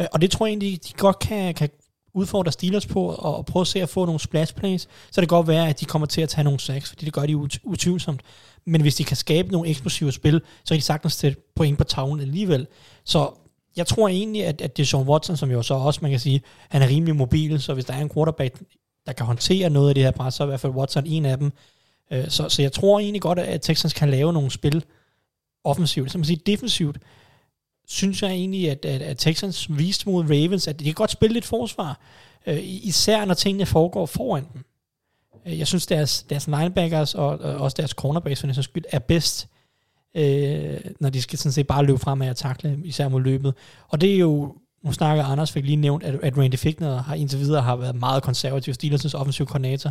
Uh, 0.00 0.06
og 0.12 0.20
det 0.20 0.30
tror 0.30 0.46
jeg 0.46 0.50
egentlig, 0.50 0.84
de 0.88 0.92
godt 0.92 1.18
kan, 1.18 1.54
kan 1.54 1.68
udfordre 2.14 2.52
Steelers 2.52 2.86
på, 2.86 3.06
og, 3.06 3.36
og 3.36 3.46
prøve 3.46 3.60
at 3.60 3.66
se 3.66 3.82
at 3.82 3.88
få 3.88 4.04
nogle 4.04 4.20
splash 4.20 4.54
plays. 4.54 4.82
Så 4.82 5.20
det 5.20 5.28
kan 5.28 5.36
godt 5.36 5.48
være, 5.48 5.68
at 5.68 5.80
de 5.80 5.84
kommer 5.84 6.06
til 6.06 6.20
at 6.20 6.28
tage 6.28 6.44
nogle 6.44 6.60
sacks, 6.60 6.88
fordi 6.88 7.04
det 7.04 7.12
gør 7.12 7.26
de 7.26 7.36
ut- 7.36 7.58
utvivlsomt. 7.64 8.20
Men 8.64 8.80
hvis 8.80 8.94
de 8.94 9.04
kan 9.04 9.16
skabe 9.16 9.52
nogle 9.52 9.68
eksplosive 9.68 10.12
spil, 10.12 10.40
så 10.64 10.74
kan 10.74 10.76
de 10.76 10.82
sagtens 10.82 11.12
sætte 11.12 11.38
point 11.56 11.78
på 11.78 11.84
tavlen 11.84 12.20
alligevel. 12.20 12.66
Så 13.04 13.30
jeg 13.76 13.86
tror 13.86 14.08
egentlig, 14.08 14.44
at, 14.44 14.60
at 14.60 14.76
det 14.76 14.82
er 14.82 14.86
Sean 14.86 15.08
Watson, 15.08 15.36
som 15.36 15.50
jo 15.50 15.62
så 15.62 15.74
også, 15.74 15.98
man 16.02 16.10
kan 16.10 16.20
sige, 16.20 16.40
han 16.68 16.82
er 16.82 16.88
rimelig 16.88 17.16
mobil, 17.16 17.60
så 17.60 17.74
hvis 17.74 17.84
der 17.84 17.94
er 17.94 18.00
en 18.00 18.10
quarterback, 18.14 18.62
der 19.06 19.12
kan 19.12 19.26
håndtere 19.26 19.70
noget 19.70 19.88
af 19.88 19.94
det 19.94 20.04
her 20.04 20.10
pres, 20.10 20.34
så 20.34 20.42
er 20.42 20.46
i 20.46 20.50
hvert 20.50 20.60
fald 20.60 20.72
Watson 20.72 21.06
en 21.06 21.24
af 21.24 21.38
dem. 21.38 21.52
Øh, 22.10 22.28
Så, 22.28 22.48
så 22.48 22.62
jeg 22.62 22.72
tror 22.72 23.00
egentlig 23.00 23.22
godt, 23.22 23.38
at 23.38 23.62
Texans 23.62 23.92
kan 23.92 24.10
lave 24.10 24.32
nogle 24.32 24.50
spil 24.50 24.84
offensivt. 25.64 26.10
Som 26.12 26.18
man 26.18 26.24
siger 26.24 26.40
defensivt, 26.46 26.98
synes 27.86 28.22
jeg 28.22 28.30
egentlig, 28.30 28.70
at, 28.70 28.84
at, 28.84 29.02
at 29.02 29.18
Texans 29.18 29.78
viste 29.78 30.08
mod 30.08 30.24
Ravens, 30.24 30.68
at 30.68 30.80
de 30.80 30.84
kan 30.84 30.94
godt 30.94 31.10
spille 31.10 31.34
lidt 31.34 31.44
forsvar, 31.44 32.00
øh, 32.46 32.58
især 32.62 33.24
når 33.24 33.34
tingene 33.34 33.66
foregår 33.66 34.06
foran 34.06 34.46
dem. 34.52 34.64
Øh, 35.46 35.58
jeg 35.58 35.66
synes, 35.66 35.86
deres, 35.86 36.22
deres 36.22 36.46
linebackers 36.46 37.14
og, 37.14 37.28
og 37.28 37.54
også 37.54 37.74
deres 37.78 37.90
cornerbacks, 37.90 38.40
for 38.40 38.62
skyld, 38.62 38.84
er 38.88 38.98
bedst, 38.98 39.48
øh, 40.14 40.80
når 41.00 41.10
de 41.10 41.22
skal 41.22 41.38
sådan 41.38 41.52
set 41.52 41.66
bare 41.66 41.86
løbe 41.86 41.98
fremad 41.98 42.30
og 42.30 42.36
takle, 42.36 42.80
især 42.84 43.08
mod 43.08 43.20
løbet. 43.20 43.54
Og 43.88 44.00
det 44.00 44.14
er 44.14 44.18
jo, 44.18 44.56
nu 44.86 44.92
snakker 44.92 45.24
Anders 45.24 45.52
fik 45.52 45.64
lige 45.64 45.76
nævnt, 45.76 46.02
at, 46.02 46.14
at 46.22 46.38
Randy 46.38 46.54
Fickner 46.54 47.02
har 47.02 47.14
indtil 47.14 47.38
videre 47.38 47.62
har 47.62 47.76
været 47.76 47.96
meget 47.96 48.22
konservativ. 48.22 48.74
Steelers' 48.74 49.14
offensiv 49.14 49.46
koordinator. 49.46 49.90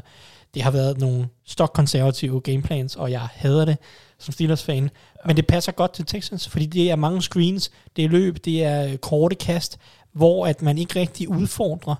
Det 0.54 0.62
har 0.62 0.72
været 0.72 0.98
nogle 0.98 1.28
stok-konservative 1.46 2.41
gameplans, 2.41 2.96
og 2.96 3.12
jeg 3.12 3.22
hader 3.22 3.66
det 3.66 3.78
som 4.20 4.32
Steelers-fan. 4.32 4.89
Men 5.26 5.36
det 5.36 5.48
passer 5.48 5.72
godt 5.72 5.93
til 5.93 6.06
Texans, 6.06 6.48
fordi 6.48 6.66
det 6.66 6.91
er 6.91 6.96
mange 6.96 7.22
screens, 7.22 7.72
det 7.96 8.06
er 8.06 8.10
løb, 8.10 8.46
det 8.46 8.64
er 8.64 8.98
korte 8.98 9.36
kast, 9.36 9.78
hvor 10.14 10.48
at 10.48 10.62
man 10.62 10.78
ikke 10.78 11.00
rigtig 11.00 11.30
udfordrer 11.30 11.96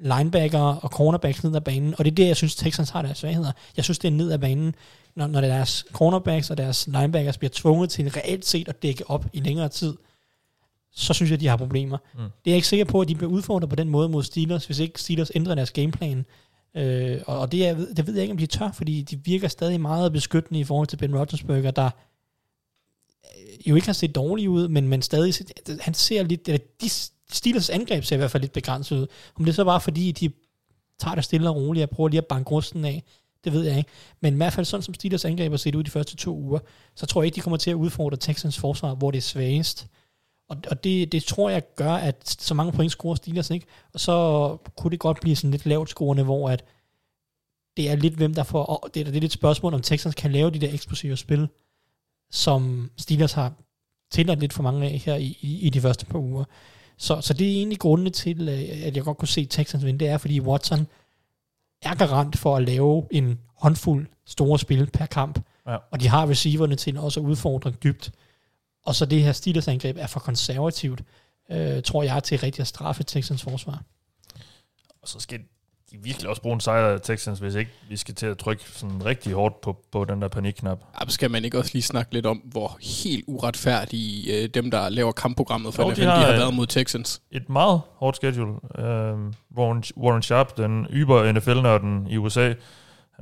linebacker 0.00 0.60
og 0.60 0.88
cornerbacks 0.88 1.44
ned 1.44 1.56
ad 1.56 1.60
banen, 1.60 1.94
og 1.98 2.04
det 2.04 2.10
er 2.10 2.14
det, 2.14 2.26
jeg 2.26 2.36
synes, 2.36 2.54
Texans 2.54 2.90
har 2.90 3.02
deres 3.02 3.18
svagheder. 3.18 3.52
Jeg 3.76 3.84
synes, 3.84 3.98
det 3.98 4.08
er 4.08 4.12
ned 4.12 4.32
ad 4.32 4.38
banen, 4.38 4.74
når, 5.16 5.26
når 5.26 5.40
deres 5.40 5.84
cornerbacks 5.92 6.50
og 6.50 6.56
deres 6.56 6.86
linebackers 6.86 7.38
bliver 7.38 7.50
tvunget 7.54 7.90
til 7.90 8.10
reelt 8.10 8.46
set 8.46 8.68
at 8.68 8.82
dække 8.82 9.10
op 9.10 9.26
i 9.32 9.40
længere 9.40 9.68
tid, 9.68 9.94
så 10.94 11.14
synes 11.14 11.30
jeg, 11.30 11.40
de 11.40 11.46
har 11.46 11.56
problemer. 11.56 11.98
Mm. 12.14 12.20
Det 12.20 12.26
er 12.26 12.30
jeg 12.50 12.56
ikke 12.56 12.68
sikker 12.68 12.84
på, 12.84 13.00
at 13.00 13.08
de 13.08 13.14
bliver 13.14 13.30
udfordret 13.30 13.70
på 13.70 13.76
den 13.76 13.88
måde 13.88 14.08
mod 14.08 14.22
Steelers, 14.22 14.66
hvis 14.66 14.78
ikke 14.78 15.00
Steelers 15.00 15.30
ændrer 15.34 15.54
deres 15.54 15.70
gameplan. 15.70 16.26
Øh, 16.76 17.20
og 17.26 17.38
og 17.38 17.52
det, 17.52 17.66
er, 17.66 17.74
det 17.96 18.06
ved 18.06 18.14
jeg 18.14 18.22
ikke, 18.22 18.32
om 18.32 18.38
de 18.38 18.46
tør, 18.46 18.72
fordi 18.72 19.02
de 19.02 19.24
virker 19.24 19.48
stadig 19.48 19.80
meget 19.80 20.12
beskyttende 20.12 20.60
i 20.60 20.64
forhold 20.64 20.88
til 20.88 20.96
Ben 20.96 21.18
Roethlisberger, 21.18 21.70
der 21.70 21.90
øh, 23.24 23.68
jo 23.68 23.74
ikke 23.74 23.88
har 23.88 23.92
set 23.92 24.14
dårlig 24.14 24.48
ud, 24.48 24.68
men, 24.68 24.88
men 24.88 25.02
stadig, 25.02 25.34
han 25.80 25.94
ser 25.94 26.22
lidt, 26.22 26.48
eller 26.48 26.58
de 26.80 26.88
Steelers 27.32 27.70
angreb 27.70 28.04
ser 28.04 28.16
i 28.16 28.18
hvert 28.18 28.30
fald 28.30 28.42
lidt 28.42 28.52
begrænset 28.52 28.96
ud. 28.96 29.06
Om 29.38 29.44
det 29.44 29.54
så 29.54 29.64
bare 29.64 29.80
fordi, 29.80 30.12
de 30.12 30.30
tager 30.98 31.14
det 31.14 31.24
stille 31.24 31.48
og 31.48 31.56
roligt, 31.56 31.80
jeg 31.80 31.90
prøver 31.90 32.08
lige 32.08 32.18
at 32.18 32.26
banke 32.26 32.50
rusten 32.50 32.84
af, 32.84 33.02
det 33.44 33.52
ved 33.52 33.62
jeg 33.62 33.78
ikke. 33.78 33.90
Men 34.20 34.34
i 34.34 34.36
hvert 34.36 34.52
fald 34.52 34.66
sådan 34.66 34.82
som 34.82 34.94
Steelers 34.94 35.24
angreb 35.24 35.52
har 35.52 35.56
set 35.56 35.74
ud 35.74 35.82
de 35.82 35.90
første 35.90 36.16
to 36.16 36.36
uger, 36.36 36.58
så 36.94 37.06
tror 37.06 37.22
jeg 37.22 37.26
ikke, 37.26 37.36
de 37.36 37.40
kommer 37.40 37.56
til 37.56 37.70
at 37.70 37.74
udfordre 37.74 38.16
Texans 38.16 38.58
forsvar, 38.58 38.94
hvor 38.94 39.10
det 39.10 39.18
er 39.18 39.22
svagest. 39.22 39.86
Og, 40.52 40.58
og 40.70 40.84
det, 40.84 41.12
det 41.12 41.24
tror 41.24 41.50
jeg 41.50 41.62
gør, 41.76 41.92
at 41.92 42.28
så 42.28 42.54
mange 42.54 42.72
point 42.72 42.92
scorer 42.92 43.14
Steelers 43.14 43.50
ikke. 43.50 43.66
Og 43.94 44.00
så 44.00 44.16
kunne 44.78 44.90
det 44.90 45.00
godt 45.00 45.20
blive 45.20 45.36
sådan 45.36 45.50
lidt 45.50 45.66
lavt 45.66 45.88
scorende, 45.88 46.22
hvor 46.24 46.50
at 46.50 46.64
det 47.76 47.90
er 47.90 47.96
lidt 47.96 48.14
hvem 48.14 48.34
der 48.34 48.42
får, 48.42 48.64
og 48.64 48.90
det 48.94 49.00
er, 49.00 49.04
det 49.04 49.16
er 49.16 49.20
lidt 49.20 49.32
spørgsmål, 49.32 49.74
om 49.74 49.82
Texans 49.82 50.14
kan 50.14 50.32
lave 50.32 50.50
de 50.50 50.58
der 50.58 50.72
eksplosive 50.72 51.16
spil, 51.16 51.48
som 52.30 52.90
Steelers 52.96 53.32
har 53.32 53.52
tilladt 54.10 54.40
lidt 54.40 54.52
for 54.52 54.62
mange 54.62 54.86
af 54.88 54.98
her 54.98 55.14
i, 55.14 55.38
i, 55.40 55.58
i 55.60 55.70
de 55.70 55.80
første 55.80 56.06
par 56.06 56.18
uger. 56.18 56.44
Så, 56.96 57.20
så 57.20 57.34
det 57.34 57.46
er 57.46 57.52
egentlig 57.56 57.78
grundene 57.78 58.10
til, 58.10 58.48
øh, 58.48 58.86
at 58.86 58.96
jeg 58.96 59.04
godt 59.04 59.18
kunne 59.18 59.28
se 59.28 59.44
Texans 59.44 59.84
vinde, 59.84 59.98
det 60.00 60.08
er, 60.08 60.18
fordi 60.18 60.40
Watson 60.40 60.86
er 61.82 61.94
garant 61.94 62.38
for 62.38 62.56
at 62.56 62.62
lave 62.62 63.06
en 63.10 63.38
håndfuld 63.56 64.06
store 64.26 64.58
spil 64.58 64.90
per 64.90 65.06
kamp, 65.06 65.38
Ja. 65.66 65.76
og 65.90 66.00
de 66.00 66.08
har 66.08 66.28
receiverne 66.28 66.76
til 66.76 66.98
også 66.98 67.20
at 67.20 67.24
udfordre 67.24 67.70
dybt. 67.70 68.12
Og 68.84 68.94
så 68.94 69.06
det 69.06 69.22
her 69.22 69.32
Steelers 69.32 69.68
angreb 69.68 69.96
er 69.96 70.06
for 70.06 70.20
konservativt, 70.20 71.02
øh, 71.50 71.82
tror 71.82 72.02
jeg, 72.02 72.22
til 72.22 72.38
rigtig 72.38 72.60
at 72.60 72.66
straffe 72.66 73.02
Texans 73.02 73.42
forsvar. 73.42 73.82
Og 75.02 75.08
så 75.08 75.20
skal 75.20 75.40
de 75.92 75.96
virkelig 76.02 76.28
også 76.28 76.42
bruge 76.42 76.54
en 76.54 76.60
sejr 76.60 76.86
af 76.86 77.00
Texans, 77.00 77.38
hvis 77.38 77.54
ikke 77.54 77.70
vi 77.88 77.96
skal 77.96 78.14
til 78.14 78.26
at 78.26 78.38
trykke 78.38 78.64
sådan 78.64 79.04
rigtig 79.04 79.32
hårdt 79.32 79.60
på, 79.60 79.84
på 79.92 80.04
den 80.04 80.22
der 80.22 80.28
panikknap. 80.28 80.78
Ja, 81.00 81.08
skal 81.08 81.30
man 81.30 81.44
ikke 81.44 81.58
også 81.58 81.70
lige 81.72 81.82
snakke 81.82 82.12
lidt 82.14 82.26
om, 82.26 82.36
hvor 82.36 82.78
helt 83.02 83.24
uretfærdige 83.26 84.42
øh, 84.42 84.48
dem, 84.48 84.70
der 84.70 84.88
laver 84.88 85.12
kampprogrammet 85.12 85.74
for 85.74 85.82
Jo, 85.82 85.88
de 85.88 85.92
NFL, 85.92 86.02
de 86.02 86.06
har, 86.06 86.16
har 86.16 86.32
øh, 86.32 86.38
været 86.38 86.54
mod 86.54 86.66
Texans? 86.66 87.22
Et 87.30 87.48
meget 87.48 87.80
hårdt 87.94 88.16
schedule. 88.16 88.52
Uh, 88.52 89.58
Warren, 89.58 89.84
Warren 89.96 90.22
Sharp, 90.22 90.56
den 90.56 90.86
yber 90.90 91.32
NFL-nørden 91.32 92.06
i 92.10 92.16
USA, 92.16 92.52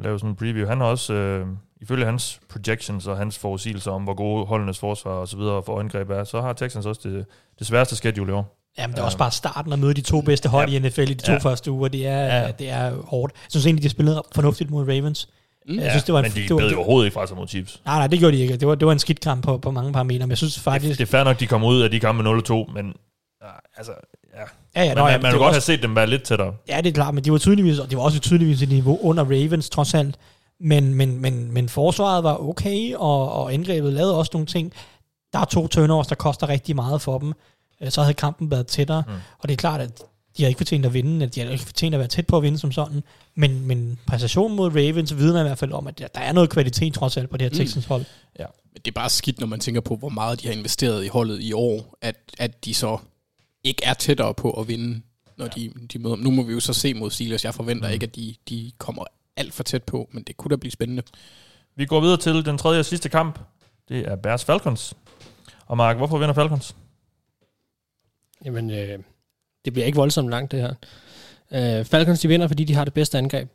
lavede 0.02 0.18
sådan 0.18 0.30
en 0.30 0.36
preview. 0.36 0.66
Han 0.68 0.80
har 0.80 0.86
også, 0.86 1.40
uh, 1.42 1.48
ifølge 1.82 2.04
hans 2.04 2.40
projections 2.48 3.06
og 3.06 3.16
hans 3.16 3.38
forudsigelser 3.38 3.90
om, 3.90 4.02
hvor 4.02 4.14
gode 4.14 4.46
holdenes 4.46 4.78
forsvar 4.78 5.10
og 5.12 5.28
så 5.28 5.36
videre 5.36 5.62
for 5.66 5.80
angreb 5.80 6.10
er, 6.10 6.24
så 6.24 6.40
har 6.40 6.52
Texans 6.52 6.86
også 6.86 7.00
det, 7.04 7.26
det 7.58 7.66
sværeste 7.66 7.96
schedule 7.96 8.32
i 8.32 8.34
år. 8.34 8.56
Jamen, 8.78 8.94
det 8.94 9.00
er 9.00 9.04
også 9.04 9.18
bare 9.18 9.30
starten 9.30 9.72
at 9.72 9.78
møde 9.78 9.94
de 9.94 10.00
to 10.00 10.20
bedste 10.20 10.48
hold 10.48 10.68
Ja. 10.70 10.76
i 10.76 10.78
NFL 10.78 11.00
i 11.00 11.04
de 11.04 11.14
to 11.22 11.32
Ja. 11.32 11.38
første 11.38 11.70
uger. 11.70 11.88
Det 11.88 12.06
er, 12.06 12.24
Ja. 12.24 12.50
det 12.58 12.70
er 12.70 12.92
hårdt. 13.04 13.32
Jeg 13.32 13.46
synes 13.50 13.66
egentlig, 13.66 13.82
de 13.84 13.88
spillede 13.88 14.22
fornuftigt 14.34 14.70
mod 14.70 14.88
Ravens. 14.88 15.28
Mm. 15.68 15.78
Jeg 15.78 15.90
synes, 15.90 16.04
det 16.04 16.12
var 16.12 16.18
en, 16.18 16.22
men 16.24 16.32
de 16.32 16.40
det 16.40 16.50
var, 16.50 16.56
bed 16.56 16.66
det, 16.66 16.72
jo 16.72 16.76
overhovedet 16.78 17.06
ikke 17.06 17.14
fra 17.14 17.26
sig 17.26 17.36
mod 17.36 17.48
Chiefs. 17.48 17.80
nej, 17.84 17.98
nej, 17.98 18.06
det 18.06 18.18
gjorde 18.18 18.36
de 18.36 18.42
ikke. 18.42 18.56
Det 18.56 18.68
var, 18.68 18.74
det 18.74 18.86
var 18.86 18.92
en 18.92 18.98
skidt 18.98 19.20
kamp 19.20 19.44
på, 19.44 19.58
på 19.58 19.70
mange 19.70 19.92
parametre, 19.92 20.26
men 20.26 20.30
jeg 20.30 20.38
synes 20.38 20.54
Det, 20.54 20.62
faktisk... 20.62 20.98
det 20.98 21.06
er 21.06 21.10
fair 21.10 21.24
nok, 21.24 21.40
de 21.40 21.46
kommer 21.46 21.68
ud 21.68 21.80
af 21.80 21.90
de 21.90 22.00
kampe 22.00 22.22
med 22.22 22.42
0-2, 22.50 22.72
men 22.74 22.94
altså, 23.76 23.92
ja. 24.76 24.80
ja, 24.82 24.88
ja, 24.88 24.94
Men 24.94 25.02
nå, 25.02 25.06
ja, 25.08 25.12
man, 25.12 25.22
man 25.22 25.32
kunne 25.32 25.38
godt 25.38 25.52
have 25.52 25.58
også, 25.58 25.66
set 25.66 25.82
dem 25.82 25.96
være 25.96 26.06
lidt 26.06 26.22
tættere. 26.22 26.54
ja, 26.68 26.76
det 26.80 26.86
er 26.88 26.92
klart, 26.92 27.14
men 27.14 27.24
de 27.24 27.32
var 27.32 27.38
tydeligvis, 27.38 27.78
og 27.78 27.90
det 27.90 27.98
var 27.98 28.04
også 28.04 28.18
tydeligvis 28.20 28.62
et 28.62 28.68
niveau 28.68 28.98
under 29.02 29.24
Ravens, 29.24 29.70
trods 29.70 29.94
alt. 29.94 30.14
Men, 30.60 30.94
men, 30.94 31.20
men, 31.20 31.52
men 31.52 31.68
forsvaret 31.68 32.24
var 32.24 32.48
okay, 32.48 32.94
og, 32.94 33.32
og 33.32 33.54
angrebet 33.54 33.92
lavede 33.92 34.18
også 34.18 34.30
nogle 34.34 34.46
ting. 34.46 34.72
Der 35.32 35.38
er 35.38 35.44
to 35.44 35.66
turnovers, 35.66 36.06
der 36.06 36.14
koster 36.14 36.48
rigtig 36.48 36.76
meget 36.76 37.02
for 37.02 37.18
dem. 37.18 37.32
Øh, 37.80 37.90
Så 37.90 38.00
havde 38.02 38.14
kampen 38.14 38.50
været 38.50 38.66
tættere, 38.66 39.02
Mm. 39.06 39.12
og 39.38 39.48
det 39.48 39.52
er 39.52 39.56
klart, 39.56 39.80
at 39.80 40.02
de 40.36 40.42
har 40.42 40.48
ikke 40.48 40.58
fortjent 40.58 40.86
at 40.86 40.94
vinde, 40.94 41.24
at 41.26 41.34
de 41.34 41.40
har 41.40 41.50
ikke 41.50 41.64
fortjent 41.64 41.94
at 41.94 41.98
være 41.98 42.08
tæt 42.08 42.26
på 42.26 42.36
at 42.36 42.42
vinde 42.42 42.58
som 42.58 42.72
sådan, 42.72 43.02
men, 43.36 43.66
men 43.66 43.98
præstationen 44.06 44.56
mod 44.56 44.70
Ravens 44.70 45.16
vidner 45.16 45.40
i 45.40 45.42
hvert 45.42 45.58
fald 45.58 45.72
om, 45.72 45.86
at 45.86 45.98
der, 45.98 46.06
der 46.14 46.20
er 46.20 46.32
noget 46.32 46.50
kvalitet 46.50 46.94
trods 46.94 47.16
alt 47.16 47.30
på 47.30 47.36
det 47.36 47.42
her 47.44 47.50
Mm. 47.50 47.66
Texans 47.66 47.84
hold. 47.86 48.04
Men 48.72 48.80
det 48.84 48.90
er 48.90 48.94
bare 48.94 49.10
skidt, 49.10 49.40
når 49.40 49.46
man 49.46 49.60
tænker 49.60 49.80
på, 49.80 49.96
hvor 49.96 50.08
meget 50.08 50.42
de 50.42 50.46
har 50.46 50.54
investeret 50.54 51.04
i 51.04 51.08
holdet 51.08 51.40
i 51.42 51.52
år, 51.52 51.94
at, 52.02 52.16
at 52.38 52.64
de 52.64 52.74
så 52.74 52.98
ikke 53.64 53.84
er 53.84 53.94
tættere 53.94 54.34
på 54.34 54.50
at 54.60 54.68
vinde, 54.68 55.02
når 55.36 55.44
ja. 55.44 55.50
de, 55.50 55.72
de 55.92 55.98
møder. 55.98 56.16
Nu 56.16 56.30
må 56.30 56.42
vi 56.42 56.52
jo 56.52 56.60
så 56.60 56.72
se 56.72 56.94
mod 56.94 57.10
Steelers. 57.10 57.44
Jeg 57.44 57.54
forventer 57.54 57.88
mm. 57.88 57.92
ikke, 57.92 58.06
at 58.06 58.16
de, 58.16 58.34
de 58.48 58.72
kommer 58.78 59.04
alt 59.36 59.54
for 59.54 59.62
tæt 59.62 59.82
på, 59.82 60.08
men 60.12 60.22
det 60.22 60.36
kunne 60.36 60.50
da 60.50 60.56
blive 60.56 60.72
spændende. 60.72 61.02
Vi 61.76 61.86
går 61.86 62.00
videre 62.00 62.16
til 62.16 62.44
den 62.44 62.58
tredje 62.58 62.78
og 62.78 62.84
sidste 62.84 63.08
kamp. 63.08 63.38
Det 63.88 63.98
er 64.08 64.16
Bears 64.16 64.44
Falcons. 64.44 64.94
Og 65.66 65.76
Mark, 65.76 65.96
hvorfor 65.96 66.18
vinder 66.18 66.34
Falcons? 66.34 66.76
Jamen, 68.44 68.70
øh, 68.70 68.98
det 69.64 69.72
bliver 69.72 69.86
ikke 69.86 69.96
voldsomt 69.96 70.30
langt, 70.30 70.52
det 70.52 70.60
her. 70.60 70.74
Øh, 71.52 71.84
Falcons, 71.84 72.20
de 72.20 72.28
vinder, 72.28 72.48
fordi 72.48 72.64
de 72.64 72.74
har 72.74 72.84
det 72.84 72.94
bedste 72.94 73.18
angreb. 73.18 73.48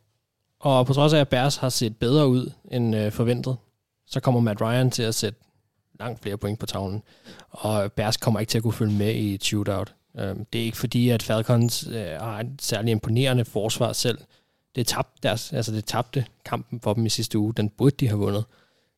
Og 0.59 0.85
på 0.85 0.93
trods 0.93 1.13
af, 1.13 1.19
at 1.19 1.29
Bears 1.29 1.55
har 1.55 1.69
set 1.69 1.97
bedre 1.97 2.27
ud 2.27 2.51
end 2.71 2.95
øh, 2.95 3.11
forventet, 3.11 3.57
så 4.07 4.19
kommer 4.19 4.41
Matt 4.41 4.61
Ryan 4.61 4.91
til 4.91 5.03
at 5.03 5.15
sætte 5.15 5.39
langt 5.99 6.21
flere 6.21 6.37
point 6.37 6.59
på 6.59 6.65
tavlen. 6.65 7.03
Og 7.49 7.91
Bærs 7.91 8.17
kommer 8.17 8.39
ikke 8.39 8.49
til 8.49 8.57
at 8.57 8.63
kunne 8.63 8.73
følge 8.73 8.93
med 8.93 9.13
i 9.13 9.33
et 9.33 9.43
shootout. 9.43 9.93
Øhm, 10.19 10.45
det 10.45 10.61
er 10.61 10.65
ikke 10.65 10.77
fordi, 10.77 11.09
at 11.09 11.23
Falcons 11.23 11.87
øh, 11.87 12.05
har 12.05 12.39
et 12.39 12.47
særlig 12.59 12.91
imponerende 12.91 13.45
forsvar 13.45 13.93
selv. 13.93 14.17
Det 14.75 14.87
tabte, 14.87 15.19
deres, 15.23 15.53
altså 15.53 15.71
det 15.71 15.85
tabte 15.85 16.25
kampen 16.45 16.79
for 16.79 16.93
dem 16.93 17.05
i 17.05 17.09
sidste 17.09 17.39
uge. 17.39 17.53
Den 17.53 17.69
burde 17.69 17.95
de 17.99 18.07
have 18.07 18.19
vundet. 18.19 18.45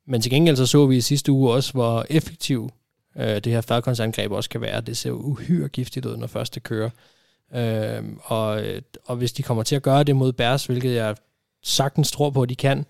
Men 0.07 0.21
til 0.21 0.31
gengæld 0.31 0.55
så 0.55 0.65
så 0.65 0.85
vi 0.85 0.97
i 0.97 1.01
sidste 1.01 1.31
uge 1.31 1.53
også, 1.53 1.73
hvor 1.73 2.05
effektiv 2.09 2.69
øh, 3.17 3.35
det 3.35 3.45
her 3.45 3.61
Falcons 3.61 3.99
angreb 3.99 4.31
også 4.31 4.49
kan 4.49 4.61
være. 4.61 4.81
Det 4.81 4.97
ser 4.97 5.11
uhyre 5.11 5.67
giftigt 5.67 6.05
ud, 6.05 6.17
når 6.17 6.27
først 6.27 6.55
det 6.55 6.63
kører. 6.63 6.89
Øhm, 7.55 8.09
øh, 8.09 8.17
og, 8.23 8.63
og 9.05 9.15
hvis 9.15 9.33
de 9.33 9.43
kommer 9.43 9.63
til 9.63 9.75
at 9.75 9.83
gøre 9.83 10.03
det 10.03 10.15
mod 10.15 10.33
Bears, 10.33 10.65
hvilket 10.65 10.95
jeg 10.95 11.15
sagtens 11.63 12.11
tror 12.11 12.29
på, 12.29 12.41
at 12.41 12.49
de 12.49 12.55
kan, 12.55 12.85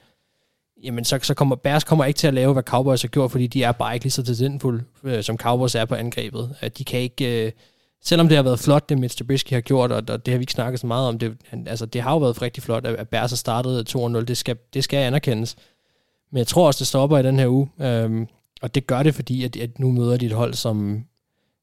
jamen 0.84 1.06
så, 1.06 1.20
så 1.22 1.34
kommer 1.34 1.56
Bears 1.56 1.84
kommer 1.84 2.06
ikke 2.06 2.18
til 2.18 2.28
at 2.28 2.34
lave, 2.34 2.54
hvad 2.54 2.64
Cowboys 2.64 3.02
har 3.02 3.10
gjort, 3.10 3.32
fordi 3.32 3.48
de 3.48 3.64
er 3.64 3.72
bare 3.72 3.94
ikke 3.94 4.06
lige 4.06 4.12
så 4.12 4.24
talentfulde, 4.24 4.84
øh, 5.04 5.24
som 5.24 5.38
Cowboys 5.38 5.76
er 5.76 5.86
på 5.86 5.96
angrebet. 5.96 6.56
At 6.60 6.78
de 6.78 6.84
kan 6.84 7.00
ikke... 7.00 7.46
Øh, 7.46 7.52
selvom 8.04 8.28
det 8.28 8.36
har 8.36 8.44
været 8.44 8.60
flot, 8.60 8.90
det 8.90 8.98
Mitch 8.98 9.18
Trubisky 9.18 9.54
har 9.54 9.62
gjort, 9.62 9.92
og, 9.92 10.04
og 10.10 10.26
det 10.26 10.32
har 10.32 10.38
vi 10.38 10.44
ikke 10.44 10.54
snakket 10.54 10.80
så 10.80 10.88
meget 10.88 11.08
om, 11.08 11.20
det, 11.20 11.38
han, 11.46 11.68
altså, 11.68 11.86
det 11.86 12.02
har 12.02 12.12
jo 12.12 12.18
været 12.18 12.42
rigtig 12.42 12.64
flot, 12.64 12.86
at, 12.86 12.96
at 12.96 13.10
Bears 13.10 13.32
har 13.32 13.36
startet 13.36 13.96
2-0, 13.96 14.24
det 14.24 14.38
skal, 14.38 14.58
det 14.74 14.84
skal 14.84 14.98
anerkendes. 14.98 15.56
Men 16.32 16.38
jeg 16.38 16.48
tror 16.48 16.68
også, 16.68 16.80
det 16.80 16.88
stopper 16.88 17.18
i 17.18 17.24
den 17.24 17.40
her 17.40 17.48
uge, 17.48 17.70
øhm, 17.80 18.28
og 18.62 18.76
det 18.76 18.88
gør 18.88 19.04
det, 19.04 19.16
fordi 19.16 19.44
at, 19.44 19.56
at 19.56 19.80
nu 19.80 19.92
møder 19.92 20.18
de 20.18 20.26
et 20.26 20.32
hold, 20.32 20.54
som 20.54 21.06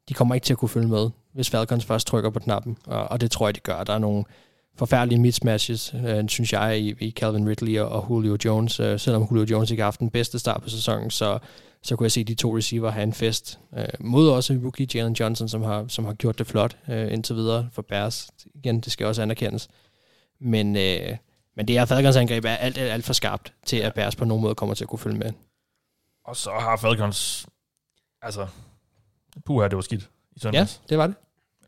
de 0.08 0.14
kommer 0.14 0.34
ikke 0.34 0.44
til 0.44 0.54
at 0.54 0.58
kunne 0.58 0.68
følge 0.68 0.88
med, 0.88 1.10
hvis 1.32 1.50
Falcons 1.50 1.84
først 1.84 2.06
trykker 2.06 2.30
på 2.30 2.38
knappen, 2.38 2.76
og, 2.86 3.10
og 3.10 3.20
det 3.20 3.30
tror 3.30 3.46
jeg, 3.46 3.54
de 3.54 3.60
gør. 3.60 3.84
Der 3.84 3.92
er 3.92 3.98
nogle 3.98 4.24
forfærdelige 4.76 5.20
mismatches, 5.20 5.94
øh, 6.06 6.28
synes 6.28 6.52
jeg, 6.52 6.78
i, 6.80 6.94
i 7.00 7.10
Calvin 7.10 7.48
Ridley 7.48 7.78
og, 7.80 7.88
og 7.88 8.06
Julio 8.10 8.36
Jones. 8.44 8.80
Øh, 8.80 9.00
selvom 9.00 9.22
Julio 9.30 9.46
Jones 9.50 9.70
ikke 9.70 9.80
har 9.80 9.86
haft 9.86 10.00
den 10.00 10.10
bedste 10.10 10.38
start 10.38 10.62
på 10.62 10.68
sæsonen, 10.68 11.10
så, 11.10 11.38
så 11.82 11.96
kunne 11.96 12.04
jeg 12.04 12.12
se 12.12 12.24
de 12.24 12.34
to 12.34 12.56
receiver 12.56 12.90
have 12.90 13.02
en 13.02 13.12
fest. 13.12 13.58
Øh, 13.78 13.84
mod 14.00 14.30
også 14.30 14.58
rookie 14.62 14.86
Jalen 14.94 15.12
Johnson, 15.12 15.48
som 15.48 15.62
har, 15.62 15.84
som 15.88 16.04
har 16.04 16.14
gjort 16.14 16.38
det 16.38 16.46
flot 16.46 16.76
øh, 16.88 17.12
indtil 17.12 17.36
videre 17.36 17.68
for 17.72 17.82
Bears. 17.82 18.30
Igen, 18.54 18.80
det 18.80 18.92
skal 18.92 19.06
også 19.06 19.22
anerkendes. 19.22 19.68
Men, 20.40 20.76
øh, 20.76 21.16
men 21.56 21.68
det 21.68 21.78
her 21.78 21.84
Falcons 21.84 22.16
angreb 22.16 22.44
er 22.44 22.48
alt, 22.50 22.78
alt, 22.78 22.90
alt 22.90 23.04
for 23.04 23.12
skarpt 23.12 23.52
til, 23.66 23.76
at 23.76 23.94
Bears 23.94 24.16
på 24.16 24.24
nogen 24.24 24.42
måde 24.42 24.54
kommer 24.54 24.74
til 24.74 24.84
at 24.84 24.88
kunne 24.88 24.98
følge 24.98 25.18
med. 25.18 25.32
Og 26.24 26.36
så 26.36 26.50
har 26.60 26.76
Falcons... 26.76 27.46
Altså... 28.22 28.46
Puha, 29.46 29.68
det 29.68 29.76
var 29.76 29.82
skidt 29.82 30.02
i 30.02 30.06
Ja, 30.36 30.40
søndags. 30.40 30.80
det 30.88 30.98
var 30.98 31.06
det. 31.06 31.16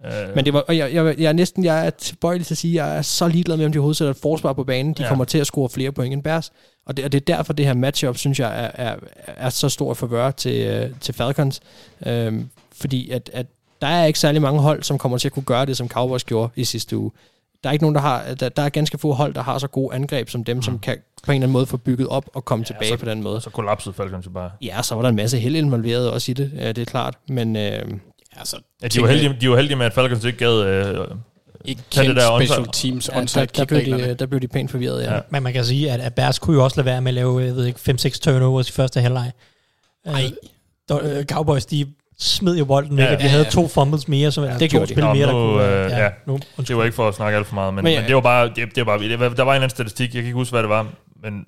Øh, 0.05 0.35
Men 0.35 0.45
det 0.45 0.53
var, 0.53 0.61
og 0.61 0.77
jeg, 0.77 0.95
jeg, 0.95 1.15
jeg, 1.19 1.29
er 1.29 1.33
næsten 1.33 1.65
jeg 1.65 1.87
er 1.87 1.91
tilbøjelig 1.91 2.47
til 2.47 2.55
at 2.55 2.59
sige, 2.59 2.83
at 2.83 2.89
jeg 2.89 2.97
er 2.99 3.03
så 3.03 3.29
ligeglad 3.29 3.57
med, 3.57 3.67
om 3.67 3.73
de 3.73 3.79
overhovedet 3.79 3.97
sætter 3.97 4.11
et 4.15 4.21
forsvar 4.23 4.53
på 4.53 4.65
banen. 4.65 4.93
De 4.93 5.03
Ja. 5.03 5.09
kommer 5.09 5.25
til 5.25 5.39
at 5.39 5.47
score 5.47 5.69
flere 5.69 5.93
point 5.93 6.13
end 6.13 6.23
Bears. 6.23 6.53
Og 6.87 6.97
det, 6.97 7.05
og 7.05 7.13
det 7.13 7.21
er 7.21 7.35
derfor, 7.35 7.53
det 7.53 7.67
her 7.67 7.75
matchup, 7.75 8.17
synes 8.17 8.41
jeg, 8.41 8.65
er, 8.65 8.71
er, 8.87 8.97
er 9.27 9.49
så 9.51 9.69
stor 9.69 9.95
favør 9.95 10.31
til, 10.31 10.67
øh, 10.67 10.91
til 11.01 11.15
Falcons. 11.15 11.61
Øhm, 12.07 12.49
fordi 12.75 13.11
at, 13.11 13.31
at 13.33 13.47
der 13.83 13.87
er 13.87 14.05
ikke 14.05 14.19
særlig 14.19 14.43
mange 14.43 14.61
hold, 14.61 14.83
som 14.83 14.99
kommer 14.99 15.19
til 15.19 15.29
at 15.29 15.33
kunne 15.33 15.43
gøre 15.43 15.67
det, 15.67 15.77
som 15.77 15.89
Cowboys 15.89 16.25
gjorde 16.25 16.53
i 16.57 16.65
sidste 16.65 16.97
uge. 16.97 17.11
Der 17.65 17.69
er 17.71 17.73
ikke 17.73 17.83
nogen, 17.85 17.95
der 17.95 18.01
har, 18.01 18.35
der, 18.41 18.49
der 18.49 18.63
er 18.63 18.69
ganske 18.69 18.99
få 18.99 19.13
hold, 19.13 19.35
der 19.35 19.43
har 19.43 19.59
så 19.59 19.67
gode 19.69 19.95
angreb 19.95 20.29
som 20.29 20.45
dem, 20.45 20.57
mm. 20.57 20.63
som 20.63 20.79
kan 20.79 20.97
på 21.25 21.33
en 21.33 21.35
eller 21.37 21.45
anden 21.47 21.53
måde 21.53 21.67
få 21.67 21.77
bygget 21.77 22.09
op 22.09 22.25
og 22.35 22.45
komme 22.45 22.63
ja, 22.63 22.67
tilbage 22.67 22.89
så- 22.91 22.97
på 22.97 23.05
den 23.11 23.23
måde. 23.23 23.41
Så 23.41 23.51
kollapsede 23.51 23.95
Falcons 23.95 24.27
jo 24.27 24.31
bare. 24.31 24.51
Ja, 24.63 24.83
så 24.83 24.95
var 24.95 25.03
der 25.03 25.09
en 25.09 25.17
masse 25.17 25.39
held 25.39 25.57
involveret 25.57 26.11
også 26.11 26.31
i 26.31 26.35
det, 26.35 26.51
øh, 26.55 26.67
det 26.69 26.79
er 26.79 26.85
klart. 26.85 27.15
Men 27.29 27.57
øh, 27.57 27.83
Altså, 28.39 28.57
Ja, 28.83 28.89
de, 28.89 29.01
var 29.03 29.09
heldige, 29.09 29.37
de 29.41 29.51
var 29.51 29.57
heldige 29.57 29.77
med, 29.77 29.87
at 29.87 29.93
Falcons 29.93 30.25
ikke 30.25 30.39
gad... 30.39 30.65
Øh, 30.65 31.07
ikke 31.65 31.83
Tag 31.91 32.05
det 32.05 32.07
kendt 32.07 32.21
der 32.21 32.39
special 32.39 32.59
onside- 32.61 32.71
teams 32.83 33.09
ja, 33.13 33.19
onside 33.19 33.47
der, 33.47 33.53
der, 33.53 33.65
blev 33.65 33.81
de, 33.99 34.15
der 34.15 34.27
blev 34.27 34.41
de 34.41 34.49
pænt 34.49 34.71
forvirret, 34.71 35.03
ja. 35.03 35.09
Ja. 35.09 35.15
ja. 35.15 35.21
Men 35.31 35.43
man 35.43 35.53
kan 35.53 35.65
sige, 35.65 35.91
at, 35.93 36.01
at 36.01 36.15
Bears 36.15 36.39
kunne 36.39 36.57
jo 36.57 36.65
også 36.65 36.77
lade 36.77 36.85
være 36.87 37.01
med 37.01 37.11
at 37.11 37.15
lave, 37.15 37.41
jeg 37.43 37.57
ved 37.57 37.65
ikke, 37.67 37.81
5-6 37.91 38.19
turnovers 38.21 38.69
i 38.69 38.73
første 38.73 39.01
halvleg. 39.01 39.33
Nej. 40.07 40.23
Øh, 41.03 41.25
Cowboys, 41.25 41.67
de 41.67 41.87
smed 42.19 42.57
jo 42.57 42.65
bolden 42.65 42.97
væk, 42.97 43.05
Ja, 43.05 43.09
ja, 43.09 43.15
og 43.15 43.19
de 43.21 43.25
ja, 43.25 43.31
havde 43.31 43.45
ja. 43.45 43.51
to 43.51 43.69
fumbles 43.69 44.09
mere, 44.09 44.21
ja, 44.37 44.59
det 44.59 44.61
to 44.61 44.67
gjorde 44.67 44.87
de. 44.87 44.93
spil 44.93 45.05
Nå, 45.05 45.15
mere, 45.15 45.27
der 45.27 45.33
nu, 45.33 45.39
kunne... 45.53 45.85
øh, 45.85 45.91
ja. 45.91 46.09
nu, 46.27 46.39
det 46.69 46.77
var 46.77 46.85
ikke 46.85 46.95
for 46.95 47.09
at 47.09 47.15
snakke 47.15 47.37
alt 47.39 47.47
for 47.47 47.55
meget, 47.55 47.75
men, 47.75 47.85
Men 47.85 47.93
ja. 47.93 48.01
men 48.01 48.07
det 48.07 48.15
var 48.15 48.21
bare... 48.21 48.49
Det, 48.49 48.57
det 48.57 48.77
var 48.77 48.85
bare 48.85 49.09
det 49.09 49.19
der 49.19 49.25
var 49.27 49.31
en 49.31 49.39
eller 49.39 49.53
anden 49.55 49.71
statistik, 49.71 50.15
jeg 50.15 50.23
kan 50.23 50.25
ikke 50.27 50.35
huske, 50.35 50.53
hvad 50.53 50.63
det 50.63 50.69
var, 50.71 50.87
men 51.23 51.35
det 51.39 51.45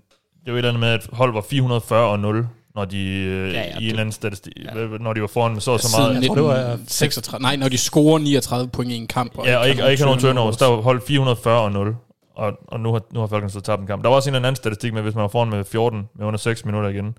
var 0.46 0.52
et 0.52 0.56
eller 0.58 0.68
andet 0.68 0.80
med, 0.80 0.88
at 0.88 1.06
hold 1.12 1.32
var 1.32 1.44
440 1.50 2.08
og 2.08 2.18
0, 2.20 2.46
når 2.78 2.84
de 2.84 2.98
øh, 3.06 3.52
Ja, 3.54 3.60
ja, 3.60 3.64
i 3.64 3.68
det- 3.68 3.76
en 3.82 3.82
eller 3.88 4.00
anden 4.00 4.12
statistik, 4.12 4.52
ja. 4.64 4.86
når 5.00 5.12
de 5.12 5.20
var 5.20 5.26
foran 5.26 5.52
med 5.52 5.60
så 5.60 5.70
og 5.70 5.80
så 5.80 5.96
meget. 5.98 6.14
Jeg 6.14 6.26
tror, 6.26 6.34
det 6.34 6.44
var, 6.44 6.50
øh, 6.50 6.58
1936. 6.58 7.42
Nej, 7.42 7.56
når 7.56 7.68
de 7.68 7.78
scorer 7.78 8.18
39 8.18 8.68
point 8.68 8.92
i 8.92 8.96
en 8.96 9.06
kamp. 9.06 9.32
Ja, 9.44 9.56
og 9.56 9.68
ikke, 9.68 9.84
og 9.84 9.90
ikke 9.90 10.02
har 10.02 10.06
nogen 10.08 10.20
turnovers. 10.20 10.56
Der 10.56 10.66
var 10.66 10.76
holdt 10.76 11.06
440 11.06 11.60
og 11.62 11.72
0. 11.72 11.96
Og, 12.36 12.52
og 12.68 12.80
nu 12.80 12.92
har, 12.92 13.00
nu 13.12 13.20
har 13.20 13.26
Falcons 13.26 13.52
så 13.52 13.60
tabt 13.60 13.80
en 13.80 13.86
kamp. 13.86 14.02
Der 14.02 14.08
var 14.08 14.16
også 14.16 14.30
en 14.30 14.34
eller 14.34 14.48
anden 14.48 14.56
statistik 14.56 14.92
med, 14.94 15.02
hvis 15.02 15.14
man 15.14 15.22
var 15.22 15.28
foran 15.28 15.50
med 15.50 15.64
14 15.64 16.08
med 16.18 16.26
under 16.26 16.38
6 16.38 16.64
minutter 16.64 16.88
igen. 16.90 17.14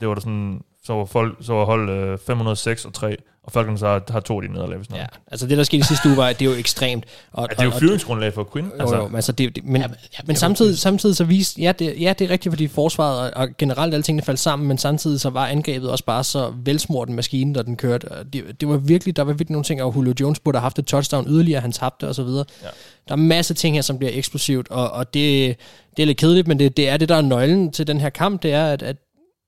Det 0.00 0.08
var 0.08 0.14
der 0.14 0.20
sådan 0.20 0.60
så 0.84 0.92
var, 0.94 1.04
folk, 1.04 1.36
så 1.40 1.52
var 1.52 1.64
hold 1.64 1.90
øh, 1.90 2.18
506 2.26 2.84
og 2.84 2.92
3, 2.94 3.16
og 3.46 3.52
Falcons 3.52 3.80
har, 3.80 4.02
har 4.10 4.20
to 4.20 4.40
af 4.40 4.48
de 4.48 4.52
nederlag, 4.54 4.76
hvis 4.76 4.88
Ja, 4.90 4.96
ja. 4.96 5.06
altså 5.30 5.46
det, 5.46 5.58
der 5.58 5.64
skete 5.64 5.78
i 5.80 5.82
sidste 5.82 6.08
uge, 6.08 6.16
var, 6.16 6.28
det 6.32 6.42
er 6.42 6.50
jo 6.50 6.56
ekstremt. 6.56 7.04
Og, 7.32 7.48
Ja, 7.50 7.54
det 7.54 7.60
er 7.60 7.64
jo 7.64 7.70
fyringsgrundlag 7.70 8.34
for 8.34 8.48
Quinn. 8.52 8.66
Jo, 8.68 8.80
Altså, 8.80 8.96
jo, 8.96 9.06
men, 9.06 9.14
altså 9.16 9.32
det, 9.32 9.56
det, 9.56 9.64
men, 9.64 9.80
ja, 9.82 9.88
men- 9.88 9.96
ja, 10.12 10.18
men 10.26 10.36
samtidig, 10.36 10.78
samtidig 10.78 11.16
så 11.16 11.24
viste, 11.24 11.60
ja 11.62 11.72
det, 11.72 11.94
ja, 12.00 12.14
det 12.18 12.24
er 12.24 12.30
rigtigt, 12.30 12.52
fordi 12.52 12.68
forsvaret 12.68 13.18
og, 13.32 13.40
og 13.42 13.48
generelt 13.58 13.94
alle 13.94 14.02
tingene 14.02 14.22
faldt 14.22 14.40
sammen, 14.40 14.68
men 14.68 14.78
samtidig 14.78 15.20
så 15.20 15.30
var 15.30 15.46
angrebet 15.46 15.90
også 15.90 16.04
bare 16.04 16.24
så 16.24 16.52
velsmurt 16.64 17.08
en 17.08 17.14
maskine, 17.14 17.54
da 17.54 17.62
den 17.62 17.76
kørte. 17.76 18.08
Det, 18.32 18.60
det 18.60 18.68
var 18.68 18.76
virkelig, 18.76 19.16
der 19.16 19.22
var 19.22 19.32
virkelig 19.32 19.52
nogle 19.52 19.64
ting, 19.64 19.82
og 19.82 19.94
Julio 19.96 20.14
Jones 20.20 20.40
burde 20.40 20.58
have 20.58 20.62
haft 20.62 20.78
et 20.78 20.86
touchdown 20.86 21.26
yderligere, 21.28 21.60
han 21.60 21.72
tabte 21.72 22.08
og 22.08 22.14
så 22.14 22.22
videre. 22.22 22.44
Ja. 22.62 22.68
Der 23.08 23.12
er 23.12 23.16
masser 23.16 23.52
af 23.54 23.56
ting 23.56 23.76
her, 23.76 23.82
som 23.82 23.98
bliver 23.98 24.10
eksplosivt, 24.14 24.68
og, 24.70 24.90
og 24.90 25.14
det, 25.14 25.56
det 25.96 26.02
er 26.02 26.06
lidt 26.06 26.18
kedeligt, 26.18 26.48
men 26.48 26.58
det, 26.58 26.76
det 26.76 26.88
er 26.88 26.96
det, 26.96 27.08
der 27.08 27.16
er 27.16 27.20
nøglen 27.22 27.72
til 27.72 27.86
den 27.86 28.00
her 28.00 28.10
kamp, 28.10 28.42
det 28.42 28.52
er, 28.52 28.66
at, 28.66 28.82
at 28.82 28.96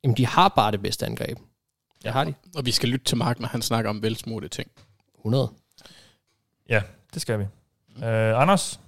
jamen, 0.05 0.17
de 0.17 0.27
har 0.27 0.49
bare 0.57 0.73
det 0.73 0.83
bedste 0.83 1.07
angreb. 1.07 1.39
Det 2.07 2.13
har 2.15 2.25
de. 2.25 2.35
Og 2.57 2.67
vi 2.67 2.71
skal 2.73 2.89
lytte 2.89 3.05
til 3.05 3.17
Mark, 3.17 3.41
når 3.41 3.49
han 3.49 3.63
snakker 3.63 3.91
om 3.91 4.03
velsmurte 4.03 4.49
ting. 4.49 4.69
100. 5.19 5.49
ja, 6.71 6.83
det 7.15 7.23
skal 7.23 7.39
vi. 7.39 7.45
Øh, 8.05 8.41
Anders, 8.43 8.81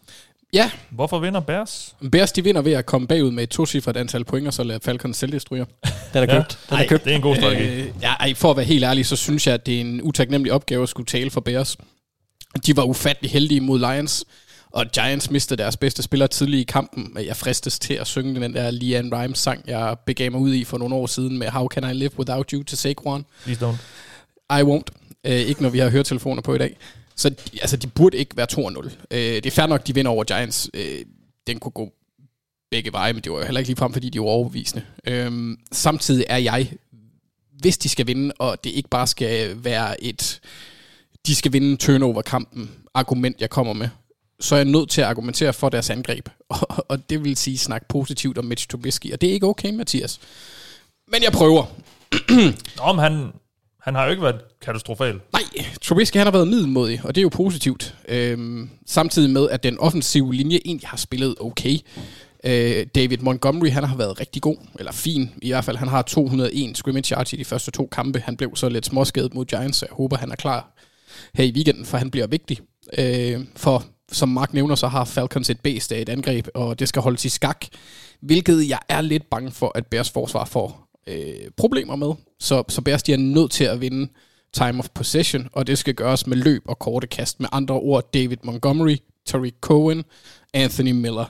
Ja, 0.53 0.71
hvorfor 0.91 1.19
vinder 1.19 1.41
Bears? 1.41 1.97
Bears 2.13 2.33
de 2.33 2.45
vinder 2.45 2.63
ved 2.63 2.73
at 2.73 2.87
komme 2.87 3.07
bagud 3.09 3.31
med 3.31 3.43
et 3.43 3.49
tocifret 3.49 3.97
antal 3.97 4.25
point, 4.25 4.47
og 4.47 4.55
så 4.55 4.63
lade 4.63 4.81
Falcons 4.83 5.17
selvdestruere. 5.17 5.67
Den 5.85 5.93
er 6.15 6.21
Ja. 6.21 6.27
købt. 6.43 6.59
Den 6.71 6.79
er 6.79 6.87
købt. 6.87 7.05
Det 7.05 7.11
er 7.13 7.17
en 7.17 7.23
god 7.23 7.37
strategi. 7.37 7.65
Øh, 7.81 7.93
ja, 8.03 8.13
ej, 8.13 8.35
for 8.35 8.51
at 8.51 8.57
være 8.57 8.67
helt 8.67 8.85
ærlig, 8.85 9.07
så 9.07 9.17
synes 9.17 9.47
jeg, 9.47 9.55
at 9.55 9.67
det 9.67 9.77
er 9.77 9.81
en 9.81 10.03
utaknemmelig 10.03 10.53
opgave 10.53 10.83
at 10.83 10.89
skulle 10.89 11.07
tale 11.07 11.31
for 11.31 11.41
Bears. 11.41 11.77
De 12.67 12.77
var 12.77 12.83
ufattelig 12.83 13.31
heldige 13.31 13.61
mod 13.61 13.79
Lions, 13.79 14.25
og 14.71 14.87
Giants 14.93 15.31
mistede 15.31 15.63
deres 15.63 15.77
bedste 15.77 16.03
spiller 16.03 16.27
tidligt 16.27 16.61
i 16.61 16.73
kampen. 16.73 17.17
Jeg 17.25 17.37
fristes 17.37 17.79
til 17.79 17.95
at 17.95 18.07
synge 18.07 18.41
den 18.41 18.55
der 18.55 18.71
Leanne 18.71 19.23
Rimes 19.23 19.39
sang, 19.39 19.65
jeg 19.67 19.97
begav 20.07 20.31
mig 20.31 20.41
ud 20.41 20.55
i 20.55 20.65
for 20.65 20.79
nogle 20.79 20.95
år 20.95 21.07
siden 21.07 21.39
med 21.39 21.49
How 21.49 21.69
Can 21.69 21.91
I 21.91 21.93
Live 21.93 22.19
Without 22.19 22.51
You 22.51 22.63
til 22.63 22.79
Saquon. 22.79 23.25
Please 23.45 23.67
don't. 23.67 23.77
I 24.59 24.63
won't. 24.63 25.19
Øh, 25.25 25.41
ikke 25.41 25.63
når 25.63 25.69
vi 25.69 25.79
har 25.79 25.91
høretelefoner 25.91 26.43
på 26.43 26.55
i 26.55 26.59
dag. 26.59 26.77
Så 27.17 27.35
altså, 27.61 27.77
de 27.77 27.87
burde 27.87 28.17
ikke 28.17 28.37
være 28.37 28.47
2-0. 28.53 28.91
Øh, 29.11 29.21
det 29.21 29.47
er 29.47 29.51
fair 29.51 29.67
nok, 29.67 29.87
de 29.87 29.95
vinder 29.95 30.11
over 30.11 30.25
Giants. 30.25 30.71
Øh, 30.75 31.05
den 31.47 31.61
kunne 31.61 31.73
gå 31.73 31.93
begge 32.71 32.93
veje, 32.93 33.13
men 33.13 33.23
det 33.23 33.33
var 33.33 33.39
jo 33.39 33.45
heller 33.45 33.59
ikke 33.59 33.69
ligefrem, 33.69 33.93
fordi 33.93 34.11
de 34.11 34.21
var 34.21 34.27
overbevisende. 34.27 34.85
Øh, 35.07 35.57
samtidig 35.73 36.25
er 36.29 36.37
jeg, 36.37 36.73
hvis 37.61 37.79
de 37.79 37.89
skal 37.89 38.07
vinde, 38.07 38.35
og 38.39 38.65
det 38.65 38.71
ikke 38.71 38.89
bare 38.89 39.07
skal 39.07 39.65
være 39.65 40.05
et, 40.05 40.41
de 41.27 41.35
skal 41.35 41.53
vinde 41.53 41.77
turnover-kampen, 41.77 42.71
argument, 42.95 43.41
jeg 43.41 43.51
kommer 43.51 43.73
med, 43.73 43.89
så 44.41 44.55
er 44.55 44.59
jeg 44.59 44.65
nødt 44.65 44.91
til 44.91 45.01
at 45.01 45.07
argumentere 45.07 45.53
for 45.53 45.69
deres 45.69 45.91
angreb. 45.91 46.29
Og, 46.49 46.85
og 46.89 47.11
det 47.11 47.25
vil 47.25 47.37
sige 47.37 47.59
snakke 47.59 47.87
positivt 47.89 48.39
om 48.39 48.45
Mitch 48.45 48.69
Trubisky, 48.69 49.13
og 49.13 49.21
det 49.21 49.29
er 49.29 49.33
ikke 49.33 49.47
okay, 49.47 49.71
Mathias. 49.71 50.21
Men 51.13 51.23
jeg 51.23 51.33
prøver. 51.33 51.65
Nå, 52.79 52.93
men 52.93 52.99
han, 52.99 53.33
han 53.81 53.95
har 53.95 54.05
jo 54.05 54.11
ikke 54.11 54.23
været 54.23 54.41
katastrofal. 54.63 55.21
Nej, 55.33 55.67
Trubisky 55.83 56.17
han 56.17 56.27
har 56.27 56.33
været 56.33 56.49
middelmodig, 56.49 57.01
og 57.05 57.15
det 57.15 57.21
er 57.21 57.23
jo 57.23 57.29
positivt. 57.29 57.95
Øhm, 58.09 58.71
samtidig 58.87 59.31
med, 59.31 59.51
at 59.51 59.63
den 59.63 59.79
offensive 59.79 60.35
linje 60.35 60.59
egentlig 60.65 60.89
har 60.89 60.97
spillet 60.97 61.35
okay. 61.41 61.79
Øh, 62.45 62.87
David 62.95 63.19
Montgomery, 63.19 63.71
han 63.71 63.85
har 63.85 63.97
været 63.97 64.21
rigtig 64.21 64.43
god, 64.43 64.57
eller 64.79 64.93
fin 64.93 65.31
i 65.43 65.49
hvert 65.51 65.65
fald. 65.65 65.77
Han 65.77 65.89
har 65.89 66.03
201 66.03 66.77
scrimmage 66.77 67.15
yards 67.15 67.33
i 67.33 67.37
de 67.37 67.45
første 67.45 67.71
to 67.71 67.89
kampe. 67.93 68.21
Han 68.21 68.37
blev 68.37 68.57
så 68.57 68.69
lidt 68.69 68.87
småskadet 68.87 69.35
mod 69.35 69.45
Giants, 69.45 69.79
så 69.79 69.87
jeg 69.87 69.95
håber, 69.95 70.17
han 70.17 70.31
er 70.31 70.37
klar 70.37 70.75
her 71.35 71.45
i 71.45 71.53
weekenden, 71.53 71.85
for 71.85 71.99
han 71.99 72.11
bliver 72.11 72.27
vigtig. 72.27 72.59
Øh, 72.99 73.41
for 73.57 73.85
som 74.13 74.29
Mark 74.29 74.55
nævner, 74.55 74.75
så 74.75 74.89
har 74.89 75.05
Falcons 75.05 75.51
et 75.51 75.59
et 75.65 76.09
angreb, 76.09 76.49
og 76.55 76.79
det 76.79 76.89
skal 76.89 77.03
holdes 77.03 77.25
i 77.25 77.29
skak, 77.29 77.67
hvilket 78.21 78.69
jeg 78.69 78.79
er 78.89 79.01
lidt 79.01 79.31
bange 79.31 79.51
for, 79.51 79.73
at 79.75 79.87
Bears 79.87 80.11
forsvar 80.11 80.45
får 80.45 80.89
øh, 81.07 81.51
problemer 81.57 81.97
med. 81.97 82.13
Så, 82.41 82.65
så 82.69 82.81
Bears 82.81 83.03
de 83.03 83.13
er 83.13 83.17
nødt 83.17 83.51
til 83.51 83.65
at 83.65 83.81
vinde 83.81 84.09
time 84.53 84.79
of 84.79 84.89
possession, 84.95 85.49
og 85.53 85.67
det 85.67 85.79
skal 85.79 85.95
gøres 85.95 86.27
med 86.27 86.37
løb 86.37 86.63
og 86.65 86.79
korte 86.79 87.07
kast. 87.07 87.41
Med 87.41 87.49
andre 87.53 87.75
ord, 87.75 88.13
David 88.13 88.37
Montgomery, 88.43 88.97
Tariq 89.27 89.55
Cohen, 89.61 90.05
Anthony 90.55 90.91
Miller. 90.91 91.25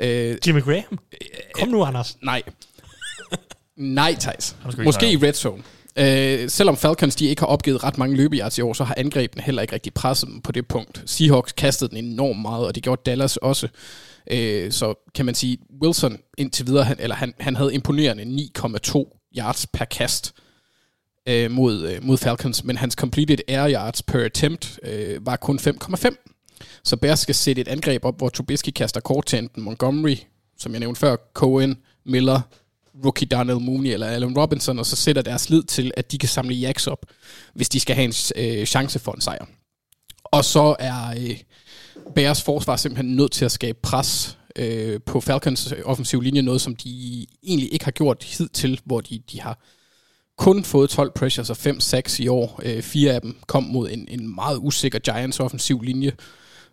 Øh, 0.00 0.36
Jimmy 0.46 0.62
Graham. 0.62 0.98
Kom 1.54 1.68
nu, 1.68 1.84
Anders. 1.84 2.16
nej. 2.22 2.42
nej, 3.76 4.14
Thijs. 4.20 4.56
Måske 4.84 5.12
i 5.12 5.16
red 5.16 5.32
zone. 5.32 5.62
Øh, 5.98 6.50
selvom 6.50 6.76
Falcons 6.76 7.16
de 7.16 7.26
ikke 7.26 7.42
har 7.42 7.46
opgivet 7.46 7.84
ret 7.84 7.98
mange 7.98 8.16
løbeyards 8.16 8.58
i 8.58 8.60
år, 8.60 8.72
så 8.72 8.84
har 8.84 8.94
angrebene 8.96 9.42
heller 9.42 9.62
ikke 9.62 9.74
rigtig 9.74 9.94
presset 9.94 10.28
dem 10.28 10.40
på 10.40 10.52
det 10.52 10.68
punkt. 10.68 11.02
Seahawks 11.06 11.52
kastede 11.52 11.90
den 11.90 12.04
enormt 12.04 12.42
meget, 12.42 12.66
og 12.66 12.74
det 12.74 12.82
gjorde 12.82 13.02
Dallas 13.06 13.36
også. 13.36 13.68
Øh, 14.30 14.72
så 14.72 14.94
kan 15.14 15.26
man 15.26 15.34
sige, 15.34 15.58
Wilson 15.82 16.18
indtil 16.38 16.66
videre, 16.66 16.84
han, 16.84 16.96
eller 17.00 17.16
han, 17.16 17.34
han 17.40 17.56
havde 17.56 17.74
imponerende 17.74 18.48
9,2 18.58 19.30
yards 19.38 19.66
per 19.66 19.84
kast 19.84 20.34
øh, 21.28 21.50
mod, 21.50 21.88
øh, 21.88 22.04
mod 22.04 22.16
Falcons, 22.16 22.64
men 22.64 22.76
hans 22.76 22.94
completed 22.94 23.38
air 23.48 23.70
yards 23.72 24.02
per 24.02 24.24
attempt 24.24 24.78
øh, 24.82 25.26
var 25.26 25.36
kun 25.36 25.58
5,5. 25.58 26.26
Så 26.84 26.96
Bears 26.96 27.20
skal 27.20 27.34
sætte 27.34 27.62
et 27.62 27.68
angreb 27.68 28.04
op, 28.04 28.18
hvor 28.18 28.28
Trubisky 28.28 28.70
kaster 28.70 29.00
kort 29.00 29.26
til 29.26 29.38
enten 29.38 29.62
Montgomery, 29.62 30.16
som 30.58 30.72
jeg 30.72 30.80
nævnte 30.80 31.00
før, 31.00 31.16
Cohen, 31.34 31.78
Miller, 32.06 32.40
rookie 33.04 33.26
Darnell 33.26 33.60
Mooney 33.60 33.90
eller 33.90 34.06
Allen 34.06 34.38
Robinson, 34.38 34.78
og 34.78 34.86
så 34.86 34.96
sætter 34.96 35.22
deres 35.22 35.50
lid 35.50 35.62
til, 35.62 35.92
at 35.96 36.12
de 36.12 36.18
kan 36.18 36.28
samle 36.28 36.54
jacks 36.54 36.86
op, 36.86 37.06
hvis 37.54 37.68
de 37.68 37.80
skal 37.80 37.96
have 37.96 38.04
en 38.04 38.14
øh, 38.36 38.66
chance 38.66 38.98
for 38.98 39.12
en 39.12 39.20
sejr. 39.20 39.44
Og 40.24 40.44
så 40.44 40.76
er 40.78 41.14
øh, 41.18 41.36
Bears 42.14 42.42
forsvar 42.42 42.76
simpelthen 42.76 43.16
nødt 43.16 43.32
til 43.32 43.44
at 43.44 43.52
skabe 43.52 43.78
pres 43.82 44.38
øh, 44.56 45.00
på 45.06 45.20
Falcons 45.20 45.74
offensiv 45.84 46.20
linje, 46.20 46.42
noget 46.42 46.60
som 46.60 46.76
de 46.76 47.26
egentlig 47.42 47.72
ikke 47.72 47.84
har 47.84 47.92
gjort 47.92 48.22
hidtil, 48.22 48.80
hvor 48.84 49.00
de, 49.00 49.22
de 49.32 49.40
har 49.40 49.58
kun 50.38 50.64
fået 50.64 50.90
12 50.90 51.12
pressures 51.14 51.50
og 51.50 51.56
5-6 51.56 52.22
i 52.22 52.28
år. 52.28 52.60
Øh, 52.64 52.82
fire 52.82 53.12
af 53.12 53.20
dem 53.20 53.36
kom 53.46 53.62
mod 53.62 53.90
en, 53.90 54.08
en 54.08 54.34
meget 54.34 54.58
usikker 54.60 54.98
Giants 54.98 55.40
offensiv 55.40 55.82
linje. 55.82 56.12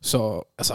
Så 0.01 0.41
altså, 0.57 0.73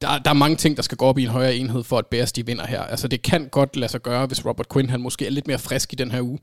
der, 0.00 0.18
der 0.18 0.30
er 0.30 0.34
mange 0.34 0.56
ting, 0.56 0.76
der 0.76 0.82
skal 0.82 0.98
gå 0.98 1.04
op 1.04 1.18
i 1.18 1.22
en 1.22 1.28
højere 1.28 1.56
enhed, 1.56 1.84
for 1.84 1.98
at 1.98 2.06
Bears 2.06 2.32
de 2.32 2.46
vinder 2.46 2.66
her. 2.66 2.80
Altså, 2.80 3.08
det 3.08 3.22
kan 3.22 3.48
godt 3.48 3.76
lade 3.76 3.90
sig 3.90 4.02
gøre, 4.02 4.26
hvis 4.26 4.46
Robert 4.46 4.68
Quinn 4.72 4.90
han 4.90 5.00
måske 5.00 5.26
er 5.26 5.30
lidt 5.30 5.46
mere 5.46 5.58
frisk 5.58 5.92
i 5.92 5.96
den 5.96 6.10
her 6.10 6.22
uge. 6.22 6.38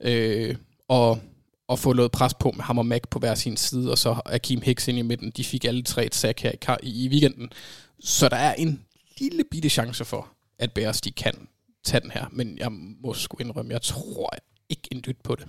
Øh, 0.00 0.56
og, 0.88 1.20
og 1.68 1.78
få 1.78 1.92
noget 1.92 2.12
pres 2.12 2.34
på 2.34 2.50
med 2.56 2.64
ham 2.64 2.78
og 2.78 2.86
Mac 2.86 3.02
på 3.10 3.18
hver 3.18 3.34
sin 3.34 3.56
side, 3.56 3.90
og 3.90 3.98
så 3.98 4.20
Akeem 4.26 4.60
Hicks 4.60 4.88
ind 4.88 4.98
i 4.98 5.02
midten. 5.02 5.30
De 5.30 5.44
fik 5.44 5.64
alle 5.64 5.82
tre 5.82 6.06
et 6.06 6.14
sack 6.14 6.40
her 6.40 6.76
i, 6.82 6.88
i, 6.88 7.04
i 7.04 7.08
weekenden. 7.08 7.52
Så 8.00 8.28
der 8.28 8.36
er 8.36 8.54
en 8.54 8.84
lille 9.18 9.44
bitte 9.50 9.68
chance 9.68 10.04
for, 10.04 10.28
at 10.58 10.72
Bears 10.72 11.00
de 11.00 11.10
kan 11.10 11.34
tage 11.84 12.00
den 12.00 12.10
her. 12.10 12.26
Men 12.32 12.58
jeg 12.58 12.72
må 12.72 13.14
sgu 13.14 13.36
indrømme, 13.40 13.72
jeg 13.72 13.82
tror 13.82 14.30
ikke 14.68 14.88
en 14.92 15.02
dyt 15.06 15.16
på 15.24 15.34
det. 15.34 15.48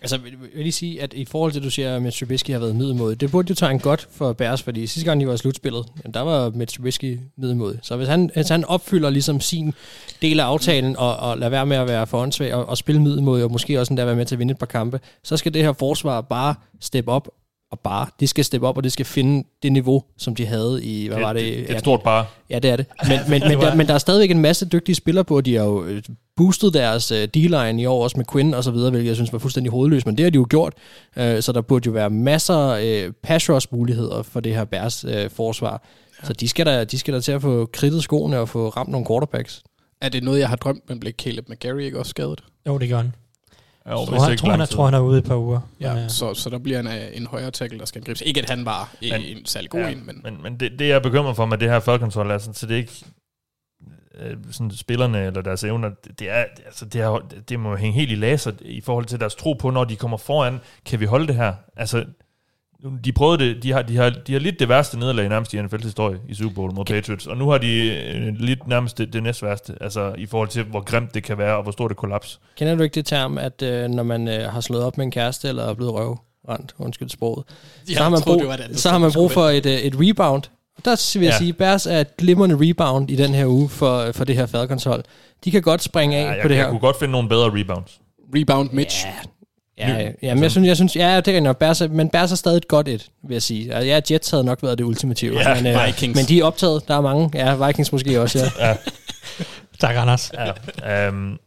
Altså, 0.00 0.18
vil 0.18 0.32
vil 0.40 0.50
lige 0.54 0.72
sige, 0.72 1.02
at 1.02 1.12
i 1.12 1.24
forhold 1.24 1.52
til, 1.52 1.58
at 1.58 1.64
du 1.64 1.70
siger, 1.70 1.96
at 1.96 2.02
Mitch 2.02 2.18
Trubisky 2.18 2.50
har 2.50 2.58
været 2.58 2.76
middelmåde, 2.76 3.14
det 3.14 3.30
burde 3.30 3.50
jo 3.50 3.54
tage 3.54 3.70
en 3.70 3.78
godt 3.78 4.08
for 4.10 4.32
Bærs, 4.32 4.62
fordi 4.62 4.86
sidste 4.86 5.10
gang, 5.10 5.20
de 5.20 5.26
var 5.26 5.34
i 5.34 5.36
slutspillet, 5.36 5.86
jamen, 6.04 6.14
der 6.14 6.20
var 6.20 6.50
Mitch 6.50 6.76
Trubisky 6.76 7.20
middelmodig. 7.36 7.78
Så 7.82 7.96
hvis 7.96 8.08
han, 8.08 8.30
hvis 8.34 8.48
han 8.48 8.64
opfylder 8.64 9.10
ligesom 9.10 9.40
sin 9.40 9.74
del 10.22 10.40
af 10.40 10.44
aftalen, 10.44 10.96
og, 10.96 11.16
og 11.16 11.38
lader 11.38 11.50
være 11.50 11.66
med 11.66 11.76
at 11.76 11.88
være 11.88 12.06
for 12.06 12.18
åndssvag, 12.18 12.54
og, 12.54 12.68
og 12.68 12.78
spille 12.78 13.02
middelmåde, 13.02 13.44
og 13.44 13.52
måske 13.52 13.80
også 13.80 13.92
endda 13.92 14.04
være 14.04 14.16
med 14.16 14.26
til 14.26 14.34
at 14.34 14.38
vinde 14.38 14.52
et 14.52 14.58
par 14.58 14.66
kampe, 14.66 15.00
så 15.22 15.36
skal 15.36 15.54
det 15.54 15.62
her 15.62 15.72
forsvar 15.72 16.20
bare 16.20 16.54
steppe 16.80 17.10
op, 17.10 17.28
og 17.70 17.80
bare, 17.80 18.06
de 18.20 18.26
skal 18.26 18.44
steppe 18.44 18.66
op, 18.66 18.76
og 18.76 18.84
det 18.84 18.92
skal 18.92 19.06
finde 19.06 19.48
det 19.62 19.72
niveau, 19.72 20.04
som 20.18 20.34
de 20.34 20.46
havde 20.46 20.84
i, 20.84 21.08
hvad 21.08 21.18
var 21.18 21.32
det? 21.32 21.42
Det, 21.42 21.58
det 21.58 21.70
er 21.70 21.74
et 21.74 21.80
stort 21.80 22.02
bare. 22.02 22.26
Ja, 22.50 22.58
det 22.58 22.70
er 22.70 22.76
det. 22.76 22.86
Men, 23.08 23.18
men, 23.30 23.42
men, 23.48 23.58
der, 23.60 23.74
men 23.74 23.86
der 23.86 23.94
er 23.94 23.98
stadigvæk 23.98 24.30
en 24.30 24.40
masse 24.40 24.66
dygtige 24.66 24.94
spillere 24.94 25.24
på, 25.24 25.36
og 25.36 25.46
de 25.46 25.56
har 25.56 25.64
jo 25.64 25.84
øh, 25.84 26.02
boostet 26.36 26.74
deres 26.74 27.12
uh, 27.12 27.18
D-line 27.18 27.82
i 27.82 27.86
år, 27.86 28.02
også 28.02 28.16
med 28.16 28.24
Quinn 28.32 28.54
og 28.54 28.64
så 28.64 28.70
videre, 28.70 28.90
hvilket 28.90 29.08
jeg 29.08 29.16
synes 29.16 29.32
var 29.32 29.38
fuldstændig 29.38 29.70
hovedløst, 29.70 30.06
men 30.06 30.16
det 30.16 30.24
har 30.24 30.30
de 30.30 30.36
jo 30.36 30.46
gjort. 30.50 30.74
Uh, 31.16 31.22
så 31.40 31.52
der 31.54 31.60
burde 31.60 31.86
jo 31.86 31.92
være 31.92 32.10
masser 32.10 33.06
uh, 33.06 33.12
pass 33.22 33.50
rush 33.50 33.68
muligheder 33.70 34.22
for 34.22 34.40
det 34.40 34.54
her 34.54 34.64
Bears 34.64 35.04
uh, 35.04 35.12
forsvar. 35.30 35.82
Ja. 36.22 36.26
Så 36.26 36.32
de 36.32 36.48
skal, 36.48 36.66
da, 36.66 36.84
de 36.84 36.98
skal 36.98 37.14
da 37.14 37.20
til 37.20 37.32
at 37.32 37.42
få 37.42 37.66
kridtet 37.72 38.02
skoene 38.02 38.38
og 38.38 38.48
få 38.48 38.68
ramt 38.68 38.90
nogle 38.90 39.06
quarterbacks. 39.06 39.62
Er 40.00 40.08
det 40.08 40.22
noget, 40.22 40.40
jeg 40.40 40.48
har 40.48 40.56
drømt, 40.56 40.88
men 40.88 41.00
blev 41.00 41.12
Caleb 41.12 41.48
McGarry 41.48 41.80
ikke 41.80 41.98
også 41.98 42.10
skadet? 42.10 42.40
Jo, 42.66 42.78
det 42.78 42.88
gør 42.88 42.96
han. 42.96 43.12
Jo, 43.90 43.98
Jeg 43.98 44.06
tror, 44.06 44.28
han, 44.28 44.38
tror, 44.38 44.50
han, 44.50 44.60
er, 44.60 44.66
tror, 44.66 44.84
han 44.84 44.94
er 44.94 45.00
ude 45.00 45.16
i 45.16 45.18
et 45.18 45.24
par 45.24 45.36
uger. 45.36 45.60
Ja, 45.80 45.94
Men, 45.94 46.04
øh, 46.04 46.10
så, 46.10 46.34
så 46.34 46.50
der 46.50 46.58
bliver 46.58 46.80
en, 46.80 46.86
øh, 46.86 47.08
en 47.12 47.26
højere 47.26 47.50
tackle, 47.50 47.78
der 47.78 47.84
skal 47.84 47.98
angribes. 47.98 48.20
Ikke 48.20 48.42
at 48.42 48.50
han 48.50 48.64
var 48.64 48.94
men, 49.00 49.12
en 49.12 49.46
særlig 49.46 49.70
god 49.70 49.80
ja, 49.80 49.88
en, 49.88 50.06
men, 50.06 50.20
men, 50.24 50.42
men 50.42 50.60
det, 50.60 50.78
det, 50.78 50.88
jeg 50.88 50.94
er 50.94 51.00
bekymret 51.00 51.36
for 51.36 51.46
med 51.46 51.58
det 51.58 51.70
her 51.70 51.80
Falcons 51.80 52.14
hold, 52.14 52.30
er 52.30 52.38
sådan, 52.38 52.54
så 52.54 52.66
det 52.66 52.74
er 52.74 52.78
ikke 52.78 53.04
øh, 54.14 54.36
sådan 54.50 54.70
spillerne 54.70 55.26
eller 55.26 55.42
deres 55.42 55.64
evner, 55.64 55.88
det, 55.88 56.18
det 56.18 56.30
er, 56.30 56.44
altså, 56.66 56.84
det, 56.84 57.00
er, 57.00 57.18
det 57.48 57.60
må 57.60 57.76
hænge 57.76 57.94
helt 57.94 58.10
i 58.10 58.14
laser 58.14 58.52
i 58.60 58.80
forhold 58.80 59.04
til 59.04 59.20
deres 59.20 59.34
tro 59.34 59.52
på, 59.52 59.70
når 59.70 59.84
de 59.84 59.96
kommer 59.96 60.16
foran, 60.16 60.60
kan 60.84 61.00
vi 61.00 61.04
holde 61.04 61.26
det 61.26 61.34
her? 61.34 61.54
Altså, 61.76 62.04
de 63.04 63.12
prøvede 63.12 63.44
det, 63.44 63.62
de 63.62 63.72
har, 63.72 63.82
de 63.82 63.96
har, 63.96 64.10
de 64.10 64.32
har 64.32 64.40
lidt 64.40 64.58
det 64.60 64.68
værste 64.68 64.98
nederlag 64.98 65.28
nærmest 65.28 65.54
i 65.54 65.58
NFL's 65.60 65.82
historie 65.82 66.18
i 66.28 66.34
Super 66.34 66.54
Bowl 66.54 66.74
mod 66.74 66.84
Patriots, 66.84 67.26
og 67.26 67.36
nu 67.36 67.48
har 67.50 67.58
de 67.58 67.96
øh, 68.14 68.34
lidt 68.38 68.66
nærmest 68.68 68.98
det, 68.98 69.12
det 69.12 69.22
næst 69.22 69.42
værste, 69.42 69.74
altså 69.80 70.14
i 70.18 70.26
forhold 70.26 70.48
til, 70.48 70.62
hvor 70.64 70.80
grimt 70.80 71.14
det 71.14 71.22
kan 71.22 71.38
være, 71.38 71.56
og 71.56 71.62
hvor 71.62 71.72
stort 71.72 71.88
det 71.90 71.96
kollaps. 71.96 72.40
Kender 72.56 72.74
du 72.74 72.82
ikke 72.82 72.94
det 72.94 73.06
term, 73.06 73.38
at 73.38 73.62
øh, 73.62 73.88
når 73.88 74.02
man 74.02 74.28
øh, 74.28 74.52
har 74.52 74.60
slået 74.60 74.84
op 74.84 74.96
med 74.96 75.04
en 75.04 75.10
kæreste, 75.10 75.48
eller 75.48 75.64
er 75.64 75.74
blevet 75.74 75.92
røvrendt, 75.94 76.74
undskyld 76.78 77.08
sproget, 77.08 77.44
så 77.88 78.02
har 78.02 78.08
man 78.10 78.20
brug, 78.24 78.42
så 78.72 78.90
har 78.90 78.98
man 78.98 79.12
brug 79.12 79.30
for 79.30 79.48
et, 79.48 79.66
øh, 79.66 79.72
et 79.72 79.94
rebound. 79.96 80.42
Og 80.76 80.84
der 80.84 81.18
vil 81.18 81.24
jeg 81.24 81.32
Ja. 81.32 81.38
sige, 81.38 81.52
Bears 81.52 81.86
er 81.86 82.00
et 82.00 82.16
glimrende 82.16 82.56
rebound 82.70 83.10
i 83.10 83.16
den 83.16 83.34
her 83.34 83.46
uge 83.46 83.68
for, 83.68 84.12
for 84.12 84.24
det 84.24 84.36
her 84.36 84.46
Falcons 84.46 84.84
hold. 84.84 85.04
De 85.44 85.50
kan 85.50 85.62
godt 85.62 85.82
springe 85.82 86.16
af 86.16 86.22
Ja, 86.24 86.30
jeg, 86.30 86.38
på 86.42 86.48
det 86.48 86.54
jeg 86.54 86.62
her. 86.64 86.70
kunne 86.70 86.80
godt 86.80 86.98
finde 86.98 87.12
nogle 87.12 87.28
bedre 87.28 87.60
rebounds. 87.60 88.00
Rebound 88.36 88.70
Mitch. 88.72 89.06
Ja, 89.06 89.12
Ja, 89.78 90.10
ja, 90.22 90.34
men 90.34 90.42
jeg 90.42 90.50
synes, 90.50 90.66
jeg 90.68 90.76
synes 90.76 90.96
ja, 90.96 91.20
det 91.20 91.36
er 91.36 91.40
nok, 91.40 91.58
Bears, 91.58 91.80
er- 91.80 91.88
men 91.88 92.08
Bears 92.10 92.32
er 92.32 92.36
stadig 92.36 92.56
et 92.56 92.68
godt 92.68 92.88
et, 92.88 93.08
vil 93.28 93.34
jeg 93.34 93.42
sige. 93.42 93.74
Altså, 93.74 93.86
Ja, 93.88 94.00
Jets 94.10 94.30
havde 94.30 94.44
nok 94.44 94.62
været 94.62 94.78
det 94.78 94.84
ultimative. 94.84 95.40
Ja, 95.40 95.54
men, 95.62 95.66
øh, 95.76 95.86
Vikings. 95.86 96.16
Men 96.16 96.24
de 96.24 96.40
er 96.40 96.44
optaget, 96.44 96.88
der 96.88 96.96
er 96.96 97.00
mange. 97.00 97.30
Ja, 97.34 97.66
Vikings 97.66 97.92
måske 97.92 98.20
også, 98.20 98.38
ja. 98.58 98.76
Tak, 99.80 99.96
Anders. 99.96 100.32
Ja. 100.84 101.08
Um, 101.08 101.38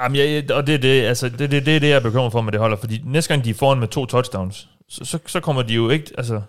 jamen, 0.00 0.16
jeg, 0.18 0.50
og 0.52 0.66
det 0.66 0.74
er 0.74 0.78
det, 0.78 1.02
altså, 1.02 1.28
det, 1.28 1.38
det, 1.50 1.66
det, 1.66 1.76
er 1.76 1.80
det, 1.80 1.88
jeg 1.88 1.96
er 1.96 2.00
bekymret 2.00 2.32
for 2.32 2.40
med 2.40 2.52
det 2.52 2.60
holder, 2.60 2.76
fordi 2.76 3.00
næste 3.04 3.28
gang 3.34 3.44
de 3.44 3.50
er 3.50 3.54
foran 3.54 3.78
med 3.78 3.88
to 3.88 4.06
touchdowns, 4.06 4.68
så, 4.88 5.04
så, 5.04 5.18
så 5.26 5.40
kommer 5.40 5.62
de 5.62 5.74
jo 5.74 5.90
ikke, 5.90 6.10
altså, 6.18 6.40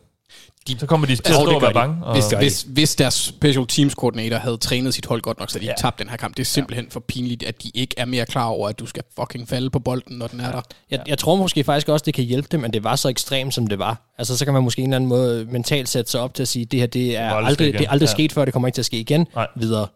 de, 0.68 0.80
så 0.80 0.86
kommer 0.86 1.08
de 1.08 1.16
til 1.16 1.24
at 1.26 1.30
Jo, 1.30 1.34
stå 1.36 1.46
det 1.46 1.56
og 1.56 1.62
være 1.62 1.70
de. 1.70 1.74
bange. 1.74 2.06
Og, 2.06 2.14
Hvis, 2.14 2.26
hvis, 2.40 2.66
hvis 2.70 2.96
deres 2.96 3.14
special 3.14 3.68
teams 3.68 3.96
koordinator 3.96 4.38
havde 4.38 4.58
trænet 4.58 4.94
sit 4.94 5.06
hold 5.06 5.22
godt 5.22 5.40
nok, 5.40 5.50
så 5.52 5.60
de 5.60 5.66
Ja. 5.66 5.70
ja. 5.72 5.76
tabte 5.82 6.04
den 6.04 6.10
her 6.10 6.18
kamp. 6.18 6.38
Det 6.38 6.44
er 6.44 6.46
simpelthen 6.46 6.88
for 6.90 7.00
pinligt, 7.00 7.44
at 7.44 7.64
de 7.64 7.72
ikke 7.74 7.96
er 7.98 8.06
mere 8.06 8.26
klar 8.26 8.46
over, 8.46 8.70
at 8.70 8.80
du 8.80 8.86
skal 8.86 9.04
fucking 9.20 9.48
falde 9.50 9.70
på 9.70 9.80
bolden, 9.80 10.18
når 10.18 10.28
den 10.28 10.40
er 10.40 10.52
der. 10.52 10.62
Jeg, 10.92 11.00
jeg 11.08 11.18
tror 11.18 11.36
måske 11.36 11.64
faktisk 11.64 11.90
også, 11.90 12.04
det 12.04 12.14
kan 12.14 12.24
hjælpe 12.24 12.48
dem, 12.52 12.64
at 12.66 12.74
det 12.74 12.84
var 12.84 12.96
så 12.96 13.10
ekstremt, 13.10 13.54
som 13.54 13.68
det 13.68 13.80
var. 13.80 14.02
Altså, 14.18 14.38
så 14.38 14.46
kan 14.46 14.54
man 14.54 14.64
måske 14.64 14.82
en 14.82 14.88
eller 14.88 14.96
anden 14.96 15.10
måde 15.10 15.46
mentalt 15.52 15.90
sætte 15.90 16.12
sig 16.12 16.22
op 16.22 16.34
til 16.34 16.42
at 16.44 16.48
sige, 16.48 16.66
det 16.66 16.80
her 16.80 16.88
det 16.88 17.18
er 17.18 17.30
må 17.30 17.46
aldrig 17.46 17.74
det 17.74 17.82
er 17.82 17.90
aldrig 17.90 18.08
Ja. 18.08 18.12
sket 18.12 18.32
før, 18.32 18.46
det 18.46 18.54
kommer 18.54 18.68
ikke 18.68 18.76
til 18.76 18.82
at 18.82 18.86
ske 18.86 18.98
igen. 19.00 19.28
Nej. 19.36 19.48
Videre. 19.56 19.88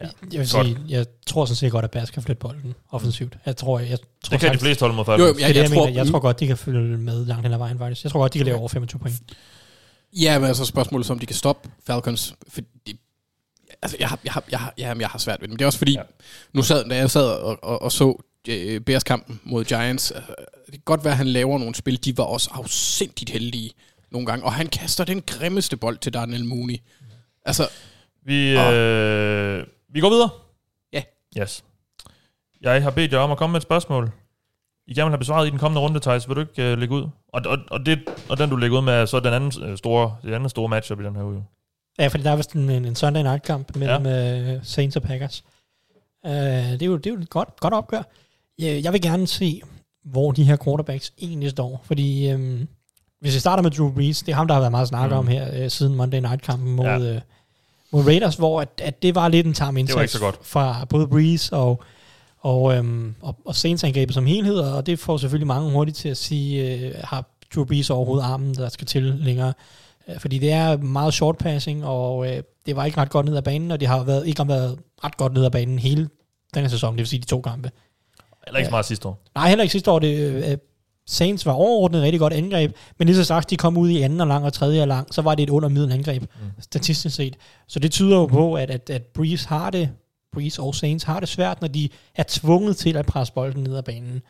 Jeg 0.00 0.10
vil 0.22 0.38
Godt. 0.38 0.48
sige, 0.48 0.76
jeg 0.88 1.06
tror 1.26 1.44
sådan 1.44 1.56
set 1.56 1.72
godt, 1.72 1.84
at 1.84 1.90
Bears 1.90 2.10
kan 2.10 2.22
flytte 2.22 2.40
bolden 2.40 2.74
offensivt. 2.90 3.36
Jeg 3.46 3.56
tror, 3.56 3.78
jeg, 3.78 3.90
jeg 3.90 3.98
tror 3.98 4.06
det 4.22 4.30
kan 4.30 4.38
de 4.40 4.44
faktisk- 4.46 4.62
fleste 4.64 4.80
holde 4.82 4.94
mod 4.96 5.04
Jo, 5.04 5.10
Falcons. 5.12 5.36
det 5.36 5.42
er 5.44 5.46
jeg, 5.46 5.54
det, 5.54 5.60
jeg, 5.60 5.70
jeg, 5.70 5.76
tror, 5.78 5.86
mener. 5.86 6.02
jeg 6.02 6.10
tror 6.10 6.18
godt, 6.18 6.40
de 6.40 6.46
kan 6.46 6.56
følge 6.56 6.98
med 6.98 7.26
langt 7.26 7.42
hen 7.46 7.52
ad 7.52 7.58
vejen, 7.58 7.78
faktisk. 7.78 8.04
Jeg 8.04 8.12
tror 8.12 8.20
godt, 8.20 8.32
de 8.34 8.38
kan 8.38 8.46
lave 8.46 8.58
over 8.58 8.68
25 8.68 8.98
point. 9.00 9.16
Ja, 10.20 10.38
men 10.38 10.48
altså 10.48 10.64
spørgsmålet 10.64 11.08
er, 11.08 11.12
om 11.12 11.18
de 11.18 11.26
kan 11.26 11.36
stoppe 11.36 11.70
Falcons. 11.86 12.34
Fordi, 12.48 13.00
altså, 13.82 13.96
jeg 14.00 14.08
har, 14.08 14.18
jeg, 14.24 14.32
har, 14.32 14.44
jeg, 14.50 14.58
har, 14.58 14.74
jamen, 14.78 15.00
jeg 15.00 15.08
har 15.08 15.18
svært 15.18 15.40
ved 15.40 15.48
det. 15.48 15.52
Men 15.52 15.58
det 15.58 15.62
er 15.64 15.66
også 15.66 15.78
fordi, 15.78 15.92
Ja. 15.92 16.02
nu 16.52 16.62
sad, 16.62 16.88
da 16.88 16.96
jeg 16.96 17.10
sad 17.10 17.26
og, 17.30 17.58
og, 17.64 17.82
og 17.82 17.92
så 17.92 18.04
uh, 18.48 18.80
Bears-kampen 18.86 19.40
mod 19.44 19.64
Giants, 19.64 20.12
uh, 20.16 20.16
det 20.66 20.72
kan 20.72 20.80
godt 20.84 21.04
være, 21.04 21.12
at 21.12 21.16
han 21.18 21.26
laver 21.26 21.58
nogle 21.58 21.74
spil. 21.74 22.04
De 22.04 22.16
var 22.18 22.24
også 22.24 22.50
afsindigt 22.52 23.30
heldige 23.30 23.70
nogle 24.10 24.26
gange. 24.26 24.44
Og 24.44 24.52
han 24.52 24.66
kaster 24.66 25.04
den 25.04 25.22
grimmeste 25.26 25.76
bold 25.76 25.98
til 25.98 26.14
Darnell 26.14 26.44
Mooney. 26.44 26.76
Altså, 27.44 27.68
Vi, 28.26 28.50
øh, 28.58 29.66
vi 29.88 30.00
går 30.00 30.10
videre. 30.10 30.30
Ja. 30.92 31.02
Yes. 31.38 31.64
Jeg 32.60 32.82
har 32.82 32.90
bedt 32.90 33.12
jer 33.12 33.18
om 33.18 33.30
at 33.30 33.38
komme 33.38 33.52
med 33.52 33.60
et 33.60 33.62
spørgsmål. 33.62 34.10
I 34.86 34.94
gerne 34.94 35.06
vil 35.06 35.10
have 35.12 35.18
besvaret 35.18 35.46
i 35.46 35.50
den 35.50 35.58
kommende 35.58 35.80
runde, 35.80 36.00
Thijs. 36.00 36.28
Vil 36.28 36.36
du 36.36 36.40
ikke 36.40 36.62
øh, 36.72 36.78
lægge 36.78 36.94
ud? 36.94 37.02
Og, 37.32 37.42
og, 37.46 37.58
og, 37.70 37.86
det, 37.86 37.98
og 38.28 38.38
den, 38.38 38.50
du 38.50 38.56
lægger 38.56 38.78
ud 38.78 38.82
med, 38.82 38.92
er 38.92 39.06
så 39.06 39.20
den 39.20 39.32
anden 39.34 39.62
øh, 39.64 39.78
store, 39.78 40.16
den 40.22 40.34
anden 40.34 40.48
store 40.48 40.68
matchup 40.68 41.00
i 41.00 41.04
den 41.04 41.16
her 41.16 41.22
uge. 41.24 41.44
Ja, 41.98 42.06
fordi 42.06 42.22
der 42.22 42.30
er 42.30 42.36
vist 42.36 42.52
en, 42.52 42.70
en, 42.70 42.84
en 42.84 42.94
Sunday 42.94 43.22
night 43.22 43.42
kamp 43.42 43.76
mellem 43.76 44.06
ja. 44.06 44.54
uh, 44.54 44.60
Saints 44.62 44.96
og 44.96 45.02
Packers. 45.02 45.44
Uh, 46.24 46.30
det, 46.32 46.82
er 46.82 46.86
jo, 46.86 46.96
det 46.96 47.06
er 47.06 47.10
jo 47.14 47.20
et 47.20 47.30
godt, 47.30 47.60
godt 47.60 47.74
opgør. 47.74 48.02
Jeg, 48.58 48.92
vil 48.92 49.02
gerne 49.02 49.26
se, 49.26 49.62
hvor 50.04 50.32
de 50.32 50.44
her 50.44 50.56
quarterbacks 50.64 51.12
egentlig 51.22 51.50
står. 51.50 51.82
Fordi 51.84 52.32
um, 52.32 52.68
hvis 53.20 53.34
vi 53.34 53.38
starter 53.40 53.62
med 53.62 53.70
Drew 53.70 53.92
Brees, 53.92 54.22
det 54.22 54.32
er 54.32 54.36
ham, 54.36 54.46
der 54.46 54.54
har 54.54 54.60
været 54.60 54.70
meget 54.70 54.88
snakket 54.88 55.12
Mm. 55.16 55.18
om 55.18 55.26
her 55.26 55.64
uh, 55.64 55.70
siden 55.70 55.94
Monday 55.94 56.18
night-kampen 56.20 56.74
mod, 56.76 56.84
Ja. 56.86 57.14
uh, 57.16 57.20
mod 57.92 58.06
Raiders, 58.06 58.34
hvor 58.36 58.60
at, 58.60 58.68
at 58.82 59.02
det 59.02 59.14
var 59.14 59.28
lidt 59.28 59.46
en 59.46 59.54
tam 59.54 59.76
indsats 59.76 60.16
fra 60.42 60.84
både 60.84 61.08
Brees 61.08 61.52
og, 61.52 61.82
og, 62.44 62.62
um, 62.62 63.14
og, 63.20 63.36
og 63.44 63.54
Saints-angrebet 63.54 64.14
som 64.14 64.26
helhed, 64.26 64.58
og 64.58 64.86
det 64.86 64.98
får 64.98 65.16
selvfølgelig 65.16 65.46
mange 65.46 65.72
hurtigt 65.72 65.96
til 65.96 66.08
at 66.08 66.16
sige, 66.16 66.86
uh, 66.86 66.92
har 67.04 67.24
Drew 67.54 67.64
Brees 67.64 67.90
overhovedet 67.90 68.24
armen, 68.24 68.54
der 68.54 68.68
skal 68.68 68.86
til 68.86 69.02
længere. 69.02 69.52
Øh, 70.08 70.18
Fordi 70.18 70.38
det 70.38 70.52
er 70.52 70.76
meget 70.76 71.14
short 71.14 71.38
passing, 71.38 71.84
og 71.84 72.26
øh, 72.26 72.42
det 72.66 72.76
var 72.76 72.84
ikke 72.84 72.98
ret 72.98 73.10
godt 73.10 73.26
ned 73.26 73.36
ad 73.36 73.42
banen, 73.42 73.70
og 73.70 73.80
det 73.80 73.88
har 73.88 74.04
været, 74.04 74.26
ikke 74.26 74.40
har 74.40 74.46
været 74.46 74.78
ret 75.04 75.16
godt 75.16 75.32
ned 75.34 75.44
ad 75.44 75.50
banen 75.50 75.78
hele 75.78 76.08
denne 76.54 76.70
sæson, 76.70 76.92
det 76.92 76.98
vil 76.98 77.06
sige 77.06 77.20
de 77.20 77.26
to 77.26 77.40
kampe. 77.40 77.70
Eller 78.46 78.58
ikke 78.58 78.66
så 78.66 78.70
meget 78.70 78.86
sidste 78.86 79.08
år. 79.08 79.22
Nej, 79.34 79.48
heller 79.48 79.62
ikke 79.62 79.72
sidste 79.72 79.90
år. 79.90 79.98
Det, 79.98 80.44
øh, 80.50 80.56
Saints 81.06 81.46
var 81.46 81.52
overordnet 81.52 81.98
et 81.98 82.04
rigtig 82.04 82.20
godt 82.20 82.32
angreb, 82.32 82.72
men 82.98 83.06
lige 83.06 83.16
så 83.16 83.24
sagt, 83.24 83.50
de 83.50 83.56
kom 83.56 83.76
ud 83.76 83.88
i 83.88 84.00
anden 84.00 84.20
og 84.20 84.26
lang 84.26 84.44
og 84.44 84.52
tredje 84.52 84.82
og 84.82 84.88
lang, 84.88 85.14
så 85.14 85.22
var 85.22 85.34
det 85.34 85.42
et 85.42 85.50
under 85.50 85.68
middel 85.68 85.92
angreb, 85.92 86.22
mm. 86.22 86.28
statistisk 86.60 87.16
set. 87.16 87.36
Så 87.68 87.78
det 87.78 87.90
tyder 87.90 88.16
jo 88.16 88.26
på, 88.26 88.54
at, 88.54 88.70
at, 88.70 88.90
at 88.90 89.02
Breeze 89.02 89.48
har 89.48 89.70
det, 89.70 89.90
Breeze 90.34 90.62
og 90.62 90.74
Saints 90.74 91.04
har 91.04 91.20
det 91.20 91.28
svært, 91.28 91.60
når 91.60 91.68
de 91.68 91.88
er 92.14 92.24
tvunget 92.28 92.76
til 92.76 92.96
at 92.96 93.06
presse 93.06 93.32
bolden 93.32 93.62
ned 93.62 93.76
ad 93.76 93.82
banen. 93.82 94.22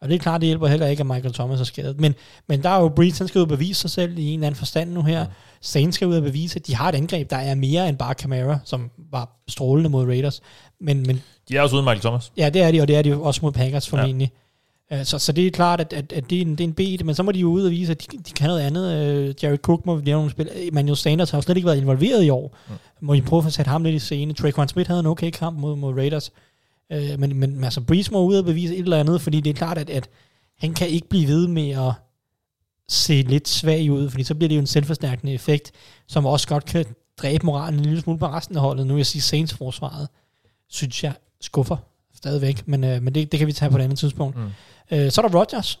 Og 0.00 0.08
det 0.08 0.14
er 0.14 0.18
klart, 0.18 0.40
det 0.40 0.46
hjælper 0.46 0.66
heller 0.66 0.86
ikke, 0.86 1.00
at 1.00 1.06
Michael 1.06 1.34
Thomas 1.34 1.60
er 1.60 1.64
skadet. 1.64 2.00
Men, 2.00 2.14
men 2.48 2.62
der 2.62 2.68
er 2.68 2.80
jo 2.80 2.88
Breeze, 2.88 3.18
han 3.18 3.28
skal 3.28 3.38
jo 3.38 3.44
bevise 3.44 3.80
sig 3.80 3.90
selv 3.90 4.18
i 4.18 4.26
en 4.26 4.34
eller 4.34 4.46
anden 4.46 4.58
forstand 4.58 4.90
nu 4.92 5.02
her. 5.02 5.26
Saints 5.60 5.94
skal 5.94 6.08
ud 6.08 6.16
og 6.16 6.22
bevise, 6.22 6.56
at 6.58 6.66
de 6.66 6.74
har 6.74 6.88
et 6.88 6.94
angreb, 6.94 7.30
der 7.30 7.36
er 7.36 7.54
mere 7.54 7.88
end 7.88 7.96
bare 7.96 8.14
Camara, 8.14 8.58
som 8.64 8.90
var 9.10 9.30
strålende 9.48 9.90
mod 9.90 10.06
Raiders. 10.06 10.40
Men, 10.80 11.02
men 11.02 11.22
De 11.48 11.56
er 11.56 11.60
også 11.60 11.76
uden 11.76 11.84
Michael 11.84 12.00
Thomas. 12.00 12.32
Ja, 12.36 12.50
det 12.50 12.62
er 12.62 12.70
de, 12.70 12.80
og 12.80 12.88
det 12.88 12.96
er 12.96 13.02
de 13.02 13.16
også 13.16 13.40
mod 13.42 13.52
Packers 13.52 13.88
formentlig. 13.88 14.32
Ja. 14.90 15.04
Så, 15.04 15.18
så 15.18 15.32
det 15.32 15.46
er 15.46 15.50
klart, 15.50 15.80
at, 15.80 15.92
at, 15.92 16.12
at 16.12 16.30
det, 16.30 16.38
er 16.38 16.42
en, 16.42 16.50
det 16.50 16.60
er 16.60 16.64
en 16.64 16.74
bed, 16.74 17.04
men 17.04 17.14
så 17.14 17.22
må 17.22 17.32
de 17.32 17.38
jo 17.38 17.48
ud 17.48 17.64
og 17.64 17.70
vise, 17.70 17.92
at 17.92 18.12
de, 18.12 18.16
de 18.16 18.32
kan 18.32 18.48
noget 18.48 18.60
andet. 18.60 19.28
Uh, 19.28 19.44
Jared 19.44 19.58
Cook 19.58 19.86
må 19.86 19.96
lave 19.96 20.16
nogle 20.16 20.30
spil. 20.30 20.50
Emmanuel 20.54 20.96
Sanders 20.96 21.30
har 21.30 21.38
jo 21.38 21.42
slet 21.42 21.56
ikke 21.56 21.66
været 21.66 21.78
involveret 21.78 22.24
i 22.24 22.30
år. 22.30 22.56
Mm. 22.68 22.74
Må 23.04 23.14
de 23.14 23.22
prøve 23.22 23.46
at 23.46 23.52
sat 23.52 23.66
ham 23.66 23.84
lidt 23.84 23.94
i 23.94 23.98
scene. 23.98 24.32
Traquan 24.32 24.68
Smith 24.68 24.88
havde 24.88 25.00
en 25.00 25.06
okay 25.06 25.30
kamp 25.30 25.58
mod, 25.58 25.76
mod 25.76 25.94
Raiders. 25.94 26.32
Uh, 26.94 27.20
men, 27.20 27.36
men 27.36 27.64
altså, 27.64 27.80
Breeze 27.80 28.12
må 28.12 28.24
ud 28.24 28.36
og 28.36 28.44
bevise 28.44 28.76
et 28.76 28.82
eller 28.82 29.00
andet, 29.00 29.20
fordi 29.20 29.40
det 29.40 29.50
er 29.50 29.54
klart, 29.54 29.78
at, 29.78 29.90
at 29.90 30.08
han 30.58 30.74
kan 30.74 30.88
ikke 30.88 31.08
blive 31.08 31.28
ved 31.28 31.46
med 31.46 31.70
at 31.70 31.92
se 32.88 33.22
lidt 33.22 33.48
svag 33.48 33.90
ud, 33.92 34.10
fordi 34.10 34.24
så 34.24 34.34
bliver 34.34 34.48
det 34.48 34.56
jo 34.56 34.60
en 34.60 34.66
selvforstærkende 34.66 35.32
effekt, 35.32 35.72
som 36.06 36.26
også 36.26 36.48
godt 36.48 36.64
kan 36.64 36.84
dræbe 37.22 37.46
moralen 37.46 37.80
en 37.80 37.86
lille 37.86 38.00
smule 38.00 38.18
på 38.18 38.26
resten 38.26 38.56
af 38.56 38.62
holdet. 38.62 38.86
Nu 38.86 38.94
vil 38.94 38.98
jeg 38.98 39.06
sige, 39.06 39.22
Saints-forsvaret, 39.22 40.08
synes 40.68 41.04
jeg, 41.04 41.12
skuffer 41.40 41.76
stadigvæk, 42.14 42.68
men, 42.68 42.84
øh, 42.84 43.02
men 43.02 43.14
det, 43.14 43.32
det 43.32 43.38
kan 43.38 43.46
vi 43.46 43.52
tage 43.52 43.70
på 43.70 43.76
et 43.76 43.82
andet 43.82 43.98
tidspunkt. 43.98 44.36
Mm. 44.36 44.50
Øh, 44.90 45.10
så 45.10 45.20
er 45.20 45.28
der 45.28 45.38
Rodgers. 45.38 45.80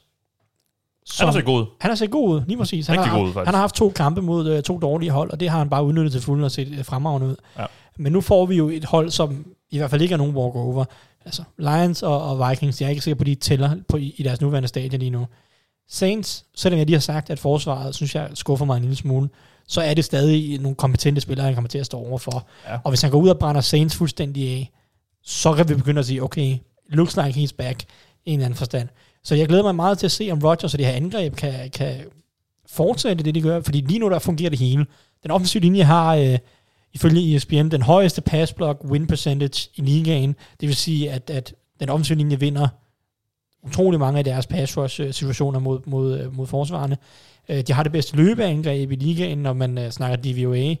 Han 1.18 1.26
har 1.26 1.32
set 1.32 1.44
god. 1.44 1.66
Han 1.80 1.90
har 1.90 1.96
set 1.96 2.10
god 2.10 2.42
lige 2.46 2.58
præcis. 2.58 2.86
Han 2.86 2.98
Rigtig 2.98 3.10
har, 3.10 3.18
god 3.18 3.32
faktisk. 3.32 3.46
han 3.46 3.54
har 3.54 3.60
haft 3.60 3.74
to 3.74 3.90
kampe 3.90 4.22
mod 4.22 4.48
øh, 4.48 4.62
to 4.62 4.78
dårlige 4.78 5.10
hold, 5.10 5.30
og 5.30 5.40
det 5.40 5.50
har 5.50 5.58
han 5.58 5.70
bare 5.70 5.84
udnyttet 5.84 6.12
til 6.12 6.20
fulde 6.20 6.44
og 6.44 6.50
set 6.50 6.68
øh, 6.78 6.84
fremragende 6.84 7.26
ud. 7.26 7.36
Ja. 7.58 7.66
Men 7.98 8.12
nu 8.12 8.20
får 8.20 8.46
vi 8.46 8.56
jo 8.56 8.68
et 8.68 8.84
hold, 8.84 9.10
som 9.10 9.46
i 9.70 9.78
hvert 9.78 9.90
fald 9.90 10.02
ikke 10.02 10.12
er 10.12 10.16
nogen 10.18 10.36
walkover. 10.36 10.84
Altså, 11.24 11.42
Lions 11.58 12.02
og, 12.02 12.22
og 12.22 12.50
Vikings, 12.50 12.80
jeg 12.80 12.86
er 12.86 12.90
ikke 12.90 13.02
sikker 13.02 13.18
på, 13.18 13.22
at 13.22 13.26
de 13.26 13.34
tæller 13.34 13.76
på, 13.88 13.96
i, 13.96 14.14
i 14.16 14.22
deres 14.22 14.40
nuværende 14.40 14.68
stadie 14.68 14.98
lige 14.98 15.10
nu. 15.10 15.26
Saints, 15.88 16.44
selvom 16.56 16.78
jeg 16.78 16.86
lige 16.86 16.96
har 16.96 17.00
sagt, 17.00 17.30
at 17.30 17.38
forsvaret, 17.38 17.94
synes 17.94 18.14
jeg, 18.14 18.30
skuffer 18.34 18.66
mig 18.66 18.76
en 18.76 18.82
lille 18.82 18.96
smule, 18.96 19.28
så 19.68 19.80
er 19.80 19.94
det 19.94 20.04
stadig 20.04 20.58
nogle 20.58 20.74
kompetente 20.76 21.20
spillere, 21.20 21.44
han 21.46 21.54
kommer 21.54 21.68
til 21.68 21.78
at 21.78 21.86
stå 21.86 21.98
overfor. 21.98 22.46
Ja. 22.68 22.78
Og 22.84 22.90
hvis 22.90 23.02
han 23.02 23.10
går 23.10 23.18
ud 23.18 23.28
og 23.28 23.38
brænder 23.38 23.60
Saints 23.60 23.96
fuldstændig 23.96 24.50
af, 24.50 24.70
så 25.22 25.54
kan 25.54 25.68
vi 25.68 25.74
begynde 25.74 25.98
at 25.98 26.06
sige, 26.06 26.22
okay, 26.22 26.56
looks 26.88 27.16
like 27.16 27.40
he's 27.40 27.56
back 27.58 27.82
i 27.82 27.86
en 28.30 28.38
eller 28.38 28.44
anden 28.44 28.56
forstand. 28.56 28.88
Så 29.24 29.34
jeg 29.34 29.48
glæder 29.48 29.62
mig 29.62 29.74
meget 29.74 29.98
til 29.98 30.06
at 30.06 30.12
se, 30.12 30.28
om 30.32 30.38
Rodgers 30.38 30.74
og 30.74 30.78
det 30.78 30.86
her 30.86 30.94
angreb 30.94 31.36
kan, 31.36 31.70
kan 31.70 31.96
fortsætte 32.66 33.24
det, 33.24 33.34
de 33.34 33.40
gør, 33.42 33.60
fordi 33.60 33.80
lige 33.80 33.98
nu 33.98 34.10
der 34.10 34.18
fungerer 34.18 34.50
det 34.50 34.58
hele. 34.58 34.86
Den 35.22 35.30
offensive 35.30 35.60
linje 35.62 35.82
har, 35.82 36.14
øh, 36.16 36.38
ifølge 36.92 37.36
ESPN, 37.36 37.68
den 37.68 37.82
højeste 37.82 38.22
pass 38.22 38.52
block 38.52 38.84
win 38.84 39.06
percentage 39.06 39.70
i 39.74 39.80
ligaen. 39.80 40.36
Det 40.60 40.68
vil 40.68 40.76
sige, 40.76 41.10
at, 41.10 41.30
at 41.30 41.54
den 41.80 41.88
offensive 41.88 42.18
linje 42.18 42.40
vinder 42.40 42.68
utrolig 43.62 44.00
mange 44.00 44.18
af 44.18 44.24
deres 44.24 44.46
pass 44.46 44.76
rush 44.76 45.00
øh, 45.00 45.12
situationer 45.12 45.58
mod, 45.58 45.80
mod, 45.86 46.20
øh, 46.20 46.36
mod 46.36 46.46
forsvarerne. 46.46 46.96
Øh, 47.48 47.60
De 47.60 47.72
har 47.72 47.82
det 47.82 47.92
bedste 47.92 48.16
løbeangreb 48.16 48.92
i 48.92 48.96
ligaen, 48.96 49.38
når 49.38 49.52
man 49.52 49.92
snakker 49.92 50.16
DVOA. 50.16 50.74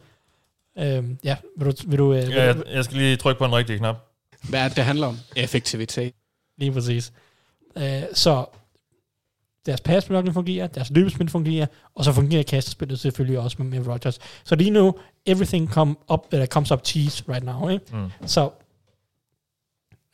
Øh, 0.78 1.04
ja, 1.24 1.36
vil 1.58 1.66
du... 1.66 1.72
Vil 1.86 1.98
du, 1.98 2.12
Ja, 2.12 2.44
jeg, 2.44 2.56
jeg 2.72 2.84
skal 2.84 2.96
lige 2.98 3.16
trykke 3.16 3.38
på 3.38 3.44
den 3.44 3.54
rigtige 3.54 3.78
knap. 3.78 3.96
hvad 4.48 4.60
er 4.60 4.68
det, 4.68 4.76
det 4.76 4.84
handler 4.84 5.06
om? 5.06 5.18
Effektivitet. 5.36 6.12
Lige 6.58 6.72
præcis. 6.72 7.12
Øh, 7.76 8.02
så 8.14 8.46
deres 9.66 9.80
passblokning 9.80 10.34
fungerer, 10.34 10.66
deres 10.66 10.90
løbespil 10.90 11.28
fungerer, 11.28 11.66
og 11.94 12.04
så 12.04 12.12
fungerer 12.12 12.42
kastespillet 12.42 13.00
selvfølgelig 13.00 13.38
også 13.38 13.56
med, 13.62 13.80
med 13.80 13.88
Rodgers. 13.92 14.18
Så 14.44 14.54
lige 14.54 14.70
nu, 14.70 14.94
everything 15.26 15.72
come 15.72 15.96
up, 16.12 16.20
eller 16.32 16.46
comes 16.46 16.70
up 16.72 16.80
cheese 16.86 17.24
right 17.28 17.44
now, 17.44 17.68
ikke? 17.68 17.96
Mm. 17.96 18.10
Så 18.26 18.50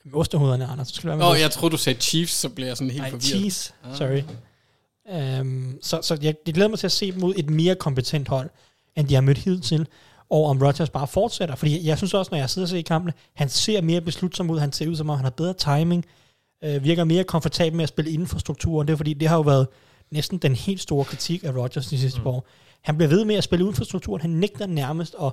med 0.05 0.15
ostehovederne, 0.15 0.67
Anders, 0.67 0.89
så 0.89 0.95
skal 0.95 1.03
du 1.03 1.09
være 1.09 1.17
med 1.17 1.25
Åh, 1.27 1.33
ost- 1.33 1.41
jeg 1.41 1.51
troede, 1.51 1.73
du 1.73 1.77
sagde 1.77 2.01
Chiefs, 2.01 2.33
så 2.33 2.49
blev 2.49 2.67
jeg 2.67 2.77
sådan 2.77 2.91
helt 2.91 3.03
Nej, 3.03 3.11
forvirret. 3.11 3.25
cheese, 3.25 3.73
sorry. 3.95 4.23
Um, 5.41 5.79
så, 5.83 6.01
så 6.03 6.19
jeg, 6.23 6.35
jeg 6.47 6.55
glæder 6.55 6.69
mig 6.69 6.79
til 6.79 6.87
at 6.87 6.93
se 6.93 7.13
dem 7.13 7.21
mod 7.21 7.35
et 7.37 7.51
mere 7.51 7.75
kompetent 7.75 8.29
hold, 8.29 8.51
end 8.97 9.09
de 9.09 9.15
har 9.15 9.21
mødt 9.21 9.39
hidtil, 9.39 9.87
og 10.31 10.45
om 10.47 10.63
Rodgers 10.63 10.91
bare 10.91 11.07
fortsætter. 11.07 11.55
Fordi 11.55 11.77
jeg, 11.77 11.85
jeg 11.85 11.97
synes 11.97 12.15
også, 12.15 12.29
når 12.33 12.39
jeg 12.39 12.51
sidder 12.51 12.67
og 12.67 12.71
ser 12.71 12.77
i 12.79 12.83
kampene, 12.83 13.13
han 13.35 13.49
ser 13.49 13.81
mere 13.81 14.01
beslutsom 14.01 14.51
ud, 14.51 14.59
han 14.59 14.73
ser 14.73 14.89
ud 14.89 14.97
som 14.97 15.11
om, 15.11 15.17
han 15.17 15.25
har 15.25 15.31
bedre 15.31 15.55
timing, 15.55 16.05
øh, 16.65 16.85
virker 16.85 17.05
mere 17.05 17.25
komfortabel 17.25 17.77
med 17.77 17.83
at 17.83 17.89
spille 17.89 18.11
inden 18.11 18.27
for 18.29 18.39
strukturen. 18.39 18.89
Det 18.89 18.93
er 18.93 18.97
fordi, 18.97 19.15
det 19.15 19.29
har 19.29 19.37
jo 19.37 19.43
været 19.43 19.67
næsten 20.11 20.39
den 20.39 20.55
helt 20.55 20.81
store 20.81 21.05
kritik 21.05 21.45
af 21.45 21.57
Rodgers 21.57 21.87
de 21.87 21.99
sidste 21.99 22.21
mm. 22.21 22.27
år. 22.27 22.47
Han 22.83 22.97
bliver 22.97 23.09
ved 23.09 23.25
med 23.25 23.35
at 23.35 23.45
spille 23.45 23.65
uden 23.65 23.77
for 23.77 23.85
strukturen. 23.85 24.21
Han 24.21 24.31
nægter 24.31 24.67
nærmest 24.67 25.17
at 25.23 25.33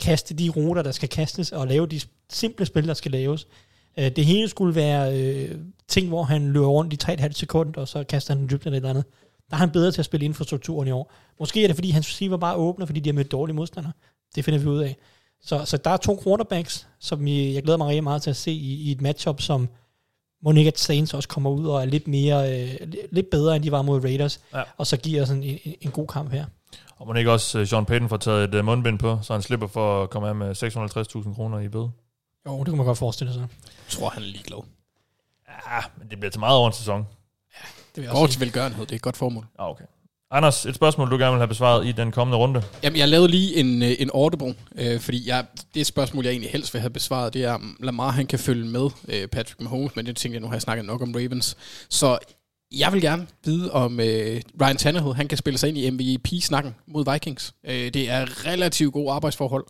kaste 0.00 0.34
de 0.34 0.48
ruter, 0.48 0.82
der 0.82 0.92
skal 0.92 1.08
kastes, 1.08 1.52
og 1.52 1.66
lave 1.66 1.86
de 1.86 2.00
simple 2.30 2.66
spil, 2.66 2.88
der 2.88 2.94
skal 2.94 3.10
laves. 3.12 3.46
Øh, 3.98 4.16
det 4.16 4.26
hele 4.26 4.48
skulle 4.48 4.74
være 4.74 5.20
øh, 5.20 5.58
ting, 5.88 6.08
hvor 6.08 6.22
han 6.22 6.52
løber 6.52 6.66
rundt 6.66 6.92
i 6.92 7.12
3,5 7.12 7.32
sekunder, 7.32 7.80
og 7.80 7.88
så 7.88 8.04
kaster 8.04 8.34
han 8.34 8.42
en 8.42 8.50
dybde 8.50 8.64
eller 8.64 8.72
et 8.72 8.76
eller 8.76 8.90
andet. 8.90 9.04
Der 9.50 9.56
er 9.56 9.60
han 9.60 9.70
bedre 9.70 9.92
til 9.92 10.00
at 10.00 10.04
spille 10.04 10.24
inden 10.24 10.34
for 10.36 10.44
strukturen 10.44 10.88
i 10.88 10.90
år. 10.90 11.12
Måske 11.40 11.62
er 11.62 11.66
det, 11.66 11.76
fordi 11.76 11.90
hans 11.90 12.08
receiver 12.08 12.36
bare 12.36 12.54
åbner, 12.54 12.86
fordi 12.86 13.00
de 13.00 13.08
har 13.08 13.14
mødt 13.14 13.32
dårlige 13.32 13.56
modstandere. 13.56 13.92
Det 14.34 14.44
finder 14.44 14.60
vi 14.60 14.66
ud 14.66 14.78
af. 14.78 14.96
Så, 15.42 15.64
så 15.64 15.76
der 15.76 15.90
er 15.90 15.96
to 15.96 16.20
quarterbacks, 16.24 16.88
som 17.00 17.28
jeg, 17.28 17.54
jeg 17.54 17.62
glæder 17.62 17.78
mig 17.78 17.86
rigtig 17.86 18.04
meget 18.04 18.22
til 18.22 18.30
at 18.30 18.36
se 18.36 18.52
i, 18.52 18.74
i 18.74 18.92
et 18.92 19.00
matchup, 19.00 19.40
som 19.40 19.68
må 20.42 20.52
ikke, 20.52 20.68
at 20.68 20.78
Saints 20.78 21.14
også 21.14 21.28
kommer 21.28 21.50
ud 21.50 21.66
og 21.66 21.80
er 21.80 21.84
lidt 21.84 22.08
mere, 22.08 22.62
øh, 22.62 22.74
lidt 23.12 23.30
bedre, 23.30 23.56
end 23.56 23.64
de 23.64 23.72
var 23.72 23.82
mod 23.82 24.04
Raiders, 24.04 24.40
Ja. 24.54 24.62
og 24.76 24.86
så 24.86 24.96
giver 24.96 25.24
sådan 25.24 25.42
en, 25.42 25.58
en, 25.64 25.74
en 25.80 25.90
god 25.90 26.06
kamp 26.06 26.30
her. 26.32 26.44
Og 26.96 27.06
må 27.06 27.14
ikke 27.14 27.32
også 27.32 27.60
uh, 27.60 27.66
Sean 27.66 27.84
Payton 27.84 28.08
får 28.08 28.16
taget 28.16 28.48
et 28.48 28.58
uh, 28.58 28.64
mundbind 28.64 28.98
på, 28.98 29.18
så 29.22 29.32
han 29.32 29.42
slipper 29.42 29.66
for 29.66 30.02
at 30.02 30.10
komme 30.10 30.28
af 30.28 30.34
med 30.34 30.50
650.000 31.26 31.34
kroner 31.34 31.58
i 31.58 31.68
bøde? 31.68 31.90
Jo, 32.46 32.58
det 32.58 32.66
kan 32.66 32.76
man 32.76 32.86
godt 32.86 32.98
forestille 32.98 33.32
sig. 33.32 33.40
Jeg 33.40 33.48
tror, 33.88 34.10
han 34.10 34.22
er 34.22 34.26
ligeglad. 34.26 34.58
Ja, 35.48 35.80
men 35.98 36.08
det 36.10 36.18
bliver 36.18 36.30
til 36.30 36.40
meget 36.40 36.56
over 36.58 36.66
en 36.68 36.72
sæson. 36.74 36.98
Det 36.98 37.06
vil 37.96 38.02
jeg 38.02 38.12
Går 38.12 38.18
også 38.22 38.32
til 38.32 38.40
velgørenhed, 38.40 38.86
det 38.86 38.92
er 38.92 38.96
et 38.96 39.02
godt 39.02 39.16
formål. 39.16 39.46
Ah, 39.58 39.68
okay. 39.70 39.84
Anders, 40.34 40.66
et 40.66 40.74
spørgsmål, 40.74 41.10
du 41.10 41.16
gerne 41.16 41.30
vil 41.30 41.38
have 41.38 41.48
besvaret 41.48 41.86
i 41.86 41.92
den 41.92 42.12
kommende 42.12 42.38
runde. 42.38 42.62
Jamen, 42.82 42.98
jeg 42.98 43.08
lavede 43.08 43.28
lige 43.28 43.56
en, 43.56 43.82
øh, 43.82 43.90
en 43.98 44.10
audible, 44.14 44.54
øh, 44.78 45.00
fordi 45.00 45.28
jeg, 45.28 45.44
det 45.74 45.80
et 45.80 45.86
spørgsmål, 45.86 46.24
jeg 46.24 46.30
egentlig 46.30 46.50
helst 46.50 46.74
vil 46.74 46.80
have 46.80 46.90
besvaret, 46.90 47.34
det 47.34 47.44
er, 47.44 47.52
om 47.52 47.76
Lamar 47.80 48.10
han 48.10 48.26
kan 48.26 48.38
følge 48.38 48.66
med 48.66 48.90
øh, 49.08 49.28
Patrick 49.28 49.60
Mahomes, 49.60 49.96
men 49.96 50.06
det 50.06 50.16
tænker 50.16 50.36
jeg, 50.36 50.40
nu 50.40 50.46
har 50.46 50.54
jeg 50.54 50.62
snakket 50.62 50.86
nok 50.86 51.02
om 51.02 51.12
Ravens. 51.14 51.56
Så 51.90 52.18
jeg 52.72 52.92
vil 52.92 53.00
gerne 53.00 53.26
vide, 53.44 53.72
om 53.72 54.00
øh, 54.00 54.40
Ryan 54.62 54.76
Tannehill 54.76 55.14
han 55.14 55.28
kan 55.28 55.38
spille 55.38 55.58
sig 55.58 55.68
ind 55.68 55.78
i 55.78 55.90
MVP-snakken 55.90 56.74
mod 56.86 57.12
Vikings. 57.12 57.54
Øh, 57.66 57.94
det 57.94 58.10
er 58.10 58.46
relativt 58.46 58.92
gode 58.92 59.12
arbejdsforhold. 59.12 59.64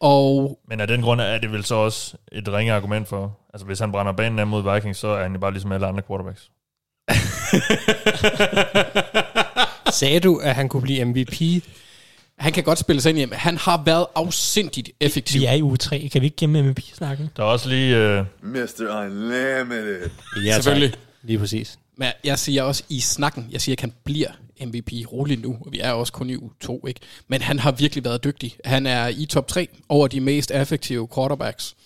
Og 0.00 0.58
Men 0.68 0.80
af 0.80 0.86
den 0.86 1.02
grund 1.02 1.20
er 1.20 1.38
det 1.38 1.52
vel 1.52 1.64
så 1.64 1.74
også 1.74 2.16
et 2.32 2.48
ringe 2.48 2.72
argument 2.72 3.08
for, 3.08 3.38
altså 3.54 3.66
hvis 3.66 3.78
han 3.78 3.92
brænder 3.92 4.12
banen 4.12 4.38
af 4.38 4.46
mod 4.46 4.74
Vikings, 4.74 4.98
så 4.98 5.08
er 5.08 5.22
han 5.22 5.32
jo 5.32 5.38
bare 5.38 5.52
ligesom 5.52 5.72
alle 5.72 5.86
andre 5.86 6.02
quarterbacks. 6.02 6.50
Sagde 9.92 10.20
du, 10.20 10.36
at 10.36 10.54
han 10.54 10.68
kunne 10.68 10.82
blive 10.82 11.04
MVP? 11.04 11.62
han 12.40 12.52
kan 12.52 12.64
godt 12.64 12.78
spille 12.78 13.02
sig 13.02 13.10
ind 13.10 13.18
i, 13.18 13.26
han 13.32 13.56
har 13.56 13.82
været 13.84 14.06
afsindigt 14.14 14.90
effektiv. 15.00 15.40
Vi 15.40 15.46
er 15.46 15.52
i 15.52 15.62
uge 15.62 15.76
3. 15.76 16.08
Kan 16.12 16.20
vi 16.20 16.26
ikke 16.26 16.36
gemme 16.36 16.62
MVP-snakken? 16.62 17.30
Der 17.36 17.42
er 17.42 17.46
også 17.46 17.68
lige... 17.68 17.96
Øh, 17.96 18.24
Mr. 18.42 19.02
Unlimited. 19.02 20.10
Ja, 20.44 20.54
Selvfølgelig. 20.54 20.94
Lige 21.22 21.38
præcis. 21.38 21.78
Men 21.96 22.08
jeg 22.24 22.38
siger 22.38 22.62
også 22.62 22.82
i 22.88 23.00
snakken, 23.00 23.48
jeg 23.52 23.60
siger, 23.60 23.76
at 23.76 23.80
han 23.80 23.92
bliver 24.04 24.28
MVP 24.66 24.92
roligt 25.12 25.42
nu. 25.42 25.58
Vi 25.70 25.80
er 25.80 25.92
også 25.92 26.12
kun 26.12 26.30
i 26.30 26.36
uge 26.36 26.50
2, 26.60 26.86
ikke? 26.86 27.00
Men 27.28 27.42
han 27.42 27.58
har 27.58 27.72
virkelig 27.72 28.04
været 28.04 28.24
dygtig. 28.24 28.56
Han 28.64 28.86
er 28.86 29.08
i 29.08 29.26
top 29.26 29.48
3 29.48 29.68
over 29.88 30.08
de 30.08 30.20
mest 30.20 30.50
effektive 30.50 31.08
quarterbacks. 31.14 31.76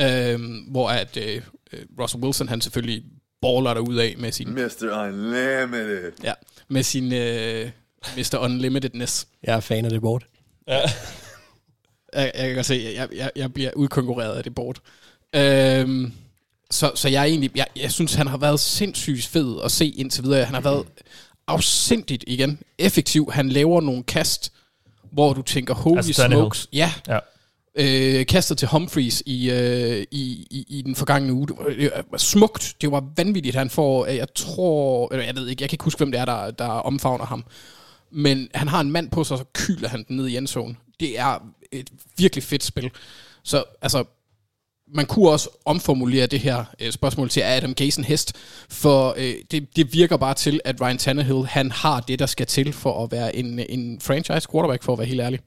Øhm, 0.00 0.56
hvor 0.70 0.88
at 0.88 1.16
øh, 1.16 1.42
øh, 1.72 1.80
Russell 2.00 2.24
Wilson, 2.24 2.48
han 2.48 2.60
selvfølgelig 2.60 3.02
baller 3.42 3.74
der 3.74 3.80
ud 3.80 3.96
af 3.96 4.14
med 4.18 4.32
sin, 4.32 4.50
Mr. 4.54 5.06
Unlimited. 5.06 6.12
ja, 6.24 6.32
med 6.68 6.82
sin 6.82 7.12
øh, 7.12 7.70
Mr. 8.16 8.38
Unlimitedness. 8.38 9.26
Jeg 9.42 9.56
er 9.56 9.60
fan 9.60 9.84
af 9.84 9.90
det 9.90 10.00
bort. 10.00 10.26
Jeg, 12.14 12.32
jeg 12.34 12.46
kan 12.46 12.54
godt 12.54 12.66
se, 12.66 12.92
jeg, 12.96 13.08
jeg, 13.14 13.30
jeg 13.36 13.52
bliver 13.52 13.70
udkonkurreret 13.76 14.36
af 14.36 14.44
det 14.44 14.54
board. 14.54 14.76
Øhm, 15.34 16.12
så, 16.70 16.92
så 16.94 17.08
jeg 17.08 17.24
egentlig, 17.26 17.50
jeg, 17.54 17.66
jeg 17.76 17.92
synes, 17.92 18.14
han 18.14 18.26
har 18.26 18.36
været 18.36 18.60
sindssygt 18.60 19.26
fed 19.26 19.60
at 19.64 19.70
se 19.72 19.88
indtil 19.88 20.24
videre. 20.24 20.44
Han 20.44 20.54
har 20.54 20.60
været 20.60 20.86
afsindigt 21.46 22.24
igen 22.26 22.58
effektiv. 22.78 23.30
Han 23.32 23.48
laver 23.48 23.80
nogle 23.80 24.02
kast, 24.02 24.52
hvor 25.12 25.32
du 25.32 25.42
tænker, 25.42 25.74
holy 25.74 25.96
Altså 25.96 26.26
smokes. 26.28 26.68
Ja, 26.72 26.92
ja 27.08 27.18
øh, 27.78 28.26
kastet 28.26 28.58
til 28.58 28.68
Humphreys 28.68 29.22
i, 29.26 29.50
øh, 29.50 30.06
i, 30.10 30.46
i, 30.50 30.66
i 30.68 30.82
den 30.82 30.94
forgangne 30.94 31.32
uge. 31.32 31.46
Det 31.48 31.56
var, 31.58 31.64
det 31.64 31.92
var 32.10 32.18
smukt. 32.18 32.76
Det 32.80 32.92
var 32.92 33.04
vanvittigt. 33.16 33.56
Han 33.56 33.70
får, 33.70 34.06
øh, 34.06 34.16
jeg 34.16 34.34
tror, 34.34 35.08
eller 35.12 35.24
jeg 35.24 35.36
ved 35.36 35.48
ikke, 35.48 35.62
jeg 35.62 35.68
kan 35.68 35.74
ikke 35.74 35.84
huske, 35.84 35.98
hvem 35.98 36.12
det 36.12 36.20
er, 36.20 36.24
der, 36.24 36.50
der 36.50 36.68
omfavner 36.68 37.24
ham. 37.26 37.44
Men 38.10 38.48
han 38.54 38.68
har 38.68 38.80
en 38.80 38.90
mand 38.90 39.10
på 39.10 39.24
sig, 39.24 39.34
og 39.34 39.38
så 39.38 39.44
kyler 39.54 39.88
han 39.88 40.04
den 40.08 40.16
ned 40.16 40.26
i 40.26 40.36
endzone. 40.36 40.76
Det 41.00 41.18
er 41.18 41.38
et 41.72 41.90
virkelig 42.16 42.44
fedt 42.44 42.64
spil. 42.64 42.90
Så 43.42 43.64
altså, 43.82 44.04
man 44.94 45.06
kunne 45.06 45.30
også 45.30 45.48
omformulere 45.64 46.26
det 46.26 46.40
her 46.40 46.64
øh, 46.80 46.92
spørgsmål 46.92 47.28
til, 47.28 47.42
er 47.42 47.56
Adam 47.56 47.74
Gase 47.74 48.00
en 48.00 48.04
hest? 48.04 48.32
For 48.68 49.14
øh, 49.18 49.34
det, 49.50 49.76
det 49.76 49.92
virker 49.92 50.16
bare 50.16 50.34
til, 50.34 50.60
at 50.64 50.80
Ryan 50.80 50.98
Tannehill, 50.98 51.46
han 51.46 51.70
har 51.70 52.00
det, 52.00 52.18
der 52.18 52.26
skal 52.26 52.46
til 52.46 52.72
for 52.72 53.04
at 53.04 53.12
være 53.12 53.36
en, 53.36 53.58
en 53.68 54.00
franchise 54.00 54.48
quarterback, 54.52 54.82
for 54.82 54.92
at 54.92 54.98
være 54.98 55.08
helt 55.08 55.20
ærlig. 55.20 55.40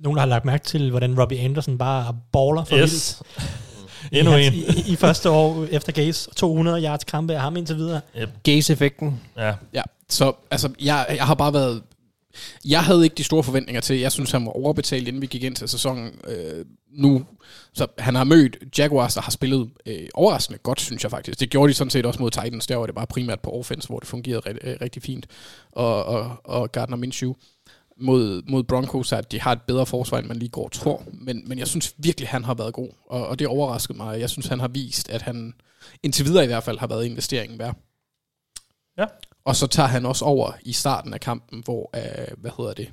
Nogen, 0.00 0.16
der 0.16 0.20
har 0.20 0.26
lagt 0.26 0.44
mærke 0.44 0.64
til, 0.64 0.90
hvordan 0.90 1.20
Robbie 1.20 1.40
Anderson 1.40 1.78
bare 1.78 2.16
baller 2.32 2.64
for 2.64 2.76
vildt. 2.76 2.92
Yes. 2.92 3.22
Endnu 4.12 4.34
I, 4.34 4.46
en. 4.46 4.54
I, 4.54 4.92
I 4.92 4.96
første 4.96 5.30
år 5.30 5.66
efter 5.70 5.92
Gaze. 5.92 6.30
200 6.36 6.84
yards 6.84 7.04
kampe 7.04 7.34
af 7.34 7.40
ham 7.40 7.56
indtil 7.56 7.76
videre. 7.76 8.00
Gaze-effekten. 8.42 9.20
Ja. 9.36 9.54
Ja, 9.74 9.82
så 10.08 10.32
altså, 10.50 10.70
jeg, 10.80 11.06
jeg 11.16 11.26
har 11.26 11.34
bare 11.34 11.52
været... 11.52 11.82
Jeg 12.64 12.84
havde 12.84 13.04
ikke 13.04 13.14
de 13.14 13.24
store 13.24 13.42
forventninger 13.42 13.80
til. 13.80 13.98
Jeg 13.98 14.12
synes, 14.12 14.30
han 14.30 14.46
var 14.46 14.52
overbetalt, 14.52 15.08
inden 15.08 15.22
vi 15.22 15.26
gik 15.26 15.42
ind 15.42 15.56
til 15.56 15.68
sæsonen 15.68 16.10
øh, 16.26 16.64
nu. 16.90 17.24
Så 17.74 17.86
han 17.98 18.14
har 18.14 18.24
mødt 18.24 18.56
Jaguars, 18.78 19.14
der 19.14 19.20
har 19.20 19.30
spillet 19.30 19.70
øh, 19.86 20.08
overraskende 20.14 20.58
godt, 20.58 20.80
synes 20.80 21.02
jeg 21.02 21.10
faktisk. 21.10 21.40
Det 21.40 21.50
gjorde 21.50 21.68
de 21.68 21.74
sådan 21.74 21.90
set 21.90 22.06
også 22.06 22.22
mod 22.22 22.30
Titans. 22.30 22.66
Der 22.66 22.76
var 22.76 22.86
det 22.86 22.94
bare 22.94 23.06
primært 23.06 23.40
på 23.40 23.50
offense, 23.50 23.88
hvor 23.88 23.98
det 23.98 24.08
fungerede 24.08 24.40
rigtig, 24.46 24.68
øh, 24.68 24.76
rigtig 24.80 25.02
fint. 25.02 25.26
Og, 25.72 26.04
og, 26.04 26.36
og 26.44 26.72
Gardner 26.72 26.96
Minshew 26.96 27.34
mod, 28.00 28.42
mod 28.46 28.62
Broncos, 28.62 29.12
at 29.12 29.32
de 29.32 29.40
har 29.40 29.52
et 29.52 29.62
bedre 29.62 29.86
forsvar, 29.86 30.18
end 30.18 30.26
man 30.26 30.36
lige 30.36 30.48
går 30.48 30.64
og 30.64 30.72
tror. 30.72 31.02
Men, 31.12 31.42
men 31.48 31.58
jeg 31.58 31.68
synes 31.68 31.94
virkelig, 31.98 32.28
han 32.28 32.44
har 32.44 32.54
været 32.54 32.74
god. 32.74 32.88
Og, 33.06 33.26
og 33.26 33.38
det 33.38 33.46
overraskede 33.46 33.98
mig. 33.98 34.20
Jeg 34.20 34.30
synes, 34.30 34.46
han 34.46 34.60
har 34.60 34.68
vist, 34.68 35.08
at 35.08 35.22
han 35.22 35.54
indtil 36.02 36.24
videre 36.24 36.44
i 36.44 36.46
hvert 36.46 36.62
fald 36.64 36.78
har 36.78 36.86
været 36.86 37.04
investeringen 37.04 37.58
værd. 37.58 37.76
Ja. 38.98 39.06
Og 39.44 39.56
så 39.56 39.66
tager 39.66 39.88
han 39.88 40.06
også 40.06 40.24
over 40.24 40.52
i 40.62 40.72
starten 40.72 41.14
af 41.14 41.20
kampen, 41.20 41.62
hvor, 41.64 41.90
øh, 41.96 42.38
hvad 42.38 42.50
hedder 42.58 42.74
det, 42.74 42.90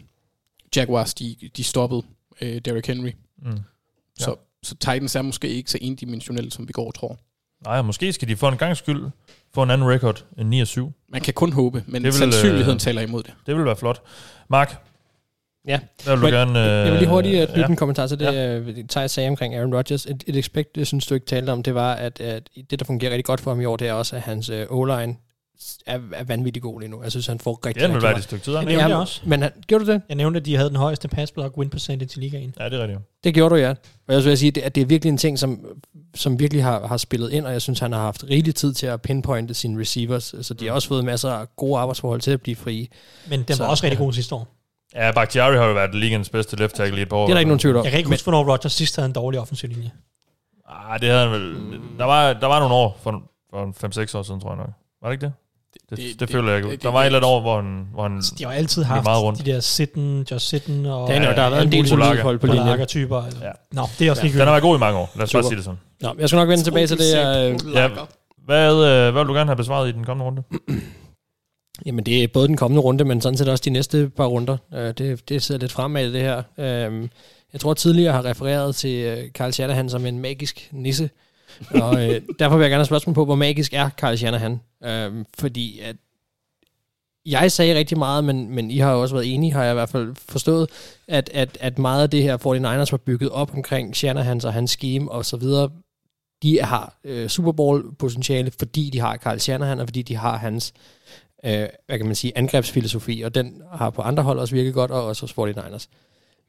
Jaguars, 0.76 1.14
de, 1.14 1.36
de 1.58 1.64
stoppede 1.64 2.04
øh, 2.42 2.62
Derrick 2.66 2.88
Henry. 2.88 3.12
Mm. 3.38 3.60
Så, 4.20 4.36
så 4.64 4.76
Titans 4.76 5.16
er 5.16 5.22
måske 5.22 5.50
ikke 5.50 5.72
så 5.72 5.78
endimensionelle, 5.82 6.52
som 6.52 6.68
vi 6.68 6.72
går 6.74 6.88
og 6.88 6.94
tror. 6.94 7.18
Nej, 7.64 7.82
måske 7.82 8.14
skal 8.14 8.28
de 8.28 8.36
for 8.36 8.50
en 8.50 8.58
gang 8.58 8.78
skyld 8.78 9.10
få 9.54 9.64
en 9.64 9.70
anden 9.70 9.90
record 9.90 10.26
end 10.38 10.50
9 10.50 10.62
og 10.62 10.68
7. 10.68 10.92
Man 11.10 11.22
kan 11.22 11.34
kun 11.34 11.54
håbe, 11.54 11.84
men 11.88 11.96
det 11.96 12.04
vil, 12.04 12.14
sandsynligheden 12.14 12.76
øh, 12.76 12.80
taler 12.80 13.02
imod 13.02 13.24
det. 13.24 13.34
Det 13.46 13.56
vil 13.56 13.66
være 13.66 13.76
flot. 13.76 14.02
Mark, 14.50 14.86
Ja. 15.68 15.80
hvad 16.04 16.14
vil 16.16 16.22
du 16.22 16.26
Men 16.26 16.34
gerne... 16.34 16.60
Øh, 16.60 16.66
Jeg 16.66 16.92
vil 16.92 17.00
lige 17.00 17.10
hurtigt 17.10 17.36
uh, 17.36 17.46
knytte 17.48 17.62
ja. 17.62 17.68
en 17.68 17.76
kommentar 17.76 18.08
til 18.08 18.20
det, 18.20 18.26
ja. 18.26 18.60
Thijs 18.90 19.12
sagde 19.12 19.30
omkring 19.30 19.56
Aaron 19.56 19.76
Rodgers. 19.76 20.06
Et, 20.06 20.24
et 20.28 20.36
expect, 20.36 20.76
det 20.76 20.88
synes 20.88 21.06
du 21.08 21.14
ikke 21.14 21.26
talte 21.26 21.50
om, 21.50 21.64
det 21.64 21.76
var, 21.76 21.94
at, 21.94 22.22
at 22.22 22.50
det, 22.72 22.80
der 22.80 22.86
fungerer 22.86 23.12
rigtig 23.12 23.26
godt 23.26 23.42
for 23.42 23.52
ham 23.52 23.62
i 23.62 23.66
år, 23.66 23.76
det 23.78 23.88
er 23.88 23.94
også, 23.94 24.16
at 24.16 24.22
hans 24.22 24.50
uh, 24.50 24.56
O-line 24.70 25.16
er, 25.88 26.00
er 26.14 26.24
vanvittigt 26.24 26.64
god 26.64 26.80
lige 26.80 26.90
nu. 26.92 27.04
Jeg 27.04 27.12
synes, 27.12 27.28
han 27.28 27.40
får 27.40 27.60
rigtig, 27.66 27.82
Det 27.82 27.90
den 27.90 27.96
rigtig 27.96 28.08
meget. 28.08 28.18
et 28.18 28.24
stykke 28.24 28.44
tid, 28.44 28.54
Jeg 28.54 28.66
nævnte 28.66 28.86
det 28.86 28.96
også. 28.96 29.22
Men 29.26 29.42
han, 29.42 29.52
gjorde 29.68 29.86
du 29.86 29.92
det? 29.92 30.02
Jeg 30.10 30.16
nævnte, 30.16 30.40
at 30.40 30.46
de 30.46 30.56
havde 30.56 30.70
den 30.70 30.78
højeste 30.78 31.08
pass 31.08 31.32
block 31.32 31.58
win 31.58 31.70
percentage 31.70 32.10
i 32.18 32.24
ligaen. 32.24 32.54
Ja, 32.60 32.66
det 32.66 32.74
er 32.74 32.82
rigtigt. 32.82 33.00
Det 33.24 33.34
gjorde 33.34 33.56
du, 33.56 33.60
ja. 33.60 33.70
Og 34.08 34.14
jeg 34.14 34.24
vil 34.26 34.38
sige, 34.38 34.48
at 34.48 34.56
det, 34.56 34.62
at 34.62 34.76
det 34.76 34.82
er 34.82 34.86
virkelig 34.86 35.12
en 35.12 35.18
ting, 35.18 35.40
som, 35.40 35.66
som 36.16 36.40
virkelig 36.40 36.64
har, 36.64 36.88
har 36.88 36.98
spillet 36.98 37.32
ind, 37.32 37.46
og 37.46 37.52
jeg 37.54 37.62
synes, 37.62 37.80
han 37.80 37.92
har 37.92 38.00
haft 38.02 38.24
rigelig 38.30 38.56
tid 38.56 38.74
til 38.74 38.88
at 38.88 39.02
pinpointe 39.02 39.54
sine 39.54 39.82
receivers, 39.82 40.36
så 40.42 40.54
de 40.54 40.66
har 40.66 40.74
også 40.74 40.88
fået 40.88 41.06
masser 41.06 41.30
af 41.30 41.46
gode 41.56 41.80
arbejdsforhold 41.80 42.22
til 42.22 42.32
at 42.32 42.42
blive 42.42 42.56
frie. 42.56 42.88
Men 43.30 43.44
den 43.44 43.56
Så, 43.56 43.64
var 43.64 43.70
også 43.70 43.84
rigtig 43.84 44.00
ja. 44.00 44.04
god 44.04 44.14
sidste 44.14 44.36
år. 44.36 44.55
Ja, 44.96 45.12
Bakhtiari 45.12 45.58
har 45.58 45.66
jo 45.66 45.74
været 45.74 45.96
ligaens 45.96 46.30
bedste 46.30 46.56
left 46.56 46.76
tackle 46.76 47.00
i 47.00 47.02
et 47.02 47.10
par 47.10 47.18
år. 47.18 47.26
Det 47.26 47.32
er 47.32 47.34
der 47.36 47.40
ikke 47.40 47.50
nogen 47.50 47.60
tvivl 47.60 47.76
om. 47.78 47.84
Jeg 47.84 47.92
kan 47.92 47.98
ikke 47.98 48.10
huske, 48.10 48.24
hvornår 48.26 48.52
Rodgers 48.52 48.74
sidst 48.74 48.96
havde 48.96 49.06
en 49.06 49.14
dårlig 49.14 49.40
offensiv 49.40 49.70
linje. 49.70 49.92
Ah, 50.70 51.00
det 51.00 51.10
havde 51.10 51.22
han 51.22 51.32
vel... 51.32 51.56
Der 52.00 52.06
var, 52.06 52.34
der 52.34 52.48
var 52.48 52.60
nogle 52.60 52.76
år, 52.76 53.00
for, 53.04 53.12
for 53.54 53.88
5-6 54.14 54.18
år 54.18 54.24
siden, 54.24 54.40
tror 54.42 54.50
jeg 54.50 54.58
nok. 54.58 54.70
Var 55.02 55.10
det 55.10 55.14
ikke 55.14 55.26
det? 55.26 55.34
Det, 55.74 55.90
det, 55.90 55.98
det- 55.98 56.20
det, 56.20 56.30
føler 56.30 56.50
jeg 56.50 56.58
ikke. 56.58 56.72
det- 56.72 56.84
Der 56.84 56.90
var 56.92 57.02
et 57.02 57.06
eller 57.06 57.20
andet 57.20 57.32
år, 57.32 57.42
hvor 57.42 57.62
han... 57.62 57.88
Hvor 57.94 58.04
han 58.04 58.22
De 58.40 58.46
har 58.46 58.52
altid 58.52 58.84
haft 58.84 59.04
meget 59.04 59.24
rundt. 59.24 59.46
de 59.46 59.52
der 59.52 59.60
Sitten, 59.60 60.28
Josh 60.32 60.46
Sitten 60.48 60.86
og 60.86 61.08
Daniel, 61.08 61.36
der 61.36 61.42
har 61.42 61.50
været 61.50 61.64
en 61.66 61.72
del 61.72 61.88
solide 61.88 62.20
folk 62.22 62.42
på 62.42 62.48
linjen. 62.48 62.86
typer. 62.88 63.24
Ja. 63.42 63.52
Nå, 63.72 63.82
det 64.00 64.08
er 64.08 64.12
også 64.12 64.24
Ja. 64.28 64.32
den 64.32 64.40
har 64.40 64.46
været 64.46 64.62
god 64.62 64.76
i 64.78 64.80
mange 64.80 65.00
år. 65.00 65.12
Lad 65.16 65.24
os 65.24 65.34
bare 65.34 65.44
Super. 65.44 65.50
sige 65.50 65.56
det 65.56 65.64
sådan. 65.66 65.80
Nå, 66.02 66.16
jeg 66.20 66.30
skal 66.30 66.38
nok 66.38 66.50
vende 66.50 66.64
tilbage 66.64 66.88
til 66.88 66.98
det. 66.98 67.16
Øh, 67.18 67.74
Ja, 67.74 67.90
hvad, 68.46 68.72
øh, 68.74 69.12
hvad 69.14 69.24
vil 69.24 69.28
du 69.28 69.34
gerne 69.34 69.50
have 69.50 69.56
besvaret 69.56 69.90
i 69.90 69.92
den 69.92 70.04
kommende 70.04 70.26
runde? 70.26 70.44
Jamen, 71.86 72.06
det 72.06 72.24
er 72.24 72.28
både 72.28 72.48
den 72.48 72.58
kommende 72.58 72.82
runde, 72.82 73.04
men 73.04 73.22
sådan 73.22 73.38
set 73.38 73.48
også 73.48 73.62
de 73.66 73.70
næste 73.70 74.10
par 74.10 74.26
runder. 74.26 74.58
Øh, 74.74 74.94
det, 74.98 75.30
det 75.30 75.44
ser 75.44 75.58
lidt 75.58 75.72
fremad, 75.72 76.14
det 76.14 76.22
her. 76.22 76.44
Øh, 76.58 77.10
jeg 77.54 77.62
tror 77.62 77.74
tidligere 77.74 78.14
har 78.14 78.26
refereret 78.26 78.76
til 78.76 79.06
øh, 79.06 79.30
Carl 79.32 79.52
Shanahan 79.52 79.90
som 79.90 80.06
en 80.06 80.20
magisk 80.20 80.70
nisse. 80.72 81.10
og 81.70 82.04
øh, 82.04 82.22
derfor 82.40 82.56
vil 82.56 82.64
jeg 82.64 82.70
gerne 82.70 82.80
have 82.80 82.86
spørgsmål 82.86 83.14
på, 83.14 83.26
hvor 83.26 83.36
magisk 83.36 83.74
er 83.74 83.90
Carl 83.90 84.18
Shanahan? 84.18 84.60
Øh, 84.84 85.26
fordi 85.40 85.80
at 85.80 85.96
jeg 87.26 87.52
sagde 87.52 87.76
rigtig 87.76 87.98
meget, 87.98 88.24
men, 88.24 88.56
men 88.56 88.72
I 88.72 88.78
har 88.78 88.92
jo 88.92 89.02
også 89.02 89.16
været 89.16 89.34
enige, 89.34 89.54
har 89.54 89.64
jeg 89.64 89.72
i 89.72 89.74
hvert 89.74 89.90
fald 89.90 90.16
forstået, 90.30 90.70
at, 91.08 91.30
at, 91.34 91.58
at 91.62 91.80
meget 91.80 92.04
af 92.04 92.10
det 92.10 92.24
her 92.24 92.38
49ers 92.38 92.92
var 92.92 93.02
bygget 93.06 93.30
op 93.30 93.54
omkring 93.54 93.96
Shanahans 93.96 94.46
og 94.46 94.54
hans 94.54 94.72
scheme 94.72 95.12
og 95.12 95.26
så 95.26 95.38
videre. 95.38 95.70
De 96.44 96.62
har 96.62 97.00
øh, 97.04 97.30
Super 97.30 97.52
Bowl 97.52 97.96
potentiale, 97.96 98.52
fordi 98.60 98.90
de 98.90 99.00
har 99.00 99.18
Carl 99.18 99.40
Shanahan, 99.40 99.80
og 99.80 99.88
fordi 99.88 100.02
de 100.02 100.16
har 100.16 100.38
hans 100.38 100.74
øh, 101.46 101.68
hvad 101.86 101.98
kan 101.98 102.06
man 102.06 102.16
sige, 102.16 102.38
angrebsfilosofi, 102.38 103.22
og 103.22 103.36
den 103.36 103.62
har 103.74 103.90
på 103.90 104.02
andre 104.02 104.24
hold 104.24 104.40
også 104.40 104.56
virket 104.56 104.74
godt, 104.74 104.92
og 104.92 105.06
også 105.06 105.24
hos 105.24 105.52
49ers. 105.52 105.88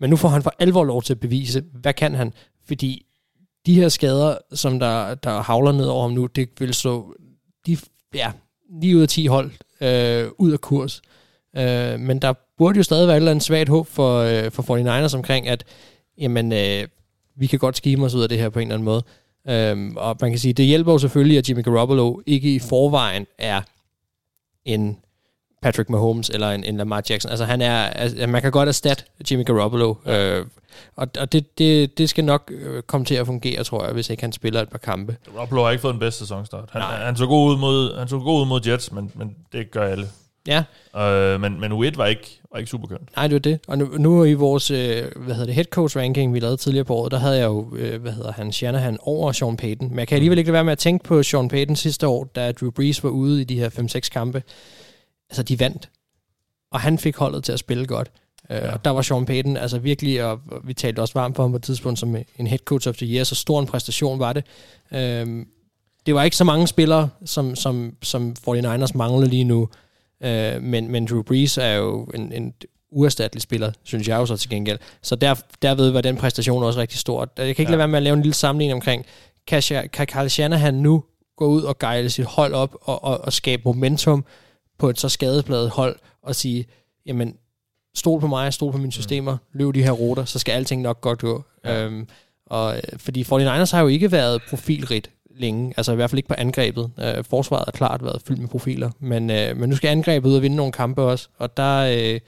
Men 0.01 0.11
nu 0.11 0.17
får 0.17 0.29
han 0.29 0.43
for 0.43 0.55
alvor 0.59 0.85
lov 0.85 1.03
til 1.03 1.13
at 1.13 1.21
bevise, 1.21 1.65
hvad 1.73 1.93
kan 1.93 2.15
han? 2.15 2.33
Fordi 2.67 3.07
de 3.67 3.75
her 3.75 3.89
skader, 3.89 4.39
som 4.53 4.79
der, 4.79 5.15
der 5.15 5.43
havler 5.43 5.73
ned 5.73 5.87
over 5.87 6.03
ham 6.03 6.11
nu, 6.11 6.27
det 6.27 6.49
vil 6.59 6.75
så 6.75 7.05
de, 7.67 7.77
ja, 8.15 8.33
lige 8.81 8.97
ud 8.97 9.03
af 9.03 9.09
10 9.09 9.27
hold 9.27 9.51
øh, 9.81 10.31
ud 10.39 10.53
af 10.53 10.61
kurs. 10.61 11.03
Øh, 11.57 12.01
men 12.01 12.19
der 12.19 12.33
burde 12.59 12.77
jo 12.77 12.83
stadig 12.83 13.09
være 13.09 13.17
et 13.17 13.21
eller 13.21 13.31
andet 13.31 13.45
svagt 13.45 13.69
håb 13.69 13.87
for, 13.87 14.19
øh, 14.19 14.51
for 14.51 14.63
49ers 14.63 15.17
omkring, 15.17 15.49
at 15.49 15.65
jamen, 16.19 16.53
øh, 16.53 16.89
vi 17.37 17.47
kan 17.47 17.59
godt 17.59 17.77
skime 17.77 18.05
os 18.05 18.15
ud 18.15 18.23
af 18.23 18.29
det 18.29 18.39
her 18.39 18.49
på 18.49 18.59
en 18.59 18.69
eller 18.69 18.75
anden 18.75 18.85
måde. 18.85 19.03
Øhm, 19.49 19.97
og 19.97 20.17
man 20.21 20.31
kan 20.31 20.39
sige, 20.39 20.53
det 20.53 20.65
hjælper 20.65 20.93
jo 20.93 20.99
selvfølgelig, 20.99 21.39
at 21.39 21.49
Jimmy 21.49 21.65
Garoppolo 21.65 22.21
ikke 22.27 22.55
i 22.55 22.59
forvejen 22.59 23.27
er 23.39 23.63
en 24.67 24.99
Patrick 25.63 25.91
Mahomes 25.91 26.31
eller 26.31 26.51
en, 26.51 26.65
en 26.65 26.77
Lamar 26.77 27.03
Jackson. 27.11 27.31
Altså 27.31 27.45
han 27.45 27.63
er, 27.63 27.77
altså, 27.87 28.27
man 28.27 28.43
kan 28.43 28.53
godt 28.53 28.69
erstatte 28.69 29.05
Jimmy 29.31 29.45
Garoppolo, 29.45 29.95
øh, 30.07 30.47
og, 30.97 31.09
og 31.21 31.33
det, 31.33 31.59
det, 31.59 31.99
det 31.99 32.09
skal 32.09 32.25
nok 32.25 32.51
øh, 32.55 32.83
komme 32.83 33.05
til 33.05 33.15
at 33.15 33.27
fungere, 33.27 33.65
tror 33.65 33.85
jeg, 33.85 33.93
hvis 33.93 34.11
ikke 34.11 34.23
han 34.23 34.33
spiller 34.33 34.63
et 34.63 34.69
par 34.69 34.79
kampe. 34.79 35.17
Garoppolo 35.35 35.65
har 35.65 35.71
ikke 35.71 35.83
fået 35.83 35.93
den 35.93 36.01
bedste 36.01 36.19
sæsonstart. 36.19 36.69
Han, 36.73 36.83
han, 36.83 37.17
så 37.17 37.27
god 37.27 37.53
ud 37.53 37.59
mod, 37.59 37.99
han 37.99 38.09
så 38.09 38.19
god 38.19 38.41
ud 38.41 38.47
mod 38.47 38.61
Jets, 38.67 38.93
men, 38.93 39.13
men 39.15 39.37
det 39.53 39.71
gør 39.71 39.85
alle. 39.85 40.09
Ja. 40.47 40.65
Øh, 40.97 41.41
men, 41.41 41.61
men 41.61 41.73
U1 41.73 41.97
var 41.97 42.07
ikke, 42.07 42.41
var 42.53 42.59
ikke 42.59 42.71
super 42.71 42.89
kønt. 42.89 43.17
Nej, 43.17 43.27
det 43.27 43.35
var 43.35 43.39
det. 43.39 43.61
Og 43.69 43.79
nu, 43.79 43.87
nu 43.99 44.25
i 44.25 44.35
vores 44.35 44.71
øh, 44.71 45.05
hvad 45.17 45.35
hedder 45.35 45.47
det, 45.47 45.55
head 45.55 45.65
coach 45.65 45.97
ranking, 45.97 46.35
vi 46.35 46.41
lavede 46.41 46.57
tidligere 46.57 46.85
på 46.85 46.95
året, 46.95 47.13
der 47.13 47.19
havde 47.19 47.37
jeg 47.37 47.47
jo, 47.47 47.77
øh, 47.77 48.03
hvad 48.03 48.13
hedder 48.13 48.33
han, 48.33 48.53
Shanahan 48.53 48.99
over 49.01 49.33
Sean 49.33 49.57
Payton. 49.57 49.89
Men 49.89 49.99
jeg 49.99 50.09
kan 50.09 50.17
alligevel 50.17 50.39
ikke 50.39 50.49
lade 50.49 50.55
være 50.55 50.65
med 50.65 50.73
at 50.73 50.79
tænke 50.79 51.05
på 51.05 51.23
Sean 51.23 51.49
Payton 51.49 51.77
sidste 51.77 52.07
år, 52.07 52.25
da 52.25 52.53
Drew 52.53 52.71
Brees 52.71 53.05
var 53.05 53.11
ude 53.11 53.41
i 53.41 53.45
de 53.45 53.59
her 53.59 53.69
5-6 53.69 54.09
kampe. 54.09 54.43
Altså, 55.31 55.43
de 55.43 55.61
vandt. 55.61 55.89
Og 56.73 56.81
han 56.81 56.99
fik 56.99 57.17
holdet 57.17 57.45
til 57.45 57.53
at 57.53 57.59
spille 57.59 57.87
godt. 57.87 58.11
Øh, 58.51 58.57
ja. 58.57 58.73
Og 58.73 58.85
der 58.85 58.91
var 58.91 59.03
Sean 59.03 59.27
Payton 59.27 59.57
altså 59.57 59.79
virkelig, 59.79 60.25
og 60.25 60.41
vi 60.65 60.75
talte 60.75 61.01
også 61.01 61.15
varmt 61.15 61.37
for 61.37 61.43
ham 61.43 61.51
på 61.51 61.57
et 61.57 61.63
tidspunkt 61.63 61.99
som 61.99 62.17
en 62.39 62.47
head 62.47 62.59
coach 62.59 62.89
of 62.89 62.97
the 62.97 63.07
year, 63.07 63.25
så 63.25 63.35
stor 63.35 63.61
en 63.61 63.67
præstation 63.67 64.19
var 64.19 64.33
det. 64.33 64.45
Øh, 64.93 65.47
det 66.07 66.15
var 66.15 66.23
ikke 66.23 66.37
så 66.37 66.45
mange 66.45 66.67
spillere, 66.67 67.09
som, 67.25 67.57
som, 67.57 67.97
som 68.03 68.37
49ers 68.49 68.91
mangler 68.95 69.27
lige 69.27 69.45
nu, 69.45 69.69
øh, 70.23 70.63
men, 70.63 70.91
men 70.91 71.07
Drew 71.07 71.23
Brees 71.23 71.59
er 71.59 71.73
jo 71.73 72.05
en, 72.05 72.33
en 72.33 72.55
uerstattelig 72.91 73.43
spiller, 73.43 73.73
synes 73.85 74.09
jeg 74.09 74.17
jo 74.17 74.27
så 74.27 74.37
til 74.37 74.51
gengæld. 74.51 74.79
Så 75.03 75.17
der, 75.17 75.35
derved 75.63 75.91
var 75.91 76.01
den 76.01 76.17
præstation 76.17 76.63
også 76.63 76.81
rigtig 76.81 76.99
stor. 76.99 77.21
Jeg 77.37 77.45
kan 77.45 77.49
ikke 77.49 77.63
ja. 77.63 77.69
lade 77.69 77.79
være 77.79 77.89
med 77.89 77.97
at 77.97 78.03
lave 78.03 78.15
en 78.15 78.23
lille 78.23 78.35
sammenligning 78.35 78.75
omkring, 78.75 79.07
kan, 79.47 79.63
kan 79.93 80.07
Carl 80.07 80.29
Shanahan 80.29 80.75
nu 80.75 81.05
gå 81.37 81.47
ud 81.47 81.63
og 81.63 81.79
gejle 81.79 82.11
sit 82.11 82.25
hold 82.25 82.55
op 82.55 82.77
og, 82.81 83.05
og, 83.05 83.21
og 83.21 83.33
skabe 83.33 83.63
momentum 83.65 84.25
på 84.79 84.91
et 84.91 85.01
så 85.01 85.09
skadesbladet 85.09 85.71
hold 85.71 85.97
og 86.23 86.35
sige, 86.35 86.67
jamen, 87.07 87.37
stol 87.95 88.21
på 88.21 88.27
mig, 88.27 88.53
stol 88.53 88.73
på 88.73 88.79
mine 88.79 88.93
systemer, 88.93 89.33
mm. 89.33 89.39
løb 89.59 89.75
de 89.75 89.83
her 89.83 89.91
ruter, 89.91 90.25
så 90.25 90.39
skal 90.39 90.53
alting 90.53 90.83
nok 90.83 91.01
godt 91.01 91.19
gå. 91.19 91.45
Ja. 91.65 91.85
Øhm, 91.85 92.09
og, 92.47 92.81
fordi 92.97 93.23
49ers 93.23 93.77
har 93.77 93.81
jo 93.81 93.87
ikke 93.87 94.13
været 94.13 94.43
profilrigt 94.49 95.11
længe, 95.39 95.75
altså 95.77 95.93
i 95.93 95.95
hvert 95.95 96.11
fald 96.11 96.19
ikke 96.19 96.29
på 96.29 96.35
angrebet. 96.39 96.91
Øh, 96.99 97.25
forsvaret 97.25 97.65
har 97.67 97.73
klart 97.73 98.05
været 98.05 98.23
fyldt 98.27 98.41
med 98.41 98.49
profiler, 98.49 98.91
men, 99.01 99.31
øh, 99.31 99.57
men 99.57 99.71
nu 99.71 99.77
skal 99.77 99.89
angrebet 99.89 100.29
ud 100.29 100.37
og 100.37 100.43
vinde 100.43 100.57
nogle 100.57 100.73
kampe 100.73 101.03
også, 101.03 101.29
og 101.39 101.57
der, 101.57 101.79
øh, 101.79 102.21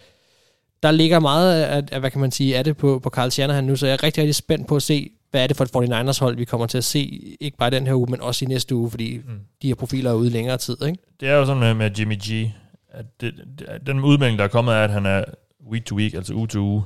der 0.82 0.90
ligger 0.90 1.20
meget 1.20 1.62
af, 1.62 1.82
af, 1.92 2.00
hvad 2.00 2.10
kan 2.10 2.20
man 2.20 2.30
sige, 2.30 2.58
af 2.58 2.64
det 2.64 2.76
på, 2.76 2.98
på 2.98 3.10
Carl 3.10 3.30
Shanahan 3.30 3.64
nu, 3.64 3.76
så 3.76 3.86
jeg 3.86 3.94
er 3.94 4.02
rigtig, 4.02 4.22
rigtig 4.22 4.34
spændt 4.34 4.66
på 4.66 4.76
at 4.76 4.82
se, 4.82 5.10
hvad 5.30 5.42
er 5.42 5.46
det 5.46 5.56
for 5.56 5.64
et 5.64 5.90
49ers 5.92 6.20
hold, 6.20 6.36
vi 6.36 6.44
kommer 6.44 6.66
til 6.66 6.78
at 6.78 6.84
se, 6.84 7.36
ikke 7.40 7.56
bare 7.56 7.70
den 7.70 7.86
her 7.86 7.94
uge, 7.94 8.06
men 8.10 8.20
også 8.20 8.44
i 8.44 8.48
næste 8.48 8.74
uge, 8.74 8.90
fordi 8.90 9.16
mm. 9.18 9.40
de 9.62 9.68
her 9.68 9.74
profiler 9.74 10.10
er 10.10 10.14
ude 10.14 10.30
længere 10.30 10.56
tid. 10.56 10.76
Ikke? 10.86 10.98
Det 11.20 11.28
er 11.28 11.34
jo 11.34 11.46
sådan 11.46 11.60
med, 11.60 11.74
med 11.74 11.90
Jimmy 11.90 12.16
G, 12.16 12.50
at 12.90 13.04
det, 13.20 13.34
det, 13.58 13.68
den 13.86 14.00
udmelding, 14.00 14.38
der 14.38 14.44
er 14.44 14.48
kommet, 14.48 14.74
er, 14.74 14.84
at 14.84 14.90
han 14.90 15.06
er 15.06 15.24
week 15.70 15.84
to 15.84 15.96
week, 15.96 16.14
altså 16.14 16.34
uge 16.34 16.48
to 16.48 16.58
uge. 16.58 16.82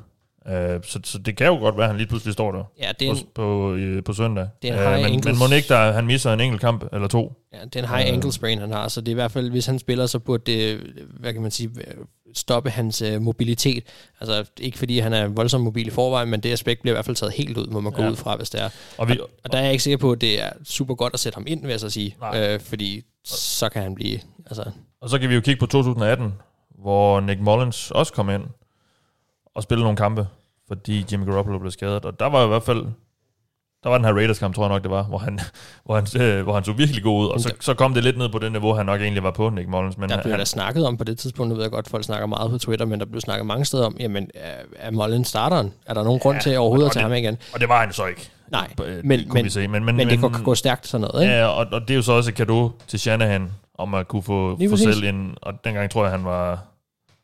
Uh, 0.47 0.53
så, 0.82 1.01
så 1.05 1.18
det 1.18 1.36
kan 1.36 1.47
jo 1.47 1.55
godt 1.55 1.76
være, 1.76 1.84
at 1.84 1.90
han 1.90 1.97
lige 1.97 2.07
pludselig 2.07 2.32
står 2.32 2.53
der 2.53 2.64
ja, 2.78 2.93
det 3.01 3.09
er 3.09 3.12
en, 3.12 3.18
på, 3.18 3.24
på, 3.34 3.72
uh, 3.72 4.05
på 4.05 4.12
søndag. 4.12 4.49
Det 4.62 4.70
er 4.70 4.97
en 4.97 5.05
uh, 5.05 5.11
men, 5.11 5.22
men 5.24 5.38
må 5.38 5.55
ikke, 5.57 5.68
der, 5.68 5.93
han 5.93 6.07
misser 6.07 6.32
en 6.32 6.40
enkelt 6.40 6.61
kamp 6.61 6.84
eller 6.93 7.09
to? 7.09 7.32
Ja, 7.53 7.59
det 7.64 7.76
er 7.76 7.82
en 7.82 7.88
high 7.88 8.09
uh, 8.09 8.14
ankle 8.14 8.32
sprain, 8.32 8.59
han 8.59 8.72
har, 8.72 8.88
så 8.88 9.01
det 9.01 9.09
er 9.09 9.12
i 9.12 9.14
hvert 9.14 9.32
fald, 9.32 9.51
hvis 9.51 9.66
han 9.66 9.78
spiller, 9.78 10.07
så 10.07 10.18
burde 10.18 10.53
det, 10.53 10.80
hvad 11.20 11.32
kan 11.32 11.43
man 11.43 11.51
sige, 11.51 11.70
stoppe 12.34 12.70
hans 12.70 13.03
uh, 13.03 13.22
mobilitet. 13.22 13.84
Altså 14.20 14.45
ikke 14.61 14.78
fordi 14.78 14.99
han 14.99 15.12
er 15.12 15.28
voldsomt 15.28 15.64
mobil 15.64 15.86
i 15.86 15.90
forvejen, 15.90 16.28
men 16.28 16.40
det 16.40 16.53
aspekt 16.53 16.82
bliver 16.82 16.95
i 16.95 16.97
hvert 16.97 17.05
fald 17.05 17.16
taget 17.16 17.32
helt 17.32 17.59
ud, 17.59 17.66
må 17.66 17.80
man 17.80 17.93
gå 17.93 18.03
ja. 18.03 18.11
ud 18.11 18.16
fra, 18.16 18.36
hvis 18.36 18.51
det 18.51 18.62
er. 18.62 18.68
Og, 18.99 19.09
vi, 19.09 19.18
og, 19.18 19.30
og 19.45 19.53
der 19.53 19.59
er 19.59 19.62
jeg 19.62 19.72
ikke 19.72 19.84
sikker 19.84 19.99
på, 19.99 20.12
at 20.12 20.20
det 20.20 20.43
er 20.43 20.51
super 20.64 20.95
godt 20.95 21.14
at 21.14 21.20
sætte 21.20 21.36
ham 21.36 21.45
ind, 21.47 21.62
vil 21.62 21.70
jeg 21.70 21.80
så 21.80 21.90
sige, 21.90 22.16
uh, 22.22 22.61
fordi 22.61 23.03
så 23.24 23.68
kan 23.68 23.82
han 23.82 23.95
blive... 23.95 24.20
Altså. 24.47 24.70
Og 25.01 25.11
så 25.11 25.18
kan 25.18 25.28
vi 25.28 25.34
jo 25.34 25.40
kigge 25.40 25.61
på 25.61 25.66
2018, 25.66 26.32
hvor 26.78 27.20
Nick 27.20 27.40
Mullins 27.40 27.90
også 27.90 28.12
kom 28.12 28.30
ind 28.30 28.43
og 29.55 29.62
spillede 29.62 29.84
nogle 29.84 29.96
kampe, 29.96 30.26
fordi 30.68 31.07
Jimmy 31.12 31.26
Garoppolo 31.26 31.59
blev 31.59 31.70
skadet. 31.70 32.05
Og 32.05 32.20
der 32.20 32.26
var 32.26 32.44
i 32.44 32.48
hvert 32.48 32.62
fald, 32.62 32.86
der 33.82 33.88
var 33.88 33.98
den 33.98 34.05
her 34.05 34.12
Raiders-kamp, 34.12 34.55
tror 34.55 34.64
jeg 34.64 34.68
nok 34.68 34.82
det 34.82 34.90
var, 34.90 35.03
hvor 35.03 35.18
han, 35.18 35.40
hvor 35.84 35.94
han, 35.94 36.22
øh, 36.22 36.42
hvor 36.42 36.55
han 36.55 36.64
så 36.64 36.72
virkelig 36.72 37.03
god 37.03 37.24
ud, 37.24 37.28
og 37.28 37.40
så, 37.40 37.55
så 37.61 37.74
kom 37.74 37.94
det 37.94 38.05
lidt 38.05 38.18
ned 38.18 38.28
på 38.28 38.38
det 38.38 38.53
niveau, 38.53 38.74
han 38.74 38.86
nok 38.86 39.00
egentlig 39.00 39.22
var 39.22 39.30
på, 39.30 39.50
Nick 39.50 39.68
Mullins. 39.68 39.98
Men 39.98 40.11
der 40.11 40.22
blev 40.22 40.30
han, 40.30 40.38
der 40.38 40.44
snakket 40.44 40.86
om 40.86 40.96
på 40.96 41.05
det 41.05 41.18
tidspunkt, 41.18 41.48
nu 41.48 41.55
ved 41.55 41.62
jeg 41.62 41.70
godt, 41.70 41.88
folk 41.88 42.05
snakker 42.05 42.26
meget 42.26 42.50
på 42.50 42.59
Twitter, 42.59 42.86
men 42.86 43.00
der 43.00 43.07
blev 43.07 43.20
snakket 43.20 43.46
mange 43.46 43.64
steder 43.64 43.86
om, 43.86 43.96
jamen, 44.00 44.30
er, 44.78 44.90
Mullins 44.90 45.28
starteren? 45.28 45.72
Er 45.86 45.94
der 45.94 46.05
nogen 46.05 46.18
ja, 46.18 46.22
grund 46.22 46.40
til 46.40 46.59
overhovedet 46.59 46.86
at 46.86 46.92
tage 46.92 47.03
ham 47.03 47.12
igen? 47.12 47.38
Og 47.55 47.61
det 47.61 47.68
var 47.68 47.80
han 47.80 47.92
så 47.92 48.07
ikke. 48.07 48.30
Nej, 48.50 48.68
men, 48.78 49.00
men, 49.05 49.20
men, 49.32 49.50
se. 49.50 49.68
men, 49.68 49.84
men, 49.84 49.96
men 49.96 50.09
det 50.09 50.18
kan 50.18 50.30
gå 50.44 50.55
stærkt 50.55 50.86
sådan 50.86 51.09
noget, 51.09 51.22
ikke? 51.22 51.34
Ja, 51.34 51.46
og, 51.46 51.66
og 51.72 51.80
det 51.80 51.90
er 51.90 51.94
jo 51.94 52.03
så 52.03 52.12
også 52.12 52.30
et 52.30 52.34
kado 52.34 52.70
til 52.88 53.00
Shanahan, 53.00 53.53
om 53.74 53.94
at 53.94 54.09
kunne 54.09 54.22
få, 54.22 54.59
få 54.70 54.76
selv 54.76 55.05
en, 55.05 55.34
og 55.42 55.64
dengang 55.64 55.90
tror 55.90 56.05
jeg, 56.05 56.11
han 56.11 56.24
var 56.24 56.64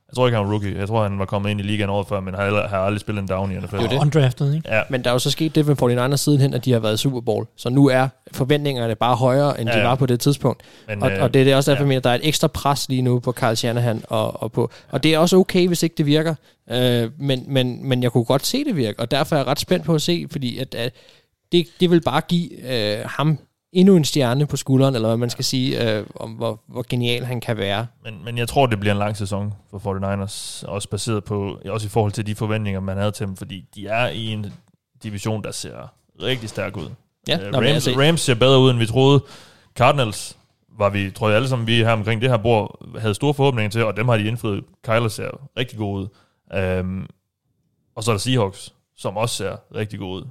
jeg 0.08 0.16
tror 0.16 0.26
ikke, 0.26 0.36
han 0.36 0.46
var 0.46 0.52
rookie. 0.52 0.78
Jeg 0.78 0.88
tror, 0.88 1.02
han 1.02 1.18
var 1.18 1.24
kommet 1.24 1.50
ind 1.50 1.60
i 1.60 1.62
ligaen 1.62 1.90
året 1.90 2.06
før, 2.06 2.20
men 2.20 2.34
har, 2.34 2.42
aldrig, 2.42 2.64
har 2.64 2.78
aldrig 2.78 3.00
spillet 3.00 3.22
en 3.22 3.28
down 3.28 3.52
i 3.52 3.54
NFL. 3.54 3.76
Det 3.76 3.84
er 3.84 3.88
det. 3.88 3.98
Undrafted, 3.98 4.54
ikke? 4.54 4.74
Ja. 4.74 4.82
Men 4.88 5.04
der 5.04 5.10
er 5.10 5.14
jo 5.14 5.18
så 5.18 5.30
sket 5.30 5.54
det 5.54 5.66
med 5.66 5.82
49ers 6.12 6.16
sidenhen, 6.16 6.54
at 6.54 6.64
de 6.64 6.72
har 6.72 6.78
været 6.78 6.94
i 6.94 6.96
Super 6.96 7.20
Bowl. 7.20 7.46
Så 7.56 7.70
nu 7.70 7.86
er 7.86 8.08
forventningerne 8.32 8.94
bare 8.94 9.16
højere, 9.16 9.60
end 9.60 9.70
ja, 9.70 9.78
de 9.78 9.84
var 9.84 9.94
på 9.94 10.06
det 10.06 10.20
tidspunkt. 10.20 10.62
Men, 10.88 11.02
og, 11.02 11.12
øh, 11.12 11.22
og 11.22 11.34
det 11.34 11.40
er 11.40 11.44
det 11.44 11.54
også 11.54 11.70
derfor, 11.70 11.86
ja. 11.86 11.96
at 11.96 12.04
der 12.04 12.10
er 12.10 12.14
et 12.14 12.28
ekstra 12.28 12.48
pres 12.48 12.88
lige 12.88 13.02
nu 13.02 13.18
på 13.18 13.32
Carl 13.32 13.56
Shanahan. 13.56 14.02
Og, 14.08 14.42
og, 14.42 14.52
på, 14.52 14.70
og 14.90 15.02
det 15.02 15.14
er 15.14 15.18
også 15.18 15.36
okay, 15.36 15.66
hvis 15.66 15.82
ikke 15.82 15.94
det 15.98 16.06
virker. 16.06 16.34
Øh, 16.70 17.10
men, 17.18 17.44
men, 17.46 17.88
men 17.88 18.02
jeg 18.02 18.12
kunne 18.12 18.24
godt 18.24 18.46
se 18.46 18.64
det 18.64 18.76
virke, 18.76 19.00
og 19.00 19.10
derfor 19.10 19.36
er 19.36 19.40
jeg 19.40 19.46
ret 19.46 19.60
spændt 19.60 19.84
på 19.84 19.94
at 19.94 20.02
se, 20.02 20.26
fordi 20.30 20.58
at, 20.58 20.74
at 20.74 20.92
det, 21.52 21.66
det 21.80 21.90
vil 21.90 22.00
bare 22.00 22.20
give 22.20 22.72
øh, 22.72 23.04
ham 23.04 23.38
endnu 23.72 23.96
en 23.96 24.04
stjerne 24.04 24.46
på 24.46 24.56
skulderen, 24.56 24.94
eller 24.94 25.08
hvad 25.08 25.16
man 25.16 25.30
skal 25.30 25.44
sige, 25.44 25.98
øh, 25.98 26.06
om 26.14 26.30
hvor, 26.30 26.60
hvor 26.66 26.84
genial 26.88 27.24
han 27.24 27.40
kan 27.40 27.56
være. 27.56 27.86
Men, 28.04 28.24
men 28.24 28.38
jeg 28.38 28.48
tror, 28.48 28.66
det 28.66 28.80
bliver 28.80 28.92
en 28.92 28.98
lang 28.98 29.16
sæson 29.16 29.54
for 29.70 29.78
49ers, 29.78 30.66
også 30.68 30.88
baseret 30.88 31.24
på, 31.24 31.58
også 31.64 31.86
i 31.86 31.90
forhold 31.90 32.12
til 32.12 32.26
de 32.26 32.34
forventninger, 32.34 32.80
man 32.80 32.96
havde 32.96 33.12
til 33.12 33.26
dem, 33.26 33.36
fordi 33.36 33.64
de 33.74 33.86
er 33.86 34.08
i 34.08 34.26
en 34.26 34.46
division, 35.02 35.42
der 35.44 35.52
ser 35.52 35.92
rigtig 36.22 36.48
stærk 36.48 36.76
ud. 36.76 36.90
Ja, 37.28 37.48
uh, 37.48 37.54
Rams, 37.54 37.88
Rams 37.88 38.20
ser 38.20 38.34
bedre 38.34 38.60
ud, 38.60 38.70
end 38.70 38.78
vi 38.78 38.86
troede. 38.86 39.24
Cardinals 39.74 40.36
var 40.78 40.88
vi, 40.88 41.10
tror 41.10 41.28
jeg 41.28 41.36
alle 41.36 41.48
sammen, 41.48 41.66
vi 41.66 41.76
her 41.76 41.90
omkring 41.92 42.20
det 42.20 42.30
her 42.30 42.36
bord, 42.36 42.98
havde 42.98 43.14
store 43.14 43.34
forhåbninger 43.34 43.70
til, 43.70 43.84
og 43.84 43.96
dem 43.96 44.08
har 44.08 44.16
de 44.16 44.24
indfriet. 44.24 44.64
Kyler 44.84 45.08
ser 45.08 45.30
rigtig 45.56 45.78
god 45.78 46.00
ud. 46.00 46.08
Um, 46.80 47.08
og 47.96 48.04
så 48.04 48.10
er 48.10 48.14
der 48.14 48.18
Seahawks, 48.18 48.74
som 48.96 49.16
også 49.16 49.36
ser 49.36 49.56
rigtig 49.74 49.98
god 49.98 50.16
ud. 50.16 50.26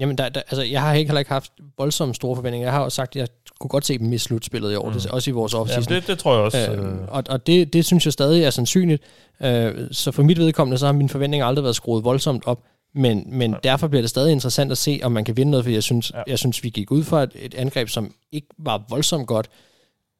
Jamen, 0.00 0.18
der, 0.18 0.28
der, 0.28 0.40
altså, 0.40 0.62
jeg 0.62 0.82
har 0.82 0.94
heller 0.94 1.18
ikke 1.18 1.30
haft 1.30 1.52
voldsomt 1.78 2.16
store 2.16 2.36
forventninger. 2.36 2.66
Jeg 2.66 2.72
har 2.72 2.80
også 2.80 2.96
sagt, 2.96 3.16
at 3.16 3.20
jeg 3.20 3.28
kunne 3.60 3.68
godt 3.68 3.86
se 3.86 3.98
dem 3.98 4.12
i 4.12 4.18
slutspillet 4.18 4.72
i 4.72 4.74
år, 4.74 4.88
mm. 4.88 4.92
det, 4.94 5.06
også 5.06 5.30
i 5.30 5.32
vores 5.32 5.54
offseason. 5.54 5.92
Ja, 5.92 6.00
det, 6.00 6.06
det 6.06 6.18
tror 6.18 6.34
jeg 6.34 6.42
også. 6.42 6.72
Øh, 6.72 6.94
og 7.08 7.24
og 7.28 7.46
det, 7.46 7.72
det 7.72 7.84
synes 7.84 8.04
jeg 8.04 8.12
stadig 8.12 8.44
er 8.44 8.50
sandsynligt. 8.50 9.02
Øh, 9.42 9.74
så 9.90 10.12
for 10.12 10.22
mit 10.22 10.38
vedkommende, 10.38 10.78
så 10.78 10.86
har 10.86 10.92
mine 10.92 11.08
forventninger 11.08 11.46
aldrig 11.46 11.62
været 11.62 11.76
skruet 11.76 12.04
voldsomt 12.04 12.42
op. 12.46 12.62
Men, 12.94 13.24
men 13.26 13.50
ja. 13.50 13.56
derfor 13.64 13.88
bliver 13.88 14.02
det 14.02 14.10
stadig 14.10 14.32
interessant 14.32 14.72
at 14.72 14.78
se, 14.78 15.00
om 15.02 15.12
man 15.12 15.24
kan 15.24 15.36
vinde 15.36 15.50
noget, 15.50 15.64
for 15.64 15.70
jeg 15.70 15.82
synes, 15.82 16.12
ja. 16.14 16.22
jeg 16.26 16.38
synes 16.38 16.64
vi 16.64 16.68
gik 16.68 16.90
ud 16.90 17.04
fra 17.04 17.22
et, 17.22 17.32
et 17.34 17.54
angreb, 17.54 17.88
som 17.88 18.14
ikke 18.32 18.46
var 18.58 18.82
voldsomt 18.88 19.26
godt, 19.26 19.48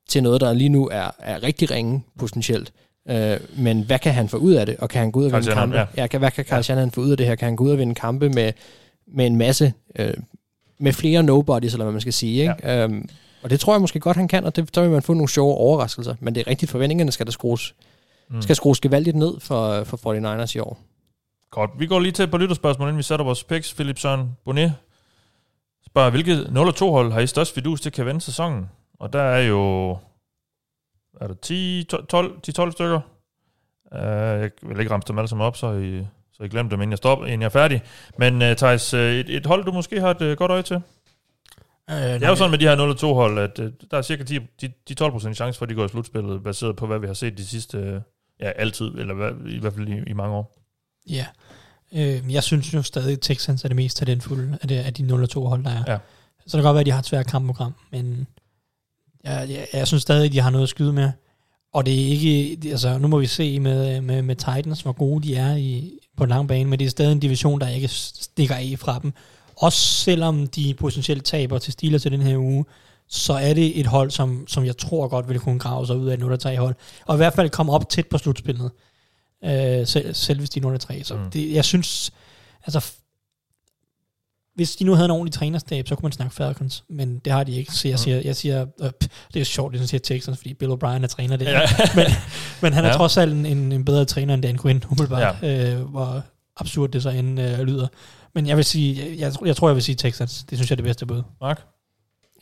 til 0.08 0.22
noget, 0.22 0.40
der 0.40 0.52
lige 0.52 0.68
nu 0.68 0.88
er, 0.92 1.10
er 1.18 1.42
rigtig 1.42 1.70
ringe 1.70 2.02
potentielt. 2.18 2.72
Øh, 3.08 3.36
men 3.56 3.82
hvad 3.82 3.98
kan 3.98 4.14
han 4.14 4.28
få 4.28 4.36
ud 4.36 4.52
af 4.52 4.66
det? 4.66 4.76
Og 4.78 4.88
kan 4.88 5.00
han 5.00 5.10
gå 5.10 5.20
ud 5.20 5.24
og 5.24 5.32
vinde 5.32 5.52
kampe? 5.52 5.76
Ja. 5.76 5.86
ja 5.96 6.06
kan, 6.06 6.20
hvad 6.20 6.30
kan 6.30 6.44
Carl 6.44 6.64
ja. 6.68 6.84
få 6.84 7.00
ud 7.00 7.10
af 7.10 7.16
det 7.16 7.26
her? 7.26 7.34
Kan 7.34 7.46
han 7.46 7.56
gå 7.56 7.64
ud 7.64 7.70
og 7.70 7.78
vinde 7.78 7.94
kampe 7.94 8.28
med 8.28 8.52
med 9.06 9.26
en 9.26 9.36
masse, 9.36 9.72
øh, 9.98 10.14
med 10.78 10.92
flere 10.92 11.22
nobodies, 11.22 11.72
eller 11.72 11.84
hvad 11.84 11.92
man 11.92 12.00
skal 12.00 12.12
sige. 12.12 12.40
Ikke? 12.40 12.54
Ja. 12.62 12.84
Øhm, 12.84 13.08
og 13.42 13.50
det 13.50 13.60
tror 13.60 13.74
jeg 13.74 13.80
måske 13.80 14.00
godt, 14.00 14.16
han 14.16 14.28
kan, 14.28 14.44
og 14.44 14.56
det, 14.56 14.70
så 14.74 14.82
vil 14.82 14.90
man 14.90 15.02
få 15.02 15.14
nogle 15.14 15.28
sjove 15.28 15.54
overraskelser. 15.54 16.14
Men 16.20 16.34
det 16.34 16.40
er 16.40 16.46
rigtigt, 16.46 16.70
forventningerne 16.70 17.12
skal 17.12 17.26
der 17.26 17.32
skrues, 17.32 17.74
mm. 18.30 18.42
skal 18.42 18.56
skrues 18.56 18.80
gevaldigt 18.80 19.16
ned 19.16 19.40
for, 19.40 19.84
for 19.84 19.96
49ers 19.96 20.56
i 20.56 20.58
år. 20.58 20.78
Godt. 21.50 21.70
Vi 21.78 21.86
går 21.86 22.00
lige 22.00 22.12
til 22.12 22.26
på 22.26 22.36
lytterspørgsmål, 22.36 22.88
inden 22.88 22.98
vi 22.98 23.02
sætter 23.02 23.24
vores 23.24 23.44
picks. 23.44 23.74
Philip 23.74 23.98
Søren 23.98 24.36
Bonnet 24.44 24.74
spørger, 25.86 26.10
hvilket 26.10 26.44
0-2 26.44 26.84
hold 26.84 27.12
har 27.12 27.20
I 27.20 27.26
størst 27.26 27.54
fidus 27.54 27.80
til 27.80 27.92
kan 27.92 28.06
vende 28.06 28.20
sæsonen? 28.20 28.70
Og 28.98 29.12
der 29.12 29.22
er 29.22 29.42
jo 29.42 29.96
er 31.20 31.26
der 31.26 31.34
10, 31.34 31.84
12, 32.08 32.40
10, 32.40 32.52
12 32.52 32.72
stykker. 32.72 33.00
Uh, 33.92 33.98
jeg 33.98 34.50
vil 34.62 34.80
ikke 34.80 34.92
ramse 34.92 35.08
dem 35.08 35.18
alle 35.18 35.28
sammen 35.28 35.46
op, 35.46 35.56
så 35.56 35.72
I 35.72 36.06
så 36.32 36.42
jeg 36.42 36.50
glemte 36.50 36.70
dem, 36.70 36.82
inden 36.82 36.90
jeg, 36.90 36.98
stopper, 36.98 37.26
inden 37.26 37.40
jeg 37.40 37.46
er 37.46 37.50
færdig. 37.50 37.82
Men 38.18 38.42
uh, 38.42 38.56
Thijs, 38.56 38.94
uh, 38.94 39.00
et, 39.00 39.30
et 39.30 39.46
hold, 39.46 39.64
du 39.64 39.72
måske 39.72 40.00
har 40.00 40.10
et 40.10 40.22
uh, 40.22 40.32
godt 40.32 40.50
øje 40.50 40.62
til? 40.62 40.80
Øh, 41.90 41.96
det 41.96 42.22
er 42.22 42.28
jo 42.28 42.34
sådan 42.34 42.50
med 42.50 42.58
de 42.58 42.68
her 42.68 42.94
0-2 42.94 43.06
hold, 43.06 43.38
at 43.38 43.58
uh, 43.58 43.66
der 43.90 43.96
er 43.98 44.02
cirka 44.02 44.24
10, 44.24 44.38
de, 44.60 44.72
de 44.88 45.04
12% 45.04 45.34
chance 45.34 45.58
for, 45.58 45.64
at 45.64 45.68
de 45.68 45.74
går 45.74 45.84
i 45.84 45.88
slutspillet, 45.88 46.42
baseret 46.42 46.76
på, 46.76 46.86
hvad 46.86 46.98
vi 46.98 47.06
har 47.06 47.14
set 47.14 47.38
de 47.38 47.46
sidste, 47.46 47.78
uh, 47.78 48.02
ja, 48.40 48.50
altid, 48.50 48.86
eller 48.86 49.14
hvad, 49.14 49.30
i 49.46 49.58
hvert 49.58 49.74
fald 49.74 49.88
i, 49.88 50.10
i 50.10 50.12
mange 50.12 50.36
år. 50.36 50.58
Ja. 51.10 51.26
Øh, 51.94 52.32
jeg 52.32 52.42
synes 52.42 52.74
jo 52.74 52.82
stadig, 52.82 53.12
at 53.12 53.20
Texans 53.20 53.64
er 53.64 53.68
det 53.68 53.76
mest 53.76 53.96
talentfulde 53.96 54.58
af, 54.62 54.68
det, 54.68 54.76
af 54.78 54.94
de 54.94 55.02
0-2 55.02 55.40
hold, 55.40 55.64
der 55.64 55.70
er. 55.70 55.84
Ja. 55.86 55.98
Så 56.46 56.56
det 56.56 56.62
kan 56.62 56.62
godt 56.62 56.74
være, 56.74 56.80
at 56.80 56.86
de 56.86 56.90
har 56.90 56.98
et 56.98 57.06
svært 57.06 57.26
kampprogram, 57.26 57.74
men 57.90 58.26
jeg, 59.24 59.46
jeg, 59.50 59.66
jeg 59.72 59.86
synes 59.86 60.02
stadig, 60.02 60.26
at 60.26 60.32
de 60.32 60.40
har 60.40 60.50
noget 60.50 60.62
at 60.62 60.68
skyde 60.68 60.92
med. 60.92 61.10
Og 61.72 61.86
det 61.86 61.94
er 61.94 62.06
ikke, 62.06 62.58
altså 62.70 62.98
nu 62.98 63.08
må 63.08 63.18
vi 63.18 63.26
se 63.26 63.60
med, 63.60 64.00
med, 64.00 64.22
med 64.22 64.36
Titans, 64.36 64.80
hvor 64.80 64.92
gode 64.92 65.28
de 65.28 65.36
er 65.36 65.56
i, 65.56 65.98
på 66.16 66.24
en 66.24 66.30
lang 66.30 66.48
bane, 66.48 66.64
men 66.70 66.78
det 66.78 66.84
er 66.84 66.90
stadig 66.90 67.12
en 67.12 67.20
division, 67.20 67.60
der 67.60 67.68
ikke 67.68 67.88
stikker 67.88 68.54
af 68.54 68.74
fra 68.78 68.98
dem. 69.02 69.12
også 69.56 69.78
selvom 69.78 70.46
de 70.46 70.74
potentielt 70.74 71.24
taber 71.24 71.58
til 71.58 71.72
Steelers 71.72 72.02
til 72.02 72.12
den 72.12 72.22
her 72.22 72.38
uge, 72.38 72.64
så 73.08 73.32
er 73.32 73.54
det 73.54 73.80
et 73.80 73.86
hold, 73.86 74.10
som, 74.10 74.44
som 74.48 74.64
jeg 74.64 74.76
tror 74.76 75.08
godt 75.08 75.28
vil 75.28 75.38
kunne 75.38 75.58
grave 75.58 75.86
sig 75.86 75.96
ud 75.96 76.08
af 76.08 76.14
et 76.14 76.44
0-3 76.46 76.56
hold. 76.56 76.74
Og 77.06 77.14
i 77.14 77.16
hvert 77.16 77.34
fald 77.34 77.50
komme 77.50 77.72
op 77.72 77.88
tæt 77.88 78.06
på 78.06 78.18
slutspillet. 78.18 78.70
Øh, 79.44 79.86
selv, 79.86 80.14
selv 80.14 80.38
hvis 80.38 80.50
de 80.50 80.60
er 80.60 80.78
0-3. 80.78 81.02
Så 81.02 81.14
Mm. 81.14 81.30
det, 81.30 81.52
jeg 81.52 81.64
synes, 81.64 82.12
altså 82.66 82.92
hvis 84.54 84.76
de 84.76 84.84
nu 84.84 84.94
havde 84.94 85.04
en 85.04 85.10
ordentlig 85.10 85.32
trænerstab, 85.32 85.88
så 85.88 85.94
kunne 85.94 86.06
man 86.06 86.12
snakke 86.12 86.34
Falcons, 86.34 86.84
men 86.88 87.18
det 87.18 87.32
har 87.32 87.44
de 87.44 87.52
ikke. 87.52 87.72
Så 87.72 87.88
jeg 87.88 87.98
siger, 87.98 88.20
jeg 88.24 88.36
siger 88.36 88.66
øh, 88.80 88.90
det 89.34 89.40
er 89.40 89.44
sjovt, 89.44 89.74
at 89.74 89.80
jeg 89.80 89.88
siger 89.88 90.00
Texans, 90.00 90.38
fordi 90.38 90.54
Bill 90.54 90.72
O'Brien 90.72 91.02
er 91.02 91.06
træner 91.06 91.36
der. 91.36 91.50
Ja. 91.50 91.60
men, 91.96 92.06
men 92.62 92.72
han 92.72 92.84
er 92.84 92.88
Ja. 92.88 92.94
trods 92.94 93.16
alt 93.16 93.32
en, 93.32 93.46
en, 93.72 93.84
bedre 93.84 94.04
træner 94.04 94.34
end 94.34 94.42
Dan 94.42 94.58
Quinn, 94.58 94.84
umiddelbart. 94.90 95.36
Ja. 95.42 95.72
Øh, 95.74 95.80
hvor 95.80 96.22
absurd 96.56 96.90
det 96.90 97.02
så 97.02 97.10
end 97.10 97.40
øh, 97.40 97.60
lyder. 97.60 97.86
Men 98.34 98.46
jeg 98.46 98.56
vil 98.56 98.64
sige, 98.64 98.96
jeg, 99.10 99.18
jeg, 99.18 99.46
jeg 99.46 99.56
tror, 99.56 99.68
jeg 99.68 99.74
vil 99.74 99.82
sige 99.82 99.96
Texans. 99.96 100.44
Det 100.50 100.58
synes 100.58 100.70
jeg 100.70 100.74
er 100.74 100.76
det 100.76 100.84
bedste 100.84 101.06
bud. 101.06 101.22
Mark? 101.40 101.62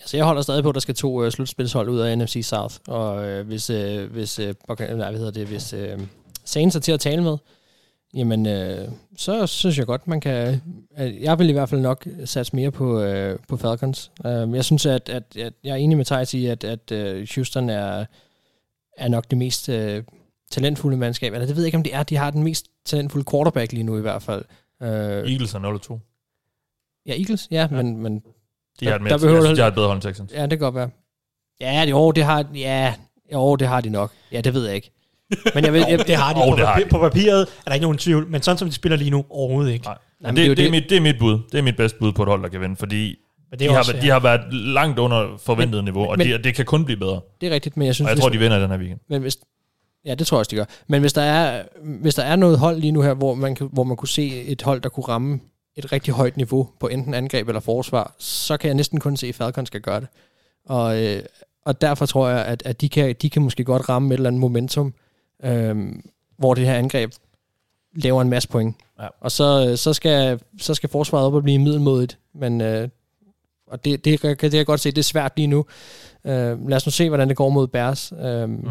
Altså, 0.01 0.17
jeg 0.17 0.27
holder 0.27 0.43
stadig 0.43 0.63
på, 0.63 0.69
at 0.69 0.75
der 0.75 0.81
skal 0.81 0.95
to 0.95 1.25
øh, 1.25 1.33
slutspilshold 1.33 1.89
ud 1.89 1.99
af 2.01 2.19
NFC 2.19 2.41
South, 2.45 2.75
og 2.89 3.29
øh, 3.29 3.47
hvis, 3.47 3.71
øh, 3.71 4.13
hvis, 4.13 4.39
øh, 4.39 4.55
okay, 4.69 4.95
nej, 4.95 5.11
hvad 5.11 5.19
hedder 5.19 5.33
det, 5.33 5.47
hvis 5.47 5.73
øh, 5.73 5.99
Saints 6.45 6.77
er 6.77 6.81
til 6.81 6.93
at 6.93 7.01
tale 7.01 7.23
med, 7.23 7.37
jamen, 8.15 8.47
øh, 8.47 8.89
så 9.17 9.47
synes 9.47 9.79
jeg 9.79 9.87
godt, 9.87 10.09
man 10.09 10.21
kan... 10.21 10.61
Øh, 10.99 11.23
jeg 11.23 11.39
vil 11.39 11.49
i 11.49 11.53
hvert 11.53 11.69
fald 11.69 11.81
nok 11.81 12.07
satse 12.25 12.57
mere 12.57 12.71
på, 12.71 13.01
øh, 13.01 13.39
på 13.49 13.57
Falcons. 13.57 14.13
Øh, 14.27 14.55
jeg 14.55 14.65
synes, 14.65 14.87
at, 14.87 15.09
at, 15.09 15.37
at 15.37 15.53
jeg 15.65 15.71
er 15.71 15.77
enig 15.77 15.97
med 15.97 16.05
Thijs 16.05 16.35
i, 16.35 16.47
at, 16.47 16.65
at 16.65 16.93
øh, 16.93 17.29
Houston 17.35 17.71
er, 17.71 18.05
er 18.97 19.09
nok 19.09 19.31
det 19.31 19.39
mest 19.39 19.69
øh, 19.69 20.03
talentfulde 20.51 20.97
mandskab. 20.97 21.33
Eller 21.33 21.47
det 21.47 21.57
ved 21.57 21.63
jeg 21.63 21.69
ikke, 21.69 21.79
om 21.79 21.83
det 21.83 21.95
er. 21.95 22.03
De 22.03 22.17
har 22.17 22.31
den 22.31 22.43
mest 22.43 22.67
talentfulde 22.85 23.31
quarterback 23.31 23.73
lige 23.73 23.85
nu 23.85 23.99
i 23.99 24.01
hvert 24.01 24.23
fald. 24.23 24.45
Øh, 24.83 24.89
Eagles 24.89 25.55
er 25.55 25.59
0-2. 25.93 27.03
ja, 27.07 27.13
Eagles, 27.13 27.49
ja, 27.51 27.69
ja. 27.71 27.83
men, 27.83 27.97
men 27.97 28.23
De 28.81 28.87
har, 28.87 28.95
et 28.95 29.03
mere, 29.03 29.11
der 29.11 29.19
behøver 29.19 29.37
jeg 29.37 29.45
synes, 29.45 29.57
de 29.59 29.63
har 29.63 29.69
et 29.69 29.75
bedre 29.75 29.87
hold 29.87 29.97
end 29.97 30.03
Texans. 30.03 30.33
Ja, 30.33 30.43
det 30.43 30.51
kan 30.51 30.59
godt 30.59 30.75
være. 30.75 30.91
Ja, 31.61 31.83
det, 31.85 31.91
jo, 31.91 32.11
det 32.11 32.25
har, 32.25 32.47
ja, 32.55 32.95
jo, 33.33 33.57
det 33.57 33.69
har 33.69 33.81
de 33.81 33.91
nok. 33.91 34.13
Ja, 34.33 34.41
det 34.41 34.55
ved 34.55 34.67
jeg 34.67 34.75
ikke. 34.75 34.91
Men 35.55 35.65
jeg 35.65 35.73
vil, 35.73 35.85
jeg, 35.91 36.07
Det 36.07 36.17
har 36.17 36.33
de, 36.33 36.41
Åh, 36.41 36.49
på, 36.51 36.57
det 36.57 36.67
har 36.67 36.73
papir, 36.75 36.85
de. 36.85 36.91
på 36.91 36.99
papiret, 36.99 37.41
er 37.41 37.47
der 37.67 37.73
ikke 37.75 37.83
nogen 37.83 37.99
tvivl, 37.99 38.27
men 38.29 38.43
sådan 38.43 38.59
som 38.59 38.69
de 38.69 38.75
spiller 38.75 38.97
lige 38.97 39.11
nu, 39.11 39.25
overhovedet 39.31 39.73
ikke. 39.73 39.85
Nej. 39.85 39.99
men 40.21 40.37
det, 40.37 40.37
det 40.37 40.45
er 40.45 40.49
det, 40.49 40.57
det, 40.57 40.63
er 40.63 40.67
det- 40.67 40.71
mit, 40.83 40.91
det 40.91 40.97
er 40.97 41.01
mit 41.01 41.19
bud. 41.19 41.39
Det 41.53 41.59
er 41.59 41.63
mit 41.63 41.77
bedste 41.77 41.99
bud 41.99 42.13
på 42.13 42.23
et 42.23 42.29
hold, 42.29 42.43
der 42.43 42.49
kan 42.49 42.61
vinde, 42.61 42.77
fordi 42.77 43.17
Men 43.51 43.59
de, 43.59 43.65
det 43.65 43.73
har, 43.73 43.79
også, 43.79 43.93
været- 43.93 44.03
de 44.05 44.09
har 44.11 44.21
været 44.21 44.55
langt 44.55 44.99
under 44.99 45.39
forventet 45.45 45.77
Men- 45.79 45.85
niveau, 45.85 46.09
og 46.11 46.19
men- 46.19 46.27
de, 46.27 46.43
det 46.43 46.55
kan 46.55 46.65
kun 46.65 46.85
blive 46.85 46.97
bedre. 46.99 47.21
det 47.41 47.47
er 47.49 47.51
rigtigt, 47.55 47.77
men 47.77 47.87
jeg 47.87 47.95
synes, 47.95 48.07
Og 48.11 48.15
jeg 48.17 48.21
tror, 48.23 48.29
de 48.29 48.39
vinder 48.39 48.59
den 48.59 48.71
her 48.71 48.79
weekend. 48.79 49.01
Men 49.09 49.23
hvis, 49.23 49.37
ja, 50.05 50.15
det 50.15 50.27
tror 50.27 50.37
jeg 50.37 50.39
også, 50.39 50.51
de 50.51 50.57
gør. 50.57 50.65
Men 50.89 51.01
hvis 51.01 51.13
der 51.13 51.23
er, 51.23 51.63
hvis 52.03 52.15
der 52.15 52.23
er 52.23 52.37
noget 52.37 52.59
hold 52.59 52.77
lige 52.79 52.93
nu 52.93 53.03
her, 53.03 53.15
hvor 53.15 53.35
man, 53.35 53.57
hvor 53.73 53.85
man 53.85 53.97
kunne 53.97 54.09
se 54.09 54.43
et 54.43 54.63
hold, 54.63 54.81
der 54.81 54.89
kunne 54.89 55.05
ramme 55.09 55.41
et 55.77 55.93
rigtig 55.93 56.15
højt 56.15 56.37
niveau 56.37 56.69
på 56.81 56.89
enten 56.89 57.15
angreb 57.15 57.49
eller 57.49 57.61
forsvar, 57.61 58.15
så 58.19 58.57
kan 58.57 58.69
jeg 58.69 58.75
næsten 58.75 59.01
kun 59.01 59.17
se, 59.17 59.27
at 59.27 59.35
Falcons 59.35 59.67
skal 59.67 59.81
gøre 59.81 60.01
det. 60.01 60.09
Og, 60.69 61.03
øh, 61.05 61.23
og 61.67 61.81
derfor 61.81 62.07
tror 62.07 62.29
jeg, 62.29 62.45
at, 62.45 62.63
at 62.67 62.81
de, 62.81 62.89
kan, 62.89 63.15
de 63.23 63.31
kan 63.31 63.43
måske 63.43 63.65
godt 63.65 63.89
ramme 63.89 64.15
et 64.15 64.19
eller 64.19 64.31
andet 64.31 64.41
momentum, 64.41 64.95
øh, 65.45 65.77
hvor 66.37 66.55
det 66.55 66.67
her 66.67 66.75
angreb 66.75 67.13
laver 67.95 68.23
en 68.23 68.29
masse 68.29 68.49
point. 68.49 68.77
Ja. 69.01 69.07
Og 69.21 69.33
så, 69.33 69.69
øh, 69.71 69.77
så, 69.77 69.93
skal, 69.93 70.41
så 70.61 70.75
skal 70.75 70.89
forsvaret 70.89 71.27
op 71.27 71.35
og 71.35 71.43
blive 71.43 71.59
middelmodigt. 71.59 72.19
Men 72.35 72.61
øh, 72.61 72.89
og 73.67 73.85
det, 73.85 74.05
det, 74.05 74.21
kan 74.21 74.31
det 74.31 74.39
kan 74.39 74.53
jeg 74.53 74.67
godt 74.67 74.81
se, 74.81 74.91
det 74.91 74.99
er 74.99 75.03
svært 75.03 75.33
lige 75.37 75.47
nu. 75.47 75.65
Øh, 76.25 76.69
lad 76.69 76.77
os 76.77 76.87
nu 76.87 76.93
se, 76.93 77.09
hvordan 77.09 77.29
det 77.29 77.37
går 77.37 77.49
mod 77.49 77.67
Bears. 77.67 78.13
Øh, 78.13 78.49
mm. 78.49 78.69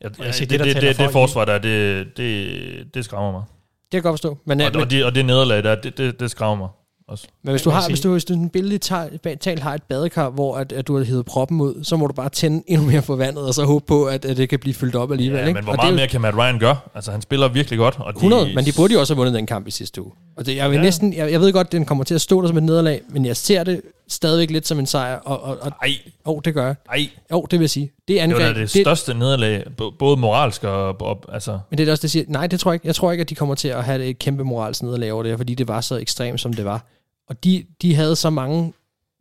Jeg, 0.00 0.10
jeg 0.18 0.34
det, 0.40 0.50
det, 0.50 0.60
det, 0.60 0.82
det, 0.82 0.98
det 0.98 1.10
forsvar 1.12 1.44
der, 1.44 1.58
det, 1.58 2.06
det, 2.16 2.94
det 2.94 3.04
skræmmer 3.04 3.32
mig. 3.32 3.42
Det 3.42 3.90
kan 3.90 3.96
jeg 3.96 4.02
godt 4.02 4.12
forstå. 4.12 4.38
Men, 4.44 4.60
Og, 4.60 4.70
men, 4.72 4.82
og, 4.82 4.90
det, 4.90 5.04
og 5.04 5.14
det 5.14 5.24
nederlag 5.24 5.64
der, 5.64 5.74
det, 5.74 5.98
det, 5.98 6.20
det 6.20 6.30
skræmmer 6.30 6.56
mig 6.56 6.68
også. 7.08 7.26
men 7.42 7.50
hvis 7.52 7.62
du 7.62 7.70
har, 7.70 7.88
hvis 7.88 8.00
du, 8.00 8.12
hvis 8.12 8.24
du 8.24 8.32
en 8.34 8.48
billedligt 8.50 8.82
ta- 8.82 9.34
talt 9.40 9.60
har 9.62 9.74
et 9.74 9.82
badekar, 9.82 10.30
hvor 10.30 10.56
at, 10.56 10.72
at 10.72 10.88
du 10.88 10.96
har 10.96 11.04
hævet 11.04 11.26
proppen 11.26 11.60
ud, 11.60 11.84
så 11.84 11.96
må 11.96 12.06
du 12.06 12.12
bare 12.12 12.28
tænde 12.28 12.62
endnu 12.66 12.86
mere 12.86 13.02
for 13.02 13.16
vandet, 13.16 13.46
og 13.46 13.54
så 13.54 13.64
håbe 13.64 13.84
på, 13.86 14.04
at, 14.04 14.24
at 14.24 14.36
det 14.36 14.48
kan 14.48 14.58
blive 14.58 14.74
fyldt 14.74 14.94
op 14.94 15.10
alligevel. 15.12 15.38
Ja, 15.40 15.46
ikke? 15.46 15.54
men 15.54 15.64
hvor 15.64 15.72
og 15.72 15.76
meget 15.76 15.86
det 15.86 15.92
er 15.92 15.96
mere 15.96 16.06
jo 16.06 16.10
kan 16.10 16.20
Matt 16.20 16.36
Ryan 16.36 16.58
gøre? 16.58 16.76
Altså, 16.94 17.10
han 17.10 17.22
spiller 17.22 17.48
virkelig 17.48 17.78
godt. 17.78 17.96
Og 17.98 18.12
de, 18.14 18.16
100, 18.16 18.54
men 18.54 18.64
de 18.64 18.72
burde 18.76 18.92
jo 18.94 19.00
også 19.00 19.14
have 19.14 19.18
vundet 19.18 19.34
den 19.34 19.46
kamp 19.46 19.66
i 19.66 19.70
sidste 19.70 20.02
uge. 20.02 20.12
Og 20.36 20.46
det, 20.46 20.56
jeg, 20.56 20.70
vil 20.70 20.76
Ja. 20.76 20.82
næsten, 20.82 21.14
jeg, 21.14 21.32
jeg 21.32 21.40
ved 21.40 21.52
godt, 21.52 21.66
at 21.66 21.72
den 21.72 21.84
kommer 21.84 22.04
til 22.04 22.14
at 22.14 22.20
stå 22.20 22.40
der 22.42 22.48
som 22.48 22.56
et 22.56 22.62
nederlag, 22.62 23.00
men 23.08 23.26
jeg 23.26 23.36
ser 23.36 23.64
det 23.64 23.80
stadigvæk 24.08 24.50
lidt 24.50 24.66
som 24.66 24.78
en 24.78 24.86
sejr. 24.86 25.16
Og, 25.16 25.42
og, 25.42 25.58
og 25.60 25.72
Ej, 25.82 25.90
oh, 26.24 26.40
det 26.44 26.54
gør 26.54 26.66
jeg. 26.66 26.74
ej. 26.90 27.08
Jo, 27.32 27.46
det 27.50 27.58
vil 27.58 27.64
jeg 27.64 27.70
sige. 27.70 27.86
Det 27.86 28.08
Det 28.08 28.18
angreb, 28.18 28.40
var 28.40 28.52
da 28.52 28.60
det 28.60 28.74
det, 28.74 28.82
største 28.84 29.14
nederlag, 29.14 29.64
både 29.98 30.16
moralsk 30.16 30.64
og... 30.64 31.00
og 31.02 31.22
altså, 31.32 31.58
men 31.70 31.78
det 31.78 31.88
er 31.88 31.92
også 31.92 32.00
det, 32.00 32.04
jeg 32.04 32.10
siger. 32.10 32.24
Nej, 32.28 32.46
det 32.46 32.60
tror 32.60 32.70
jeg 32.70 32.74
ikke. 32.74 32.86
Jeg 32.86 32.94
tror 32.94 33.12
ikke, 33.12 33.22
at 33.22 33.30
de 33.30 33.34
kommer 33.34 33.54
til 33.54 33.68
at 33.68 33.84
have 33.84 34.04
et 34.04 34.18
kæmpe 34.18 34.44
moralsk 34.44 34.82
nederlag 34.82 35.12
over 35.12 35.22
det 35.22 35.32
her, 35.32 35.36
fordi 35.36 35.54
det 35.54 35.68
var 35.68 35.80
så 35.80 35.96
ekstremt, 35.96 36.40
som 36.40 36.52
det 36.52 36.64
var. 36.64 36.84
Og 37.28 37.44
de, 37.44 37.64
de 37.82 37.94
havde 37.94 38.16
så 38.16 38.30
mange 38.30 38.72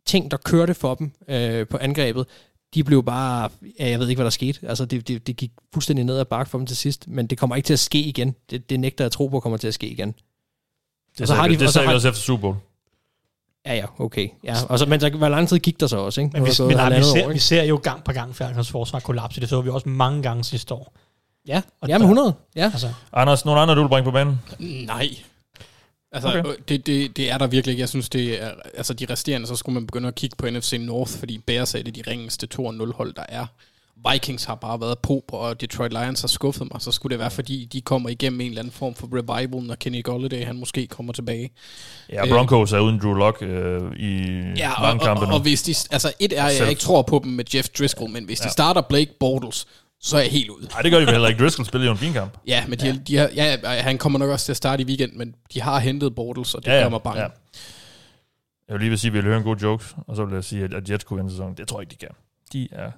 ting, 0.05 0.31
der 0.31 0.37
kørte 0.37 0.73
for 0.73 0.95
dem 0.95 1.11
øh, 1.27 1.67
på 1.67 1.77
angrebet. 1.77 2.25
De 2.73 2.83
blev 2.83 3.03
bare... 3.03 3.49
Ja, 3.79 3.89
jeg 3.89 3.99
ved 3.99 4.07
ikke, 4.09 4.17
hvad 4.17 4.25
der 4.25 4.29
skete. 4.29 4.59
Altså, 4.69 4.85
det, 4.85 5.07
det, 5.07 5.27
det 5.27 5.35
gik 5.35 5.51
fuldstændig 5.73 6.05
ned 6.05 6.17
ad 6.19 6.25
bakke 6.25 6.49
for 6.49 6.57
dem 6.57 6.67
til 6.67 6.77
sidst, 6.77 7.07
men 7.07 7.27
det 7.27 7.37
kommer 7.37 7.55
ikke 7.55 7.67
til 7.67 7.73
at 7.73 7.79
ske 7.79 7.99
igen. 7.99 8.35
Det, 8.49 8.69
det 8.69 8.79
nægter 8.79 9.03
jeg 9.03 9.05
at 9.05 9.11
tro 9.11 9.27
på, 9.27 9.39
kommer 9.39 9.57
til 9.57 9.67
at 9.67 9.73
ske 9.73 9.87
igen. 9.87 10.07
det, 11.13 11.21
Og 11.21 11.27
så 11.27 11.33
har 11.33 11.47
de- 11.47 11.53
det 11.53 11.61
og 11.61 11.67
så 11.67 11.73
sagde 11.73 11.87
vi 11.87 11.93
også 11.93 12.07
efter 12.07 12.21
Super 12.21 12.41
Bowl. 12.41 12.55
Ja, 13.65 13.75
ja, 13.75 13.85
okay. 13.99 14.27
Ja, 14.43 14.55
og 14.69 14.79
så, 14.79 14.85
men 14.85 14.99
så, 14.99 15.09
hvor 15.09 15.29
lang 15.29 15.49
tid 15.49 15.59
gik 15.59 15.79
der 15.79 15.87
så 15.87 15.97
også, 15.97 16.21
ikke? 16.21 16.33
Men 16.33 16.45
vi, 16.45 16.51
men, 16.59 16.77
nej, 16.77 16.97
vi, 16.97 17.03
ser, 17.03 17.25
år, 17.27 17.31
vi 17.33 17.39
ser 17.39 17.63
jo 17.63 17.79
gang 17.83 18.03
på 18.03 18.11
gang 18.13 18.35
Falcons 18.35 18.71
forsvar 18.71 18.99
kollapse. 18.99 19.41
Det 19.41 19.49
så 19.49 19.61
vi 19.61 19.69
også 19.69 19.89
mange 19.89 20.23
gange 20.23 20.43
sidste 20.43 20.73
år. 20.73 20.93
Ja, 21.47 21.61
Og 21.81 21.89
ja 21.89 21.97
med 21.97 22.07
der- 22.07 22.13
100. 22.13 22.33
Ja. 22.55 22.63
Altså, 22.73 22.89
Anders, 23.13 23.45
nogle 23.45 23.61
andre, 23.61 23.75
du 23.75 23.81
vil 23.81 23.89
bringe 23.89 24.05
på 24.05 24.11
banen? 24.11 24.39
Nej. 24.85 25.09
Altså, 26.25 26.39
Okay. 26.39 26.49
okay. 26.49 26.61
det, 26.69 26.85
det, 26.85 27.17
det 27.17 27.31
er 27.31 27.37
der 27.37 27.47
virkelig 27.47 27.71
ikke. 27.73 27.81
Jeg 27.81 27.89
synes, 27.89 28.09
det 28.09 28.43
er... 28.43 28.51
Altså, 28.77 28.93
de 28.93 29.05
resterende, 29.09 29.47
så 29.47 29.55
skulle 29.55 29.73
man 29.73 29.87
begynde 29.87 30.07
at 30.07 30.15
kigge 30.15 30.35
på 30.37 30.49
NFC 30.49 30.73
North, 30.79 31.11
fordi 31.19 31.37
Bears 31.37 31.75
er 31.75 31.81
det 31.83 31.95
de 31.95 32.03
ringeste 32.07 32.47
2-0-hold, 32.59 33.13
der 33.13 33.23
er. 33.29 33.45
Vikings 34.11 34.43
har 34.43 34.55
bare 34.55 34.81
været 34.81 34.99
på, 34.99 35.23
og 35.27 35.61
Detroit 35.61 35.91
Lions 35.93 36.21
har 36.21 36.27
skuffet 36.27 36.67
mig, 36.73 36.81
så 36.81 36.91
skulle 36.91 37.11
det 37.11 37.19
være, 37.19 37.31
fordi 37.31 37.65
de 37.65 37.81
kommer 37.81 38.09
igennem 38.09 38.41
en 38.41 38.47
eller 38.47 38.59
anden 38.61 38.73
form 38.73 38.95
for 38.95 39.07
revival, 39.13 39.63
når 39.63 39.75
Kenny 39.75 40.03
Golladay, 40.03 40.45
han 40.45 40.57
måske 40.57 40.87
kommer 40.87 41.13
tilbage. 41.13 41.49
Ja, 42.09 42.25
Broncos 42.29 42.71
er 42.73 42.79
uden 42.79 42.99
Drew 42.99 43.13
Lock 43.13 43.41
øh, 43.41 43.81
i 43.99 44.15
Ja, 44.57 44.71
og, 44.73 44.81
mange 44.81 45.01
og, 45.01 45.05
kampe 45.07 45.21
og, 45.23 45.27
nu. 45.27 45.33
og 45.33 45.39
hvis 45.41 45.63
de... 45.63 45.75
Altså, 45.91 46.13
et 46.19 46.33
er, 46.39 46.43
at 46.43 46.51
Selv- 46.51 46.61
jeg 46.63 46.69
ikke 46.69 46.81
tror 46.81 47.01
på 47.01 47.21
dem 47.23 47.31
med 47.31 47.45
Jeff 47.55 47.69
Driscoll, 47.69 48.11
men 48.11 48.23
hvis. 48.25 48.39
Ja. 48.41 48.45
de 48.45 48.51
starter 48.51 48.81
Blake 48.81 49.11
Bortles, 49.19 49.67
så 50.01 50.17
er 50.17 50.21
jeg 50.21 50.31
helt 50.31 50.49
ude. 50.49 50.67
Nej, 50.67 50.81
det 50.81 50.91
gør 50.91 50.99
de 50.99 51.05
vel 51.05 51.13
heller 51.13 51.27
ikke. 51.27 51.43
Driscoll 51.43 51.65
spillede 51.67 51.85
jo 51.87 51.91
en 51.91 51.97
fin 51.97 52.13
kamp. 52.13 52.37
Ja, 52.47 52.63
men 52.67 52.79
de, 52.79 52.87
ja. 52.87 52.95
de 53.07 53.17
har, 53.17 53.29
ja, 53.35 53.81
han 53.81 53.97
kommer 53.97 54.19
nok 54.19 54.29
også 54.29 54.45
til 54.45 54.51
at 54.53 54.57
starte 54.57 54.83
i 54.83 54.85
weekend, 54.85 55.13
men 55.13 55.35
de 55.53 55.61
har 55.61 55.79
hentet 55.79 56.15
Bortles, 56.15 56.53
og 56.55 56.65
det 56.65 56.71
ja, 56.71 56.81
gør 56.81 56.89
mig 56.89 57.01
bange. 57.01 57.21
ja. 57.21 57.27
Jeg 58.67 58.73
vil 58.73 58.79
lige 58.79 58.89
vil 58.89 58.99
sige, 58.99 59.09
at 59.09 59.13
vi 59.13 59.17
vil 59.17 59.25
høre 59.27 59.37
en 59.37 59.43
god 59.43 59.55
jokes, 59.55 59.95
og 60.07 60.15
så 60.15 60.25
vil 60.25 60.33
jeg 60.33 60.43
sige, 60.43 60.63
at, 60.63 60.89
Jets 60.89 61.03
kunne 61.03 61.17
vinde 61.17 61.31
sæsonen. 61.31 61.57
Det 61.57 61.67
tror 61.67 61.79
jeg 61.79 61.83
ikke, 61.91 61.91
de 61.91 62.05
kan. 62.05 62.15
De 62.53 62.67
er... 62.71 62.91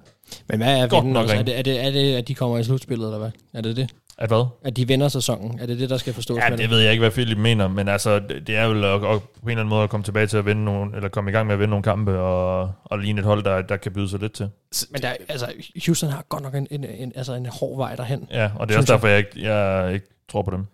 Men 0.48 0.58
hvad 0.58 0.78
er 0.78 0.88
Godt 0.88 1.04
vinden? 1.04 1.12
nok 1.12 1.22
Altså, 1.22 1.36
er, 1.36 1.42
det, 1.42 1.58
er, 1.58 1.62
det, 1.62 1.80
er 1.80 1.90
det, 1.90 2.14
at 2.16 2.28
de 2.28 2.34
kommer 2.34 2.58
i 2.58 2.64
slutspillet, 2.64 3.06
eller 3.06 3.18
hvad? 3.18 3.30
Er 3.52 3.60
det 3.60 3.76
det? 3.76 3.90
At 4.20 4.28
hvad? 4.28 4.46
At 4.64 4.76
de 4.76 4.88
vinder 4.88 5.08
sæsonen? 5.08 5.60
Er 5.60 5.66
det 5.66 5.78
det, 5.78 5.90
der 5.90 5.96
skal 5.96 6.14
forstås 6.14 6.38
Ja, 6.38 6.50
med 6.50 6.58
det 6.58 6.70
ved 6.70 6.78
jeg 6.78 6.90
ikke, 6.90 7.00
hvad 7.00 7.10
Philip 7.10 7.38
mener, 7.38 7.68
men 7.68 7.88
altså, 7.88 8.18
det 8.18 8.56
er 8.56 8.68
at, 8.70 9.14
at, 9.14 9.22
på 9.22 9.28
en 9.42 9.48
eller 9.48 9.60
anden 9.60 9.68
måde 9.68 9.82
at 9.82 9.90
komme 9.90 10.04
tilbage 10.04 10.26
til 10.26 10.36
at 10.36 10.46
vinde 10.46 10.64
nogle, 10.64 10.96
eller 10.96 11.08
komme 11.08 11.30
i 11.30 11.32
gang 11.32 11.46
med 11.46 11.54
at 11.54 11.58
vinde 11.58 11.70
nogle 11.70 11.82
kampe, 11.82 12.18
og, 12.18 12.72
og 12.84 12.98
ligne 12.98 13.20
et 13.20 13.26
hold, 13.26 13.42
der, 13.42 13.62
der 13.62 13.76
kan 13.76 13.92
byde 13.92 14.08
sig 14.08 14.20
lidt 14.20 14.32
til. 14.32 14.50
Men 14.90 15.02
der, 15.02 15.14
altså, 15.28 15.52
Houston 15.86 16.10
har 16.10 16.24
godt 16.28 16.42
nok 16.42 16.54
en, 16.54 16.66
en, 16.70 16.84
en, 16.84 17.12
altså 17.16 17.32
en 17.32 17.46
hård 17.46 17.76
vej 17.76 17.96
derhen. 17.96 18.28
Ja, 18.30 18.50
og 18.56 18.68
det 18.68 18.74
er 18.74 18.78
også 18.78 18.92
derfor, 18.92 19.08
jeg 19.08 19.18
ikke, 19.18 19.52
jeg 19.52 19.94
ikke 19.94 20.06
tror 20.28 20.42
på 20.42 20.50
dem. 20.50 20.66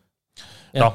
Ja. 0.74 0.80
Nå, 0.80 0.90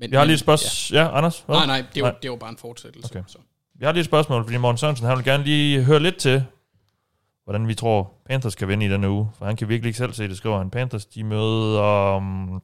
Men, 0.00 0.10
vi 0.10 0.16
har 0.16 0.24
lige 0.24 0.34
et 0.34 0.40
spørgsmål. 0.40 0.96
Ja, 0.98 1.04
ja 1.04 1.16
Anders? 1.16 1.42
Hvad? 1.46 1.56
Nej, 1.56 1.66
nej, 1.66 1.84
det 1.94 2.02
var, 2.02 2.08
Nej. 2.08 2.18
det 2.22 2.30
var 2.30 2.36
bare 2.36 2.50
en 2.50 2.58
fortsættelse. 2.58 3.12
Okay. 3.12 3.22
Så. 3.26 3.38
Vi 3.78 3.84
har 3.84 3.92
lige 3.92 4.00
et 4.00 4.06
spørgsmål, 4.06 4.44
fordi 4.44 4.56
Morten 4.56 4.78
Sørensen, 4.78 5.06
han 5.06 5.16
vil 5.16 5.24
gerne 5.24 5.44
lige 5.44 5.82
høre 5.82 6.00
lidt 6.00 6.16
til, 6.16 6.44
hvordan 7.44 7.68
vi 7.68 7.74
tror, 7.74 8.12
Panthers 8.26 8.54
kan 8.54 8.68
vinde 8.68 8.86
i 8.86 8.88
denne 8.88 9.10
uge. 9.10 9.30
For 9.38 9.46
han 9.46 9.56
kan 9.56 9.68
virkelig 9.68 9.88
ikke 9.88 9.98
selv 9.98 10.12
se 10.12 10.28
det, 10.28 10.36
skriver 10.36 10.58
han. 10.58 10.70
Panthers, 10.70 11.06
de 11.06 11.24
møder... 11.24 12.16
Um, 12.16 12.62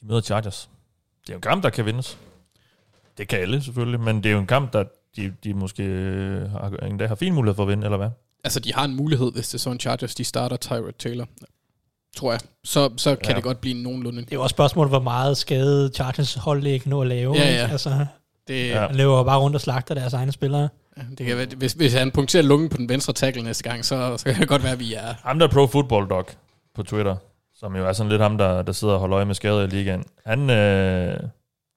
de 0.00 0.06
møder 0.06 0.20
Chargers. 0.20 0.70
Det 1.22 1.28
er 1.28 1.34
jo 1.34 1.36
en 1.38 1.42
kamp, 1.42 1.62
der 1.62 1.70
kan 1.70 1.86
vindes. 1.86 2.18
Det 3.18 3.28
kan 3.28 3.38
alle 3.38 3.62
selvfølgelig, 3.62 4.00
men 4.00 4.16
det 4.16 4.26
er 4.26 4.32
jo 4.32 4.38
en 4.38 4.46
kamp, 4.46 4.72
der 4.72 4.84
de, 5.16 5.34
de 5.44 5.54
måske 5.54 5.82
øh, 5.82 6.50
har, 6.50 6.68
endda 6.68 7.06
har 7.06 7.14
fin 7.14 7.34
mulighed 7.34 7.54
for 7.56 7.62
at 7.62 7.68
vinde, 7.68 7.84
eller 7.84 7.96
hvad? 7.96 8.10
Altså, 8.44 8.60
de 8.60 8.74
har 8.74 8.84
en 8.84 8.96
mulighed, 8.96 9.32
hvis 9.32 9.48
det 9.48 9.54
er 9.54 9.58
sådan 9.58 9.80
Chargers, 9.80 10.14
de 10.14 10.24
starter 10.24 10.56
Tyrod 10.56 10.92
Taylor. 10.98 11.26
Tror 12.16 12.32
jeg. 12.32 12.40
Så, 12.64 12.90
så 12.96 13.16
kan 13.16 13.30
Ja. 13.30 13.34
det 13.36 13.42
godt 13.42 13.60
blive 13.60 13.82
nogenlunde. 13.82 14.20
det 14.20 14.32
er 14.32 14.36
jo 14.36 14.42
også 14.42 14.54
spørgsmål, 14.54 14.88
hvor 14.88 15.00
meget 15.00 15.36
skade 15.36 15.90
Chargers 15.94 16.34
hold 16.34 16.66
ikke 16.66 16.88
nå 16.88 17.00
at 17.00 17.06
lave. 17.06 17.34
Ja, 17.34 17.42
ikke? 17.48 17.60
ja. 17.60 17.68
Altså, 17.70 18.06
Det, 18.48 18.68
Ja. 18.68 18.80
ja. 18.80 18.86
han 18.86 18.96
løber 18.96 19.24
bare 19.24 19.38
rundt 19.38 19.54
og 19.54 19.60
slagter 19.60 19.94
deres 19.94 20.12
egne 20.12 20.32
spillere. 20.32 20.68
det 21.18 21.26
kan 21.26 21.36
være, 21.36 21.46
hvis, 21.56 21.72
hvis 21.72 21.92
han 21.92 22.10
punkterer 22.10 22.42
lungen 22.42 22.68
på 22.68 22.76
den 22.76 22.88
venstre 22.88 23.12
tackle 23.12 23.42
næste 23.42 23.62
gang, 23.64 23.84
så, 23.84 24.16
så 24.16 24.24
kan 24.24 24.34
det 24.40 24.48
godt 24.48 24.62
være, 24.62 24.72
at 24.72 24.80
vi 24.80 24.94
er... 24.94 25.14
Ham 25.24 25.38
der 25.38 25.46
er 25.46 25.50
Pro 25.52 25.66
Football 25.66 26.08
Dog 26.10 26.26
på 26.74 26.82
Twitter, 26.82 27.16
som 27.54 27.76
jo 27.76 27.86
er 27.88 27.92
sådan 27.92 28.10
lidt 28.10 28.22
ham, 28.22 28.38
der, 28.38 28.62
der 28.62 28.72
sidder 28.72 28.94
og 28.94 29.00
holder 29.00 29.16
øje 29.16 29.24
med 29.24 29.34
skader 29.34 29.62
i 29.62 29.66
ligaen. 29.66 30.04
Han, 30.26 30.50
øh, 30.50 31.20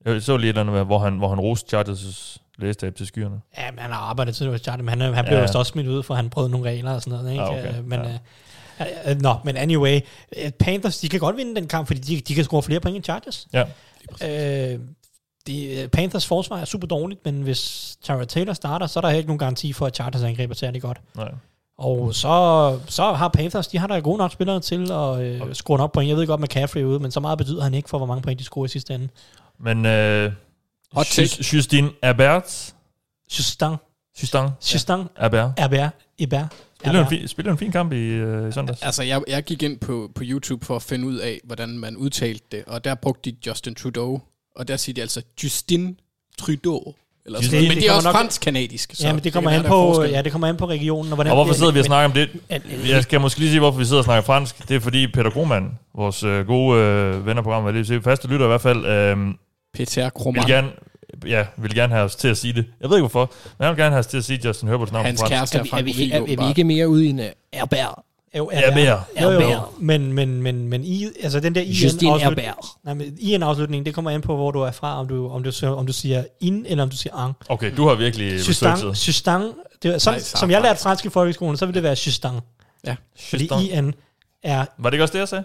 jeg 0.05 0.21
så 0.21 0.37
lige 0.37 0.45
et 0.45 0.49
eller 0.49 0.61
andet 0.61 0.75
med, 0.75 0.85
hvor 0.85 0.99
han, 0.99 1.17
hvor 1.17 1.29
han 1.29 1.39
roste 1.39 1.69
Chargers 1.69 2.37
læstab 2.57 2.95
til 2.95 3.07
skyerne. 3.07 3.41
Ja, 3.57 3.71
men 3.71 3.79
han 3.79 3.91
har 3.91 3.99
arbejdet 3.99 4.35
til 4.35 4.47
det 4.47 4.61
Chargers, 4.63 4.79
men 4.85 4.89
han, 4.89 5.01
er- 5.01 5.11
han 5.13 5.25
blev 5.25 5.37
Ja. 5.37 5.43
også 5.43 5.63
smidt 5.63 5.87
ud, 5.87 6.03
for 6.03 6.13
han 6.13 6.29
prøvede 6.29 6.51
nogle 6.51 6.69
regler 6.69 6.91
og 6.91 7.01
sådan 7.01 7.19
noget. 7.19 7.31
Ikke? 7.31 7.43
Ah, 7.43 7.49
okay. 7.49 7.77
Øh, 7.77 7.85
Men, 7.87 7.99
Ja. 7.99 8.09
ja. 8.79 9.11
øh, 9.11 9.21
nå, 9.21 9.35
men 9.43 9.57
anyway, 9.57 9.99
øh, 10.43 10.51
Panthers, 10.51 10.97
de 10.99 11.09
kan 11.09 11.19
godt 11.19 11.37
vinde 11.37 11.55
den 11.55 11.67
kamp, 11.67 11.87
fordi 11.87 11.99
de, 11.99 12.21
de 12.21 12.35
kan 12.35 12.43
score 12.43 12.63
flere 12.63 12.79
point 12.79 12.95
end 12.95 13.03
Chargers. 13.03 13.47
Ja. 13.53 13.63
Øh, 14.73 14.79
de, 15.47 15.65
øh, 15.65 15.87
Panthers 15.87 16.25
forsvar 16.27 16.57
er 16.59 16.65
super 16.65 16.87
dårligt, 16.87 17.25
men 17.25 17.41
hvis 17.41 17.95
Tara 18.03 18.25
Taylor 18.25 18.53
starter, 18.53 18.87
så 18.87 18.99
er 18.99 19.01
der 19.01 19.09
ikke 19.09 19.27
nogen 19.27 19.39
garanti 19.39 19.73
for, 19.73 19.85
at 19.85 19.95
Chargers 19.95 20.23
angriber 20.23 20.55
særlig 20.55 20.81
godt. 20.81 21.01
Nej. 21.15 21.31
Og 21.77 22.15
så, 22.15 22.79
så 22.87 23.13
har 23.13 23.27
Panthers, 23.27 23.67
de 23.67 23.77
har 23.77 23.87
da 23.87 23.99
gode 23.99 24.17
nok 24.17 24.31
spillere 24.31 24.59
til 24.59 24.91
at 24.91 25.19
øh, 25.21 25.53
score 25.53 25.77
nok 25.77 25.93
point. 25.93 26.09
Jeg 26.09 26.17
ved 26.17 26.27
godt, 26.27 26.41
McCaffrey 26.41 26.81
er 26.81 26.85
ude, 26.85 26.99
men 26.99 27.11
så 27.11 27.19
meget 27.19 27.37
betyder 27.37 27.63
han 27.63 27.73
ikke 27.73 27.89
for, 27.89 27.97
hvor 27.97 28.07
mange 28.07 28.21
point 28.21 28.39
de 28.39 28.43
scorer 28.43 28.65
i 28.65 28.67
sidste 28.67 28.93
ende. 28.95 29.09
Men 29.59 29.85
øh, 29.85 30.31
Hot 30.91 31.05
take. 31.05 31.21
Jus- 31.21 31.53
Justin 31.53 31.89
Herbert, 32.03 32.73
Justin, 33.37 33.75
Justin 34.21 34.41
Justin 34.73 34.95
Herbert, 35.17 35.51
Herbert, 35.57 35.91
Herbert, 36.19 36.53
spiller 36.79 37.01
en, 37.01 37.09
fin, 37.09 37.27
spiller 37.27 37.51
en 37.51 37.57
fin 37.57 37.71
kamp 37.71 37.93
i, 37.93 37.95
øh, 37.97 38.49
i 38.49 38.51
søndags. 38.51 38.81
Altså, 38.83 39.03
jeg, 39.03 39.21
jeg 39.27 39.43
gik 39.43 39.63
ind 39.63 39.77
på, 39.79 40.11
på 40.15 40.21
YouTube 40.25 40.65
for 40.65 40.75
at 40.75 40.81
finde 40.81 41.07
ud 41.07 41.17
af, 41.17 41.39
hvordan 41.43 41.69
man 41.69 41.97
udtalte 41.97 42.45
det, 42.51 42.63
og 42.67 42.83
der 42.83 42.95
brugte 42.95 43.31
de 43.31 43.35
Justin 43.47 43.75
Trudeau, 43.75 44.21
og 44.59 44.67
der 44.67 44.77
siger 44.77 44.93
de 44.93 45.01
altså 45.01 45.21
Justin 45.43 45.99
Trudeau. 46.37 46.93
Eller 47.25 47.41
sådan. 47.41 47.51
Det- 47.51 47.51
noget. 47.51 47.67
Men 47.67 47.75
det 47.75 47.83
det 47.83 47.89
er 47.89 47.93
også 47.93 48.07
nok- 48.07 48.15
fransk-kanadisk. 48.15 48.91
så 48.95 49.07
Ja, 49.07 49.13
men 49.13 49.23
det 49.23 49.33
kommer, 49.33 49.51
an 49.51 49.61
på, 49.61 49.67
forskel. 49.67 50.09
ja, 50.09 50.21
det 50.21 50.31
kommer 50.31 50.47
an 50.47 50.57
på 50.57 50.65
regionen. 50.65 51.11
Og, 51.11 51.15
hvordan 51.15 51.31
Og 51.31 51.35
hvorfor 51.37 51.53
sidder 51.53 51.71
vi 51.71 51.79
og 51.79 51.85
snakker 51.85 52.05
om 52.05 52.11
det? 52.11 52.29
Jeg 52.89 53.03
skal 53.03 53.21
måske 53.21 53.39
lige 53.39 53.49
sige, 53.49 53.59
hvorfor 53.59 53.79
vi 53.79 53.85
sidder 53.85 53.97
og 53.97 54.03
snakker 54.05 54.21
fransk. 54.25 54.67
Det 54.69 54.75
er 54.75 54.79
fordi 54.79 55.07
Peter 55.07 55.29
Grohmann, 55.29 55.71
vores 55.95 56.23
øh, 56.23 56.47
gode 56.47 56.79
øh, 56.79 57.25
ven 57.25 57.37
af 57.37 57.43
programmet, 57.43 57.73
vil 57.73 57.85
sige, 57.85 58.01
faste 58.01 58.27
lytter 58.27 58.45
i 58.45 58.47
hvert 58.49 58.61
fald, 58.61 58.85
øh, 58.85 59.17
Peter 59.73 60.01
vil 60.03 60.11
Kroman. 60.11 60.45
gerne, 60.47 60.67
ja, 61.27 61.45
vil 61.57 61.75
gerne 61.75 61.93
have 61.93 62.05
os 62.05 62.15
til 62.15 62.27
at 62.27 62.37
sige 62.37 62.53
det. 62.53 62.65
Jeg 62.81 62.89
ved 62.89 62.97
ikke 62.97 63.01
hvorfor, 63.01 63.31
men 63.57 63.65
han 63.65 63.75
vil 63.75 63.81
gerne 63.83 63.91
have 63.91 63.99
os 63.99 64.07
til 64.07 64.17
at 64.17 64.23
sige 64.25 64.39
Justin 64.47 64.69
Herberts 64.69 64.91
navn 64.91 65.05
Hans 65.05 65.21
på 65.21 65.27
fransk. 65.27 65.53
kæreste 65.53 65.57
Er 65.57 65.77
er 65.79 65.81
vi, 65.83 65.91
er, 65.91 65.95
vi, 65.95 66.11
er, 66.11 66.37
er 66.37 66.43
vi 66.43 66.49
ikke 66.49 66.63
mere 66.63 66.89
ude 66.89 67.05
i 67.05 67.09
en 67.09 67.19
uh, 67.19 67.25
Herbert? 67.53 67.95
Jo, 68.37 68.49
Herbert. 68.53 68.99
Jo, 69.21 69.31
jo, 69.31 69.39
jo. 69.39 69.59
Men, 69.79 70.13
men, 70.13 70.41
men, 70.41 70.67
men 70.67 70.83
i, 70.83 71.07
altså 71.23 71.39
den 71.39 71.55
der 71.55 71.61
IN 71.61 71.69
afslut, 71.85 72.21
Herbert. 72.21 72.55
nej, 72.83 72.93
men 72.93 73.17
IN 73.19 73.43
afslutning, 73.43 73.85
det 73.85 73.93
kommer 73.93 74.11
an 74.11 74.21
på, 74.21 74.35
hvor 74.35 74.51
du 74.51 74.59
er 74.61 74.71
fra, 74.71 74.99
om 74.99 75.07
du, 75.07 75.29
om 75.29 75.43
du, 75.43 75.51
siger- 75.51 75.71
om 75.71 75.85
du 75.87 75.93
siger 75.93 76.23
in, 76.39 76.65
eller 76.65 76.83
om 76.83 76.89
du 76.89 76.97
siger 76.97 77.15
ang. 77.15 77.33
Okay, 77.49 77.71
du 77.77 77.87
har 77.87 77.95
virkelig 77.95 78.33
researchet. 78.49 79.07
Justin, 79.07 79.33
det 79.83 79.93
er, 79.93 79.97
som, 79.97 80.13
Nej, 80.13 80.19
som 80.19 80.51
jeg 80.51 80.61
lærte 80.61 80.81
fransk 80.81 81.05
i 81.05 81.09
folkeskolen, 81.09 81.57
så 81.57 81.65
vil 81.65 81.75
det 81.75 81.83
være 81.83 81.95
Justin. 82.05 82.31
Ja. 82.87 82.95
Fordi 83.29 83.49
Justin. 83.51 83.85
IN 83.85 83.93
er, 84.43 84.65
Var 84.77 84.89
det 84.89 84.95
ikke 84.95 85.03
også 85.03 85.13
det, 85.13 85.19
jeg 85.19 85.27
sagde? 85.27 85.43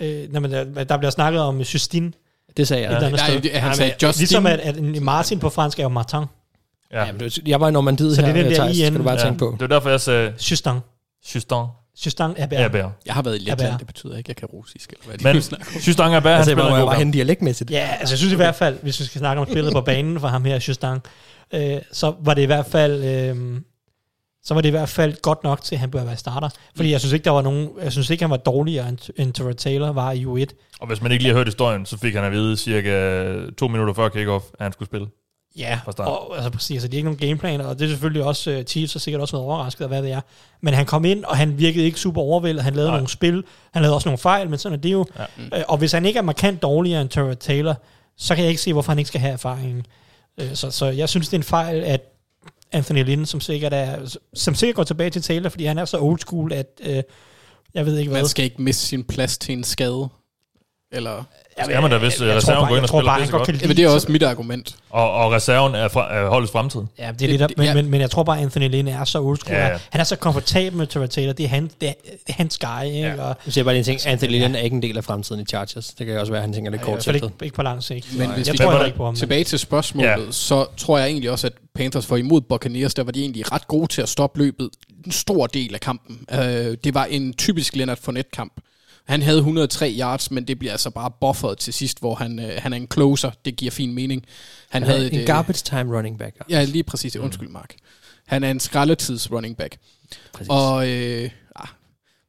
øh, 0.00 0.32
nej, 0.32 0.40
men 0.40 0.50
der, 0.52 0.84
der 0.84 0.96
bliver 0.96 1.10
snakket 1.10 1.40
om 1.42 1.60
Justin 1.60 2.14
Det 2.56 2.68
sagde 2.68 2.82
jeg. 2.82 2.90
et 2.92 2.96
eller 2.96 3.06
andet 3.06 3.20
Nej, 3.20 3.30
sted. 3.30 3.40
det- 3.52 3.60
han 3.60 3.76
sagde 3.76 3.92
Justin. 4.02 4.20
Ligesom 4.20 4.46
at, 4.46 4.60
at 4.60 4.76
en 4.76 5.04
Martin 5.04 5.38
på 5.38 5.48
fransk 5.50 5.78
er 5.78 5.82
jo 5.82 5.88
Martin. 5.88 6.20
Ja, 6.92 7.04
Ja, 7.04 7.12
men 7.12 7.30
jeg 7.46 7.60
var 7.60 7.68
i 7.68 7.72
Normandiet 7.72 8.16
Så 8.16 8.22
her, 8.22 8.32
det 8.32 8.40
er 8.40 8.42
den 8.42 8.52
der 8.52 8.58
Thijs, 8.58 8.78
IN. 8.78 8.86
skal 8.86 8.98
du 8.98 9.02
bare 9.04 9.14
ja. 9.18 9.22
tænke 9.24 9.38
på. 9.38 9.50
Det 9.52 9.60
var 9.60 9.66
derfor, 9.66 9.90
jeg 9.90 10.00
sagde 10.00 10.34
Justin. 10.50 10.72
Justin 11.34 11.64
Justin 12.06 12.26
Herbert. 12.36 12.60
Herbert. 12.60 12.90
Jeg 13.06 13.14
har 13.14 13.22
været 13.22 13.34
i 13.36 13.38
Letland, 13.38 13.60
Herbert. 13.60 13.78
det 13.78 13.86
betyder 13.86 14.16
ikke, 14.16 14.24
at 14.24 14.28
jeg 14.28 14.36
kan 14.36 14.48
russisk. 14.48 14.92
Eller 14.92 15.16
hvad 15.18 15.32
Men. 15.34 15.42
Justin 15.86 16.04
Herbert, 16.04 16.22
han 16.24 16.38
Altså, 16.38 16.50
spiller 16.52 16.84
kamp. 16.84 16.98
henne 16.98 17.12
dialektmæssigt. 17.12 17.70
Ja, 17.70 17.88
altså 18.00 18.12
jeg 18.12 18.18
synes 18.18 18.32
i 18.32 18.36
hvert 18.36 18.54
fald, 18.54 18.78
hvis 18.82 19.00
vi 19.00 19.04
skal 19.04 19.18
snakke 19.18 19.40
om 19.40 19.46
spillet 19.48 19.72
på 19.72 19.80
banen 19.80 20.20
for 20.20 20.28
ham 20.28 20.44
her, 20.44 20.64
Justin, 20.68 20.96
øh, 21.54 21.78
så 21.92 22.14
var 22.20 22.34
det 22.34 22.42
i 22.42 22.46
hvert 22.46 22.66
fald... 22.66 23.04
Øh, 23.04 23.60
så 24.42 24.54
var 24.54 24.60
det 24.60 24.68
i 24.68 24.70
hvert 24.70 24.88
fald 24.88 25.22
godt 25.22 25.44
nok 25.44 25.62
til, 25.62 25.74
at 25.74 25.78
han 25.78 25.90
bør 25.90 26.04
være 26.04 26.16
starter. 26.16 26.48
Fordi 26.76 26.90
jeg 26.92 27.00
synes 27.00 27.12
ikke, 27.12 27.24
der 27.24 27.30
var 27.30 27.42
nogen, 27.42 27.68
jeg 27.82 27.92
synes 27.92 28.10
ikke, 28.10 28.22
han 28.24 28.30
var 28.30 28.36
dårligere, 28.36 28.88
end, 28.88 28.98
end 29.16 29.54
Taylor 29.54 29.92
var 29.92 30.12
i 30.12 30.24
U1. 30.24 30.78
Og 30.80 30.86
hvis 30.86 31.02
man 31.02 31.12
ikke 31.12 31.22
lige 31.22 31.32
har 31.32 31.38
hørt 31.38 31.46
historien, 31.46 31.86
så 31.86 31.98
fik 31.98 32.14
han 32.14 32.24
at 32.24 32.32
vide 32.32 32.56
cirka 32.56 33.34
to 33.58 33.68
minutter 33.68 33.94
før 33.94 34.08
kickoff, 34.08 34.44
at 34.58 34.64
han 34.64 34.72
skulle 34.72 34.86
spille. 34.88 35.06
Ja, 35.58 35.80
Fra 35.84 35.92
start. 35.92 36.08
og, 36.08 36.34
altså 36.34 36.50
præcis, 36.50 36.74
altså, 36.74 36.88
de 36.88 36.96
er 36.96 36.98
ikke 36.98 37.06
nogen 37.10 37.18
gameplaner, 37.18 37.64
og 37.64 37.78
det 37.78 37.84
er 37.84 37.88
selvfølgelig 37.88 38.24
også, 38.24 38.50
uh, 38.58 38.62
Chiefs 38.62 38.92
har 38.92 39.00
sikkert 39.00 39.20
også 39.20 39.36
været 39.36 39.44
overrasket 39.44 39.84
af, 39.84 39.88
hvad 39.88 40.02
det 40.02 40.12
er. 40.12 40.20
Men 40.60 40.74
han 40.74 40.86
kom 40.86 41.04
ind, 41.04 41.24
og 41.24 41.36
han 41.36 41.58
virkede 41.58 41.84
ikke 41.84 42.00
super 42.00 42.20
overvældet, 42.20 42.64
han 42.64 42.74
lavede 42.74 42.90
Nej. 42.90 42.96
nogle 42.98 43.08
spil, 43.08 43.44
han 43.72 43.82
lavede 43.82 43.94
også 43.94 44.08
nogle 44.08 44.18
fejl, 44.18 44.50
men 44.50 44.58
sådan 44.58 44.78
er 44.78 44.82
det 44.82 44.92
jo. 44.92 45.06
Ja. 45.18 45.58
Øh, 45.58 45.64
og 45.68 45.78
hvis 45.78 45.92
han 45.92 46.06
ikke 46.06 46.18
er 46.18 46.22
markant 46.22 46.62
dårligere 46.62 47.00
end 47.00 47.08
Terrell 47.10 47.36
Taylor, 47.36 47.74
så 48.16 48.34
kan 48.34 48.44
jeg 48.44 48.50
ikke 48.50 48.62
se, 48.62 48.72
hvorfor 48.72 48.92
han 48.92 48.98
ikke 48.98 49.08
skal 49.08 49.20
have 49.20 49.32
erfaringen. 49.32 49.86
Øh, 50.40 50.54
så, 50.54 50.70
så 50.70 50.86
jeg 50.86 51.08
synes, 51.08 51.28
det 51.28 51.34
er 51.34 51.38
en 51.38 51.44
fejl, 51.44 51.84
at 51.84 52.00
Anthony 52.72 53.04
Lynn, 53.04 53.26
som 53.26 53.40
sikkert, 53.40 53.72
er, 53.72 54.16
som 54.34 54.54
sikkert 54.54 54.76
går 54.76 54.84
tilbage 54.84 55.10
til 55.10 55.22
Taylor, 55.22 55.48
fordi 55.50 55.64
han 55.64 55.78
er 55.78 55.84
så 55.84 55.98
old 56.00 56.18
school, 56.18 56.52
at 56.52 56.66
øh, 56.80 57.02
jeg 57.74 57.86
ved 57.86 57.98
ikke 57.98 58.10
hvad. 58.10 58.20
Man 58.20 58.28
skal 58.28 58.44
ikke 58.44 58.62
miste 58.62 58.86
sin 58.86 59.04
plads 59.04 59.38
til 59.38 59.52
en 59.52 59.64
skade. 59.64 60.08
Eller, 60.92 61.24
Skal 61.64 61.82
man 61.82 61.90
da, 61.90 61.98
hvis 61.98 62.20
jeg, 62.20 62.26
jeg, 62.28 62.30
tror 62.30 62.36
reserven 62.36 62.60
bare, 62.60 62.68
går 62.68 62.68
ind 62.68 62.74
jeg 62.76 62.82
og 62.82 62.88
tror 62.88 62.98
spiller 63.00 63.12
bare, 63.12 63.30
godt 63.30 63.46
godt. 63.46 63.62
jamen, 63.62 63.76
det 63.76 63.84
er 63.84 63.88
også 63.88 64.12
mit 64.12 64.22
argument. 64.22 64.76
Og, 64.90 65.12
og 65.12 65.32
reserven 65.32 65.74
er, 65.74 65.88
fra, 65.88 66.14
er 66.14 66.28
holdets 66.28 66.52
fremtid. 66.52 66.80
Ja, 66.98 67.10
det 67.18 67.22
er 67.34 67.38
lidt, 67.38 67.52
men, 67.58 67.66
ja. 67.66 67.74
men, 67.74 67.90
men 67.90 68.00
jeg 68.00 68.10
tror 68.10 68.22
bare, 68.22 68.36
at 68.38 68.42
Anthony 68.42 68.68
Lynn 68.68 68.88
er 68.88 69.04
så 69.04 69.20
old 69.20 69.38
school. 69.38 69.56
Ja, 69.56 69.66
Ja, 69.66 69.72
ja. 69.72 69.78
Han 69.90 70.00
er 70.00 70.04
så 70.04 70.16
komfortabel 70.16 70.76
med 70.78 71.08
Taylor. 71.08 71.32
Det 71.32 71.44
er, 71.44 71.48
han, 71.48 71.70
det 71.80 71.88
er, 71.88 71.92
det 72.04 72.12
er 72.28 72.32
hans 72.32 72.58
guy. 72.58 72.84
Ikke? 72.84 72.98
Ja. 73.08 73.22
Og, 73.22 73.36
Nu 73.46 73.52
siger 73.52 73.60
jeg 73.60 73.64
bare 73.64 73.74
lige 73.74 73.92
en 73.92 73.98
ting. 73.98 74.12
Anthony 74.12 74.30
Lynn 74.30 74.54
er 74.54 74.58
ikke 74.60 74.74
en 74.76 74.82
del 74.82 74.96
af 74.96 75.04
fremtiden 75.04 75.40
i 75.40 75.44
Chargers. 75.44 75.86
Det 75.86 76.06
kan 76.06 76.18
også 76.20 76.32
være, 76.32 76.40
at 76.40 76.44
han 76.44 76.52
tænker 76.52 76.70
lidt 76.70 76.82
i 76.82 76.84
hvert 76.84 76.94
kort 76.94 77.04
fald 77.04 77.16
ikke, 77.16 77.28
ikke 77.42 77.56
på 77.56 77.62
lang 77.62 77.82
sigt. 77.82 78.18
Men 78.18 78.30
hvis 78.30 78.46
jeg 78.46 78.52
vi 78.52 78.58
tror 78.58 78.84
ikke 78.84 78.96
på 78.96 79.04
ham. 79.04 79.14
Tilbage 79.14 79.44
til 79.44 79.58
spørgsmålet, 79.58 80.08
Ja. 80.08 80.18
ja. 80.20 80.26
så 80.30 80.66
tror 80.76 80.98
jeg 80.98 81.06
egentlig 81.08 81.30
også, 81.30 81.46
at 81.46 81.52
Panthers 81.74 82.10
var 82.10 82.16
imod 82.16 82.40
Buccaneers, 82.40 82.94
der 82.94 83.02
var 83.04 83.12
de 83.12 83.20
egentlig 83.20 83.52
ret 83.52 83.68
gode 83.68 83.86
til 83.86 84.02
at 84.02 84.08
stoppe 84.08 84.38
løbet 84.38 84.70
en 85.06 85.12
stor 85.12 85.46
del 85.46 85.74
af 85.74 85.80
kampen. 85.80 86.18
Øh, 86.32 86.38
det 86.84 86.94
var 86.94 87.04
en 87.04 87.32
typisk 87.32 87.76
Leonard 87.76 87.98
Fournette-kamp. 88.02 88.52
Han 89.08 89.22
havde 89.22 89.38
103 89.38 89.94
yards, 90.00 90.30
men 90.30 90.48
det 90.48 90.58
bliver 90.58 90.72
altså 90.72 90.90
bare 90.90 91.10
bufferet 91.20 91.58
til 91.58 91.74
sidst, 91.74 92.00
hvor 92.00 92.14
han, 92.14 92.38
øh, 92.38 92.50
han 92.58 92.72
er 92.72 92.76
en 92.76 92.88
closer. 92.92 93.30
Det 93.44 93.56
giver 93.56 93.70
fin 93.70 93.94
mening. 93.94 94.24
Han 94.68 94.82
havde 94.82 95.06
et, 95.06 95.12
en 95.12 95.20
øh, 95.20 95.26
garbage 95.26 95.62
time 95.64 95.96
running 95.96 96.18
back. 96.18 96.36
Ja, 96.50 96.64
lige 96.64 96.82
præcis. 96.84 97.16
Undskyld, 97.16 97.48
Mark. 97.48 97.74
Han 98.26 98.44
er 98.44 98.50
en 98.50 98.60
skraldetids 98.60 99.32
running 99.32 99.56
back. 99.56 99.78
Præcis. 100.32 100.48
Og, 100.50 100.88
øh, 100.88 101.30
ah, 101.56 101.68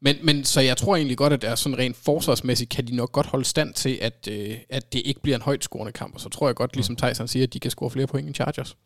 men, 0.01 0.15
men 0.23 0.45
så 0.45 0.61
jeg 0.61 0.77
tror 0.77 0.95
egentlig 0.95 1.17
godt, 1.17 1.33
at 1.33 1.41
der 1.41 1.49
er 1.49 1.55
sådan 1.55 1.77
rent 1.77 1.97
forsvarsmæssigt, 1.97 2.69
kan 2.69 2.87
de 2.87 2.95
nok 2.95 3.11
godt 3.11 3.25
holde 3.25 3.45
stand 3.45 3.73
til, 3.73 3.97
at, 4.01 4.27
øh, 4.31 4.57
at 4.69 4.93
det 4.93 5.01
ikke 5.05 5.21
bliver 5.21 5.35
en 5.35 5.41
højt 5.41 5.63
scorende 5.63 5.91
kamp. 5.91 6.15
Og 6.15 6.21
så 6.21 6.29
tror 6.29 6.47
jeg 6.47 6.55
godt, 6.55 6.75
ligesom 6.75 6.95
Tyson 6.95 7.27
siger, 7.27 7.43
at 7.43 7.53
de 7.53 7.59
kan 7.59 7.71
score 7.71 7.89
flere 7.89 8.07
point 8.07 8.27
end 8.27 8.35
Chargers. 8.35 8.77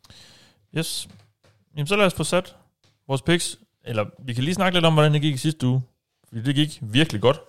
Yes. 0.78 1.08
Jamen, 1.78 1.88
så 1.88 1.96
lad 1.96 2.06
os 2.06 2.14
få 2.14 2.24
sat 2.24 2.56
vores 3.08 3.22
picks. 3.22 3.60
Eller 3.86 4.06
vi 4.26 4.34
kan 4.34 4.44
lige 4.44 4.56
snakke 4.56 4.76
lidt 4.78 4.86
om, 4.86 4.94
hvordan 4.94 5.14
det 5.14 5.22
gik 5.22 5.34
i 5.34 5.38
sidste 5.38 5.68
uge. 5.68 5.82
Fordi 6.34 6.44
det 6.46 6.56
gik 6.56 6.80
virkelig 6.82 7.22
godt. 7.22 7.40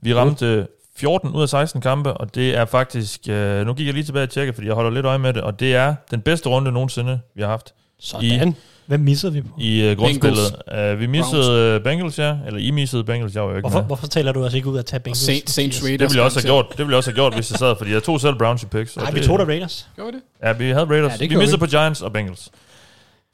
Vi 0.00 0.14
ramte 0.14 0.46
øh, 0.46 0.64
14 0.96 1.30
ud 1.30 1.42
af 1.42 1.48
16 1.48 1.80
kampe, 1.80 2.12
og 2.12 2.34
det 2.34 2.56
er 2.56 2.64
faktisk... 2.64 3.20
Øh, 3.28 3.66
nu 3.66 3.74
gik 3.74 3.86
jeg 3.86 3.94
lige 3.94 4.04
tilbage 4.04 4.22
og 4.22 4.30
tjekke, 4.30 4.52
fordi 4.52 4.66
jeg 4.66 4.74
holder 4.74 4.90
lidt 4.90 5.06
øje 5.06 5.18
med 5.18 5.32
det, 5.32 5.42
og 5.42 5.60
det 5.60 5.74
er 5.74 5.94
den 6.10 6.20
bedste 6.20 6.48
runde 6.48 6.72
nogensinde, 6.72 7.20
vi 7.34 7.42
har 7.42 7.48
haft 7.48 7.74
Sådan. 8.00 8.54
Hvem 8.86 9.00
missede 9.00 9.32
vi 9.32 9.40
på? 9.40 9.48
i 9.58 9.90
uh, 9.90 9.98
grundspillet. 9.98 10.56
Uh, 10.92 11.00
vi 11.00 11.06
missede 11.06 11.76
uh, 11.76 11.82
Bengals, 11.82 12.18
ja. 12.18 12.36
Eller 12.46 12.60
I 12.60 12.70
missede 12.70 13.04
Bengals, 13.04 13.34
jeg 13.34 13.42
var 13.42 13.48
jo 13.50 13.56
ikke 13.56 13.62
Hvorfor, 13.68 13.78
med. 13.78 13.86
hvorfor 13.86 14.06
taler 14.06 14.32
du 14.32 14.42
altså 14.42 14.56
ikke 14.56 14.68
ud 14.68 14.78
at 14.78 14.86
tage 14.86 15.00
Bengals? 15.00 15.18
Saints, 15.18 15.52
Saints 15.52 15.82
Raiders. 15.84 15.98
Det 15.98 16.08
ville 16.10 16.16
jeg 16.16 16.24
også 16.24 16.40
have 16.40 16.48
gjort, 16.48 16.66
det 16.70 16.78
ville 16.78 16.90
jeg 16.90 16.96
også 16.96 17.10
have 17.10 17.14
gjort, 17.14 17.34
hvis 17.34 17.50
jeg 17.50 17.58
sad, 17.58 17.74
fordi 17.78 17.92
jeg 17.92 18.02
tog 18.02 18.20
selv 18.20 18.34
Browns 18.38 18.62
i 18.62 18.66
picks. 18.66 18.96
Nej, 18.96 19.10
vi 19.10 19.18
det- 19.18 19.26
tog 19.26 19.38
da 19.38 19.44
Raiders. 19.44 19.88
Gjorde 19.96 20.12
vi 20.12 20.18
det? 20.18 20.46
Ja, 20.46 20.52
vi 20.52 20.64
havde 20.70 20.84
Raiders. 20.86 21.20
Ja, 21.20 21.26
vi 21.26 21.36
missede 21.36 21.60
vi. 21.60 21.66
på 21.66 21.70
Giants 21.70 22.02
og 22.02 22.12
Bengals. 22.12 22.50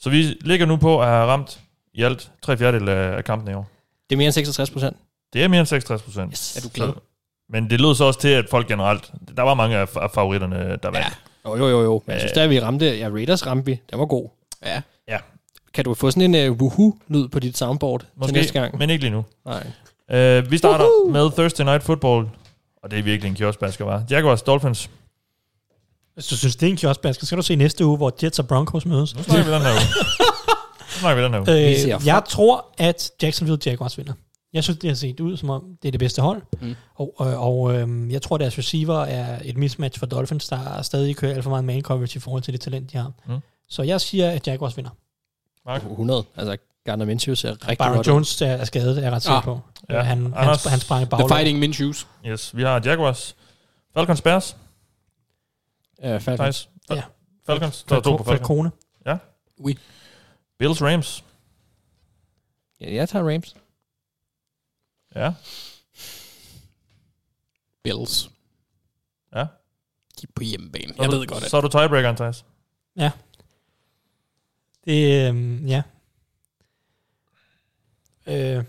Så 0.01 0.11
vi 0.11 0.23
ligger 0.41 0.67
nu 0.67 0.77
på 0.77 1.01
at 1.03 1.09
have 1.09 1.27
ramt 1.27 1.61
i 1.95 2.03
alt 2.03 2.31
tre 2.43 2.57
fjerdedel 2.57 2.89
af 2.89 3.17
af 3.17 3.25
kampen 3.25 3.51
i 3.51 3.55
år. 3.55 3.71
Det 4.11 4.15
er 4.15 4.17
mere 4.17 4.27
end 4.27 4.33
66 4.33 4.71
procent. 4.71 4.97
Det 5.33 5.43
er 5.45 5.49
mere 5.49 5.61
end 5.61 5.67
66 5.67 6.03
procent. 6.03 6.33
Yes. 6.33 6.57
Er 6.57 6.61
du 6.61 6.69
glad? 6.75 6.93
Men 7.49 7.71
det 7.71 7.81
lød 7.81 7.95
så 7.95 8.05
også 8.05 8.21
til, 8.21 8.29
at 8.29 8.45
folk 8.51 8.69
generelt... 8.69 9.11
Der 9.37 9.43
var 9.43 9.55
mange 9.55 9.77
af, 9.77 9.89
favoritterne, 9.89 10.79
der 10.83 10.91
vandt. 10.91 11.19
Jo, 11.47 11.57
jo, 11.57 11.69
jo, 11.69 11.83
jo. 11.83 12.03
Men 12.07 12.13
jeg 12.13 12.15
Øh. 12.15 12.21
synes, 12.21 12.33
da 12.33 12.47
vi 12.47 12.61
ramte, 12.61 12.99
ja, 12.99 13.09
Raiders 13.09 13.47
ramte 13.47 13.67
vi. 13.67 13.81
Den 13.91 13.99
var 13.99 14.07
god. 14.07 14.29
Ja. 14.65 14.83
Ja. 15.09 15.19
Kan 15.75 15.85
du 15.85 15.95
få 15.95 16.11
sådan 16.11 16.35
en 16.35 16.51
uh, 16.51 16.57
woohoo-lyd 16.63 17.29
på 17.29 17.39
dit 17.41 17.59
soundboard 17.59 18.03
Måske, 18.17 18.29
til 18.29 18.35
næste 18.35 18.53
gang? 18.61 18.79
men 18.79 18.91
ikke 18.91 19.05
lige 19.05 19.13
nu. 19.13 19.25
Nej. 19.47 20.39
Uh, 20.41 20.51
vi 20.51 20.59
starter 20.59 20.85
Woohoo! 20.85 21.11
med 21.13 21.31
Thursday 21.31 21.65
Night 21.65 21.83
Football. 21.83 22.29
Og 22.83 22.91
det 22.91 22.99
er 22.99 23.03
virkelig 23.03 23.29
en 23.31 23.35
kioskbasker, 23.37 23.85
var. 23.85 24.03
Jaguars 24.11 24.43
Dolphins. 24.43 24.91
Hvis 26.15 26.27
du 26.27 26.37
synes, 26.37 26.57
det 26.57 26.67
er 26.67 26.71
en 26.71 26.77
kioskbasker, 26.77 27.21
så 27.21 27.27
skal 27.27 27.37
du 27.39 27.43
se 27.43 27.57
næste 27.57 27.85
uge, 27.87 27.97
hvor 27.97 28.13
Jets 28.23 28.39
og 28.39 28.49
Broncos 28.49 28.87
mødes. 28.87 29.17
Nu 29.17 29.23
snakker 29.23 29.45
vi 29.45 29.53
den 29.53 29.63
her 29.63 29.71
uge. 29.71 29.81
Snakker 30.91 31.23
vi 31.23 31.25
den 31.25 31.35
her. 31.47 31.55
Vi 31.95 32.01
Øh, 32.01 32.07
jeg 32.07 32.23
tror, 32.29 32.67
at 32.79 33.11
Jacksonville 33.23 33.59
Jaguars 33.67 33.99
vinder. 33.99 34.13
Jeg 34.53 34.65
synes, 34.65 34.79
det 34.79 34.91
har 34.91 34.95
set 34.95 35.21
ud, 35.21 35.37
som 35.37 35.51
om 35.51 35.65
det 35.83 35.89
er 35.89 35.93
det 35.93 35.99
bedste 36.01 36.23
hold. 36.23 36.43
Mm. 36.61 36.75
Og, 36.95 37.15
og, 37.17 37.37
og 37.37 37.75
øhm, 37.75 38.11
jeg 38.11 38.23
tror, 38.23 38.39
deres 38.39 38.59
receiver 38.59 38.99
er 39.05 39.39
et 39.45 39.57
mismatch 39.57 39.99
for 39.99 40.07
Dolphins, 40.07 40.49
der 40.49 40.83
stadig 40.83 41.17
kører 41.17 41.35
alt 41.35 41.43
for 41.43 41.51
meget 41.51 41.65
man 41.65 41.83
coverage 41.83 42.17
i 42.17 42.21
forhold 42.21 42.43
til 42.43 42.53
det 42.53 42.61
talent, 42.61 42.93
de 42.93 42.97
har. 42.97 43.13
Mm. 43.29 43.39
Så 43.69 43.83
jeg 43.83 44.01
siger, 44.01 44.31
at 44.31 44.47
Jaguars 44.47 44.77
vinder. 44.77 44.91
Mark? 45.67 45.83
100. 45.83 46.25
Altså, 46.37 46.57
Gardner 46.85 47.05
Minshew 47.07 47.35
ser 47.35 47.51
rigtig 47.51 47.79
Byron 47.79 47.95
godt 47.97 48.07
ud. 48.09 48.13
Jones 48.13 48.43
er, 48.43 48.47
er 48.47 48.65
skadet, 48.65 48.99
er 48.99 49.03
jeg 49.03 49.13
ret 49.13 49.23
sikker 49.23 49.37
Ah. 49.37 49.45
på. 49.45 49.61
Ja. 49.91 49.97
Ja. 49.97 50.03
Han, 50.03 50.23
han, 50.23 50.35
Anders? 50.37 50.65
han 50.65 50.81
sprang 50.81 51.03
i 51.03 51.07
The. 51.13 51.25
Fighting 51.29 51.59
Minshews. 51.59 52.07
Yes, 52.27 52.57
vi 52.57 52.63
har 52.63 52.83
Jaguars. 52.85 53.37
Falcons 53.95 54.21
Bears. 54.23 54.57
Ja, 56.03 56.17
Falcons. 56.17 56.69
Nice. 56.91 56.97
Ja. 56.99 57.03
Falcons. 57.47 57.83
Der 57.89 57.97
er 57.97 58.01
to 58.01 58.17
på 58.17 58.25
Falcons. 58.25 58.49
Falcone. 58.49 58.71
Oui. 59.61 59.79
Bills 60.61 60.83
Rams. 60.83 61.25
Ja, 62.81 62.95
jeg 62.95 63.09
tager 63.09 63.33
Rams. 63.35 63.57
Ja. 65.15 65.33
Bills. 67.83 68.31
Ja. 69.35 69.41
De 70.21 70.27
er 70.29 70.33
på 70.35 70.43
hjemmebane. 70.45 70.95
Så 70.95 70.95
er 70.99 71.03
Jeg 71.05 71.13
du- 71.13 71.19
ved 71.19 71.27
godt, 71.27 71.45
at 71.45 71.51
Så 71.51 71.57
er 71.57 71.61
du 71.61 71.69
tiebreakeren, 71.69 72.17
Thijs. 72.17 72.45
Det, 74.85 75.29
øhm, 75.29 75.67
ja. 75.67 75.83
Øh, 78.27 78.65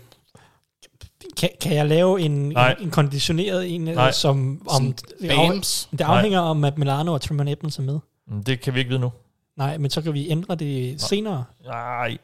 kan, 1.36 1.48
kan 1.60 1.74
jeg 1.76 1.86
lave 1.88 2.20
en, 2.20 2.48
Nej. 2.48 2.72
en, 2.78 2.84
en 2.84 2.90
konditioneret 2.90 3.74
en, 3.74 3.80
Nej. 3.80 3.94
Nej. 3.94 4.12
som... 4.12 4.62
Om, 4.70 4.92
det, 4.92 5.30
af, 5.30 5.36
Bams. 5.50 5.88
det 5.90 6.00
afhænger 6.00 6.40
om, 6.40 6.64
at 6.64 6.78
Milano 6.78 7.12
og 7.12 7.20
Tremont 7.20 7.48
Edmonds 7.48 7.78
er 7.78 7.82
med. 7.82 7.98
Mm, 8.26 8.44
Det 8.44 8.60
kan 8.60 8.74
vi 8.74 8.78
ikke 8.78 8.88
vide 8.88 9.00
nu. 9.00 9.12
Nej, 9.56 9.78
men 9.78 9.90
så 9.90 10.02
kan 10.02 10.14
vi 10.14 10.30
ændre 10.30 10.54
det 10.54 11.00
senere. 11.00 11.44
Nej, 11.64 12.18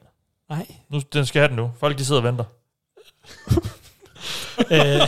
Nej. 0.48 0.66
nu, 0.88 1.00
den 1.12 1.26
skal 1.26 1.40
have 1.40 1.48
den 1.48 1.56
nu. 1.56 1.72
Folk 1.78 1.98
de 1.98 2.04
sidder 2.04 2.20
og 2.20 2.24
venter. 2.24 2.44
øh, 4.74 5.00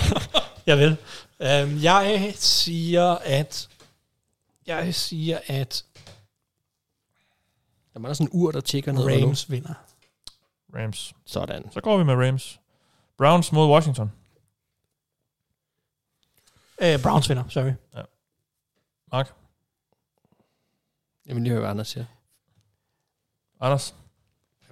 jeg 0.66 0.78
vil. 0.78 0.96
Øh, 1.40 1.84
jeg 1.84 2.32
siger, 2.36 3.14
at... 3.14 3.68
Jeg 4.66 4.94
siger, 4.94 5.38
at 5.46 5.84
Der 7.94 8.08
er 8.08 8.12
sådan 8.12 8.26
en 8.26 8.30
ur, 8.32 8.50
der 8.50 8.60
tjekker 8.60 8.92
ned. 8.92 9.04
Rams 9.04 9.50
vinder. 9.50 9.74
Rams. 10.74 11.14
Sådan. 11.26 11.72
Så 11.72 11.80
går 11.80 11.98
vi 11.98 12.04
med 12.04 12.14
Rams. 12.14 12.60
Browns 13.18 13.52
mod 13.52 13.68
Washington. 13.68 14.12
Øh, 16.82 17.02
Browns 17.02 17.28
vinder, 17.28 17.44
sorry. 17.48 17.72
Mark. 19.12 19.39
Jeg 21.30 21.36
vil 21.36 21.42
lige 21.42 21.50
høre, 21.50 21.60
hvad 21.60 21.70
Anders 21.70 21.88
siger. 21.88 22.04
Anders. 23.60 23.94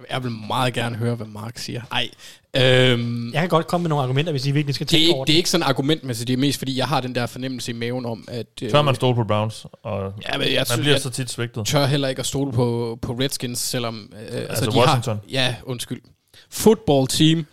Jeg 0.09 0.23
vil 0.23 0.31
meget 0.31 0.73
gerne 0.73 0.95
høre, 0.95 1.15
hvad 1.15 1.27
Mark 1.27 1.57
siger. 1.57 1.81
Ej, 1.91 2.09
øhm, 2.55 3.33
Jeg 3.33 3.41
kan 3.41 3.49
godt 3.49 3.67
komme 3.67 3.83
med 3.83 3.89
nogle 3.89 4.03
argumenter, 4.03 4.31
hvis 4.31 4.45
I 4.45 4.51
virkelig 4.51 4.75
skal 4.75 4.87
det, 4.87 4.91
er 4.93 4.97
tænke 4.97 5.03
ikke, 5.03 5.15
over 5.15 5.25
det 5.25 5.31
er 5.31 5.33
det. 5.33 5.37
ikke 5.37 5.49
sådan 5.49 5.63
et 5.63 5.67
argument, 5.69 6.03
men 6.03 6.15
det 6.15 6.29
er 6.29 6.37
mest 6.37 6.57
fordi, 6.57 6.77
jeg 6.77 6.87
har 6.87 7.01
den 7.01 7.15
der 7.15 7.25
fornemmelse 7.25 7.71
i 7.71 7.75
maven 7.75 8.05
om, 8.05 8.25
at... 8.27 8.47
øh, 8.61 8.71
Tør 8.71 8.81
man 8.81 8.95
stole 8.95 9.15
på 9.15 9.23
Browns? 9.23 9.65
Og 9.83 10.13
Ja, 10.33 10.37
men 10.37 10.47
jeg 10.47 10.55
man 10.59 10.65
synes, 10.65 10.79
bliver 10.79 10.93
jeg- 10.93 11.01
så 11.01 11.09
tit 11.09 11.29
svigtet. 11.29 11.65
tør 11.67 11.85
heller 11.85 12.07
ikke 12.07 12.19
at 12.19 12.25
stole 12.25 12.51
på, 12.51 12.99
på 13.01 13.13
Redskins, 13.13 13.59
selvom... 13.59 14.13
Øh, 14.15 14.19
altså, 14.21 14.37
Altså 14.49 14.65
de 14.65 14.77
Washington. 14.77 15.15
Har, 15.15 15.23
ja, 15.29 15.55
undskyld. 15.63 16.01
Football 16.49 17.07
team. 17.07 17.45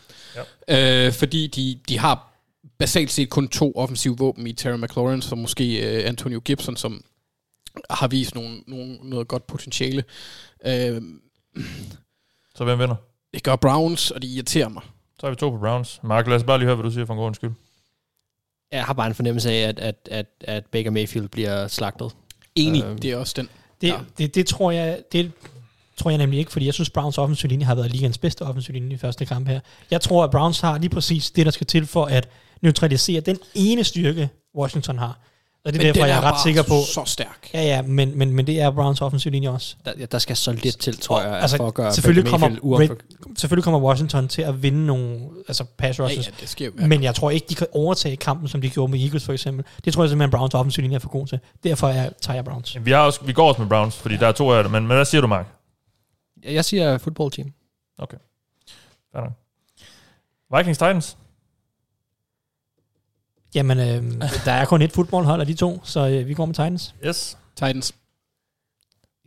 Ja. 0.68 1.06
Øh, 1.06 1.12
fordi 1.12 1.46
de, 1.46 1.78
de 1.88 1.98
har 1.98 2.32
basalt 2.78 3.12
set 3.12 3.30
kun 3.30 3.48
to 3.48 3.72
offensive 3.76 4.16
våben 4.18 4.46
i 4.46 4.52
Terry 4.52 4.76
McLaurin, 4.78 5.22
som 5.22 5.38
måske 5.38 5.96
øh, 5.96 6.08
Antonio 6.08 6.40
Gibson, 6.40 6.76
som 6.76 7.04
har 7.90 8.08
vist 8.08 8.34
nogle, 8.34 8.60
nogle, 8.66 8.98
noget 9.02 9.28
godt 9.28 9.46
potentiale. 9.46 10.04
Øh, 10.66 11.02
Så 12.54 12.64
hvem 12.64 12.78
vinder? 12.78 12.94
det 13.34 13.42
gør 13.42 13.56
Browns, 13.56 14.10
og 14.10 14.22
de 14.22 14.26
irriterer 14.26 14.68
mig. 14.68 14.82
Så 15.20 15.26
har 15.26 15.30
vi 15.30 15.36
to 15.36 15.50
på 15.50 15.58
Browns. 15.58 16.00
Mark, 16.02 16.26
lad 16.26 16.36
os 16.36 16.44
bare 16.44 16.58
lige 16.58 16.66
høre, 16.66 16.76
hvad 16.76 16.84
du 16.84 16.90
siger 16.90 17.06
for 17.06 17.14
en 17.14 17.18
god 17.20 17.34
skyld. 17.34 17.50
Jeg 18.72 18.84
har 18.84 18.92
bare 18.92 19.06
en 19.06 19.14
fornemmelse 19.14 19.50
af, 19.50 19.68
at, 19.68 19.78
at, 19.78 19.96
at, 20.10 20.26
at 20.40 20.66
Baker 20.66 20.90
Mayfield 20.90 21.28
bliver 21.28 21.68
slagtet. 21.68 22.12
Enig, 22.54 22.84
Øhm. 22.84 22.98
det 22.98 23.10
er 23.12 23.16
også 23.16 23.34
den. 23.36 23.48
Det, 23.80 23.88
Ja. 23.88 23.98
det, 24.18 24.34
det, 24.34 24.46
tror 24.46 24.70
jeg, 24.70 25.02
det 25.12 25.32
tror 25.96 26.10
jeg 26.10 26.18
nemlig 26.18 26.38
ikke, 26.38 26.52
fordi 26.52 26.66
jeg 26.66 26.74
synes, 26.74 26.90
Browns 26.90 27.18
offensive 27.18 27.48
linje 27.50 27.64
har 27.66 27.74
været 27.74 27.90
ligens 27.90 28.18
bedste 28.18 28.42
offensive 28.42 28.76
linje 28.78 28.94
i 28.94 28.98
første 28.98 29.24
kamp 29.26 29.48
her. 29.48 29.60
Jeg 29.90 30.00
tror, 30.00 30.24
at 30.24 30.30
Browns 30.30 30.60
har 30.60 30.78
lige 30.78 30.90
præcis 30.90 31.30
det, 31.30 31.46
der 31.46 31.52
skal 31.52 31.66
til 31.66 31.86
for 31.86 32.04
at 32.04 32.28
neutralisere 32.62 33.20
den 33.20 33.38
ene 33.54 33.84
styrke, 33.84 34.28
Washington 34.58 34.98
har. 34.98 35.20
Og 35.66 35.72
det 35.72 35.80
er 35.80 35.84
Men 35.84 35.94
derfor, 35.94 36.06
jeg 36.06 36.16
er 36.16 36.20
ret 36.20 36.32
bare 36.32 36.42
sikker 36.42 36.62
på... 36.62 36.80
så 36.94 37.02
stærk. 37.06 37.50
Ja, 37.54 37.62
ja, 37.62 37.82
men, 37.82 38.18
men, 38.18 38.32
men 38.32 38.46
det 38.46 38.60
er 38.60 38.70
Browns 38.70 39.00
offensive 39.00 39.32
linje 39.32 39.50
også. 39.50 39.76
Der, 39.84 39.92
ja, 39.98 40.04
der 40.04 40.18
skal 40.18 40.36
så 40.36 40.52
lidt 40.52 40.78
til, 40.78 40.98
tror 40.98 41.20
jeg, 41.20 41.32
altså, 41.32 41.56
for 41.56 41.66
at 41.66 41.74
gøre 41.74 41.92
selvfølgelig 41.92 42.30
kommer, 42.30 42.48
Red, 42.78 42.88
selvfølgelig 43.36 43.64
kommer 43.64 43.80
Washington 43.80 44.28
til 44.28 44.42
at 44.42 44.62
vinde 44.62 44.86
nogle 44.86 45.20
altså 45.48 45.64
pass 45.64 45.98
Ja, 45.98 46.04
rushes, 46.04 46.26
ja, 46.26 46.32
det 46.40 46.48
sker 46.48 46.66
jo. 46.66 46.72
men 46.86 47.02
jeg 47.02 47.14
tror 47.14 47.30
ikke, 47.30 47.46
de 47.48 47.54
kan 47.54 47.66
overtage 47.72 48.16
kampen, 48.16 48.48
som 48.48 48.60
de 48.60 48.70
gjorde 48.70 48.92
med 48.92 49.00
Eagles 49.00 49.24
for 49.24 49.32
eksempel. 49.32 49.64
Det 49.84 49.92
tror 49.92 50.02
jeg 50.02 50.10
simpelthen, 50.10 50.30
Browns 50.30 50.54
offensive 50.54 50.82
linje 50.82 50.94
er 50.94 51.00
for 51.00 51.08
god 51.08 51.26
til. 51.26 51.38
Derfor 51.64 51.88
er, 51.88 52.10
tager 52.20 52.34
jeg 52.34 52.44
Browns. 52.44 52.76
Vi, 52.80 52.90
har 52.90 52.98
også, 52.98 53.20
vi 53.24 53.32
går 53.32 53.48
også 53.48 53.60
med 53.60 53.68
Browns, 53.68 53.96
fordi 53.96 54.16
der 54.16 54.26
er 54.26 54.32
to 54.32 54.50
af 54.52 54.62
dem. 54.64 54.72
Men, 54.72 54.86
men 54.86 54.96
hvad 54.96 55.04
siger 55.04 55.20
du, 55.20 55.26
Mark? 55.26 55.46
Jeg 56.44 56.64
siger 56.64 56.98
football 56.98 57.30
team. 57.30 57.52
Fair 59.12 59.20
nok. 59.20 59.32
Vikings 60.56 60.78
Titans. 60.78 61.16
Jamen, 63.56 63.78
øh, 63.78 64.20
der 64.44 64.52
er 64.52 64.64
kun 64.64 64.82
et 64.82 64.92
fodboldhold 64.92 65.40
af 65.40 65.46
de 65.46 65.54
to, 65.54 65.80
så 65.84 66.08
øh, 66.08 66.28
vi 66.28 66.34
går 66.34 66.46
med 66.46 66.54
Titans. 66.54 66.94
Yes. 67.06 67.38
Titans. 67.56 67.94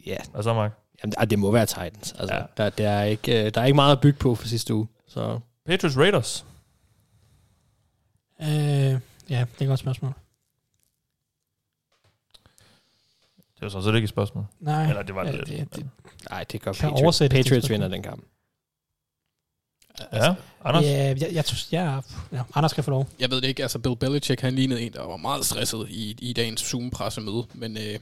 Ja, 0.05 0.17
Hvad 0.31 0.43
så, 0.43 0.53
Mark? 0.53 0.71
Jamen, 1.03 1.29
det 1.29 1.39
må 1.39 1.51
være 1.51 1.65
Titans. 1.65 2.11
Altså, 2.19 2.35
Ja. 2.35 2.41
der, 2.57 2.69
der, 2.69 2.89
er 2.89 3.03
ikke, 3.03 3.45
øh, 3.45 3.51
der 3.53 3.61
er 3.61 3.65
ikke 3.65 3.75
meget 3.75 3.91
at 3.95 4.01
bygge 4.01 4.19
på 4.19 4.35
for 4.35 4.47
sidste 4.47 4.73
uge. 4.73 4.87
Så 5.07 5.39
Patriots 5.65 5.97
Raiders. 5.97 6.45
Øh, 8.41 8.47
ja, 8.47 8.95
det 9.29 9.31
er 9.31 9.61
et 9.61 9.67
godt 9.67 9.79
spørgsmål. 9.79 10.13
Det 13.55 13.61
er 13.61 13.65
jo 13.65 13.69
så 13.69 13.81
set 13.81 13.95
ikke 13.95 14.03
et 14.03 14.09
spørgsmål. 14.09 14.45
Nej, 14.59 14.87
Eller 14.89 15.01
det 15.01 15.15
var 15.15 15.23
det 15.23 15.31
ja, 15.31 15.37
lidt. 15.37 15.47
det, 15.49 15.75
det, 15.75 15.89
nej, 16.29 16.43
det 16.51 16.61
gør 16.61 16.73
Kan 16.73 16.89
Patriots. 16.91 17.17
det 17.17 17.31
Patriots 17.31 17.69
vinder 17.69 17.87
den 17.87 18.03
kamp. 18.03 18.23
Ja, 20.13 20.33
Anders. 20.65 20.83
ja, 20.85 21.15
jeg, 21.19 21.29
jeg, 21.33 21.43
ja, 21.71 21.99
ja, 22.31 22.41
Anders 22.55 22.71
skal 22.71 22.83
få 22.83 22.91
lov. 22.91 23.07
Jeg 23.19 23.31
ved 23.31 23.41
det 23.41 23.47
ikke, 23.47 23.61
altså 23.61 23.79
Bill 23.79 23.95
Belichick, 23.95 24.41
han 24.41 24.55
lignede 24.55 24.81
en, 24.81 24.93
der 24.93 25.03
var 25.07 25.17
meget 25.17 25.45
stresset 25.45 25.87
i, 25.89 26.15
i 26.19 26.33
dagens 26.33 26.61
Zoom-pressemøde, 26.61 27.43
men 27.53 27.77
øh, 27.77 27.99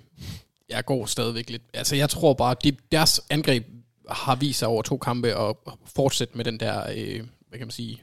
jeg 0.70 0.86
går 0.86 1.06
stadigvæk 1.06 1.50
lidt... 1.50 1.62
Altså, 1.74 1.96
jeg 1.96 2.10
tror 2.10 2.34
bare, 2.34 2.56
de, 2.64 2.72
deres 2.92 3.22
angreb 3.30 3.68
har 4.10 4.36
vist 4.36 4.60
sig 4.60 4.68
over 4.68 4.82
to 4.82 4.98
kampe 4.98 5.50
at 5.50 5.56
fortsætte 5.96 6.38
med 6.38 6.46
den 6.46 6.60
der, 6.60 6.84
øh, 6.96 7.22
hvad 7.50 7.60
kan 7.60 7.68
man 7.68 7.72
sige, 7.72 8.02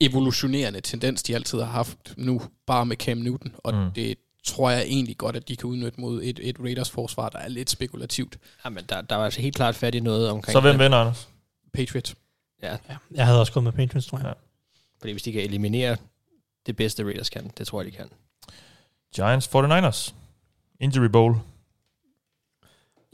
evolutionerende 0.00 0.80
tendens, 0.80 1.22
de 1.22 1.34
altid 1.34 1.58
har 1.58 1.66
haft 1.66 1.98
nu, 2.16 2.42
bare 2.66 2.86
med 2.86 2.96
Cam 2.96 3.18
Newton, 3.18 3.54
og 3.58 3.74
Mm. 3.74 3.90
det 3.94 4.18
tror 4.44 4.70
jeg 4.70 4.82
egentlig 4.82 5.16
godt, 5.18 5.36
at 5.36 5.48
de 5.48 5.56
kan 5.56 5.66
udnytte 5.68 6.00
mod 6.00 6.22
et, 6.22 6.40
et 6.42 6.56
Raiders-forsvar, 6.60 7.28
der 7.28 7.38
er 7.38 7.48
lidt 7.48 7.70
spekulativt. 7.70 8.36
Jamen, 8.64 8.84
der, 8.88 9.00
der 9.00 9.16
var 9.16 9.24
altså 9.24 9.40
helt 9.40 9.56
klart 9.56 9.74
fat 9.76 9.94
i 9.94 10.00
noget 10.00 10.28
omkring 10.30 10.52
Så 10.52 10.60
hvem 10.60 10.78
vinder, 10.78 10.98
Anders? 10.98 11.28
Patriots. 11.74 12.14
Ja, 12.62 12.76
Ja, 12.88 12.96
jeg 13.14 13.26
havde 13.26 13.40
også 13.40 13.52
gået 13.52 13.64
med 13.64 13.72
Patriots, 13.72 14.06
tror 14.06 14.18
jeg. 14.18 14.26
Ja. 14.26 14.32
fordi 15.00 15.12
hvis 15.12 15.22
de 15.22 15.32
kan 15.32 15.42
eliminere 15.42 15.96
det 16.66 16.76
bedste 16.76 17.04
Raiders 17.04 17.30
kan, 17.30 17.50
det 17.58 17.66
tror 17.66 17.80
jeg, 17.82 17.92
de 17.92 17.96
kan. 17.96 18.08
Giants 19.16 19.48
49ers. 19.54 20.14
Injury 20.80 21.06
Bowl. 21.06 21.36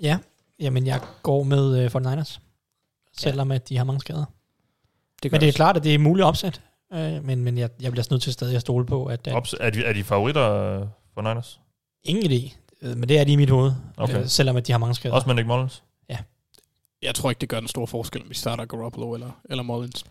Ja, 0.03 0.19
jamen 0.61 0.87
jeg 0.87 1.01
går 1.23 1.43
med 1.43 1.79
øh, 1.85 1.91
49ers, 1.95 2.39
selvom 3.19 3.51
at 3.53 3.69
de 3.69 3.77
har 3.77 3.85
mange 3.85 4.01
skader. 4.01 4.25
Det 5.23 5.33
Men 5.33 5.41
det 5.41 5.49
er 5.49 5.53
klart, 5.53 5.77
at 5.77 5.85
det 5.85 5.95
er 5.95 5.99
muligt 5.99 6.25
opsat, 6.25 6.61
øh, 6.93 7.25
men, 7.25 7.45
men 7.45 7.59
jeg, 7.59 7.71
jeg 7.81 7.93
bliver 7.93 8.07
nødt 8.11 8.23
til 8.23 8.33
stadig 8.33 8.55
at 8.55 8.61
stole 8.61 8.87
på, 8.87 9.07
at, 9.07 9.27
at 9.27 9.35
Ops, 9.35 9.55
er, 9.61 9.71
de, 9.71 9.85
er 9.85 9.93
de 9.93 10.05
favoritter 10.05 10.53
øh, 10.53 10.87
for 11.15 11.23
Niners? 11.23 11.61
ingen 12.05 12.31
idé, 12.33 12.57
øh, 12.83 12.97
men 12.97 13.09
det 13.09 13.19
er 13.19 13.25
de 13.25 13.33
i 13.33 13.37
mit 13.37 13.51
hoved, 13.51 13.73
Okay. 13.97 14.21
øh, 14.21 14.27
selvom 14.29 14.57
at 14.57 14.67
de 14.67 14.73
har 14.73 14.79
mange 14.79 14.95
skader. 14.95 15.15
Også 15.15 15.27
med 15.27 15.35
Nick 15.35 15.47
Mullins? 15.47 15.83
Jeg 17.07 17.15
tror 17.15 17.31
ikke, 17.31 17.41
det 17.41 17.49
gør 17.49 17.59
den 17.61 17.69
store 17.69 17.87
forskel, 17.87 18.23
om 18.23 18.29
vi 18.29 18.35
starter 18.35 18.65
Garoppolo 18.65 19.15
eller, 19.15 19.41
eller 19.51 19.63
Mullins. 19.63 20.05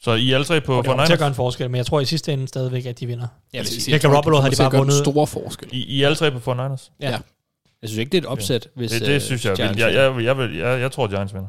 Så 0.00 0.12
I 0.12 0.30
er 0.30 0.34
alle 0.34 0.44
tre 0.44 0.60
på 0.60 0.72
Og 0.78 0.84
det 0.84 0.88
kommer 0.88 1.06
til 1.06 1.12
at 1.12 1.18
gøre 1.18 1.26
49ers? 1.28 1.30
en 1.30 1.34
forskel, 1.34 1.70
men 1.70 1.76
jeg 1.76 1.86
tror 1.86 2.00
i 2.00 2.04
sidste 2.04 2.32
ende 2.32 2.48
stadigvæk, 2.48 2.86
at 2.86 3.00
de 3.00 3.06
vinder. 3.06 3.26
Ja, 3.54 3.58
Jeg 3.58 3.66
Ja, 3.66 3.70
jeg 3.86 3.94
ikke, 3.94 4.08
Garoppolo 4.08 4.36
det 4.36 4.42
havde 4.44 4.56
de 4.56 4.62
bare 4.62 4.72
vundet- 4.78 4.98
store 4.98 5.26
forskel. 5.26 5.68
I, 5.72 5.82
I 5.84 6.02
er 6.02 6.06
alle 6.06 6.16
tre 6.16 6.30
på 6.30 6.38
49ers? 6.52 6.90
ja. 7.00 7.10
Ja. 7.10 7.18
Jeg 7.82 7.88
synes 7.88 7.98
ikke, 7.98 8.10
det 8.10 8.18
er 8.18 8.22
et 8.22 8.26
opsæt, 8.26 8.68
hvis 8.74 8.90
det, 8.90 9.00
det 9.00 9.08
øh, 9.14 9.20
synes 9.20 9.44
jeg. 9.44 9.56
Giants 9.56 9.76
Vil, 9.76 9.82
jeg, 9.84 9.94
jeg, 9.94 10.24
jeg, 10.24 10.38
vil, 10.38 10.56
jeg, 10.56 10.80
jeg 10.80 10.92
tror, 10.92 11.06
Giants 11.08 11.34
vinder. 11.34 11.48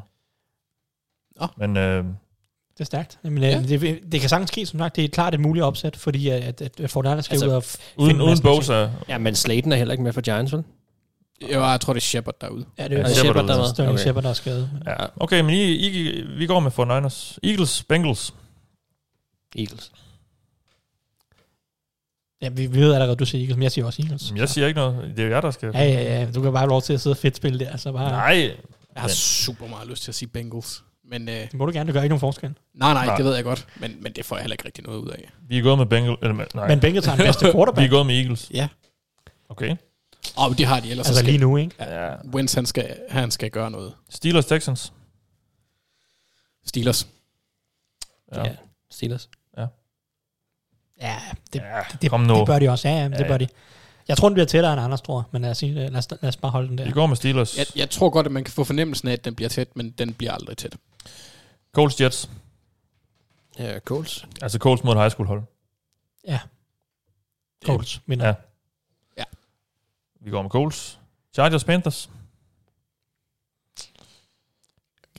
Nå. 1.40 1.46
Men 1.56 1.76
øh, 1.76 2.04
Det 2.04 2.80
er 2.80 2.84
stærkt. 2.84 3.18
Men, 3.22 3.38
Ja. 3.38 3.48
ja. 3.48 3.62
det, 3.62 4.00
det 4.12 4.20
kan 4.20 4.28
sagtens 4.30 4.48
ske, 4.50 4.66
som 4.66 4.78
sagt. 4.78 4.96
Det 4.96 5.04
er 5.04 5.08
klart 5.08 5.34
et 5.34 5.40
muligt 5.40 5.64
opsæt, 5.64 5.96
fordi 5.96 6.28
at, 6.28 6.42
at, 6.42 6.80
at 6.80 6.96
49ers 6.96 7.20
skal 7.20 7.34
Altså, 7.34 7.46
ud 7.46 7.50
og 7.52 7.64
uden, 7.96 8.10
finde 8.10 8.24
uden 8.24 8.42
Bosa. 8.42 8.88
Ja, 9.08 9.18
men 9.18 9.34
Slayton 9.34 9.72
er 9.72 9.76
heller 9.76 9.92
ikke 9.92 10.04
med 10.04 10.12
for 10.12 10.20
Giants, 10.20 10.52
vel? 10.52 10.64
Jo, 11.52 11.64
jeg 11.70 11.80
tror, 11.80 11.92
det 11.92 12.00
er 12.00 12.04
Shepard 12.04 12.34
derude. 12.40 12.64
Ja, 12.78 12.88
det 12.88 12.92
er 12.98 13.08
Ja, 13.08 13.14
Shepard 13.14 13.36
er 13.36 13.46
der, 13.46 13.54
der, 13.56 13.68
Sterling 13.68 13.92
Okay. 13.94 14.02
Shepard, 14.02 14.22
der 14.22 14.28
er 14.30 14.34
skadet. 14.34 14.70
Men- 14.72 14.82
Ja. 14.86 14.94
Okay, 15.16 15.40
men 15.40 15.50
I, 15.54 15.62
I, 15.72 16.22
vi 16.22 16.46
går 16.46 16.60
med 16.60 16.70
49ers. 16.70 17.38
Eagles, 17.42 17.82
Bengals. 17.88 18.34
Eagles. 19.56 19.92
Ja, 22.42 22.48
vi, 22.48 22.66
vi 22.66 22.78
ved 22.80 22.92
allerede, 22.92 23.12
at 23.12 23.18
du 23.18 23.24
siger 23.24 23.40
Eagles, 23.42 23.56
men 23.56 23.62
jeg 23.62 23.72
siger 23.72 23.84
også 23.86 24.02
Eagles. 24.02 24.32
Jeg 24.36 24.48
siger 24.48 24.66
ikke 24.66 24.80
noget. 24.80 25.10
Det 25.16 25.22
er 25.22 25.26
jo 25.26 25.30
jer, 25.34 25.40
der 25.40 25.50
skal... 25.50 25.70
Ja, 25.74 25.84
ja, 25.84 26.02
ja. 26.20 26.30
Du 26.34 26.42
kan 26.42 26.52
bare 26.52 26.60
have 26.60 26.68
lov 26.70 26.82
til 26.82 26.92
at 26.92 27.00
sidde 27.00 27.14
og 27.14 27.18
fedt 27.18 27.36
spille 27.36 27.58
der. 27.58 27.70
Altså 27.70 27.92
bare, 27.92 28.10
Nej. 28.10 28.54
Jeg 28.94 29.02
har 29.02 29.08
super 29.08 29.66
meget 29.66 29.88
lyst 29.88 30.02
til 30.02 30.10
at 30.10 30.14
sige 30.14 30.28
Bengals. 30.28 30.82
Men 31.04 31.28
øh, 31.28 31.34
Det 31.34 31.54
må 31.54 31.66
du 31.66 31.72
gerne, 31.72 31.86
det 31.86 31.94
gør 31.94 32.02
ikke 32.02 32.08
nogen 32.12 32.20
forskel. 32.20 32.54
nej, 32.74 32.92
nej, 32.92 33.06
Nej. 33.06 33.16
det 33.16 33.24
ved 33.24 33.34
jeg 33.34 33.44
godt. 33.44 33.66
Men, 33.76 33.96
men 34.02 34.12
det 34.12 34.24
får 34.24 34.36
jeg 34.36 34.42
heller 34.42 34.54
ikke 34.54 34.64
rigtig 34.64 34.84
noget 34.84 34.98
ud 34.98 35.08
af. 35.08 35.30
Vi 35.48 35.58
er 35.58 35.62
gået 35.62 35.78
med 35.78 35.86
Bengals. 35.86 36.18
Eller, 36.22 36.44
nej. 36.54 36.68
Men 36.68 36.80
Bengals 36.80 37.06
har 37.06 37.16
den 37.16 37.24
bedste 37.26 37.42
vi 37.44 37.48
er 37.48 37.52
quarterback. 37.52 37.90
gået 37.90 38.06
med 38.06 38.14
Eagles. 38.18 38.50
Ja. 38.54 38.68
Okay. 39.48 39.76
Og 40.36 40.58
det 40.58 40.66
har 40.66 40.80
de 40.80 40.90
ellers. 40.90 41.06
altså 41.06 41.14
så 41.14 41.18
skal, 41.20 41.32
lige 41.32 41.38
nu, 41.40 41.56
ikke? 41.56 41.74
Ja. 41.78 42.14
Wentz, 42.34 42.54
han 42.54 42.66
skal, 42.66 42.96
han 43.08 43.30
skal 43.30 43.50
gøre 43.50 43.70
noget. 43.70 43.94
Steelers, 44.08 44.46
Texans. 44.46 44.92
Steelers. 46.66 47.06
Ja. 48.34 48.44
Ja. 48.44 48.56
Steelers. 48.90 49.28
Ja, 51.00 51.18
det, 51.52 51.60
ja. 51.60 51.80
det, 52.02 52.10
Kom 52.10 52.20
nu. 52.20 52.34
det 52.34 52.46
bør 52.46 52.58
de 52.58 52.68
også. 52.68 52.88
Ja, 52.88 52.94
ja, 52.94 53.04
det 53.04 53.12
Ja, 53.12 53.22
ja. 53.22 53.28
bør 53.28 53.38
de. 53.38 53.48
Jeg 54.08 54.16
tror, 54.16 54.28
den 54.28 54.34
bliver 54.34 54.46
tættere 54.46 54.72
end 54.72 54.82
Anders 54.82 55.00
tror, 55.00 55.28
men 55.32 55.42
lad 55.42 55.50
os, 55.50 55.58
det. 55.58 55.74
lad 55.74 55.96
os, 55.96 56.08
lad 56.10 56.28
os 56.28 56.36
bare 56.36 56.52
holde 56.52 56.68
den 56.68 56.78
der. 56.78 56.84
Vi 56.84 56.90
går 56.90 57.06
med 57.06 57.16
Steelers. 57.16 57.58
Jeg, 57.58 57.66
jeg 57.76 57.90
tror 57.90 58.10
godt, 58.10 58.26
at 58.26 58.32
man 58.32 58.44
kan 58.44 58.52
få 58.52 58.64
fornemmelsen 58.64 59.08
af, 59.08 59.12
at 59.12 59.24
den 59.24 59.34
bliver 59.34 59.48
tæt, 59.48 59.76
men 59.76 59.90
den 59.90 60.14
bliver 60.14 60.32
aldrig 60.32 60.56
tæt. 60.56 60.76
Colts, 61.72 62.00
Jets. 62.00 62.30
Ja, 63.58 63.78
Colts. 63.78 64.26
Altså 64.42 64.58
Colts 64.58 64.84
mod 64.84 64.92
et 64.92 64.98
high 65.00 65.10
school 65.10 65.26
hold. 65.26 65.42
Colts 67.64 68.00
vinder. 68.06 68.26
Ja. 68.26 68.30
Ja. 68.30 68.49
Vi 70.20 70.30
går 70.30 70.42
med 70.42 70.50
Colts. 70.50 70.98
Chargers, 71.34 71.64
Panthers. 71.64 72.10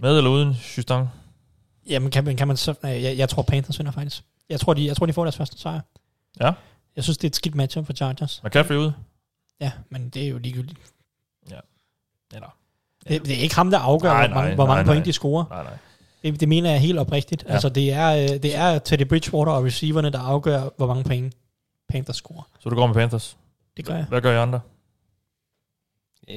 Med 0.02 0.18
eller 0.18 0.30
uden 0.32 0.56
Justin? 0.78 1.06
Jamen, 1.90 2.11
kan, 2.11 2.23
man- 2.23 2.38
kan 2.38 2.48
man 2.48 2.57
så... 2.57 2.76
Jeg, 2.84 3.18
jeg 3.18 3.30
tror, 3.30 3.41
Panthers 3.41 3.80
vinder 3.80 3.91
faktisk. 3.91 4.23
Jeg 4.49 4.60
tror, 4.60 4.73
de, 4.73 4.86
jeg 4.86 4.95
tror, 4.98 5.06
de 5.06 5.14
får 5.14 5.23
deres 5.23 5.38
første 5.38 5.57
sejr. 5.57 5.82
Ja. 6.40 6.52
Jeg 6.95 7.03
synes, 7.03 7.18
det 7.18 7.23
er 7.28 7.30
et 7.30 7.36
skidt 7.36 7.56
matchup 7.56 7.86
for 7.86 7.94
Chargers. 7.94 8.41
McCaffrey 8.44 8.76
ude. 8.76 8.94
Ja, 9.60 9.72
men 9.90 10.10
det 10.10 10.23
er 10.23 10.28
jo 10.28 10.38
ligegyldigt. 10.38 10.80
Eller, 12.34 12.56
Det, 13.07 13.26
det 13.26 13.38
er 13.38 13.41
ikke 13.41 13.56
ham, 13.56 13.72
der 13.72 13.80
afgør, 13.80 14.10
Nej, 14.14 14.28
hvor 14.28 14.36
mange, 14.36 14.48
nej, 14.48 14.56
hvor 14.56 14.65
mange 14.65 14.84
nej, 14.84 14.86
point 14.94 14.99
nej. 14.99 15.03
de 15.06 15.14
scorer. 15.14 15.45
nej, 15.49 15.64
nej. 15.64 15.78
Det, 16.23 16.40
det 16.40 16.49
mener 16.49 16.72
jeg 16.72 16.80
helt 16.82 16.99
oprigtigt. 16.99 17.44
Ja. 17.44 17.48
Ja. 17.48 17.53
Altså, 17.53 17.69
det 17.69 17.91
er, 17.94 18.07
øh, 18.23 18.30
det 18.30 18.56
er 18.56 18.80
Teddy 18.80 19.07
Bridgewater 19.07 19.52
og 19.52 19.64
receiverne, 19.64 20.10
der 20.10 20.19
afgør, 20.19 20.69
hvor 20.78 20.88
mange 20.88 21.03
point 21.03 21.34
Panthers 21.90 22.15
scorer. 22.15 22.44
Så 22.60 22.69
du 22.69 22.76
går 22.76 22.88
med 22.88 22.95
Panthers. 22.95 23.38
Det 23.78 23.86
gør 23.86 23.95
jeg. 23.95 24.06
Hvad 24.06 24.22
gør 24.22 24.32
I 24.32 24.38
andre? 24.41 24.60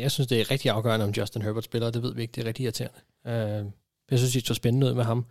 Jeg 0.00 0.10
synes, 0.10 0.28
det 0.28 0.40
er 0.40 0.50
rigtig 0.50 0.70
afgørende, 0.70 1.04
om 1.04 1.10
Justin 1.10 1.42
Herbert 1.42 1.64
spiller, 1.64 1.90
det 1.90 2.02
ved 2.02 2.14
vi 2.14 2.22
ikke. 2.22 2.32
Det 2.32 2.40
er 2.42 2.46
rigtig 2.46 2.62
irriterende. 2.64 2.98
Uh, 3.24 3.72
jeg 4.10 4.18
synes, 4.18 4.32
det 4.32 4.46
så 4.46 4.54
spændende 4.54 4.86
ud 4.86 4.94
med 4.94 5.04
ham. 5.04 5.26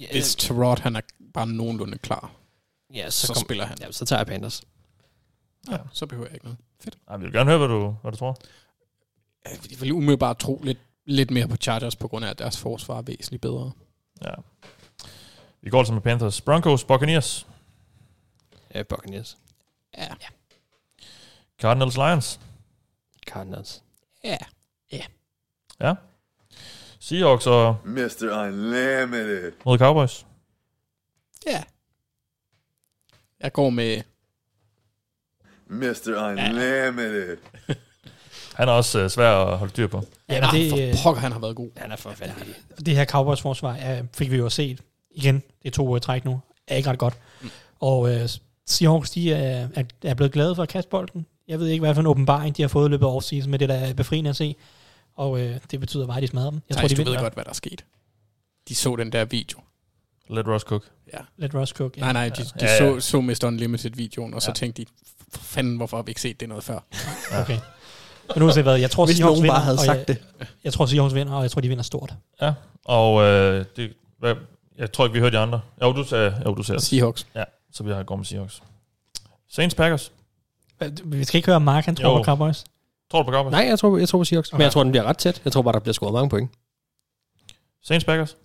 Ja, 0.00 0.06
Hvis 0.10 0.34
Terod, 0.36 0.78
han 0.80 0.96
er 0.96 1.00
bare 1.34 1.46
nogenlunde 1.46 1.98
klar, 1.98 2.30
ja, 2.94 3.10
så, 3.10 3.26
så, 3.26 3.32
kom, 3.34 3.40
spiller 3.44 3.64
han. 3.66 3.76
ja, 3.80 3.92
så 3.92 4.04
tager 4.04 4.20
jeg 4.20 4.26
Panthers. 4.26 4.62
Ja, 5.70 5.76
så 5.92 6.06
behøver 6.06 6.26
jeg 6.26 6.34
ikke 6.34 6.44
noget. 6.44 6.58
Fedt. 6.80 6.98
Nej, 7.08 7.16
vi 7.16 7.24
vil 7.24 7.32
gerne 7.32 7.50
høre, 7.50 7.58
hvad 7.58 7.68
du, 7.68 7.96
hvad 8.02 8.12
du 8.12 8.18
tror. 8.18 8.36
Jeg 9.44 9.80
vil 9.80 9.92
umiddelbart 9.92 10.38
tro 10.38 10.60
lidt, 10.64 10.78
lidt 11.04 11.30
mere 11.30 11.48
på 11.48 11.56
Chargers, 11.56 11.96
på 11.96 12.08
grund 12.08 12.24
af, 12.24 12.30
at 12.30 12.38
deres 12.38 12.58
forsvar 12.58 12.98
er 12.98 13.02
væsentligt 13.02 13.40
bedre. 13.40 13.72
Ja. 14.24 14.30
Vi 15.60 15.70
går 15.70 15.78
altså 15.78 15.92
med 15.92 16.02
Panthers. 16.02 16.40
Broncos, 16.40 16.84
Buccaneers, 16.84 17.46
Ja, 18.74 18.82
Buccaneers. 18.82 19.38
Ja. 19.98 20.08
Cardinals, 21.60 21.96
Lions. 21.96 22.40
Cardinals. 23.26 23.82
Ja. 24.24 24.36
Ja. 25.80 25.94
Seahawks 27.00 27.46
og 27.46 27.76
Mr. 27.84 28.30
Unlimited. 28.32 29.52
mod 29.64 29.78
Cowboys. 29.78 30.26
Ja. 31.46 31.62
Jeg 33.40 33.52
går 33.52 33.70
med... 33.70 34.02
Mr. 35.66 36.28
Unlimited. 36.28 37.36
Han 38.56 38.68
er 38.68 38.72
også 38.72 38.98
øh, 38.98 39.10
svær 39.10 39.30
at 39.32 39.58
holde 39.58 39.70
styr 39.70 39.86
på. 39.86 40.02
Ja, 40.28 40.34
Ja, 40.34 40.40
men 40.40 40.70
for 40.70 40.76
det, 40.76 40.88
øh, 40.88 40.94
pokker, 41.04 41.20
han 41.20 41.32
har 41.32 41.38
været 41.38 41.56
god. 41.56 41.70
Han 41.76 41.92
er 41.92 41.96
for 41.96 42.14
vanvittig. 42.20 42.54
det 42.86 42.96
her 42.96 43.04
Cowboys 43.04 43.40
forsvar 43.40 43.74
er, 43.74 44.02
fik 44.14 44.30
vi 44.30 44.36
jo 44.36 44.48
set 44.48 44.80
igen. 45.10 45.34
Det 45.62 45.68
er 45.68 45.70
to 45.70 45.86
uger 45.86 45.98
træk 45.98 46.24
nu. 46.24 46.40
Er 46.66 46.76
ikke 46.76 46.90
ret 46.90 46.98
godt. 46.98 47.14
Mm. 47.42 47.50
Og 47.80 48.14
øh, 48.14 48.28
Seahawks, 48.66 49.10
de 49.10 49.32
er, 49.32 49.68
er, 49.74 49.84
er 50.02 50.14
blevet 50.14 50.32
glade 50.32 50.54
for 50.54 50.62
at 50.62 50.68
kaste 50.68 50.90
bolden. 50.90 51.26
Jeg 51.48 51.58
ved 51.58 51.66
ikke, 51.66 51.80
hvad 51.84 51.94
for 51.94 52.00
en 52.00 52.06
åbenbaring 52.06 52.56
de 52.56 52.62
har 52.62 52.68
fået 52.68 52.88
i 52.88 52.90
løbet 52.90 53.06
af 53.06 53.10
offseason 53.10 53.50
med 53.50 53.58
det, 53.58 53.68
der 53.68 53.74
er 53.74 53.94
befriende 53.94 54.30
at 54.30 54.36
se. 54.36 54.56
Og 55.16 55.40
øh, 55.40 55.56
det 55.70 55.80
betyder 55.80 56.06
bare, 56.06 56.16
at 56.16 56.22
de 56.22 56.26
smadrer 56.28 56.50
dem. 56.50 56.60
Jeg 56.68 56.70
Jeg 56.70 56.76
tror, 56.78 56.88
de 56.88 57.04
du 57.04 57.10
ved 57.10 57.18
godt, 57.18 57.34
hvad 57.34 57.44
der 57.44 57.50
er 57.50 57.54
sket. 57.54 57.84
De 58.68 58.74
så 58.74 58.96
den 58.96 59.12
der 59.12 59.24
video. 59.24 59.58
Let 60.30 60.48
Ross 60.48 60.64
cook. 60.64 60.84
Let 61.36 61.54
Russ 61.54 61.72
cook. 61.72 61.96
Ja. 61.96 62.00
Nej, 62.02 62.12
nej, 62.12 62.28
de, 62.28 62.42
de 62.42 62.48
Ja, 62.60 62.66
ja. 62.66 62.78
så, 63.00 63.00
så 63.10 63.20
Mr. 63.20 63.44
Unlimited-videoen, 63.46 64.34
og 64.34 64.42
så 64.42 64.50
Ja. 64.50 64.54
tænkte 64.54 64.82
de, 64.82 64.86
for 65.32 65.40
fanden, 65.42 65.76
hvorfor 65.76 65.96
har 65.96 66.02
vi 66.02 66.10
ikke 66.10 66.20
set 66.20 66.40
det 66.40 66.48
noget 66.48 66.64
før? 66.64 66.78
Okay. 67.42 67.58
Men 68.34 68.38
nu 68.40 68.46
har 68.46 68.62
hvad, 68.62 68.76
jeg 68.78 68.90
tror, 68.90 69.06
Hvis 69.06 69.16
Seahawks 69.16 69.30
nogen 69.36 69.42
vinder, 69.42 69.54
bare 69.54 69.64
havde 69.64 69.78
sagt 69.78 69.98
jeg, 69.98 70.08
det. 70.08 70.24
Jeg 70.64 70.72
tror, 70.72 70.86
Seahawks 70.86 71.14
vinder, 71.14 71.32
og 71.32 71.42
jeg 71.42 71.50
tror, 71.50 71.60
de 71.60 71.68
vinder 71.68 71.82
stort. 71.82 72.14
Ja. 72.42 72.52
Og 72.84 73.22
øh, 73.22 73.64
det, 73.76 73.92
hvad, 74.18 74.34
jeg 74.78 74.92
tror 74.92 75.04
ikke, 75.04 75.12
vi 75.12 75.20
hørte 75.20 75.36
de 75.36 75.42
andre. 75.42 75.60
Jo, 75.82 75.92
du 75.92 76.04
sagde, 76.04 76.42
jo, 76.46 76.54
du 76.54 76.62
sagde 76.62 76.80
Seahawks. 76.80 77.26
Ja, 77.34 77.44
så 77.72 77.84
vi 77.84 77.92
har 77.92 78.02
går 78.02 78.16
med 78.16 78.24
Seahawks. 78.24 78.62
Saints 79.48 79.74
Packers. 79.74 80.12
Vi 81.04 81.24
skal 81.24 81.38
ikke 81.38 81.46
høre, 81.46 81.56
om 81.56 81.62
Mark 81.62 81.84
han 81.84 81.96
tror 81.96 82.08
Jo. 82.10 82.16
på 82.18 82.24
Cowboys. 82.24 82.64
Tror 83.10 83.22
du 83.22 83.26
på 83.26 83.32
Cowboys? 83.32 83.50
Nej, 83.52 83.60
jeg 83.60 83.78
tror, 83.78 83.98
jeg 83.98 84.08
tror 84.08 84.18
på 84.18 84.24
Seahawks. 84.24 84.48
Okay. 84.48 84.56
Men 84.58 84.62
jeg 84.62 84.72
tror, 84.72 84.82
den 84.82 84.92
bliver 84.92 85.04
ret 85.04 85.18
tæt. 85.18 85.40
Jeg 85.44 85.52
tror 85.52 85.62
bare, 85.62 85.72
der 85.72 85.78
bliver 85.80 85.92
scoret 85.92 86.12
mange 86.12 86.28
point. 86.28 86.50
Saints 87.82 88.04
Packers. 88.04 88.36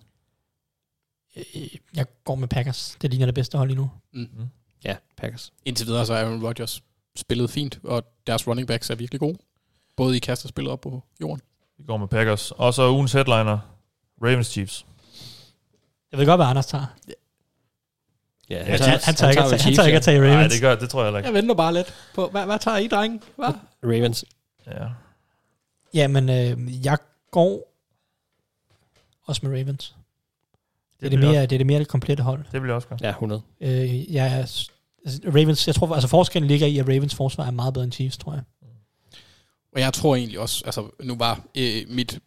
Øh, 1.36 1.44
Jeg 1.96 2.06
går 2.24 2.34
med 2.34 2.48
Packers. 2.48 2.96
Det 3.02 3.10
ligner 3.10 3.26
det 3.26 3.34
bedste 3.34 3.58
hold 3.58 3.68
lige 3.70 3.78
nu. 3.78 3.90
Ja, 4.84 4.96
Packers. 5.16 5.52
Indtil 5.64 5.86
videre 5.86 6.06
så 6.06 6.14
er 6.14 6.24
Aaron 6.24 6.44
Rodgers 6.46 6.82
spillet 7.16 7.50
fint, 7.50 7.78
og 7.84 8.04
deres 8.26 8.46
running 8.48 8.68
backs 8.68 8.90
er 8.90 8.94
virkelig 8.94 9.20
gode. 9.20 9.38
Både 9.96 10.16
i 10.16 10.18
kast 10.18 10.44
og 10.44 10.48
spillet 10.48 10.72
op 10.72 10.80
på 10.80 11.02
jorden. 11.20 11.40
Vi 11.78 11.84
går 11.84 11.96
med 11.96 12.08
Packers. 12.08 12.50
Og 12.50 12.74
så 12.74 12.90
ugens 12.90 13.12
headliner. 13.12 13.58
Ravens 14.24 14.46
Chiefs. 14.46 14.86
Jeg 16.12 16.18
ved 16.18 16.26
godt, 16.26 16.38
hvad 16.38 16.46
Anders 16.46 16.66
tager. 16.66 16.86
Ja, 18.52 18.64
Han, 18.64 18.80
han, 18.80 19.00
han 19.02 19.14
tager 19.14 19.30
ikke, 19.30 19.42
at- 19.42 19.62
han 19.62 19.74
tager 19.74 19.86
ikke 19.86 19.96
at 19.96 20.02
tage 20.02 20.18
Nej, 20.20 20.36
Ravens. 20.36 20.52
det 20.52 20.60
gør 20.62 20.74
det 20.74 20.90
tror 20.90 21.04
jeg 21.04 21.16
ikke. 21.16 21.26
Jeg 21.26 21.34
venter 21.34 21.54
bare 21.54 21.74
lidt 21.74 21.94
på, 22.14 22.28
hvad, 22.28 22.44
hvad 22.44 22.58
tager 22.58 22.76
I, 22.76 22.88
drenge? 22.88 23.20
Hvad? 23.36 23.48
Ravens. 23.84 24.24
Ja. 24.66 24.86
Jamen, 25.94 26.28
øh, 26.28 26.84
jeg 26.86 26.98
går 27.30 27.72
også 29.26 29.40
med 29.46 29.58
Ravens. 29.60 29.94
Det 31.00 31.06
er 31.06 31.10
det, 31.10 31.18
mere, 31.18 31.42
det 31.42 31.52
er 31.52 31.58
det 31.58 31.66
mere 31.66 31.78
det 31.78 31.88
komplette 31.88 32.22
hold. 32.22 32.44
Det 32.52 32.60
bliver 32.60 32.74
også 32.74 32.88
godt. 32.88 33.00
Ja, 33.00 33.08
100. 33.10 33.42
Øh, 33.60 34.12
jeg 34.14 34.32
altså, 34.32 34.70
Ravens, 35.26 35.66
jeg 35.66 35.74
tror, 35.74 35.94
altså 35.94 36.08
forskellen 36.08 36.48
ligger 36.48 36.66
i, 36.66 36.78
at 36.78 36.88
Ravens 36.88 37.14
forsvar 37.14 37.46
er 37.46 37.50
meget 37.50 37.74
bedre 37.74 37.84
end 37.84 37.92
Chiefs, 37.92 38.18
tror 38.18 38.32
jeg. 38.32 38.42
Og 39.74 39.80
jeg 39.80 39.92
tror 39.92 40.16
egentlig 40.16 40.40
også, 40.40 40.62
altså 40.64 40.88
nu 41.02 41.16
var 41.16 41.40
øh, 41.58 41.82
mit 41.88 42.18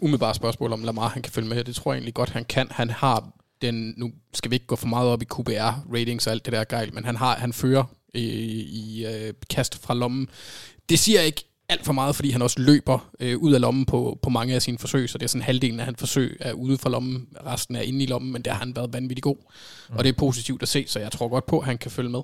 umiddelbare 0.00 0.34
spørgsmål 0.34 0.72
om 0.72 0.84
Lamar, 0.84 1.08
han 1.08 1.22
kan 1.22 1.32
følge 1.32 1.48
med 1.48 1.56
her, 1.56 1.64
det 1.64 1.74
tror 1.74 1.92
jeg 1.92 1.98
egentlig 1.98 2.14
godt, 2.14 2.30
han 2.30 2.44
kan. 2.44 2.68
Han 2.70 2.90
har 2.90 3.28
den, 3.66 3.94
nu 3.96 4.12
skal 4.34 4.50
vi 4.50 4.56
ikke 4.56 4.66
gå 4.66 4.76
for 4.76 4.86
meget 4.86 5.08
op 5.08 5.22
i 5.22 5.26
QBR-ratings 5.34 6.26
og 6.26 6.32
alt 6.32 6.44
det 6.44 6.52
der 6.52 6.64
gejl, 6.64 6.94
men 6.94 7.04
han 7.04 7.16
har 7.16 7.36
han 7.36 7.52
fører 7.52 7.84
øh, 8.14 8.22
i 8.22 9.06
øh, 9.06 9.34
kast 9.50 9.78
fra 9.78 9.94
lommen. 9.94 10.28
Det 10.88 10.98
siger 10.98 11.18
jeg 11.18 11.26
ikke 11.26 11.44
alt 11.68 11.84
for 11.84 11.92
meget, 11.92 12.16
fordi 12.16 12.30
han 12.30 12.42
også 12.42 12.60
løber 12.60 13.10
øh, 13.20 13.38
ud 13.38 13.52
af 13.52 13.60
lommen 13.60 13.86
på, 13.86 14.18
på 14.22 14.30
mange 14.30 14.54
af 14.54 14.62
sine 14.62 14.78
forsøg, 14.78 15.10
så 15.10 15.18
det 15.18 15.24
er 15.24 15.28
sådan 15.28 15.42
halvdelen 15.42 15.80
af 15.80 15.86
hans 15.86 15.98
forsøg 15.98 16.36
er 16.40 16.52
ude 16.52 16.78
fra 16.78 16.90
lommen, 16.90 17.28
resten 17.46 17.76
er 17.76 17.80
inde 17.80 18.04
i 18.04 18.06
lommen, 18.06 18.32
men 18.32 18.42
der 18.42 18.52
har 18.52 18.58
han 18.58 18.76
været 18.76 18.92
vanvittig 18.92 19.22
god. 19.22 19.36
Mm. 19.90 19.96
Og 19.96 20.04
det 20.04 20.10
er 20.10 20.18
positivt 20.18 20.62
at 20.62 20.68
se, 20.68 20.84
så 20.88 21.00
jeg 21.00 21.12
tror 21.12 21.28
godt 21.28 21.46
på, 21.46 21.58
at 21.58 21.66
han 21.66 21.78
kan 21.78 21.90
følge 21.90 22.10
med. 22.10 22.22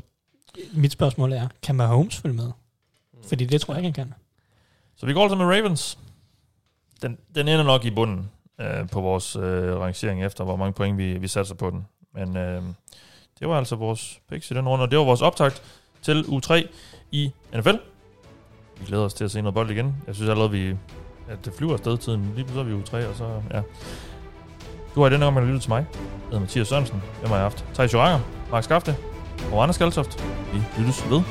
Mit 0.72 0.92
spørgsmål 0.92 1.32
er, 1.32 1.48
kan 1.62 1.74
Mahomes 1.74 2.16
følge 2.16 2.36
med? 2.36 2.50
Fordi 3.28 3.44
det 3.44 3.60
tror 3.60 3.74
jeg 3.74 3.84
ikke, 3.84 3.98
han 3.98 4.06
kan. 4.08 4.14
Så 4.96 5.06
vi 5.06 5.12
går 5.12 5.22
altså 5.22 5.36
med 5.36 5.44
Ravens. 5.44 5.98
Den, 7.02 7.18
den 7.34 7.48
ender 7.48 7.64
nok 7.64 7.84
i 7.84 7.90
bunden 7.90 8.30
øh, 8.60 8.88
på 8.88 9.00
vores 9.00 9.36
øh, 9.36 9.78
rangering 9.78 10.24
efter, 10.24 10.44
hvor 10.44 10.56
mange 10.56 10.72
point 10.72 10.98
vi, 10.98 11.18
vi 11.18 11.28
satser 11.28 11.54
på 11.54 11.70
den. 11.70 11.86
Men 12.14 12.36
øh, 12.36 12.62
det 13.40 13.48
var 13.48 13.58
altså 13.58 13.76
vores 13.76 14.20
picks 14.30 14.50
i 14.50 14.54
den 14.54 14.68
runde, 14.68 14.82
og 14.82 14.90
det 14.90 14.98
var 14.98 15.04
vores 15.04 15.22
optakt 15.22 15.62
til 16.02 16.24
u 16.28 16.40
3 16.40 16.68
i 17.10 17.32
NFL. 17.54 17.76
Vi 18.78 18.86
glæder 18.86 19.04
os 19.04 19.14
til 19.14 19.24
at 19.24 19.30
se 19.30 19.42
noget 19.42 19.54
bold 19.54 19.70
igen. 19.70 19.96
Jeg 20.06 20.14
synes 20.14 20.30
allerede, 20.30 20.50
vi, 20.50 20.76
at 21.28 21.44
det 21.44 21.52
flyver 21.54 21.72
afsted 21.72 21.98
tiden. 21.98 22.32
Lige 22.34 22.44
pludselig 22.44 22.60
er 22.60 22.76
vi 22.76 22.82
u 22.82 22.84
3, 22.84 23.08
og 23.08 23.16
så, 23.16 23.42
ja. 23.50 23.62
Du 24.94 25.00
har 25.00 25.08
i 25.08 25.12
denne 25.12 25.24
gang 25.24 25.46
lyttet 25.46 25.62
til 25.62 25.70
mig. 25.70 25.86
Jeg 25.92 25.98
hedder 26.24 26.40
Mathias 26.40 26.68
Sørensen. 26.68 27.02
Hvem 27.20 27.28
har 27.28 27.36
jeg 27.36 27.44
haft? 27.44 27.64
Thijs 27.74 27.94
Joranger, 27.94 28.20
Mark 28.50 28.64
Skafte 28.64 28.96
og 29.52 29.62
Anders 29.62 29.78
Galtoft. 29.78 30.24
Vi 30.52 30.62
lyttes 30.78 31.10
ved. 31.10 31.22